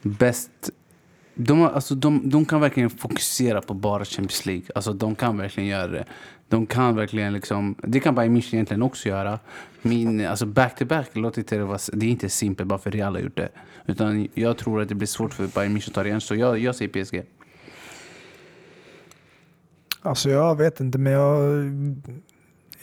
bäst... 0.01 0.49
De, 1.35 1.59
har, 1.59 1.69
alltså, 1.69 1.95
de, 1.95 2.29
de 2.29 2.45
kan 2.45 2.61
verkligen 2.61 2.89
fokusera 2.89 3.61
på 3.61 3.73
bara 3.73 4.05
Champions 4.05 4.45
League. 4.45 4.63
Alltså, 4.75 4.93
de 4.93 5.15
kan 5.15 5.37
verkligen 5.37 5.69
göra 5.69 5.87
det. 5.87 6.05
De 6.49 6.65
kan 6.65 6.95
verkligen 6.95 7.33
liksom... 7.33 7.75
Det 7.83 7.99
kan 7.99 8.15
Bayern 8.15 8.37
München 8.37 8.53
egentligen 8.53 8.81
också 8.81 9.09
göra. 9.09 9.39
Min, 9.81 10.25
alltså 10.25 10.45
back-to-back 10.45 11.09
låter 11.13 11.39
inte 11.39 11.57
det 11.57 11.63
vara... 11.63 11.79
Det 11.93 12.05
är 12.05 12.09
inte 12.09 12.29
simpelt 12.29 12.69
bara 12.69 12.79
för 12.79 12.91
Real 12.91 13.15
har 13.15 13.21
gjort 13.21 13.37
det. 13.37 13.49
Utan 13.85 14.27
jag 14.33 14.57
tror 14.57 14.81
att 14.81 14.89
det 14.89 14.95
blir 14.95 15.07
svårt 15.07 15.33
för 15.33 15.47
Bayern 15.47 15.77
München 15.77 15.87
att 15.87 15.93
ta 15.93 16.03
det 16.03 16.09
igen. 16.09 16.21
Så 16.21 16.35
jag, 16.35 16.59
jag 16.59 16.75
säger 16.75 17.03
PSG. 17.03 17.23
Alltså 20.01 20.29
jag 20.29 20.57
vet 20.57 20.79
inte 20.79 20.97
men 20.97 21.13
jag, 21.13 21.49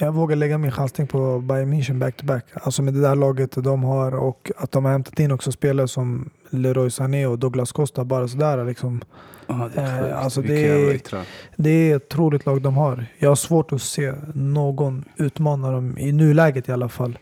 jag 0.00 0.12
vågar 0.12 0.36
lägga 0.36 0.58
min 0.58 0.70
chansning 0.72 1.06
på 1.06 1.38
Bayern 1.38 1.72
München 1.74 1.98
back-to-back. 1.98 2.44
Alltså 2.54 2.82
med 2.82 2.94
det 2.94 3.00
där 3.00 3.14
laget 3.14 3.52
de 3.64 3.84
har 3.84 4.14
och 4.14 4.50
att 4.56 4.72
de 4.72 4.84
har 4.84 4.92
hämtat 4.92 5.20
in 5.20 5.32
också 5.32 5.52
spelare 5.52 5.88
som 5.88 6.30
Leroy 6.50 6.90
Sané 6.90 7.26
och 7.26 7.38
Douglas 7.38 7.72
Costa 7.72 8.04
bara 8.04 8.28
sådär 8.28 8.64
liksom. 8.64 9.00
Oh, 9.48 9.66
det 9.74 9.80
är 9.80 10.02
sjukt. 10.02 10.14
alltså, 10.14 10.42
det- 10.42 10.94
yttrar. 10.94 11.22
Det 11.56 11.70
är 11.70 11.96
ett 11.96 12.02
otroligt 12.12 12.46
lag 12.46 12.62
de 12.62 12.76
har. 12.76 13.06
Jag 13.18 13.28
har 13.28 13.36
svårt 13.36 13.72
att 13.72 13.82
se 13.82 14.12
någon 14.34 15.04
utmana 15.16 15.70
dem 15.72 15.98
i 15.98 16.12
nuläget 16.12 16.68
i 16.68 16.72
alla 16.72 16.88
fall. 16.88 17.18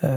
Eh, 0.00 0.10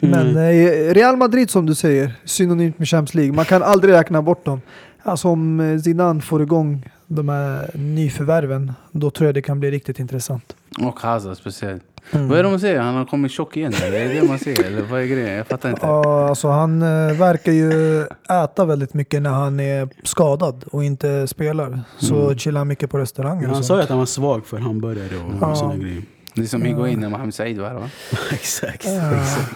Men 0.00 0.36
eh, 0.36 0.94
Real 0.94 1.16
Madrid 1.16 1.50
som 1.50 1.66
du 1.66 1.74
säger, 1.74 2.12
synonymt 2.24 2.78
med 2.78 2.88
Champions 2.88 3.14
League. 3.14 3.32
Man 3.32 3.44
kan 3.44 3.62
aldrig 3.62 3.94
räkna 3.94 4.22
bort 4.22 4.44
dem. 4.44 4.60
Alltså 5.02 5.28
om 5.28 5.60
eh, 5.60 5.78
Zidane 5.78 6.20
får 6.20 6.42
igång 6.42 6.90
de 7.06 7.28
här 7.28 7.70
nyförvärven, 7.74 8.72
då 8.92 9.10
tror 9.10 9.26
jag 9.28 9.34
det 9.34 9.42
kan 9.42 9.60
bli 9.60 9.70
riktigt 9.70 9.98
intressant. 9.98 10.56
Och 10.80 11.00
Hazard 11.00 11.36
speciellt. 11.36 11.82
Mm. 12.12 12.28
Vad 12.28 12.38
är 12.38 12.42
det 12.42 12.50
man 12.50 12.60
säger? 12.60 12.80
Han 12.80 12.94
har 12.94 13.04
kommit 13.04 13.32
tjock 13.32 13.56
igen 13.56 13.72
eller? 13.82 14.00
Är 14.00 14.08
det 14.08 14.20
det 14.20 14.28
man 14.28 14.38
säger? 14.38 14.64
Eller 14.64 14.82
vad 14.82 15.00
är 15.00 15.06
grejen? 15.06 15.36
Jag 15.36 15.46
fattar 15.46 15.70
inte. 15.70 15.86
Ja, 15.86 16.28
alltså 16.28 16.48
han 16.48 16.82
eh, 16.82 16.88
verkar 17.18 17.52
ju 17.52 18.02
äta 18.44 18.64
väldigt 18.64 18.94
mycket 18.94 19.22
när 19.22 19.30
han 19.30 19.60
är 19.60 19.88
skadad 20.04 20.64
och 20.72 20.84
inte 20.84 21.26
spelar. 21.28 21.80
Så 21.98 22.22
Mm. 22.24 22.38
chillar 22.38 22.60
han 22.60 22.68
mycket 22.68 22.90
på 22.90 22.98
restauranger. 22.98 23.48
Han 23.48 23.64
sa 23.64 23.76
ju 23.76 23.82
att 23.82 23.88
han 23.88 23.98
var 23.98 24.06
svag 24.06 24.46
för 24.46 24.58
hamburgare 24.58 25.16
och 25.16 25.32
Ja. 25.40 25.54
sådana 25.56 25.76
grejer. 25.76 26.02
Det 26.34 26.42
är 26.42 26.46
som 26.46 26.62
Higuain 26.62 27.00
när 27.00 27.08
Mohamed 27.08 27.34
Said 27.34 27.58
var 27.58 27.68
här 27.68 27.74
va? 27.74 27.88
exakt. 28.32 28.84
Ja. 28.86 29.10
exakt. 29.14 29.50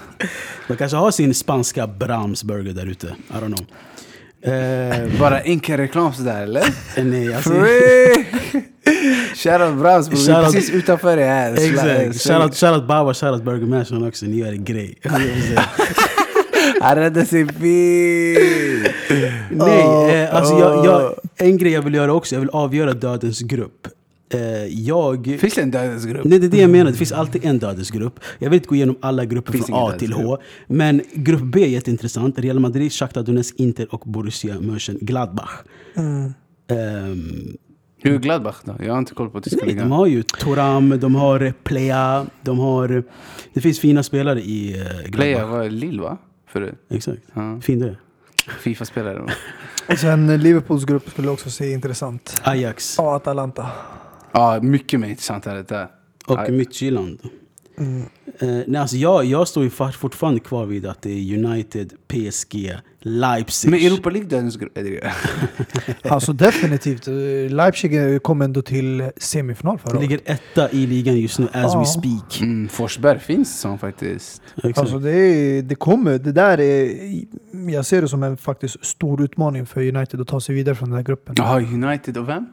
De 0.69 0.77
kanske 0.77 0.97
har 0.97 1.11
sin 1.11 1.35
spanska 1.35 1.87
Brahms-burger 1.87 2.73
där 2.73 2.87
ute. 2.87 3.07
I 3.07 3.33
don't 3.33 3.47
know. 3.57 3.67
Eh, 4.47 5.19
Bara 5.21 5.41
enkel 5.41 5.77
reklam 5.77 6.13
sådär 6.15 6.43
eller? 6.43 6.65
nej, 7.05 7.35
alltså, 7.35 7.51
Shoutout 9.35 9.75
Brahms 9.83 10.09
bror, 10.09 10.19
vi 10.27 10.33
är 10.33 10.45
precis 10.45 10.71
utanför 10.71 11.17
det 11.17 11.25
här. 11.25 11.53
exakt. 11.53 12.21
Shoutout, 12.23 12.57
shoutout 12.57 12.89
Baba, 12.89 13.15
shoutout 13.15 13.43
Burger 13.43 13.67
Mansion 13.67 14.09
också. 14.09 14.27
Ni 14.27 14.37
gör 14.37 14.49
en 14.53 14.65
grej. 14.65 14.99
Han 16.81 16.97
räddade 16.97 17.27
sig 17.27 17.47
fint! 17.47 17.59
Nej, 19.51 20.15
eh, 20.23 20.35
alltså 20.35 20.59
jag, 20.59 20.87
jag, 20.87 21.15
en 21.37 21.57
grej 21.59 21.73
jag 21.73 21.83
vill 21.83 21.95
göra 21.95 22.13
också, 22.13 22.35
jag 22.35 22.41
vill 22.41 22.51
avgöra 22.51 22.93
dödens 22.93 23.41
grupp. 23.41 23.89
Eh, 24.37 24.67
jag... 24.67 25.37
Finns 25.41 25.55
det 25.55 25.63
en 25.63 25.71
dödens 25.71 26.05
grupp? 26.05 26.25
Nej, 26.25 26.39
det 26.39 26.47
är 26.47 26.51
det 26.51 26.61
jag 26.61 26.71
menar. 26.71 26.91
Det 26.91 26.97
finns 26.97 27.13
alltid 27.13 27.45
en 27.45 27.59
dödens 27.59 27.91
grupp. 27.91 28.21
Jag 28.39 28.51
vill 28.51 28.57
inte 28.57 28.69
gå 28.69 28.75
igenom 28.75 28.97
alla 29.01 29.25
grupper 29.25 29.53
Finns 29.53 29.67
från 29.67 29.77
A 29.79 29.93
till 29.99 30.13
H. 30.13 30.39
Men 30.67 31.03
grupp 31.15 31.43
B 31.43 31.65
är 31.65 31.69
jätteintressant. 31.69 32.39
Real 32.39 32.61
Madrid, 32.61 32.93
Shakhtar 32.93 33.23
Donetsk, 33.23 33.55
Inter 33.57 33.95
och 33.95 34.03
Borussia 34.07 34.61
Mönchengladbach. 34.61 35.51
Mm. 35.97 36.35
Ehm, 36.69 37.57
Hur 38.03 38.15
är 38.15 38.19
Gladbach 38.19 38.57
då? 38.65 38.75
Jag 38.81 38.93
har 38.93 38.99
inte 38.99 39.15
koll 39.15 39.31
på 39.31 39.41
tyska 39.41 39.57
nej, 39.57 39.67
de 39.69 39.75
ligan. 39.75 39.93
har 39.93 40.07
ju 40.07 40.23
Toram, 40.23 41.01
de 41.01 41.15
har 41.15 41.53
Plea, 41.63 42.27
de 42.43 42.59
har... 42.59 43.05
Det 43.53 43.61
finns 43.61 43.81
fina 43.81 44.03
spelare 44.03 44.41
i 44.41 44.75
uh, 44.75 44.85
Gladbach. 44.85 45.11
Playa 45.13 45.47
var 45.47 45.71
Lille 45.71 46.03
va? 46.03 46.19
Förut. 46.49 46.75
Exakt. 46.91 47.23
Ja. 47.35 47.61
Fin 47.61 47.79
det. 47.79 47.97
Fifa-spelare. 48.61 49.23
Och 49.89 49.99
sen 49.99 50.31
eh, 50.31 50.39
Liverpools 50.39 50.85
grupp 50.85 51.11
skulle 51.11 51.29
också 51.29 51.51
se 51.51 51.73
intressant. 51.73 52.41
Ajax 52.45 52.95
Ja, 52.99 53.17
Atalanta. 53.17 53.67
Ja, 54.37 54.59
mycket 54.63 55.01
mer 55.01 55.09
intressant 55.09 55.47
är 55.47 55.55
det 55.55 55.69
där. 55.69 55.89
och 56.27 56.39
Aj. 56.39 56.53
Midtjylland. 56.53 57.19
Mm. 57.79 58.03
Eh, 58.39 58.49
nej, 58.67 58.77
alltså 58.77 58.97
jag, 58.97 59.25
jag 59.25 59.49
står 59.49 59.65
ju 59.65 59.71
fortfarande 59.71 60.41
kvar 60.41 60.67
vid 60.67 60.87
att 60.87 61.03
det 61.03 61.11
är 61.11 61.45
United, 61.45 61.93
PSG, 62.09 62.73
Leipzig. 63.01 63.71
Men 63.71 63.81
Europa 63.81 64.11
League 64.11 64.29
dödens 64.29 64.59
Alltså 66.03 66.33
definitivt. 66.33 67.07
Leipzig 67.51 68.23
kom 68.23 68.43
ändå 68.43 68.63
till 68.63 69.11
semifinal 69.17 69.79
förra 69.79 69.91
året. 69.99 70.03
ligger 70.11 70.21
etta 70.25 70.71
i 70.71 70.87
ligan 70.87 71.17
just 71.21 71.39
nu 71.39 71.45
as 71.53 71.73
Ja. 71.75 71.81
we 71.81 71.87
speak. 71.87 72.41
Mm, 72.41 72.69
Forsberg 72.69 73.19
finns 73.19 73.61
som 73.61 73.79
faktiskt. 73.79 74.43
Exakt. 74.57 74.79
Alltså 74.79 74.99
det, 74.99 75.11
är, 75.13 75.63
det 75.63 75.75
kommer. 75.75 76.19
Det 76.19 76.33
där 76.33 76.61
är... 76.61 76.91
Jag 77.71 77.87
ser 77.87 78.03
det 78.03 78.09
som 78.09 78.23
en 78.23 78.37
faktiskt 78.37 78.85
stor 78.85 79.23
utmaning 79.23 79.67
för 79.67 79.97
United 79.97 80.21
att 80.21 80.29
ta 80.29 80.41
sig 80.41 80.55
vidare 80.55 80.75
från 80.75 80.89
den 80.89 80.97
här 80.97 81.05
gruppen. 81.05 81.35
Jaha, 81.39 81.61
United 81.61 82.17
och 82.19 82.29
vem? 82.29 82.47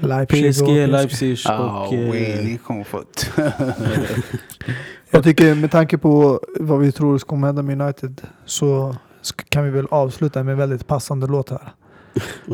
Leipzig 0.00 0.54
PSG, 0.54 0.62
och. 0.62 0.88
Leipzig 0.88 1.38
och... 1.48 1.94
eh, 1.94 2.44
ni 2.44 2.58
kommer 2.64 2.84
få... 2.84 3.02
Jag 5.10 5.24
tycker 5.24 5.54
med 5.54 5.70
tanke 5.70 5.98
på 5.98 6.40
vad 6.60 6.80
vi 6.80 6.92
tror 6.92 7.18
kommer 7.18 7.46
hända 7.46 7.62
med 7.62 7.80
United 7.80 8.20
så 8.44 8.96
kan 9.48 9.64
vi 9.64 9.70
väl 9.70 9.86
avsluta 9.90 10.42
med 10.42 10.52
en 10.52 10.58
väldigt 10.58 10.86
passande 10.86 11.26
låt 11.26 11.50
här. 11.50 11.72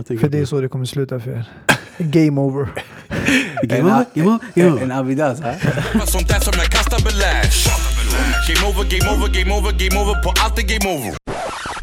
För 0.20 0.28
det 0.28 0.38
är 0.38 0.44
så 0.44 0.60
det 0.60 0.68
kommer 0.68 0.84
sluta 0.84 1.20
för 1.20 1.30
er. 1.30 1.44
Game 1.98 2.40
over. 2.40 2.68
Game 3.62 3.82
over, 3.82 4.06
game 4.14 4.28
over, 4.30 4.38
game 4.54 4.68
En, 4.68 4.72
over. 4.72 4.82
en 4.82 4.92
Avidas 4.92 5.40
här. 5.40 5.56
Sånt 6.06 6.28
där 6.28 6.40
som 6.40 6.52
jag 6.56 6.66
kastar 6.66 6.98
belage 7.04 7.66
Game 8.48 8.68
over, 8.68 8.84
game 8.90 9.16
over, 9.16 9.28
game 9.34 9.54
over, 9.58 9.72
game 9.72 10.00
over 10.02 10.22
på 10.22 10.32
allt 10.44 10.58
är 10.58 10.62
game 10.62 10.98
over 10.98 11.16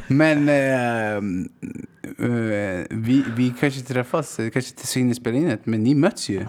men 0.10 0.50
eh, 0.50 1.16
eh, 1.16 2.86
vi, 2.90 3.26
vi 3.36 3.54
kanske 3.60 3.82
träffas, 3.82 4.36
kanske 4.36 4.60
inte 4.60 4.88
så 4.88 5.00
hinner 5.00 5.14
spela 5.14 5.38
in 5.38 5.48
det, 5.48 5.66
men 5.66 5.84
ni 5.84 5.96
möts 5.96 6.30
ju 6.30 6.46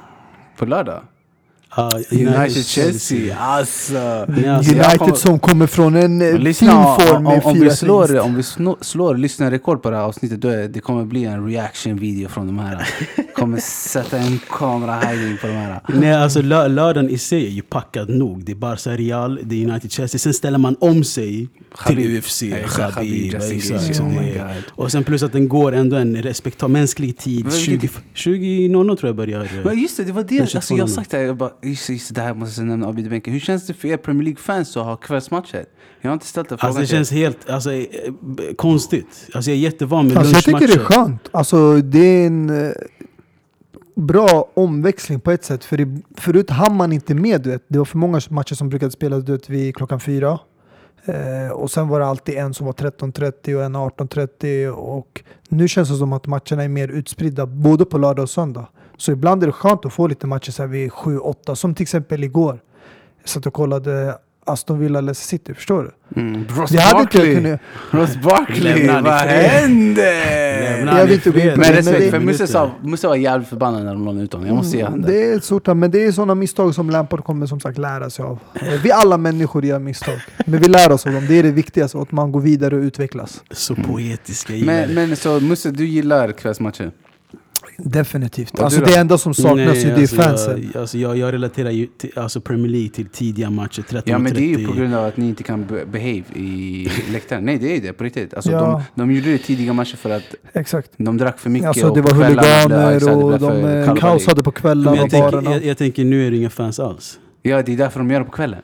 på 0.56 0.66
lördag. 0.66 1.02
Ah, 1.72 1.90
United-Chelsea, 2.10 3.36
alltså. 3.38 3.92
Nej, 4.28 4.48
alltså, 4.48 4.72
United 4.72 4.98
kommer- 4.98 5.14
som 5.14 5.38
kommer 5.38 5.66
från 5.66 5.96
en 5.96 6.22
eh, 6.22 6.32
fin 6.32 6.40
Lyssna, 6.44 6.96
form 6.98 7.16
om, 7.16 7.22
med 7.32 7.42
om, 7.44 7.54
fyra 7.54 7.64
vi 7.64 7.76
slår, 7.76 8.18
om 8.20 8.34
vi 8.34 8.42
slår 8.80 9.16
lyssnarrekord 9.16 9.82
på 9.82 9.90
det 9.90 9.96
här 9.96 10.04
avsnittet, 10.04 10.40
då 10.40 10.48
är, 10.48 10.68
det 10.68 10.80
kommer 10.80 11.04
bli 11.04 11.24
en 11.24 11.46
reaction-video 11.48 12.28
från 12.28 12.46
de 12.46 12.58
här. 12.58 12.88
kommer 13.34 13.58
sätta 13.60 14.18
en 14.18 14.38
kamera-hiding 14.48 15.36
på 15.40 15.46
de 15.46 15.52
här. 15.52 15.80
Nej, 15.88 16.14
alltså 16.14 16.42
lö 16.42 16.68
lördagen 16.68 17.10
i 17.10 17.18
sig 17.18 17.46
är 17.46 17.50
ju 17.50 17.62
packad 17.62 18.08
nog. 18.08 18.44
Det 18.44 18.52
är 18.52 18.56
Barca 18.56 18.90
Real, 18.90 19.40
det 19.42 19.62
är 19.64 19.68
United 19.70 19.90
Chelsea. 19.92 20.18
Sen 20.18 20.34
ställer 20.34 20.58
man 20.58 20.76
om 20.80 21.04
sig 21.04 21.30
till 21.36 21.48
Khabib. 21.76 22.18
UFC, 22.24 22.42
Eh, 22.42 22.66
Khabib, 22.66 23.32
Khabib. 23.32 23.62
Så 23.62 24.02
Oh 24.02 24.08
my 24.08 24.14
det 24.32 24.38
är- 24.38 24.54
God. 24.54 24.62
Och 24.70 24.92
sen 24.92 25.04
plus 25.04 25.22
att 25.22 25.32
den 25.32 25.48
går 25.48 25.72
ändå 25.72 25.96
en 25.96 26.16
respektabel 26.22 26.72
mänsklig 26.72 27.16
tid. 27.18 27.44
Men 27.44 27.52
20 27.52 27.70
vilket- 27.70 27.90
20.00 28.14 28.96
tror 28.96 29.08
jag 29.08 29.16
börjar. 29.16 29.48
Men 29.64 29.78
just 29.78 29.96
det, 29.96 30.04
det 30.04 30.12
var 30.12 30.22
det. 30.28 30.40
Alltså, 30.40 30.60
22 30.60 30.76
jag 30.78 30.82
har 30.84 30.88
sagt 30.88 31.10
det, 31.10 31.16
här, 31.16 31.24
jag 31.24 31.36
bara, 31.36 31.50
just, 31.62 31.88
just 31.90 32.14
det, 32.14 32.20
här 32.20 32.34
måste 32.34 32.60
jag 32.60 32.68
nämna 32.68 32.88
Abid 32.88 33.10
Benke. 33.10 33.30
Hur 33.30 33.40
känns 33.40 33.66
det 33.66 33.74
för 33.74 33.88
er 33.88 33.96
Premier 33.96 34.24
League-fans 34.24 34.76
att 34.76 34.84
ha 34.84 34.96
kvällsmatcher? 34.96 35.64
Jag 36.00 36.10
har 36.10 36.14
inte 36.14 36.26
ställt 36.26 36.48
den 36.48 36.58
frågan 36.58 36.76
Alltså 36.76 36.80
det 36.80 36.86
känns 36.86 37.10
helt 37.10 37.50
alltså, 37.50 37.72
eh, 37.72 37.86
konstigt. 38.56 39.28
Alltså 39.34 39.50
jag 39.50 39.56
är 39.58 39.60
jättevan 39.60 40.06
med 40.06 40.16
Alltså 40.16 40.34
jag 40.34 40.44
tycker 40.44 40.58
det 40.58 40.64
är 40.64 40.68
lunchmatcher. 40.68 40.94
skönt. 40.94 41.28
Alltså 41.32 41.76
det 41.76 41.98
är 41.98 42.26
en 42.26 42.66
eh, 42.66 42.72
bra 43.94 44.50
omväxling 44.54 45.20
på 45.20 45.30
ett 45.30 45.44
sätt. 45.44 45.64
För 45.64 45.76
det, 45.76 46.00
förut 46.16 46.50
hann 46.50 46.76
man 46.76 46.92
inte 46.92 47.14
med. 47.14 47.42
Du 47.42 47.50
vet. 47.50 47.64
Det 47.68 47.78
var 47.78 47.84
för 47.84 47.98
många 47.98 48.20
matcher 48.30 48.54
som 48.54 48.68
brukade 48.68 48.92
spelas 48.92 49.24
du 49.24 49.32
vet, 49.32 49.48
vid 49.48 49.76
klockan 49.76 50.00
fyra. 50.00 50.38
Eh, 51.04 51.52
och 51.52 51.70
sen 51.70 51.88
var 51.88 52.00
det 52.00 52.06
alltid 52.06 52.34
en 52.34 52.54
som 52.54 52.66
var 52.66 52.72
13.30 52.72 53.54
och 53.54 53.64
en 53.64 53.76
18.30. 53.76 54.68
Och 54.68 55.22
nu 55.48 55.68
känns 55.68 55.88
det 55.88 55.96
som 55.96 56.12
att 56.12 56.26
matcherna 56.26 56.64
är 56.64 56.68
mer 56.68 56.88
utspridda 56.88 57.46
både 57.46 57.84
på 57.84 57.98
lördag 57.98 58.22
och 58.22 58.30
söndag. 58.30 58.66
Så 59.00 59.12
ibland 59.12 59.42
är 59.42 59.46
det 59.46 59.52
skönt 59.52 59.84
att 59.84 59.92
få 59.92 60.06
lite 60.06 60.26
matcher 60.26 60.50
så 60.50 60.62
här 60.62 60.68
vid 60.68 60.90
7-8. 60.90 61.54
Som 61.54 61.74
till 61.74 61.82
exempel 61.82 62.24
igår. 62.24 62.60
Jag 63.22 63.28
satt 63.28 63.46
och 63.46 63.52
kollade 63.52 64.18
Aston 64.46 64.78
Villa 64.78 65.00
Leicester 65.00 65.28
City. 65.28 65.54
Förstår 65.54 65.82
du? 66.14 66.20
Mm. 66.20 66.44
Ross 66.56 66.70
Det 66.70 66.76
Barkley, 66.92 67.34
kunnat... 67.34 67.60
Ross 67.90 68.16
Barkley, 68.22 68.86
vad 68.86 69.12
händer? 69.74 70.76
Lämna 70.76 70.98
Jag 70.98 71.04
vill 71.06 71.14
inte 71.14 71.30
gå 71.30 71.38
in 71.38 71.46
Men 71.46 71.58
det, 71.60 71.72
respekt, 71.72 71.98
det- 71.98 72.10
för 72.10 72.20
Musse, 72.20 72.70
Musse 72.82 73.08
var 73.08 73.16
jävligt 73.16 73.48
förbannad 73.48 73.84
när 73.84 73.92
de 73.92 74.04
lånade 74.04 74.24
ut 74.24 74.32
honom. 74.32 74.48
Jag 74.48 74.56
måste 74.56 74.76
ge 74.76 74.84
honom 74.84 75.02
det. 75.02 75.08
Mm, 75.08 75.20
Det 75.20 75.32
är 75.32 75.36
ett 75.36 75.44
stort, 75.44 75.66
men 75.66 75.90
det 75.90 76.04
är 76.04 76.12
sådana 76.12 76.34
misstag 76.34 76.74
som 76.74 76.90
Lampard 76.90 77.24
kommer 77.24 77.46
som 77.46 77.60
sagt 77.60 77.78
lära 77.78 78.10
sig 78.10 78.24
av. 78.24 78.38
Eh, 78.54 78.80
Vi 78.82 78.92
alla 78.92 79.16
människor 79.16 79.64
gör 79.64 79.78
misstag, 79.78 80.18
men 80.46 80.60
vi 80.60 80.68
lär 80.68 80.92
oss 80.92 81.06
av 81.06 81.12
dem. 81.12 81.26
Det 81.28 81.34
är 81.38 81.42
det 81.42 81.50
viktigaste, 81.52 81.98
att 81.98 82.12
man 82.12 82.32
går 82.32 82.40
vidare 82.40 82.76
och 82.76 82.80
utvecklas. 82.82 83.42
Så 83.50 83.74
poetiska, 83.74 84.52
jag 84.52 84.58
gillar 84.60 84.72
Men, 84.74 84.88
det. 84.88 84.94
men 85.06 85.16
så 85.16 85.40
Musse, 85.40 85.70
du 85.70 85.86
gillar 85.86 86.32
kvällsmatcher? 86.32 86.90
Definitivt. 87.84 88.58
Och 88.58 88.64
Alltså 88.64 88.80
det 88.80 88.94
enda 88.96 89.18
som 89.18 89.34
saknas 89.34 89.56
Nej, 89.56 89.78
ju 89.78 89.84
det 89.88 89.90
är 89.94 90.00
alltså, 90.00 90.16
fansen. 90.16 90.70
Jag, 90.74 90.80
alltså 90.80 90.98
jag, 90.98 91.16
jag 91.18 91.32
relaterar 91.32 91.70
ju 91.70 91.86
till, 91.86 92.10
alltså 92.16 92.40
Premier 92.40 92.68
League 92.68 92.88
till 92.88 93.06
tidiga 93.06 93.50
matcher, 93.50 93.82
13.30. 93.82 94.02
Ja 94.04 94.18
men 94.18 94.34
det 94.34 94.40
är 94.40 94.58
ju 94.58 94.66
på 94.66 94.72
grund 94.72 94.94
av 94.94 95.04
att 95.04 95.16
ni 95.16 95.28
inte 95.28 95.42
kan 95.42 95.66
be- 95.66 95.86
behave 95.86 96.22
i 96.34 96.88
läktaren. 97.12 97.44
Nej 97.44 97.58
det 97.58 97.76
är 97.76 97.80
det 97.80 97.92
på 97.92 98.04
riktigt. 98.04 98.34
Alltså, 98.34 98.50
Ja. 98.50 98.82
de, 98.94 99.02
de 99.02 99.14
gjorde 99.14 99.30
det 99.32 99.38
tidiga 99.38 99.72
matcher 99.72 99.96
för 99.96 100.10
att 100.10 100.34
Exakt. 100.52 100.90
de 100.96 101.16
drack 101.16 101.38
för 101.38 101.50
mycket. 101.50 101.68
Alltså 101.68 101.88
och 101.88 101.96
det 101.96 102.02
var 102.02 102.10
kvällarna 102.10 102.90
huliganer 102.90 103.14
och 103.16 103.28
blev 103.28 103.40
de 103.40 103.90
eh, 103.90 103.94
kaosade 103.94 104.42
på 104.42 104.50
kvällar 104.50 104.82
Men 104.92 104.92
och 104.92 104.98
jag, 105.04 105.10
tänker, 105.10 105.30
barerna. 105.30 105.50
jag, 105.52 105.64
jag 105.64 105.78
tänker 105.78 106.04
nu 106.04 106.26
är 106.26 106.30
det 106.30 106.36
inga 106.36 106.50
fans 106.50 106.80
alls. 106.80 107.18
Ja 107.42 107.62
det 107.62 107.72
är 107.72 107.76
därför 107.76 107.98
de 108.00 108.10
gör 108.10 108.18
det 108.18 108.24
på 108.26 108.32
kvällen. 108.32 108.60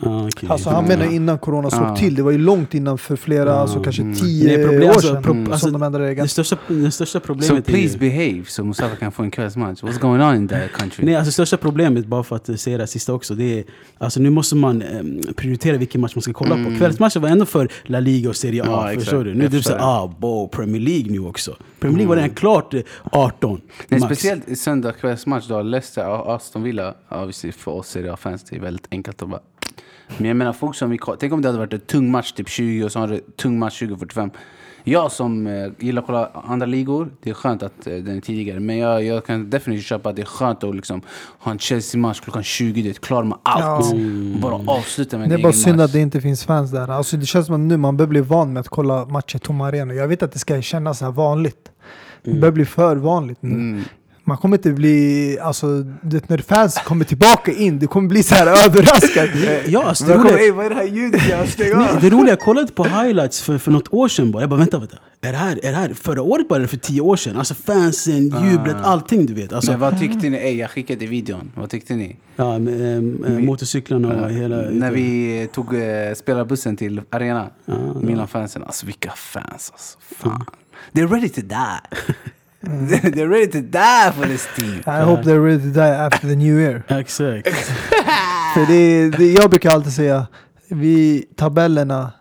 Ah, 0.00 0.26
okej. 0.26 0.48
Alltså 0.48 0.70
han 0.70 0.84
menar 0.84 1.12
innan 1.12 1.38
corona 1.38 1.70
såg 1.70 1.82
Ja. 1.82 1.96
till. 1.96 2.14
Det 2.14 2.22
var 2.22 2.30
ju 2.30 2.38
långt 2.38 2.74
innan 2.74 2.98
för 2.98 3.16
flera, 3.16 3.48
Ja, 3.50 3.54
alltså 3.54 3.80
kanske 3.82 4.02
mm. 4.02 4.14
tio 4.14 4.44
Nej, 4.56 4.66
problem- 4.66 4.82
år 4.82 4.88
alltså, 4.92 5.08
sedan 5.14 5.22
som 5.22 5.52
alltså, 5.52 5.70
de 5.70 5.82
ändrade 5.82 6.06
regeln. 6.06 6.24
Det 6.24 6.28
största, 6.28 6.56
det 6.68 6.90
största 6.90 7.20
So 7.20 7.26
problemet 7.26 7.68
är 7.68 7.72
please 7.72 7.92
ju... 7.92 7.98
behave 7.98 8.44
så 8.48 8.64
Mustafa 8.64 8.96
kan 8.96 9.12
få 9.12 9.22
en 9.22 9.30
kvällsmatch. 9.30 9.82
What's 9.82 10.00
going 10.00 10.22
on 10.22 10.36
in 10.36 10.48
that 10.48 10.72
country? 10.72 11.04
Nej, 11.04 11.16
alltså 11.16 11.32
största 11.32 11.56
problemet, 11.56 12.06
bara 12.06 12.22
för 12.22 12.36
att 12.36 12.60
säga 12.60 12.76
det 12.76 12.82
här 12.82 12.86
sista 12.86 13.12
också, 13.14 13.34
det 13.34 13.58
är 13.58 13.64
alltså 13.98 14.20
nu 14.20 14.30
måste 14.30 14.56
man 14.56 14.82
ehm, 14.82 15.20
prioritera 15.36 15.76
vilken 15.76 16.00
match 16.00 16.14
man 16.14 16.22
ska 16.22 16.32
kolla 16.32 16.54
Mm. 16.54 16.72
på. 16.72 16.78
Kvällsmatchen 16.78 17.22
var 17.22 17.28
ändå 17.28 17.44
för 17.44 17.68
La 17.84 18.00
Liga 18.00 18.28
och 18.28 18.36
Serie 18.36 18.62
A, 18.62 18.90
Ja, 18.92 19.00
förstår 19.00 19.24
du? 19.24 19.34
Nu 19.34 19.44
är 19.44 19.48
det 19.48 19.56
förstår 19.56 19.70
såhär, 19.72 20.02
ah, 20.02 20.14
bo, 20.18 20.48
Premier 20.48 20.80
League 20.82 21.12
nu 21.12 21.18
också. 21.20 21.56
Premier 21.80 21.96
League 21.98 22.08
var 22.08 22.16
redan 22.16 22.30
klart 22.34 22.74
eh, 22.74 22.80
18, 23.12 23.60
Nej, 23.88 24.00
max. 24.00 24.04
speciellt 24.14 24.48
i 24.48 24.56
söndag 24.56 24.92
kvällsmatch 24.92 25.46
då 25.48 25.62
Leicester 25.62 26.08
och 26.08 26.34
Aston 26.34 26.62
Villa. 26.62 26.94
Ja, 27.08 27.24
visst, 27.24 27.44
för 27.56 27.70
oss 27.70 27.88
Serie 27.88 28.12
A-fans 28.12 28.44
det 28.50 28.56
är 28.56 28.60
väldigt 28.60 28.86
enkelt 28.90 29.22
att 29.22 29.28
bara... 29.28 29.40
Men 30.16 30.26
jag 30.26 30.36
menar 30.36 30.52
folk 30.52 30.76
som 30.76 30.90
vi 30.90 30.98
Tänk 31.18 31.32
om 31.32 31.42
det 31.42 31.48
hade 31.48 31.58
varit 31.58 31.72
en 31.72 31.80
tung 31.80 32.10
match 32.10 32.32
typ 32.32 32.48
20 32.48 32.84
och 32.84 32.92
så 32.92 32.98
har 32.98 33.08
det 33.08 33.36
tung 33.36 33.58
match 33.58 33.82
20-45. 33.82 34.30
Jag 34.84 35.12
som 35.12 35.46
eh, 35.46 35.68
gillar 35.78 36.02
att 36.02 36.06
kolla 36.06 36.30
andra 36.46 36.66
ligor, 36.66 37.10
det 37.22 37.30
är 37.30 37.34
skönt 37.34 37.62
att 37.62 37.86
eh, 37.86 37.94
den 37.94 38.16
är 38.16 38.20
tidigare. 38.20 38.60
Men 38.60 38.78
jag, 38.78 39.04
jag 39.04 39.26
kan 39.26 39.50
definitivt 39.50 39.86
köpa 39.86 40.08
att 40.10 40.16
det 40.16 40.22
är 40.22 40.26
skönt 40.26 40.64
att 40.64 40.74
liksom, 40.76 41.02
ha 41.38 41.52
en 41.52 41.58
Chelsea-match 41.58 42.20
klockan 42.20 42.42
20. 42.42 42.82
Det 42.82 43.00
klarar 43.00 43.24
man 43.24 43.38
allt. 43.42 43.86
Ja. 43.92 44.40
Bara 44.40 44.54
avsluta 44.54 45.18
med 45.18 45.24
en 45.24 45.30
Det 45.30 45.36
är 45.36 45.42
bara 45.42 45.52
synd 45.52 45.76
match. 45.76 45.84
att 45.84 45.92
det 45.92 46.00
inte 46.00 46.20
finns 46.20 46.44
fans 46.44 46.70
där. 46.70 46.88
Alltså 46.88 47.16
det 47.16 47.26
känns 47.26 47.46
som 47.46 47.54
att 47.54 47.60
nu 47.60 47.76
man 47.76 47.96
börjar 47.96 48.08
bli 48.08 48.20
van 48.20 48.52
med 48.52 48.60
att 48.60 48.68
kolla 48.68 49.04
matcher 49.06 49.38
tomma 49.38 49.68
arenor. 49.68 49.94
Jag 49.94 50.08
vet 50.08 50.22
att 50.22 50.32
det 50.32 50.38
ska 50.38 50.62
kännas 50.62 50.98
så 50.98 51.04
här 51.04 51.12
vanligt. 51.12 51.70
Det 52.22 52.34
börjar 52.34 52.52
bli 52.52 52.64
för 52.64 52.96
vanligt 52.96 53.42
nu. 53.42 53.54
Mm. 53.54 53.84
Man 54.28 54.36
kommer 54.36 54.56
inte 54.56 54.72
bli, 54.72 55.38
alltså 55.42 55.82
du 55.82 56.16
vet, 56.16 56.28
när 56.28 56.38
fans 56.38 56.78
kommer 56.84 57.04
tillbaka 57.04 57.52
in, 57.52 57.78
du 57.78 57.86
kommer 57.86 58.08
bli 58.08 58.22
så 58.22 58.34
här 58.34 58.66
överraskad. 58.66 59.28
Ja, 59.66 59.84
alltså, 59.84 60.04
det, 60.04 60.14
roliga, 60.14 60.38
ey, 60.38 60.50
vad 60.50 60.66
är 60.66 60.70
det 60.70 60.76
här 60.76 60.84
ljudet? 60.84 61.22
Jag 61.28 62.00
det 62.00 62.10
roliga, 62.10 62.32
jag 62.32 62.40
kollade 62.40 62.72
på 62.72 62.84
highlights 62.84 63.42
för, 63.42 63.58
för 63.58 63.70
något 63.70 63.92
år 63.92 64.08
sedan 64.08 64.30
bara. 64.30 64.42
Jag 64.42 64.50
bara, 64.50 64.56
vänta, 64.56 64.78
vänta. 64.78 64.96
Är 65.20 65.32
det 65.32 65.38
här, 65.38 65.60
är 65.64 65.70
det 65.70 65.76
här 65.76 65.94
förra 65.94 66.22
året 66.22 66.48
bara 66.48 66.56
eller 66.56 66.66
för 66.66 66.76
tio 66.76 67.00
år 67.00 67.16
sedan? 67.16 67.36
Alltså 67.36 67.54
fansen, 67.54 68.22
jublet, 68.24 68.76
allting 68.82 69.26
du 69.26 69.34
vet. 69.34 69.52
Alltså, 69.52 69.70
Men 69.70 69.80
vad 69.80 69.98
tyckte 70.00 70.30
ni? 70.30 70.36
Ey, 70.36 70.56
jag 70.56 70.70
skickade 70.70 71.06
videon. 71.06 71.52
Vad 71.54 71.70
tyckte 71.70 71.94
ni? 71.94 72.16
ja, 72.36 72.58
med, 72.58 72.98
ehm, 72.98 73.24
eh, 73.24 73.38
motorcyklarna 73.38 74.24
och 74.24 74.30
hela... 74.30 74.56
När 74.56 74.90
vi 74.90 75.48
tog 75.52 75.74
eh, 75.74 76.14
spelarbussen 76.14 76.76
till 76.76 77.00
arenan. 77.10 77.46
Ja, 77.64 77.74
Milan-fansen. 78.00 78.62
Alltså 78.62 78.86
vilka 78.86 79.10
fans 79.10 79.70
alltså. 79.72 79.98
Fan. 80.16 80.44
They're 80.92 81.08
ready 81.08 81.28
to 81.28 81.40
die. 81.40 82.14
They're 82.60 83.28
ready 83.28 83.46
to 83.52 83.60
die 83.60 84.12
for 84.12 84.26
this 84.26 84.48
team. 84.56 84.82
I 84.86 85.00
hope 85.02 85.22
they're 85.22 85.40
ready 85.40 85.62
to 85.62 85.70
die 85.70 85.94
after 86.06 86.26
the 86.28 86.36
new 86.36 86.58
year. 86.60 86.82
Exakt. 86.88 87.48
För 88.54 88.66
det, 88.66 89.10
det, 89.10 89.32
jag 89.32 89.50
brukar 89.50 89.70
alltid 89.70 89.92
säga, 89.92 90.26
vi 90.68 91.24
tabellerna 91.36 92.12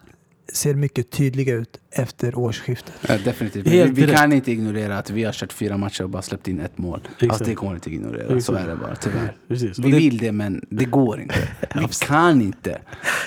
ser 0.53 0.73
mycket 0.73 1.11
tydliga 1.11 1.53
ut 1.53 1.79
efter 1.99 2.37
årsskiftet. 2.37 2.93
Ja, 3.07 3.15
definitivt. 3.25 3.67
Vi, 3.67 3.83
vi 3.83 4.07
kan 4.07 4.33
inte 4.33 4.51
ignorera 4.51 4.97
att 4.97 5.09
vi 5.09 5.23
har 5.23 5.31
kört 5.33 5.53
fyra 5.53 5.77
matcher 5.77 6.03
och 6.03 6.09
bara 6.09 6.21
släppt 6.21 6.47
in 6.47 6.59
ett 6.59 6.77
mål. 6.77 6.99
Exakt. 7.13 7.31
Alltså, 7.31 7.43
det 7.45 7.53
går 7.53 7.73
inte 7.75 7.89
ignorera. 7.89 8.27
Så 8.27 8.35
Exakt. 8.37 8.59
är 8.59 8.67
det 8.67 8.75
bara, 8.75 8.95
tyvärr. 8.95 9.33
Precis. 9.47 9.79
Vi 9.79 9.91
det- 9.91 9.97
vill 9.97 10.17
det, 10.17 10.31
men 10.31 10.65
det 10.69 10.85
går 10.85 11.21
inte. 11.21 11.35
Vi 11.75 11.87
kan 12.05 12.41
inte. 12.41 12.77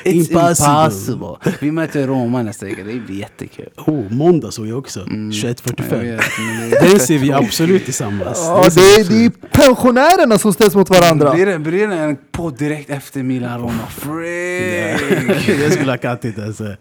It's 0.04 0.10
Impossible. 0.12 0.70
impossible. 0.82 1.56
Vi 1.60 1.72
möter 1.72 2.06
Roma 2.06 2.42
nästa 2.42 2.66
vecka. 2.66 2.84
Det 2.84 2.94
blir 3.06 3.16
jättekul. 3.16 3.68
Oh, 3.76 4.12
måndag 4.12 4.50
såg 4.50 4.66
jag 4.66 4.78
också. 4.78 5.00
Mm. 5.00 5.30
Jag 5.30 5.52
21.45. 5.54 6.00
vet, 6.00 6.20
men 6.38 6.70
det 6.70 6.76
är 6.76 6.90
Den 6.90 6.98
ser 7.00 7.18
vi 7.18 7.32
absolut 7.32 7.84
tillsammans. 7.84 8.38
Ja, 8.46 8.68
det, 8.74 8.80
är, 8.80 9.04
det 9.08 9.24
är 9.24 9.30
pensionärerna 9.50 10.38
som 10.38 10.52
ställs 10.52 10.74
mot 10.74 10.90
varandra. 10.90 11.34
Blir 11.34 11.46
det, 11.46 11.58
blir 11.58 11.88
det 11.88 11.94
en 11.94 12.16
podd 12.30 12.58
direkt 12.58 12.90
efter 12.90 13.22
Milan-Roma? 13.22 13.86
Freak! 13.90 15.48
Jag 15.62 15.72
skulle 15.72 15.92
ha 15.92 15.98
kattit 15.98 16.38
alltså. 16.38 16.76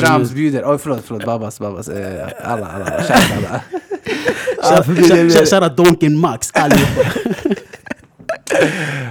Brahms 0.00 0.32
bjuder. 0.32 0.62
Förlåt, 0.78 1.00
förlåt. 1.06 1.24
Babas, 1.24 1.58
babas. 1.60 1.88
Eh, 1.88 2.28
alla, 2.44 2.66
alla. 2.66 2.86
Kära 3.08 3.18
alla. 3.36 3.62
Shoutout 5.46 5.76
Donken 5.76 6.18
Max 6.18 6.50
allihopa. 6.54 7.10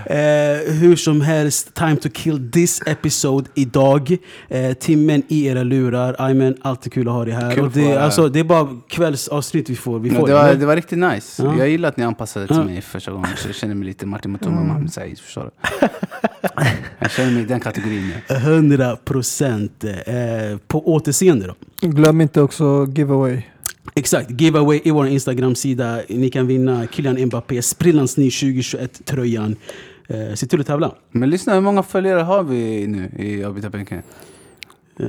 Eh, 0.06 0.74
hur 0.74 0.96
som 0.96 1.22
helst, 1.22 1.74
time 1.74 1.96
to 1.96 2.10
kill 2.14 2.52
this 2.52 2.82
episode 2.86 3.50
idag. 3.54 4.18
Eh, 4.50 4.74
timmen 4.74 5.24
i 5.28 5.46
era 5.46 5.64
lurar. 5.64 6.16
Aymen, 6.20 6.58
alltid 6.62 6.94
kul 6.94 7.08
att 7.08 7.14
ha 7.14 7.26
dig 7.26 7.34
här. 7.34 7.52
Kul 7.52 7.64
Och 7.64 7.72
det, 7.72 7.98
alltså, 7.98 8.30
det 8.30 8.40
är 8.40 8.44
bara 8.44 8.68
kvällsavsnitt 8.90 9.70
vi 9.70 9.76
får. 9.76 10.00
Vi 10.00 10.10
får 10.10 10.28
det, 10.28 10.34
var, 10.34 10.54
det 10.54 10.66
var 10.66 10.76
riktigt 10.76 11.00
nice. 11.00 11.44
Ja. 11.44 11.58
Jag 11.58 11.70
gillar 11.70 11.90
att 11.90 11.98
ni 11.98 12.04
anpassade 12.04 12.48
till 12.48 12.56
Ja. 12.56 12.64
mig 12.64 12.82
första 12.82 13.12
gången. 13.12 13.30
Så 13.38 13.48
jag 13.48 13.56
känner 13.56 13.76
mig 13.76 13.88
lite 13.88 14.06
Martin 14.06 14.32
Mutuma 14.32 14.62
mm. 14.62 14.88
Said, 14.88 15.20
förstår 15.20 15.44
du? 15.44 15.88
jag 17.00 17.12
känner 17.12 17.32
mig 17.32 17.42
i 17.42 17.46
den 17.46 17.60
kategorin. 17.60 18.12
100 18.30 18.96
procent. 18.96 19.84
Eh, 19.84 20.58
på 20.68 20.94
återseende 20.94 21.48
då. 21.48 21.56
Glöm 21.88 22.22
inte 22.22 22.42
också 22.42 22.88
giveaway. 22.96 23.42
Exakt, 23.94 24.42
giveaway 24.42 24.82
i 24.84 24.92
vår 24.92 25.08
Instagram-sida. 25.08 26.02
Ni 26.10 26.30
kan 26.30 26.48
vinna 26.48 26.88
Kylian 26.92 27.26
Mbappé, 27.26 27.62
sprillans 27.62 28.18
ny 28.18 28.30
2021-tröjan. 28.30 29.56
Eh, 30.08 30.34
se 30.34 30.48
till 30.48 30.60
att 30.60 30.68
tävla. 30.68 30.96
Men 31.12 31.30
lyssna, 31.30 31.54
hur 31.54 31.62
många 31.62 31.84
följare 31.84 32.20
har 32.20 32.44
vi 32.44 32.88
nu 32.88 33.12
i 33.20 33.44
avbytarbänken? 33.44 34.02
Eh, 35.00 35.06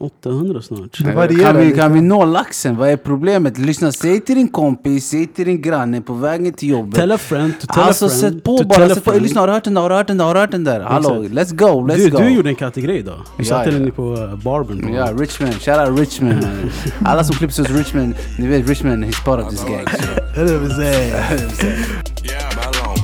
800 0.00 0.62
snart. 0.62 0.98
Det 1.04 1.12
varierar 1.12 1.52
Kan 1.52 1.60
vi, 1.60 1.72
kan 1.72 1.92
vi 1.92 2.00
nå 2.00 2.24
laxen? 2.24 2.76
Vad 2.76 2.88
är 2.88 2.96
problemet? 2.96 3.58
Lyssna, 3.58 3.92
säg 3.92 4.20
till 4.20 4.34
din 4.34 4.48
kompis, 4.48 5.08
säg 5.08 5.26
till 5.26 5.44
din 5.46 5.62
granne 5.62 6.00
på 6.00 6.12
vägen 6.14 6.52
till 6.52 6.68
jobbet. 6.68 6.94
Tell 6.94 7.12
a 7.12 7.18
friend 7.18 7.60
to 7.60 7.66
tell 7.74 7.82
alltså 7.82 8.06
a 8.06 8.08
friend. 8.08 8.34
sätt 8.34 8.44
på 8.44 8.58
to 8.58 8.64
bara, 8.64 8.88
sätt 8.88 9.04
på. 9.04 9.12
Lyssna, 9.12 9.40
har 9.40 9.48
du 9.48 9.52
hört 9.54 9.64
den 9.64 9.74
där? 9.74 9.82
Har 9.82 9.88
du 9.90 9.94
hört 9.96 10.06
den 10.06 10.18
där? 10.18 10.24
Har 10.24 10.34
du 10.34 10.40
hört 10.40 10.50
den 10.50 10.64
där? 10.64 10.80
Hallå, 10.80 11.22
let's 11.22 11.54
go, 11.54 11.86
let's 11.88 11.96
Du, 11.96 12.10
go. 12.10 12.18
du 12.18 12.28
gjorde 12.30 12.48
en 12.48 12.54
kategori 12.54 12.98
idag. 12.98 13.18
Du 13.36 13.42
Ja, 13.42 13.48
satte 13.48 13.70
ja. 13.70 13.78
den 13.78 13.90
på 13.92 14.12
uh, 14.12 14.36
barbern. 14.36 14.82
på- 14.82 14.90
Ja, 14.94 15.12
Richmond. 15.18 15.54
Shoutout 15.54 15.98
Richmond. 15.98 16.42
man. 16.42 16.70
Alla 17.12 17.24
som 17.24 17.36
klipps 17.36 17.58
hos 17.58 17.70
Richmond, 17.70 18.14
ni 18.38 18.46
vet 18.46 18.68
Richmond, 18.68 19.04
he's 19.04 19.24
part 19.24 19.40
of 19.44 19.50
this 19.50 19.64
gang. 19.64 19.86
så. 19.90 20.40
100%. 20.40 20.82
Yeah, 20.82 22.56
ballong. 22.56 22.96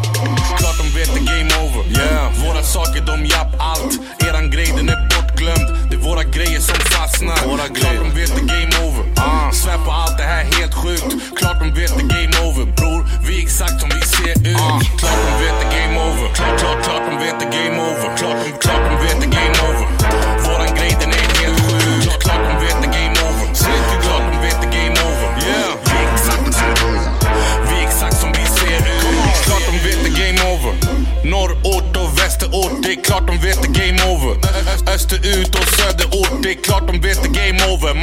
Klart 0.59 0.77
de 0.83 0.99
vet 0.99 1.11
det 1.15 1.25
game 1.33 1.51
over. 1.65 1.83
Yeah. 1.91 2.33
Våra 2.47 2.63
saker 2.63 3.01
de 3.07 3.27
japp 3.27 3.53
allt. 3.59 4.01
Eran 4.29 4.51
grej 4.51 4.73
den 4.77 4.87
grejer 6.43 6.61
som 6.61 6.77
fastnar. 6.77 7.49
Våra 7.49 7.69
Klart 7.69 7.95
de 7.95 8.21
vet 8.21 8.35
det 8.35 8.41
game 8.41 8.87
over. 8.87 9.03
Uh. 9.03 9.51
Svär 9.53 9.79
på 9.85 9.91
allt 9.91 10.19
det 10.19 10.25
här 10.25 10.45
helt 10.45 10.75
sjukt. 10.75 11.39
Klart 11.39 11.61
de 11.61 11.81
vet 11.81 11.93
det 11.99 12.03
game 12.15 12.49
over. 12.49 12.65
Bror, 12.77 13.07
vi 13.27 13.39
är 13.39 13.43
exakt 13.43 13.81
som 13.81 13.91
vi 13.95 14.01
ser 14.01 14.51
ut. 14.51 14.99
Klart 14.99 15.32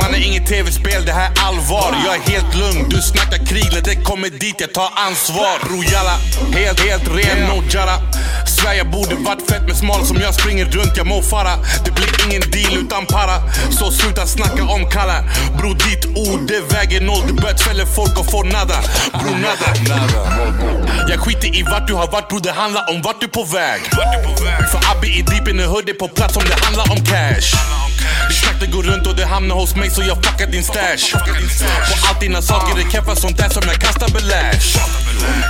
Man 0.10 0.22
är 0.22 0.26
inget 0.26 0.47
tv-spel, 0.47 1.05
det 1.05 1.12
här 1.12 1.32
är 1.32 1.47
allvar. 1.47 1.95
Jag 2.05 2.16
är 2.16 2.20
helt 2.20 2.55
lugn, 2.55 2.89
du 2.89 3.01
snackar 3.01 3.45
krig, 3.45 3.84
det 3.84 3.95
kommer 3.95 4.30
dit, 4.30 4.55
jag 4.57 4.74
tar 4.74 4.89
ansvar. 4.95 5.66
Bro 5.66 5.84
jalla, 5.84 6.18
helt, 6.53 6.80
helt 6.80 7.07
ren, 7.07 7.47
no 7.47 7.64
jara. 7.70 7.95
Jag 8.66 8.91
borde 8.91 9.16
varit 9.16 9.49
fett 9.49 9.62
men 9.68 9.76
smal 9.76 10.05
som 10.05 10.18
jag 10.22 10.34
springer 10.34 10.66
runt, 10.66 10.97
jag 10.97 11.07
må 11.07 11.22
fara. 11.22 11.57
Det 11.86 11.91
blir 11.91 12.26
ingen 12.28 12.41
deal 12.51 12.78
utan 12.78 13.05
para. 13.05 13.41
Så 13.72 13.91
sluta 13.91 14.28
snacka 14.28 14.64
om 14.64 14.89
kalla. 14.89 15.24
Bro 15.57 15.74
ditt 15.74 16.05
ord, 16.05 16.47
det 16.47 16.62
väger 16.74 17.01
noll. 17.01 17.28
Du 17.28 17.34
bötfäller 17.34 17.86
folk 17.86 18.20
och 18.20 18.32
får 18.32 18.43
nada. 18.43 18.80
Bro 19.14 19.32
nada. 19.32 19.68
Jag 21.10 21.20
skiter 21.20 21.55
i 21.60 21.64
vart 21.64 21.88
du 21.88 21.93
har 21.93 22.07
varit 22.07 22.30
bro, 22.30 22.39
det 22.39 22.51
handlar 22.51 22.89
om 22.89 23.01
vart 23.01 23.20
du 23.20 23.26
är 23.26 23.32
på 23.32 23.43
väg. 23.43 23.82
För 24.72 24.80
Abbe 24.91 25.07
är 25.07 25.24
deep 25.24 25.47
in 25.47 25.57
the 25.57 25.66
hood, 25.66 25.89
är 25.89 25.93
på 25.93 26.07
plats 26.07 26.38
om 26.38 26.43
det 26.43 26.66
handlar 26.66 26.91
om 26.91 27.05
cash. 27.05 27.49
Ditt 28.30 28.38
snack 28.38 28.55
det 28.60 28.68
går 28.68 28.84
runt 28.84 29.07
och 29.07 29.16
det 29.16 29.26
hamnar 29.26 29.55
hos 29.55 29.76
mig 29.76 29.89
så 29.89 30.01
jag 30.03 30.18
fuckar 30.26 30.47
din 30.47 30.64
stash. 30.64 31.20
På 31.89 32.07
allt 32.10 32.20
dina 32.20 32.41
saker, 32.41 32.76
det 32.84 32.91
keffa 32.91 33.16
sånt 33.16 33.38
där 33.38 33.49
som 33.49 33.64
jag 33.68 33.76
kastar 33.76 34.10
belash. 34.10 34.78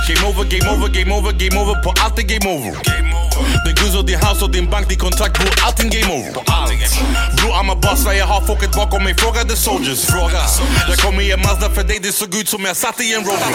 Game 0.08 0.28
over, 0.28 0.44
game 0.44 0.70
over, 0.76 0.88
game 0.88 1.14
over, 1.14 1.32
game 1.32 1.60
over, 1.60 1.82
på 1.82 1.94
allt 2.04 2.18
är 2.18 2.22
game 2.22 2.56
over. 2.56 3.09
Det 3.64 3.72
goes 3.80 3.94
och 3.96 4.06
din 4.06 4.18
house 4.18 4.44
och 4.44 4.50
din 4.50 4.70
bank, 4.70 4.88
din 4.88 4.98
kontrakt 4.98 5.38
bror, 5.38 5.54
allting 5.66 5.90
game 5.90 6.14
over. 6.14 6.32
Bror 7.36 7.52
I'm 7.52 7.72
a 7.72 7.74
boss, 7.82 8.02
Sverige 8.02 8.22
har 8.22 8.40
folket 8.46 8.72
bakom 8.72 9.04
mig, 9.04 9.14
fråga 9.14 9.44
the 9.44 9.56
soldiers. 9.56 10.04
Fråga. 10.06 10.42
Jag 10.88 10.98
kommer 10.98 11.22
ge 11.22 11.36
Mazda 11.36 11.70
för 11.70 11.84
dig, 11.84 11.98
det 12.02 12.12
såg 12.12 12.34
ut 12.34 12.48
som 12.48 12.64
jag 12.64 12.76
satt 12.76 13.00
i 13.00 13.14
en 13.14 13.24
rover. 13.24 13.52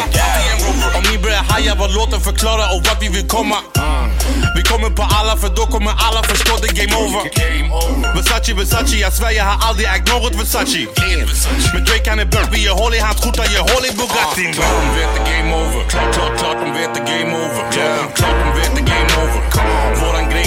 Om 0.98 1.04
ni 1.12 1.18
börjar 1.18 1.44
haja 1.50 1.76
vad 1.76 1.94
låten 1.94 2.22
förklarar 2.22 2.76
och 2.76 2.82
vart 2.88 3.02
vi 3.02 3.08
vill 3.10 3.28
komma. 3.28 3.56
Vi 4.55 4.61
kommer 4.63 4.89
på 4.89 5.03
alla 5.17 5.38
för 5.38 5.49
då 5.49 5.65
kommer 5.65 5.91
alla 6.05 6.23
förstå 6.23 6.53
det 6.61 6.71
game 6.80 6.95
over. 7.03 7.23
Versace, 8.15 8.53
Versace, 8.53 8.95
jag 8.95 9.13
svär 9.13 9.32
jag 9.32 9.43
har 9.43 9.67
aldrig 9.67 9.88
ägt 9.88 10.07
något 10.13 10.36
Versace. 10.36 10.88
Men 11.73 11.84
Drake 11.86 12.09
han 12.09 12.19
är 12.19 12.26
burk 12.26 12.49
vi 12.51 12.59
gör 12.65 12.73
hål 12.73 12.93
i 12.95 12.99
hans 12.99 13.17
skjorta, 13.21 13.43
gör 13.45 13.61
hål 13.71 13.84
i 13.89 13.91
Bugatin. 13.99 14.51
Ah, 14.51 14.53
klart 14.57 14.78
de 14.84 14.95
vet 14.99 15.11
det 15.15 15.23
game 15.32 15.55
over. 15.55 15.89
Klart, 15.89 16.13
klart, 16.15 16.38
klart 16.39 16.57
de 16.63 16.69
vet 16.80 16.91
det 16.95 17.03
game 17.11 17.32
over. 17.43 17.63
Klart, 17.71 18.15
klart 18.17 18.38
de 18.43 18.49
vet 18.59 18.76
det 18.78 18.86
game 18.91 19.11
over. 19.21 19.41
Våran 20.01 20.30
grej 20.32 20.45